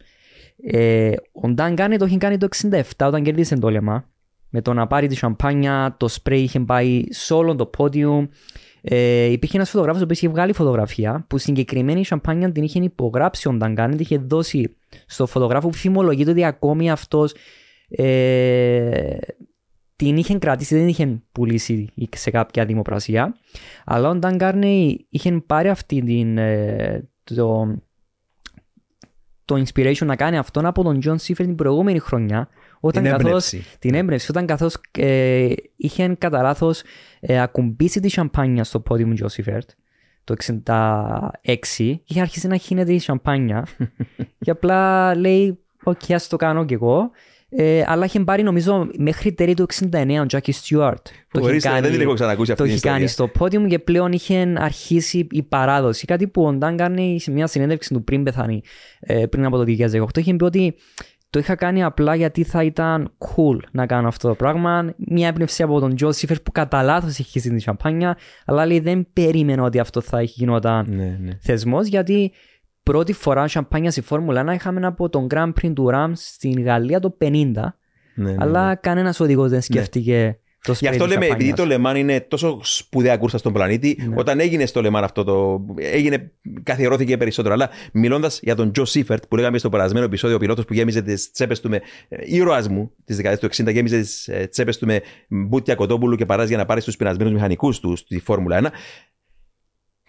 Ε, 0.71 1.09
ο 1.31 1.53
Dan 1.57 1.73
Garnett 1.75 1.95
το 1.97 2.05
είχε 2.05 2.17
κάνει 2.17 2.37
το 2.37 2.47
67 2.61 2.79
όταν 3.07 3.23
κέρδισε 3.23 3.55
το 3.59 3.69
λεμά 3.69 4.05
με 4.55 4.61
το 4.61 4.73
να 4.73 4.87
πάρει 4.87 5.07
τη 5.07 5.15
σαμπάνια, 5.15 5.95
το 5.99 6.07
σπρέι 6.07 6.41
είχε 6.41 6.59
πάει 6.59 7.03
σε 7.09 7.33
όλο 7.33 7.55
το 7.55 7.65
πόντιου. 7.65 8.29
Ε, 8.81 9.25
υπήρχε 9.25 9.55
ένας 9.55 9.69
φωτογράφος 9.69 10.01
ο 10.01 10.03
οποίος 10.03 10.19
είχε 10.19 10.29
βγάλει 10.29 10.53
φωτογραφία 10.53 11.25
που 11.29 11.37
συγκεκριμένη 11.37 12.05
σαμπάνια 12.05 12.51
την 12.51 12.63
είχε 12.63 12.79
υπογράψει 12.79 13.47
ο 13.47 13.57
Dan 13.61 13.77
Garnett, 13.77 13.99
είχε 13.99 14.17
δώσει 14.17 14.75
στο 15.05 15.25
φωτογράφο 15.25 15.67
που 15.67 15.75
φημολογείται 15.75 16.31
ότι 16.31 16.43
ακόμη 16.43 16.91
αυτός 16.91 17.33
ε, 17.87 19.17
την 19.95 20.17
είχε 20.17 20.37
κρατήσει, 20.37 20.77
δεν 20.77 20.87
είχε 20.87 21.21
πουλήσει 21.31 21.89
σε 22.15 22.31
κάποια 22.31 22.65
δημοπρασία. 22.65 23.35
Αλλά 23.85 24.09
ο 24.09 24.19
Dan 24.21 24.37
Gurney 24.37 24.95
είχε 25.09 25.43
πάρει 25.47 25.69
αυτή 25.69 26.01
την, 26.01 26.37
ε, 26.37 27.09
το, 27.23 27.75
το 29.45 29.63
inspiration 29.65 30.05
να 30.05 30.15
κάνει 30.15 30.37
αυτόν 30.37 30.65
από 30.65 30.83
τον 30.83 30.99
Jo 31.03 31.15
Siffert 31.15 31.35
την 31.35 31.55
προηγούμενη 31.55 31.99
χρονιά. 31.99 32.49
Όταν 32.85 33.03
Την 33.03 33.11
καθώς, 33.11 33.25
έμπνευση. 33.53 33.63
την 33.79 33.93
έμπνευση. 33.95 34.31
Όταν 34.31 34.45
καθώς 34.45 34.77
ε, 34.97 35.47
είχε 35.75 36.15
κατά 36.17 36.41
λάθος 36.41 36.81
ε, 37.19 37.41
ακουμπήσει 37.41 37.99
τη 37.99 38.09
σαμπάνια 38.09 38.63
στο 38.63 38.79
πόδι 38.79 39.05
μου 39.05 39.13
Jo 39.21 39.27
Siffert 39.43 39.67
το 40.23 40.35
66 40.45 40.63
και 41.75 41.99
είχε 42.07 42.21
αρχίσει 42.21 42.47
να 42.47 42.57
χύνεται 42.57 42.93
η 42.93 42.99
σαμπάνια 42.99 43.65
και 44.39 44.51
απλά 44.51 45.15
λέει 45.15 45.59
«OK, 45.83 46.01
ας 46.11 46.27
το 46.27 46.35
κάνω 46.35 46.65
κι 46.65 46.73
εγώ». 46.73 47.11
Ε, 47.55 47.83
αλλά 47.87 48.05
είχε 48.05 48.19
πάρει 48.19 48.43
νομίζω 48.43 48.89
μέχρι 48.97 49.33
τέλη 49.33 49.53
του 49.53 49.65
69 49.91 50.21
ο 50.21 50.25
Jackie 50.31 50.51
Stewart. 50.51 50.93
Το 51.31 51.39
είχε 51.39 51.47
Ορίστε, 51.49 51.69
κάνει- 51.69 51.81
δεν 51.81 51.91
την 51.91 52.01
έχω 52.01 52.13
ξανακούσει 52.13 52.51
αυτή 52.51 52.63
το 52.63 52.67
την 52.69 52.73
έχει 52.77 52.81
κάνει 52.87 53.03
ιστορία. 53.03 53.33
στο 53.35 53.45
podium 53.45 53.67
και 53.67 53.79
πλέον 53.79 54.11
είχε 54.11 54.53
αρχίσει 54.57 55.27
η 55.31 55.43
παράδοση. 55.43 56.05
Κάτι 56.05 56.27
που 56.27 56.45
ο 56.45 56.53
Ντάν 56.53 56.77
κάνει 56.77 57.19
σε 57.19 57.31
μια 57.31 57.47
συνέντευξη 57.47 57.93
του 57.93 58.03
πριν 58.03 58.23
πεθάνει, 58.23 58.61
ε, 58.99 59.25
πριν 59.25 59.45
από 59.45 59.57
το 59.57 59.63
2018, 59.63 60.17
είχε 60.19 60.33
πει 60.33 60.43
ότι 60.43 60.75
το 61.33 61.39
είχα 61.39 61.55
κάνει 61.55 61.83
απλά 61.83 62.15
γιατί 62.15 62.43
θα 62.43 62.63
ήταν 62.63 63.11
cool 63.17 63.57
να 63.71 63.85
κάνω 63.85 64.07
αυτό 64.07 64.27
το 64.27 64.35
πράγμα. 64.35 64.93
Μια 64.97 65.27
έμπνευση 65.27 65.63
από 65.63 65.79
τον 65.79 65.95
Τζο 65.95 66.11
Σίφερ 66.11 66.39
που 66.39 66.51
κατά 66.51 66.83
λάθος 66.83 67.11
είχε 67.11 67.23
χύσει 67.23 67.49
την 67.49 67.59
σαμπάνια, 67.59 68.17
αλλά 68.45 68.65
λέει 68.65 68.79
δεν 68.79 69.07
περίμενα 69.13 69.63
ότι 69.63 69.79
αυτό 69.79 70.01
θα 70.01 70.19
έχει 70.19 70.33
γινόταν 70.37 70.85
Ναι, 70.89 71.17
ναι. 71.21 71.31
θεσμός, 71.41 71.87
γιατί 71.87 72.31
πρώτη 72.83 73.13
φορά 73.13 73.47
σαμπάνια 73.47 73.91
στη 73.91 74.01
Φόρμουλα 74.01 74.51
1 74.51 74.53
είχαμε 74.53 74.85
από 74.85 75.09
τον 75.09 75.27
Grand 75.33 75.51
Prix 75.61 75.71
του 75.73 75.89
Ραμ 75.89 76.11
στην 76.15 76.63
Γαλλία 76.63 76.99
το 76.99 77.17
50. 77.21 77.29
Ναι, 77.31 77.51
ναι, 78.15 78.35
Αλλά 78.39 78.75
κανένας 78.75 79.19
οδηγός 79.19 79.49
δεν 79.49 79.61
σκέφτηκε 79.61 80.39
το 80.63 80.71
Γι' 80.71 80.77
σπρέι 80.77 80.91
αυτό 80.91 81.03
της 81.03 81.13
λέμε, 81.13 81.25
επειδή 81.25 81.49
σαμπάνιας. 81.49 81.57
το 81.59 81.65
Λεμάν 81.65 81.95
είναι 81.95 82.21
τόσο 82.21 82.59
σπουδαία 82.63 83.17
κούρσα 83.17 83.37
στον 83.37 83.53
πλανήτη, 83.53 83.97
Ναι. 84.07 84.15
όταν 84.17 84.39
έγινε 84.39 84.65
στο 84.65 84.81
Λεμάν 84.81 85.03
αυτό 85.03 85.23
το. 85.23 85.65
έγινε, 85.77 86.31
καθιερώθηκε 86.63 87.17
περισσότερο. 87.17 87.53
Αλλά 87.53 87.69
μιλώντας 87.93 88.39
για 88.43 88.55
τον 88.55 88.71
Τζο 88.71 88.85
Σίφερτ, 88.85 89.23
που 89.29 89.35
λέγαμε 89.35 89.57
στο 89.57 89.69
περασμένο 89.69 90.05
επεισόδιο, 90.05 90.35
ο 90.35 90.39
πιλότος 90.39 90.65
που 90.65 90.73
γέμιζε 90.73 91.01
τις 91.01 91.31
τσέπες 91.31 91.59
του 91.59 91.69
με. 91.69 91.81
ε, 92.09 92.17
ήρωα 92.35 92.65
μου 92.69 92.91
της 93.05 93.15
δεκαετία 93.15 93.49
του 93.49 93.55
60, 93.63 93.71
γέμιζε 93.71 93.99
τις 93.99 94.29
τσέπες 94.49 94.77
του 94.77 94.85
με 94.85 95.01
μπούτια 95.27 95.75
κοτόπουλου 95.75 96.15
και 96.15 96.25
παράζει 96.25 96.47
για 96.49 96.57
να 96.57 96.65
πάρει 96.65 96.81
στου 96.81 96.93
πεινασμένου 96.93 97.31
μηχανικούς 97.31 97.79
του 97.79 97.95
στη 97.95 98.19
Φόρμουλα 98.19 98.61
1. 98.63 98.67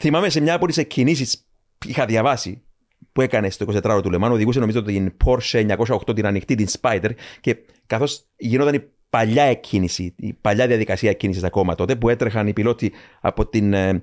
Θυμάμαι 0.01 0.28
σε 0.28 0.40
μια 0.40 0.55
από 0.55 0.66
τις 0.66 0.76
εκκινήσεις 0.76 1.47
είχα 1.86 2.06
διαβάσει 2.06 2.62
που 3.12 3.20
έκανε 3.20 3.51
στο 3.51 3.66
24ωρο 3.82 4.01
του 4.02 4.10
Λεμάν, 4.10 4.32
οδηγούσε 4.32 4.59
νομίζω 4.60 4.82
την 4.82 5.12
Porsche 5.24 5.76
908 6.06 6.14
την 6.14 6.26
ανοιχτή, 6.26 6.55
την 6.55 6.66
Spider, 6.81 7.10
και 7.40 7.56
καθώς 7.86 8.24
γινόταν 8.36 8.74
η 8.74 8.82
παλιά 9.15 9.43
εκκίνηση, 9.43 10.15
η 10.16 10.32
παλιά 10.32 10.66
διαδικασία 10.66 11.11
εκκίνησης 11.11 11.43
ακόμα 11.43 11.74
τότε, 11.74 11.97
που 11.97 12.09
έτρεχαν 12.09 12.47
οι 12.47 12.53
πιλότοι 12.53 12.93
από 13.20 13.47
την, 13.47 13.73
ε, 13.73 13.89
ε, 13.89 14.03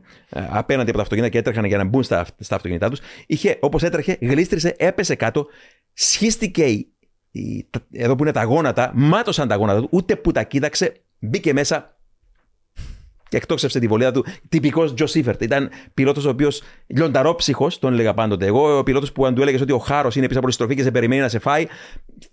απέναντι 0.49 0.87
από 0.89 0.97
τα 0.97 1.03
αυτοκίνητα 1.03 1.31
και 1.31 1.37
έτρεχαν 1.37 1.65
για 1.65 1.77
να 1.77 1.83
μπουν 1.83 2.03
στα, 2.03 2.25
στα 2.39 2.55
αυτοκίνητά 2.55 2.89
τους, 2.89 2.99
είχε 3.27 3.57
όπως 3.59 3.83
έτρεχε, 3.83 4.17
γλίστρισε, 4.21 4.75
έπεσε 4.77 5.15
κάτω, 5.15 5.47
σχίστηκε 5.93 6.63
η, 6.65 6.91
η- 7.31 7.67
τα- 7.69 7.85
εδώ 7.91 8.15
που 8.15 8.23
είναι 8.23 8.31
τα 8.31 8.43
γόνατα, 8.43 8.91
μάτωσαν 8.95 9.47
τα 9.47 9.55
γόνατα 9.55 9.79
του, 9.81 9.87
ούτε 9.91 10.15
που 10.15 10.31
τα 10.31 10.43
κοίταξε, 10.43 10.93
μπήκε 11.19 11.53
μέσα 11.53 11.97
και 13.31 13.37
εκτόξευσε 13.37 13.79
τη 13.79 13.87
βολίδα 13.87 14.11
του. 14.11 14.25
Τυπικός 14.49 14.93
Τζο 14.93 15.05
Σίφερτ. 15.05 15.41
Ήταν 15.41 15.69
πιλότος 15.93 16.25
ο 16.25 16.29
οποίος 16.29 16.61
λιονταρόψυχο, 16.87 17.71
τον 17.79 17.93
έλεγα 17.93 18.13
πάντοτε. 18.13 18.45
Εγώ, 18.45 18.77
ο 18.77 18.83
πιλότος 18.83 19.11
που 19.11 19.25
αν 19.25 19.35
του 19.35 19.41
έλεγες 19.41 19.61
ότι 19.61 19.71
ο 19.71 19.77
χάρος 19.77 20.15
είναι 20.15 20.27
πίσω 20.27 20.39
από 20.39 20.47
τη 20.47 20.53
στροφή 20.53 20.75
και 20.75 20.83
σε 20.83 20.91
περιμένει 20.91 21.21
να 21.21 21.27
σε 21.29 21.39
φάει, 21.39 21.65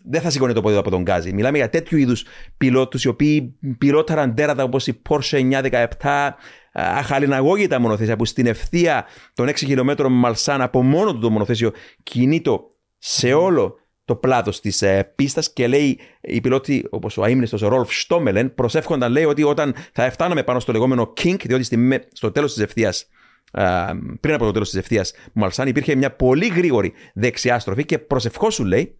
δεν 0.04 0.20
θα 0.20 0.30
σηκώνει 0.30 0.52
το 0.52 0.60
πόδι 0.60 0.74
του 0.74 0.80
από 0.80 0.90
το 0.90 1.02
γκάζι. 1.02 1.32
Μιλάμε 1.32 1.58
για 1.58 1.68
τέτοιου 1.68 1.98
είδους 1.98 2.24
πιλότους 2.56 3.04
οι 3.04 3.08
οποίοι 3.08 3.58
πιλόταραν 3.78 4.34
τέρατα 4.34 4.62
όπως 4.62 4.86
η 4.86 5.02
Porsche 5.08 5.60
917, 6.00 6.30
αχαλιναγώγητα 6.72 7.80
μονοθέσια 7.80 8.16
που 8.16 8.24
στην 8.24 8.46
ευθεία 8.46 9.04
των 9.34 9.48
6 9.48 9.54
χιλιόμετρων 9.56 10.12
Μουλσάν 10.12 10.60
από 10.60 10.82
μόνο 10.82 11.12
του 11.12 11.20
το 11.20 11.30
μονοθέσιο 11.30 11.72
κινείται 12.02 12.50
σε 12.98 13.32
όλο 13.32 13.76
το 14.08 14.16
πλάτο 14.16 14.60
της 14.60 14.82
ε, 14.82 15.12
πίστας 15.14 15.52
και 15.52 15.66
λέει 15.66 15.98
οι 16.20 16.40
πιλότοι, 16.40 16.86
όπως 16.90 17.16
ο 17.16 17.24
αίμνηστο 17.24 17.68
Ρόλφ 17.68 17.92
Στόμελεν, 18.00 18.54
προσεύχονταν 18.54 19.12
λέει 19.12 19.24
ότι 19.24 19.42
όταν 19.42 19.74
θα 19.92 20.10
φτάναμε 20.10 20.42
πάνω 20.42 20.60
στο 20.60 20.72
λεγόμενο 20.72 21.12
Kink, 21.22 21.36
διότι 21.44 21.62
στη, 21.62 21.76
με- 21.76 22.08
στο 22.12 22.30
τέλος 22.32 22.52
της 22.54 22.62
ευθείας, 22.62 23.06
πριν 24.20 24.34
από 24.34 24.44
το 24.44 24.52
τέλος 24.52 24.70
της 24.70 24.78
ευθείας 24.78 25.12
Μαλσάν, 25.32 25.68
υπήρχε 25.68 25.94
μια 25.94 26.12
πολύ 26.12 26.46
γρήγορη 26.46 26.92
δεξιά 27.14 27.58
στροφή 27.58 27.84
και 27.84 27.98
προσευχόσου 27.98 28.64
λέει 28.64 28.98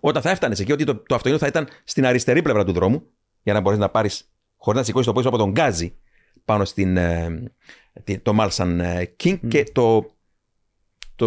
όταν 0.00 0.22
θα 0.22 0.30
έφτανε 0.30 0.54
εκεί 0.58 0.72
ότι 0.72 0.84
το, 0.84 0.94
το 0.94 1.14
αυτοκίνητο 1.14 1.38
θα 1.38 1.46
ήταν 1.46 1.68
στην 1.84 2.06
αριστερή 2.06 2.42
πλευρά 2.42 2.64
του 2.64 2.72
δρόμου 2.72 3.02
για 3.42 3.52
να 3.52 3.60
μπορείς 3.60 3.78
να 3.78 3.88
πάρεις 3.88 4.32
χωρίς 4.56 4.78
να 4.80 4.86
σηκώσεις 4.86 5.06
το 5.06 5.12
πόδι 5.12 5.24
σου 5.28 5.34
από 5.34 5.38
τον 5.38 5.50
γκάζι 5.50 5.94
πάνω 6.44 6.64
στην, 6.64 6.96
ε, 6.96 7.42
τη- 8.04 8.18
το 8.18 8.32
Μάλσαν 8.32 8.80
ε, 8.80 9.14
King 9.24 9.38
και 9.48 9.64
το 9.72 10.13
το, 11.16 11.26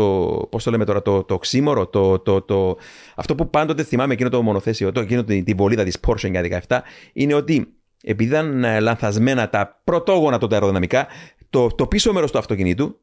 πώς 0.51 0.63
το 0.63 0.71
λέμε 0.71 0.85
τώρα, 0.85 1.01
το, 1.01 1.23
το 1.23 1.33
οξύμορο, 1.33 1.87
το, 1.87 2.19
το, 2.19 2.41
το, 2.41 2.77
αυτό 3.15 3.35
που 3.35 3.49
πάντοτε 3.49 3.83
θυμάμαι 3.83 4.13
εκείνο 4.13 4.29
το 4.29 4.41
μονοθέσιο, 4.41 4.91
το, 4.91 4.99
εκείνο 4.99 5.23
τη, 5.23 5.43
τη 5.43 5.53
βολίδα 5.53 5.83
της 5.83 5.97
Porsche 6.07 6.49
917, 6.67 6.79
είναι 7.13 7.33
ότι 7.33 7.77
επειδή 8.03 8.29
ήταν 8.29 8.63
ε, 8.63 8.79
λανθασμένα 8.79 9.49
τα 9.49 9.81
πρωτόγωνα 9.83 10.37
τότε 10.37 10.53
αεροδυναμικά, 10.53 11.07
το, 11.49 11.67
το 11.67 11.87
πίσω 11.87 12.13
μέρος 12.13 12.31
του 12.31 12.37
αυτοκινήτου 12.37 12.99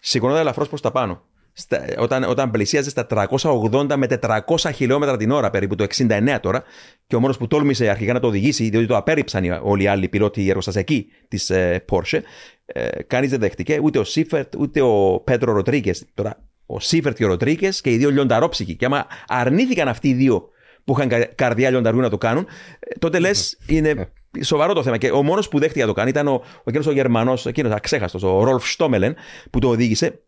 σηκωνόταν 0.00 0.40
ελαφρώς 0.40 0.68
προς 0.68 0.80
τα 0.80 0.90
πάνω. 0.90 1.22
Στα, 1.60 1.84
όταν, 1.98 2.24
όταν 2.24 2.50
πλησίαζε 2.50 2.90
στα 2.90 3.06
380 3.10 3.94
με 3.96 4.06
400 4.22 4.70
χιλιόμετρα 4.74 5.16
την 5.16 5.30
ώρα, 5.30 5.50
περίπου 5.50 5.74
το 5.74 5.86
69 5.96 6.38
τώρα, 6.42 6.62
και 7.06 7.16
ο 7.16 7.20
μόνος 7.20 7.36
που 7.36 7.46
τόλμησε 7.46 7.88
αρχικά 7.88 8.12
να 8.12 8.20
το 8.20 8.26
οδηγήσει, 8.26 8.68
διότι 8.68 8.86
το 8.86 8.96
απέρριψαν 8.96 9.44
οι- 9.44 9.58
όλοι 9.62 9.82
οι 9.82 9.86
άλλοι 9.86 10.08
πιλότοι 10.08 10.42
οι 10.42 10.48
εργοστασιακοί 10.48 11.06
της 11.28 11.50
ε, 11.50 11.84
Porsche, 11.90 12.20
ε, 12.66 12.88
κανείς 13.06 13.30
δεν 13.30 13.40
δέχτηκε, 13.40 13.78
ούτε 13.82 13.98
ο 13.98 14.04
Σίφερτ, 14.04 14.54
ούτε 14.58 14.80
ο 14.82 15.20
Πέτρο 15.24 15.52
Ροτρίκες. 15.52 16.04
Τώρα, 16.14 16.42
ο 16.66 16.80
Σίφερτ 16.80 17.16
και 17.16 17.24
ο 17.24 17.28
Ροτρίκες 17.28 17.80
και 17.80 17.90
οι 17.90 17.96
δύο 17.96 18.10
λιονταρόψυχοι. 18.10 18.74
Και 18.76 18.84
άμα 18.84 19.06
αρνήθηκαν 19.28 19.88
αυτοί 19.88 20.08
οι 20.08 20.14
δύο 20.14 20.48
που 20.84 20.92
είχαν 20.96 21.08
κα- 21.08 21.24
καρδιά 21.34 21.70
λιονταριού 21.70 22.00
να 22.00 22.10
το 22.10 22.18
κάνουν, 22.18 22.46
ε, 22.78 22.98
τότε 22.98 23.18
λες 23.18 23.58
είναι 23.66 24.12
σοβαρό 24.42 24.72
το 24.72 24.82
θέμα. 24.82 24.96
Και 24.96 25.10
ο 25.10 25.22
μόνος 25.22 25.48
που 25.48 25.58
δέχτηκε 25.58 25.80
να 25.80 25.86
το 25.86 25.92
κάνει 25.92 26.08
ήταν 26.10 26.28
ο, 26.28 26.32
ο, 26.32 26.62
εκείνος 26.64 26.86
ο 26.86 26.92
Γερμανός, 26.92 27.46
εκείνος 27.46 27.72
αξέχαστο, 27.72 28.38
ο 28.38 28.44
Ρόλφ 28.44 28.70
Στόμελεν, 28.70 29.14
που 29.50 29.58
το 29.58 29.68
οδήγησε. 29.68 30.22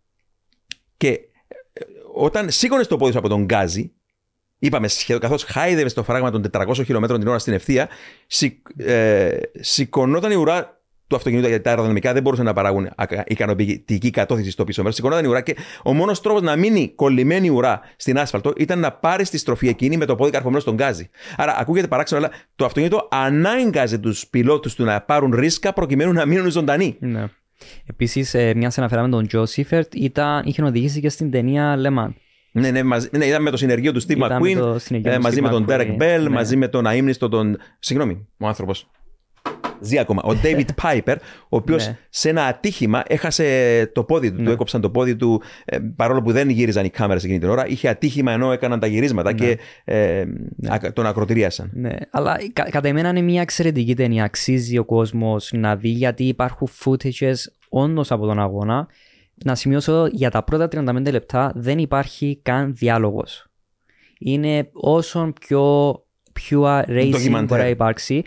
Και 1.00 1.08
ε, 1.08 1.84
όταν 2.14 2.50
σήκωνες 2.50 2.86
το 2.86 2.96
πόδι 2.96 3.12
σου 3.12 3.18
από 3.18 3.28
τον 3.28 3.44
γκάζι, 3.44 3.92
είπαμε 4.58 4.88
σχεδόν 4.88 5.20
καθώς 5.20 5.44
χάιδευες 5.44 5.94
το 5.94 6.02
φράγμα 6.02 6.30
των 6.30 6.44
400 6.52 6.74
χιλιόμετρων 6.74 7.18
την 7.18 7.28
ώρα 7.28 7.38
στην 7.38 7.52
ευθεία, 7.52 7.88
σηκ, 8.26 8.66
ε, 8.76 9.38
σηκωνόταν 9.60 10.30
η 10.30 10.34
ουρά 10.34 10.82
του 11.06 11.16
αυτοκινήτου 11.16 11.48
γιατί 11.48 11.62
τα 11.62 11.70
αεροδυναμικά 11.70 12.12
δεν 12.12 12.22
μπορούσαν 12.22 12.44
να 12.44 12.52
παράγουν 12.52 12.90
ακα- 12.96 13.24
ικανοποιητική 13.26 14.10
κατώθηση 14.10 14.50
στο 14.50 14.64
πίσω 14.64 14.80
μέρος. 14.80 14.96
Σηκωνόταν 14.96 15.24
η 15.24 15.28
ουρά 15.28 15.40
και 15.40 15.56
ο 15.84 15.92
μόνος 15.92 16.20
τρόπος 16.20 16.42
να 16.42 16.56
μείνει 16.56 16.92
κολλημένη 16.94 17.46
η 17.46 17.50
ουρά 17.50 17.80
στην 17.96 18.18
άσφαλτο 18.18 18.52
ήταν 18.56 18.78
να 18.78 18.92
πάρεις 18.92 19.30
τη 19.30 19.38
στροφή 19.38 19.68
εκείνη 19.68 19.96
με 19.96 20.04
το 20.04 20.14
πόδι 20.14 20.30
καρφωμένο 20.30 20.60
στον 20.60 20.74
γκάζι. 20.74 21.10
Άρα 21.36 21.56
ακούγεται 21.58 21.88
παράξενο, 21.88 22.20
αλλά 22.24 22.34
το 22.56 22.64
αυτοκίνητο 22.64 23.08
ανάγκαζε 23.10 23.98
τους 23.98 24.26
πιλότους 24.26 24.74
του 24.74 24.84
να 24.84 25.00
πάρουν 25.00 25.34
ρίσκα 25.34 25.72
προκειμένου 25.72 26.12
να 26.12 26.26
μείνουν 26.26 26.50
ζωντανοί. 26.50 26.96
Ναι. 27.00 27.24
Επίσης, 27.86 28.34
ε, 28.34 28.54
μιας 28.54 28.78
αναφέραμε 28.78 29.08
τον 29.08 29.26
Τζο 29.26 29.46
Σίφερτ, 29.46 29.94
ήταν, 29.94 30.42
είχε 30.44 30.62
οδηγήσει 30.62 31.00
και 31.00 31.08
στην 31.08 31.30
ταινία 31.30 31.76
Le 31.78 31.98
Mans. 31.98 32.12
Ναι, 32.52 32.70
ναι, 32.70 32.82
μαζί, 32.82 33.08
ναι, 33.12 33.24
ήταν 33.24 33.42
με 33.42 33.50
το 33.50 33.56
συνεργείο 33.56 33.92
του 33.92 34.02
Steve 34.02 34.16
Ήταν 34.16 34.42
McQueen, 34.42 34.56
το 34.56 34.78
συνεργείο 34.78 35.12
ε, 35.12 35.16
του 35.16 35.22
μαζί 35.22 35.38
Steve 35.40 35.42
με 35.42 35.48
τον 35.48 35.66
McQueen, 35.68 35.70
Derek 35.70 35.96
Bell, 35.96 36.22
ναι. 36.22 36.28
μαζί 36.28 36.56
με 36.56 36.68
τον 36.68 36.86
αείμνηστο 36.86 37.28
τον. 37.28 37.56
Συγγνώμη, 37.78 38.26
ο 38.38 38.46
άνθρωπος. 38.46 38.90
Ζει 39.80 39.98
ακόμα. 39.98 40.22
Ο 40.24 40.30
David 40.42 40.64
Piper, 40.82 41.16
ο 41.48 41.56
οποίος 41.56 41.86
Ναι. 41.86 41.98
σε 42.08 42.28
ένα 42.28 42.44
ατύχημα 42.44 43.02
έχασε 43.06 43.90
το 43.94 44.04
πόδι 44.04 44.30
του, 44.30 44.36
του 44.36 44.42
Ναι. 44.42 44.50
έκοψαν 44.50 44.80
το 44.80 44.90
πόδι 44.90 45.16
του, 45.16 45.42
ε, 45.64 45.78
παρόλο 45.96 46.22
που 46.22 46.32
δεν 46.32 46.48
γύριζαν 46.48 46.84
οι 46.84 46.90
κάμερες 46.90 47.24
εκείνη 47.24 47.38
την 47.38 47.48
ώρα. 47.48 47.66
Είχε 47.66 47.88
ατύχημα 47.88 48.32
ενώ 48.32 48.52
έκαναν 48.52 48.80
τα 48.80 48.86
γυρίσματα 48.86 49.32
και 49.32 49.58
ε, 49.84 50.24
ακα- 50.68 50.92
τον 50.92 51.06
ακροτηρίασαν. 51.06 51.70
Ναι, 51.74 51.90
αλλά 52.10 52.36
κα, 52.52 52.62
κατά 52.70 52.88
εμένα 52.88 53.08
είναι 53.08 53.20
μια 53.20 53.40
εξαιρετική 53.40 53.94
ταινία. 53.94 54.24
Αξίζει 54.24 54.78
ο 54.78 54.84
κόσμος 54.84 55.50
να 55.54 55.76
δει 55.76 55.88
γιατί 55.88 56.24
υπάρχουν 56.24 56.68
footages 56.84 57.34
όντως 57.68 58.10
από 58.10 58.26
τον 58.26 58.38
αγώνα. 58.40 58.86
Να 59.44 59.54
σημειώσω 59.54 60.06
για 60.12 60.30
τα 60.30 60.44
πρώτα 60.44 60.68
35 60.68 61.10
λεπτά 61.10 61.52
δεν 61.54 61.78
υπάρχει 61.78 62.38
καν 62.42 62.74
διάλογος. 62.74 63.44
Είναι 64.18 64.68
όσο 64.72 65.32
πιο 65.40 65.92
pure 66.50 66.82
racing 66.88 67.08
Ντοκιμαντέρ. 67.10 67.48
μπορεί 67.48 67.60
να 67.60 67.68
υπάρξει. 67.68 68.22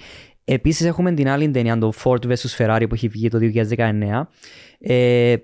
Επίσης 0.45 0.86
έχουμε 0.86 1.14
την 1.14 1.30
άλλη 1.30 1.52
ταινία, 1.52 1.78
το 1.78 1.91
Ford 2.03 2.26
vs 2.26 2.57
Ferrari 2.57 2.86
που 2.90 2.95
έχει 2.95 3.07
βγει 3.07 3.30
το 3.30 3.40
2019. 3.78 4.28
Ε, 4.80 5.36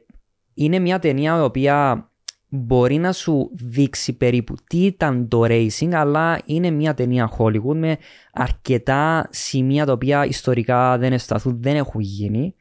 είναι 0.54 0.80
μια 0.80 1.00
ταινία 1.00 1.38
η 1.38 1.42
οποία 1.42 2.10
μπορεί 2.50 2.98
να 2.98 3.12
σου 3.12 3.52
δείξει 3.54 4.18
περίπου 4.18 4.56
τι 4.68 4.86
ήταν 4.86 5.28
το 5.28 5.42
racing, 5.44 5.92
αλλά 5.92 6.40
είναι 6.46 6.70
μια 6.70 6.94
ταινία 6.94 7.32
Hollywood 7.38 7.76
με 7.76 7.98
αρκετά 8.34 9.28
σημεία 9.32 9.86
τα 9.86 9.92
οποία 9.92 10.26
ιστορικά 10.26 10.98
δεν 10.98 11.14
εσταθούν, 11.14 11.58
δεν 11.62 11.76
έχουν 11.76 12.02
γίνει. 12.02 12.56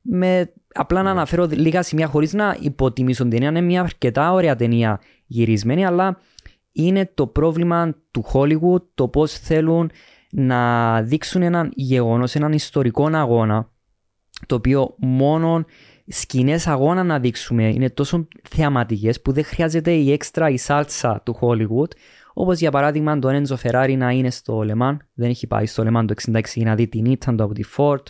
Με, 0.00 0.52
απλά 0.72 1.02
να 1.02 1.10
αναφέρω 1.10 1.46
λίγα 1.50 1.82
σημεία 1.82 2.06
χωρίς 2.06 2.32
να 2.32 2.56
υποτιμήσω 2.60 3.22
την 3.22 3.30
ταινία. 3.30 3.48
Είναι 3.48 3.60
μια 3.60 3.80
αρκετά 3.80 4.32
ωραία 4.32 4.56
ταινία 4.56 5.00
γυρισμένη, 5.26 5.86
αλλά 5.86 6.20
είναι 6.72 7.10
το 7.14 7.26
πρόβλημα 7.26 7.94
του 8.10 8.24
Hollywood 8.32 8.82
το 8.94 9.08
πώς 9.08 9.32
θέλουν 9.32 9.90
να 10.30 11.02
δείξουν 11.02 11.42
έναν 11.42 11.70
γεγονός, 11.74 12.34
έναν 12.34 12.52
ιστορικό 12.52 13.06
αγώνα 13.06 13.70
το 14.46 14.54
οποίο 14.54 14.94
μόνο 14.98 15.64
σκηνές 16.06 16.66
αγώνα 16.66 17.02
να 17.02 17.18
δείξουμε. 17.18 17.68
Είναι 17.68 17.90
τόσο 17.90 18.28
θεαματικές 18.48 19.20
που 19.20 19.32
δεν 19.32 19.44
χρειάζεται 19.44 19.92
η 19.92 20.12
έξτρα 20.12 20.48
η 20.48 20.56
σάλτσα 20.56 21.22
του 21.24 21.38
Hollywood 21.40 21.90
όπως 22.34 22.58
για 22.58 22.70
παράδειγμα 22.70 23.18
τον 23.18 23.44
Enzo 23.44 23.56
Ferrari 23.62 23.94
να 23.96 24.10
είναι 24.10 24.30
στο 24.30 24.64
Le 24.66 24.82
Mans. 24.82 24.96
Δεν 25.14 25.28
έχει 25.28 25.46
πάει 25.46 25.66
στο 25.66 25.84
Le 25.86 25.96
Mans 25.96 26.04
το 26.06 26.14
66 26.32 26.42
για 26.54 26.64
να 26.64 26.74
δει 26.74 26.88
την 26.88 27.04
ήταν 27.04 27.36
του 27.36 27.44
από 27.44 27.54
τη 27.54 27.62
Ford 27.76 28.02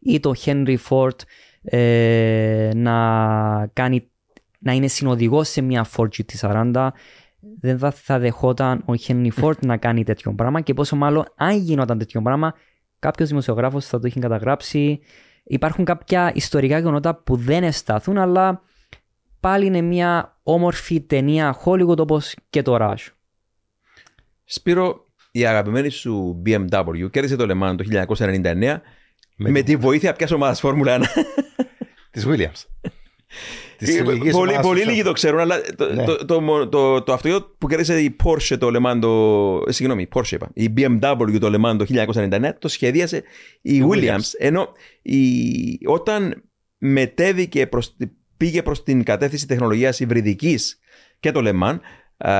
ή 0.00 0.20
το 0.20 0.32
Henry 0.44 0.76
Ford 0.88 1.16
ε, 1.62 2.70
να, 2.74 3.70
κάνει, 3.72 4.10
να 4.58 4.72
είναι 4.72 4.86
συνοδηγός 4.86 5.48
σε 5.48 5.60
μια 5.60 5.86
Ford 5.96 6.08
GT40 6.08 6.88
δεν 7.60 7.78
θα, 7.78 7.90
θα 7.90 8.18
δεχόταν 8.18 8.78
ο 8.78 8.92
Henry 9.06 9.30
Ford 9.40 9.58
να 9.60 9.76
κάνει 9.76 10.04
τέτοιο 10.04 10.34
πράγμα 10.34 10.60
και 10.60 10.74
πόσο 10.74 10.96
μάλλον 10.96 11.24
αν 11.36 11.56
γινόταν 11.56 11.98
τέτοιο 11.98 12.22
πράγμα 12.22 12.54
κάποιος 12.98 13.28
δημοσιογράφος 13.28 13.86
θα 13.86 13.98
το 13.98 14.06
είχε 14.06 14.20
καταγράψει 14.20 15.00
υπάρχουν 15.44 15.84
κάποια 15.84 16.32
ιστορικά 16.34 16.78
γεγονότα 16.78 17.14
που 17.14 17.36
δεν 17.36 17.62
εσταθούν 17.62 18.18
αλλά 18.18 18.62
πάλι 19.40 19.66
είναι 19.66 19.80
μια 19.80 20.38
όμορφη 20.42 21.00
ταινία 21.00 21.56
Hollywood 21.64 21.98
όπως 21.98 22.34
και 22.50 22.62
το 22.62 22.76
Rush. 22.80 23.06
Σπύρο, 24.44 25.06
η 25.30 25.46
αγαπημένη 25.46 25.88
σου 25.88 26.42
BMW 26.46 27.10
κέρδισε 27.10 27.36
το 27.36 27.46
Le 27.48 27.62
Mans 27.62 27.76
το 27.76 27.84
1999 28.16 28.80
με, 29.36 29.62
τη 29.62 29.76
βοήθεια 29.76 30.12
ποια 30.12 30.28
ομάδας 30.34 30.60
Φόρμουλα 30.60 30.98
1. 30.98 31.02
Της 32.10 32.26
Williams. 32.28 32.90
Της 33.76 33.88
Ε, 33.96 33.98
ελληνικής 33.98 34.32
πολύ, 34.32 34.48
ομάδας 34.50 34.66
πολύ 34.66 34.80
του 34.80 34.86
λίγοι 34.86 34.96
Σεφ. 34.98 35.06
το 35.06 35.12
ξέρουν, 35.12 35.38
αλλά 35.40 35.60
το, 35.76 35.92
Ναι. 35.94 36.04
το, 36.04 36.16
το, 36.24 36.38
το, 36.40 36.68
το, 36.68 37.02
το 37.02 37.12
αυτοκίνητο 37.12 37.54
που 37.58 37.66
κέρδισε 37.68 38.00
η 38.02 38.16
Porsche 38.24 38.56
το 38.58 38.70
Le 38.74 38.86
Mans 38.86 38.98
το. 39.00 39.62
ε, 39.68 39.72
Συγγνώμη, 39.72 40.02
η 40.02 40.08
Porsche 40.14 40.30
είπα. 40.32 40.50
Η 40.54 40.72
BMW 40.76 41.38
το 41.40 41.50
Le 41.52 41.64
Mans 41.64 41.76
το 41.78 41.84
1999 42.14 42.50
το 42.58 42.68
σχεδίασε 42.68 43.22
η 43.60 43.82
Williams. 43.90 44.32
Ενώ 44.38 44.68
η, 45.02 45.18
όταν 45.86 46.42
μετέβηκε 46.78 47.66
προς, 47.66 47.96
πήγε 48.36 48.62
προς 48.62 48.82
την 48.82 49.02
κατεύθυνση 49.02 49.46
τεχνολογίας 49.46 50.00
υβριδικής 50.00 50.78
και 51.20 51.30
το 51.32 51.40
Le 51.44 51.62
Mans, 51.62 51.78
α, 52.28 52.32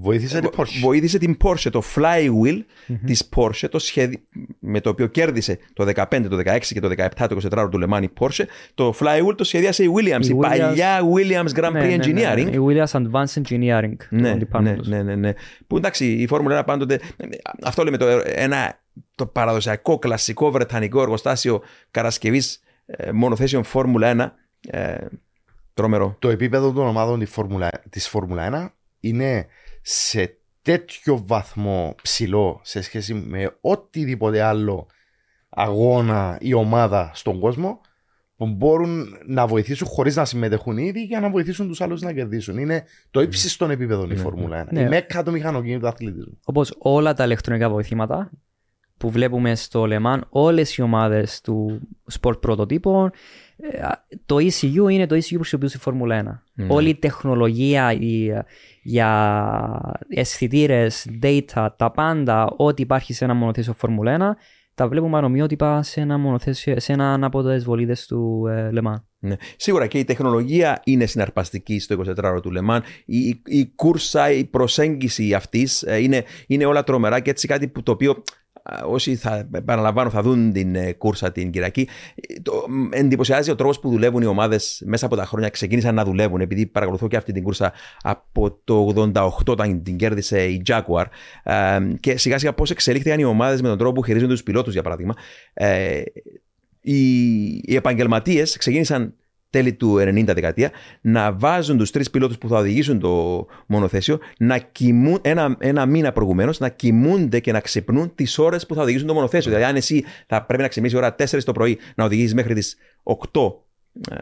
Βοήθησε 0.00 0.40
την 0.40 0.50
Porsche. 0.56 0.78
βοήθησε 0.80 1.18
την 1.18 1.36
Porsche, 1.44 1.70
το 1.70 1.82
flywheel 1.94 2.58
της 3.06 3.28
Porsche, 3.36 3.68
το 3.70 3.78
σχέδι... 3.78 4.26
με 4.58 4.80
το 4.80 4.90
οποίο 4.90 5.06
κέρδισε 5.06 5.58
το 5.72 5.84
15, 5.94 6.26
το 6.30 6.36
16 6.46 6.58
και 6.60 6.80
το 6.80 6.90
17 6.96 7.08
το 7.28 7.36
24 7.64 7.68
του 7.70 7.78
Le 7.82 7.94
Mans 7.94 8.02
η 8.02 8.08
Porsche, 8.20 8.44
το 8.74 8.94
flywheel 9.00 9.34
το 9.36 9.44
σχεδίασε 9.44 9.84
η 9.84 9.88
Williams, 9.96 10.24
η, 10.24 10.28
Η 10.28 10.36
Williams- 10.36 10.40
παλιά 10.40 11.00
Williams 11.16 11.58
Grand 11.58 11.68
Prix 11.68 11.72
Ναι, 11.72 11.80
ναι, 11.80 11.96
ναι, 11.96 12.04
Engineering. 12.04 12.44
ναι. 12.44 12.56
Η 12.56 12.60
Williams 12.68 12.90
Advanced 13.00 13.42
Engineering. 13.42 13.96
το 13.96 14.16
Ναι, 14.16 14.38
department 14.40 14.62
ναι, 14.62 14.74
τους. 14.76 14.88
ναι, 14.88 15.02
ναι, 15.02 15.14
ναι. 15.14 15.32
Που 15.66 15.76
εντάξει, 15.76 16.06
η 16.12 16.26
Φόρμουλα 16.26 16.60
1 16.60 16.66
πάντοτε. 16.66 17.00
Αυτό 17.62 17.84
λέμε 17.84 17.96
το, 17.96 18.06
ένα, 18.24 18.78
το 19.14 19.26
παραδοσιακό 19.26 19.98
κλασικό 19.98 20.50
βρετανικό 20.50 21.00
εργοστάσιο 21.02 21.62
κατασκευής 21.90 22.60
μονοθέσεων 23.12 23.64
Φόρμουλα 23.64 24.34
1. 24.70 24.72
Ε, 24.78 24.94
τρομερό. 25.74 26.16
Το 26.18 26.28
επίπεδο 26.28 26.72
των 26.72 26.86
ομάδων 26.86 27.18
της 27.18 27.30
Φόρμουλα, 27.30 27.70
της 27.90 28.08
Φόρμουλα 28.08 28.70
1 28.70 28.72
είναι 29.00 29.46
σε 29.86 30.38
τέτοιο 30.62 31.22
βαθμό 31.26 31.94
ψηλό 32.02 32.60
σε 32.62 32.80
σχέση 32.80 33.14
με 33.14 33.56
οτιδήποτε 33.60 34.42
άλλο 34.42 34.86
αγώνα 35.48 36.38
ή 36.40 36.54
ομάδα 36.54 37.10
στον 37.14 37.40
κόσμο 37.40 37.80
που 38.36 38.46
μπορούν 38.46 39.18
να 39.26 39.46
βοηθήσουν 39.46 39.86
χωρίς 39.86 40.16
να 40.16 40.24
συμμετέχουν 40.24 40.78
ήδη 40.78 41.02
για 41.02 41.20
να 41.20 41.30
βοηθήσουν 41.30 41.68
τους 41.68 41.80
άλλους 41.80 42.00
να 42.00 42.12
κερδίσουν. 42.12 42.58
Είναι 42.58 42.84
το 43.10 43.20
ύψιστο 43.20 43.64
επίπεδο 43.64 44.06
η 44.10 44.16
Φόρμουλα 44.16 44.64
1. 44.64 44.68
Ναι. 44.70 44.80
Η 44.80 44.88
μέκα 44.88 45.22
του 45.22 45.30
μηχανοκίνητου 45.30 45.86
αθλητισμού. 45.86 46.38
Όπως 46.44 46.74
όλα 46.78 47.14
τα 47.14 47.24
ηλεκτρονικά 47.24 47.70
βοηθήματα 47.70 48.30
που 48.96 49.10
βλέπουμε 49.10 49.54
στο 49.54 49.86
Le 49.88 50.02
Mans, 50.06 50.20
όλες 50.28 50.76
οι 50.76 50.82
ομάδες 50.82 51.40
των 51.40 51.88
σπορ 52.06 52.38
πρωτοτύπων, 52.38 53.06
ε, 53.06 53.10
το 54.26 54.36
ECU 54.36 54.90
είναι 54.90 55.06
το 55.06 55.14
ECU 55.14 55.30
που 55.30 55.38
χρησιμοποιούσε 55.38 55.76
η 55.76 55.80
Φόρμουλα 55.80 56.42
1. 56.56 56.68
Όλη 56.68 56.88
η 56.88 56.94
τεχνολογία 56.94 57.92
η, 57.92 58.28
για 58.82 59.98
αισθητήρες, 60.08 61.06
data, 61.22 61.68
τα 61.76 61.90
πάντα, 61.90 62.54
ό,τι 62.56 62.82
υπάρχει 62.82 63.12
σε 63.12 63.24
ένα 63.24 63.34
μονοθέσιο 63.34 63.72
Φόρμουλα 63.72 64.36
1, 64.36 64.36
τα 64.74 64.88
βλέπουμε 64.88 65.18
ανομοιότυπα 65.18 65.82
σε 65.82 66.00
ένα 66.00 66.18
μονοθέσιο, 66.18 66.80
σε 66.80 66.92
έναν 66.92 67.24
από 67.24 67.42
τις 67.42 67.64
βολίδες 67.64 68.06
του 68.06 68.46
ε, 68.48 68.70
Le 68.74 68.82
Mans. 68.86 69.02
Ναι. 69.18 69.36
Σίγουρα 69.56 69.86
και 69.86 69.98
η 69.98 70.04
τεχνολογία 70.04 70.80
είναι 70.84 71.06
συναρπαστική 71.06 71.78
στο 71.78 71.96
24ωρο 72.16 72.42
του 72.42 72.50
Λεμάν. 72.50 72.82
Η, 73.04 73.18
η, 73.18 73.42
η 73.44 73.66
κούρσα, 73.74 74.30
η 74.30 74.44
προσέγγιση 74.44 75.34
αυτής 75.34 75.84
είναι, 76.00 76.24
είναι 76.46 76.64
όλα 76.64 76.84
τρομερά 76.84 77.20
και 77.20 77.30
έτσι 77.30 77.46
κάτι 77.46 77.68
που, 77.68 77.82
το 77.82 77.92
οποίο 77.92 78.10
α, 78.10 78.22
όσοι 78.86 79.16
θα 79.16 79.48
επαναλαμβάνω 79.54 80.10
θα 80.10 80.22
δουν 80.22 80.52
την 80.52 80.74
ε, 80.74 80.92
κούρσα 80.92 81.32
την 81.32 81.50
Κυριακή. 81.50 81.88
ε, 82.14 82.40
Το, 82.42 82.52
μ, 82.68 82.88
εντυπωσιάζει 82.90 83.50
ο 83.50 83.54
τρόπος 83.54 83.80
που 83.80 83.90
δουλεύουν 83.90 84.22
οι 84.22 84.26
ομάδες 84.26 84.82
μέσα 84.86 85.06
από 85.06 85.16
τα 85.16 85.24
χρόνια. 85.24 85.48
Ξεκίνησαν 85.48 85.94
να 85.94 86.04
δουλεύουν 86.04 86.40
επειδή 86.40 86.66
παρακολουθώ 86.66 87.08
και 87.08 87.16
αυτή 87.16 87.32
την 87.32 87.42
κούρσα 87.42 87.72
από 88.02 88.58
το 88.64 88.92
88 89.12 89.28
όταν 89.46 89.82
την 89.82 89.96
κέρδισε 89.96 90.44
η 90.44 90.62
Jaguar. 90.66 91.04
Ε, 91.42 91.78
και 92.00 92.16
σιγά 92.18 92.38
σιγά 92.38 92.52
πώς 92.52 92.70
εξελίχθηκαν 92.70 93.18
οι 93.18 93.24
ομάδες 93.24 93.62
με 93.62 93.68
τον 93.68 93.78
τρόπο 93.78 93.92
που 94.00 94.04
χειρίζονται 94.04 94.32
τους 94.32 94.42
πιλότους, 94.42 94.72
για 94.72 94.82
παράδειγμα. 94.82 95.14
Ε, 95.52 96.02
οι, 96.80 97.46
οι 97.48 97.74
επαγγελματίες 97.74 98.56
ξεκίνησαν 98.56 99.14
τέλη 99.54 99.72
του 99.72 99.94
90 99.98 100.24
δεκαετία 100.26 100.70
να 101.00 101.32
βάζουν 101.32 101.78
τους 101.78 101.90
τρεις 101.90 102.10
πιλότους 102.10 102.38
που 102.38 102.48
θα 102.48 102.58
οδηγήσουν 102.58 102.98
το 102.98 103.46
μονοθέσιο 103.66 104.18
να 104.38 104.58
κοιμούν, 104.58 105.18
ένα, 105.22 105.56
ένα 105.58 105.86
μήνα 105.86 106.12
προηγουμένως 106.12 106.58
να 106.58 106.68
κοιμούνται 106.68 107.40
και 107.40 107.52
να 107.52 107.60
ξυπνούν 107.60 108.14
τις 108.14 108.38
ώρες 108.38 108.66
που 108.66 108.74
θα 108.74 108.82
οδηγήσουν 108.82 109.06
το 109.06 109.14
μονοθέσιο. 109.14 109.50
Δηλαδή, 109.50 109.70
αν 109.70 109.76
εσύ 109.76 110.04
θα 110.26 110.44
πρέπει 110.44 110.62
να 110.62 110.68
ξυπνήσεις 110.68 110.98
ώρα 110.98 111.14
4 111.18 111.44
το 111.44 111.52
πρωί 111.52 111.78
να 111.94 112.04
οδηγήσεις 112.04 112.34
μέχρι 112.34 112.54
τις 112.54 112.76
8. 113.02 113.16
ε, 114.10 114.16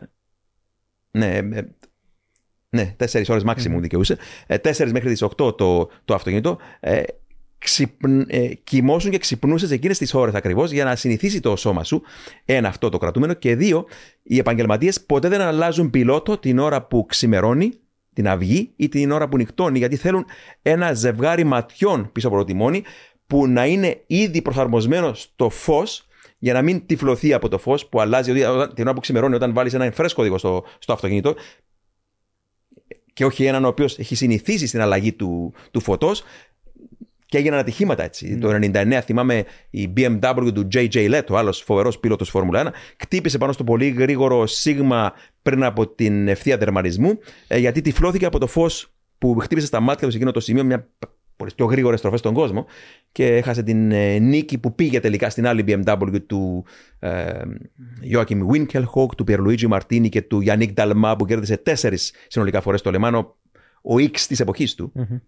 Ναι, 1.10 1.36
ε, 1.36 1.62
ναι, 2.68 2.96
4 2.96 3.28
ώρες 3.28 3.42
maximum 3.46 3.78
δικαιούσε. 3.80 4.16
4 4.46 4.90
μέχρι 4.92 5.10
τις 5.10 5.22
8 5.22 5.56
το, 5.56 5.90
το 6.04 6.14
αυτοκίνητο. 6.14 6.58
Ε, 7.62 7.64
ξυπν, 7.64 8.24
ε, 8.28 8.46
κοιμώσουν 8.64 9.10
και 9.10 9.18
ξυπνούσες 9.18 9.70
εκείνες 9.70 9.98
τις 9.98 10.14
ώρες 10.14 10.34
ακριβώς 10.34 10.70
για 10.70 10.84
να 10.84 10.96
συνηθίσει 10.96 11.40
το 11.40 11.56
σώμα 11.56 11.84
σου. 11.84 12.02
Ένα, 12.44 12.68
αυτό 12.68 12.88
το 12.88 12.98
κρατούμενο. 12.98 13.32
Και 13.34 13.56
δύο, 13.56 13.86
οι 14.22 14.38
επαγγελματίες 14.38 15.00
ποτέ 15.02 15.28
δεν 15.28 15.40
αλλάζουν 15.40 15.90
πιλότο 15.90 16.38
την 16.38 16.58
ώρα 16.58 16.82
που 16.82 17.06
ξημερώνει, 17.06 17.72
την 18.12 18.28
αυγή 18.28 18.72
ή 18.76 18.88
την 18.88 19.10
ώρα 19.10 19.28
που 19.28 19.36
νυχτώνει, 19.36 19.78
γιατί 19.78 19.96
θέλουν 19.96 20.24
ένα 20.62 20.92
ζευγάρι 20.92 21.44
ματιών 21.44 22.10
πίσω 22.12 22.28
από 22.28 22.36
το 22.36 22.44
τιμόνι 22.44 22.82
που 23.26 23.46
να 23.46 23.66
είναι 23.66 24.02
ήδη 24.06 24.42
προσαρμοσμένο 24.42 25.14
στο 25.14 25.48
φως 25.48 26.06
για 26.38 26.52
να 26.52 26.62
μην 26.62 26.86
τυφλωθεί 26.86 27.32
από 27.32 27.48
το 27.48 27.58
φως 27.58 27.86
που 27.86 28.00
αλλάζει 28.00 28.32
δηλαδή, 28.32 28.54
όταν- 28.54 28.74
την 28.74 28.84
ώρα 28.84 28.94
που 28.94 29.00
ξημερώνει, 29.00 29.34
όταν 29.34 29.52
βάλεις 29.52 29.74
έναν 29.74 29.92
φρέσκο 29.92 30.20
οδηγό 30.20 30.38
στο, 30.38 30.64
στο 30.78 30.92
αυτοκίνητο 30.92 31.34
και 33.12 33.24
όχι 33.24 33.44
έναν 33.44 33.64
ο 33.64 33.68
οποίος 33.68 33.98
έχει 33.98 34.14
συνηθίσει 34.14 34.66
στην 34.66 34.80
αλλαγή 34.80 35.12
του, 35.12 35.54
του 35.70 35.80
φωτός, 35.80 36.22
Και 37.32 37.38
έγιναν 37.38 37.58
ατυχήματα 37.58 38.02
έτσι. 38.02 38.38
Το 38.38 38.48
99 38.48 39.00
θυμάμαι 39.04 39.44
η 39.70 39.92
BMW 39.96 40.50
του 40.54 40.68
JJ 40.72 41.10
Lett, 41.10 41.22
ο 41.30 41.36
άλλος 41.36 41.60
φοβερός 41.60 41.98
πίλωτο 41.98 42.24
Φόρμουλα 42.24 42.70
1, 42.70 42.72
κτύπησε 42.96 43.38
πάνω 43.38 43.52
στο 43.52 43.64
πολύ 43.64 43.88
γρήγορο 43.88 44.46
σίγμα 44.46 45.12
πριν 45.42 45.64
από 45.64 45.86
την 45.88 46.28
ευθεία 46.28 46.58
τερματισμού, 46.58 47.18
ε, 47.46 47.58
γιατί 47.58 47.80
τυφλώθηκε 47.80 48.26
από 48.26 48.38
το 48.38 48.46
φως 48.46 48.92
που 49.18 49.38
χτύπησε 49.38 49.66
στα 49.66 49.80
μάτια 49.80 50.02
τους 50.02 50.10
σε 50.10 50.16
εκείνο 50.16 50.30
το 50.32 50.40
σημείο, 50.40 50.64
μια 50.64 50.88
από 51.36 51.46
τι 51.46 51.54
πιο 51.54 51.66
γρήγορες 51.66 51.98
στροφές 51.98 52.18
στον 52.18 52.34
κόσμο 52.34 52.66
και 53.12 53.36
έχασε 53.36 53.62
την 53.62 53.92
ε, 53.92 54.18
νίκη 54.18 54.58
που 54.58 54.74
πήγε 54.74 55.00
τελικά 55.00 55.30
στην 55.30 55.46
άλλη 55.46 55.64
BMW 55.68 56.16
του 56.26 56.64
ε, 56.98 57.40
Joachim 58.14 58.40
Winkelhock, 58.52 59.14
του 59.16 59.24
Pierluigi 59.28 59.68
Martini 59.68 60.08
και 60.08 60.22
του 60.22 60.42
Yannick 60.46 60.74
Dalma 60.74 61.14
που 61.18 61.24
κέρδισε 61.24 61.56
τέσσερις 61.56 62.12
συνολικά 62.28 62.60
φορές 62.60 62.82
το 62.82 62.90
Λεμάνο, 62.90 63.36
ο 63.82 63.94
X 63.94 64.18
της 64.18 64.40
εποχής 64.40 64.74
του. 64.74 64.92
Mm-hmm. 64.96 65.20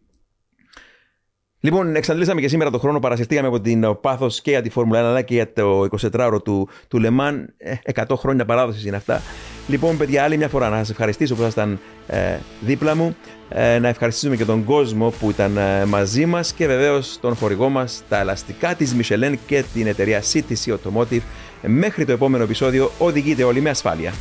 Λοιπόν, 1.65 1.97
εξαντλήσαμε 1.97 2.41
και 2.41 2.49
σήμερα 2.49 2.71
το 2.71 2.79
χρόνο, 2.79 2.99
παρασυρθήκαμε 2.99 3.49
από 3.49 3.61
την 3.61 3.97
πάθος 4.01 4.41
και 4.41 4.51
για 4.51 4.63
τη 4.63 4.71
Φόρμουλα 4.71 5.01
1 5.01 5.05
αλλά 5.05 5.23
και 5.23 5.35
για 5.35 5.53
το 5.53 5.87
24ωρο 6.01 6.43
του, 6.45 6.69
του 6.89 6.99
Λεμάν. 6.99 7.55
100 7.95 8.05
χρόνια 8.17 8.45
παράδοσης 8.45 8.85
είναι 8.85 8.97
αυτά. 8.97 9.23
Λοιπόν, 9.67 9.97
παιδιά, 9.97 10.25
άλλη 10.25 10.37
μια 10.37 10.49
φορά 10.49 10.69
να 10.69 10.77
σας 10.77 10.91
ευχαριστήσω 10.91 11.35
που 11.35 11.41
ήσασταν 11.41 11.79
ε, 12.07 12.37
δίπλα 12.61 12.97
μου. 12.97 13.17
Ε, 13.49 13.79
να 13.79 13.89
ευχαριστήσουμε 13.89 14.37
και 14.37 14.45
τον 14.45 14.65
κόσμο 14.65 15.13
που 15.21 15.31
ήταν 15.31 15.57
ε, 15.57 15.85
μαζί 15.85 16.27
μας 16.27 16.53
και 16.53 16.67
βεβαίως 16.67 17.19
τον 17.21 17.35
χορηγό 17.37 17.69
μας, 17.69 18.03
τα 18.09 18.19
ελαστικά 18.19 18.75
της 18.75 18.97
Michelin 18.99 19.35
και 19.47 19.65
την 19.75 19.87
εταιρεία 19.87 20.23
CTC 20.33 20.75
Automotive. 20.75 21.23
Μέχρι 21.63 22.05
το 22.05 22.13
επόμενο 22.13 22.45
επεισόδιο, 22.45 22.91
οδηγείτε 22.99 23.45
όλοι 23.45 23.61
με 23.61 23.71
ασφάλεια. 23.71 24.13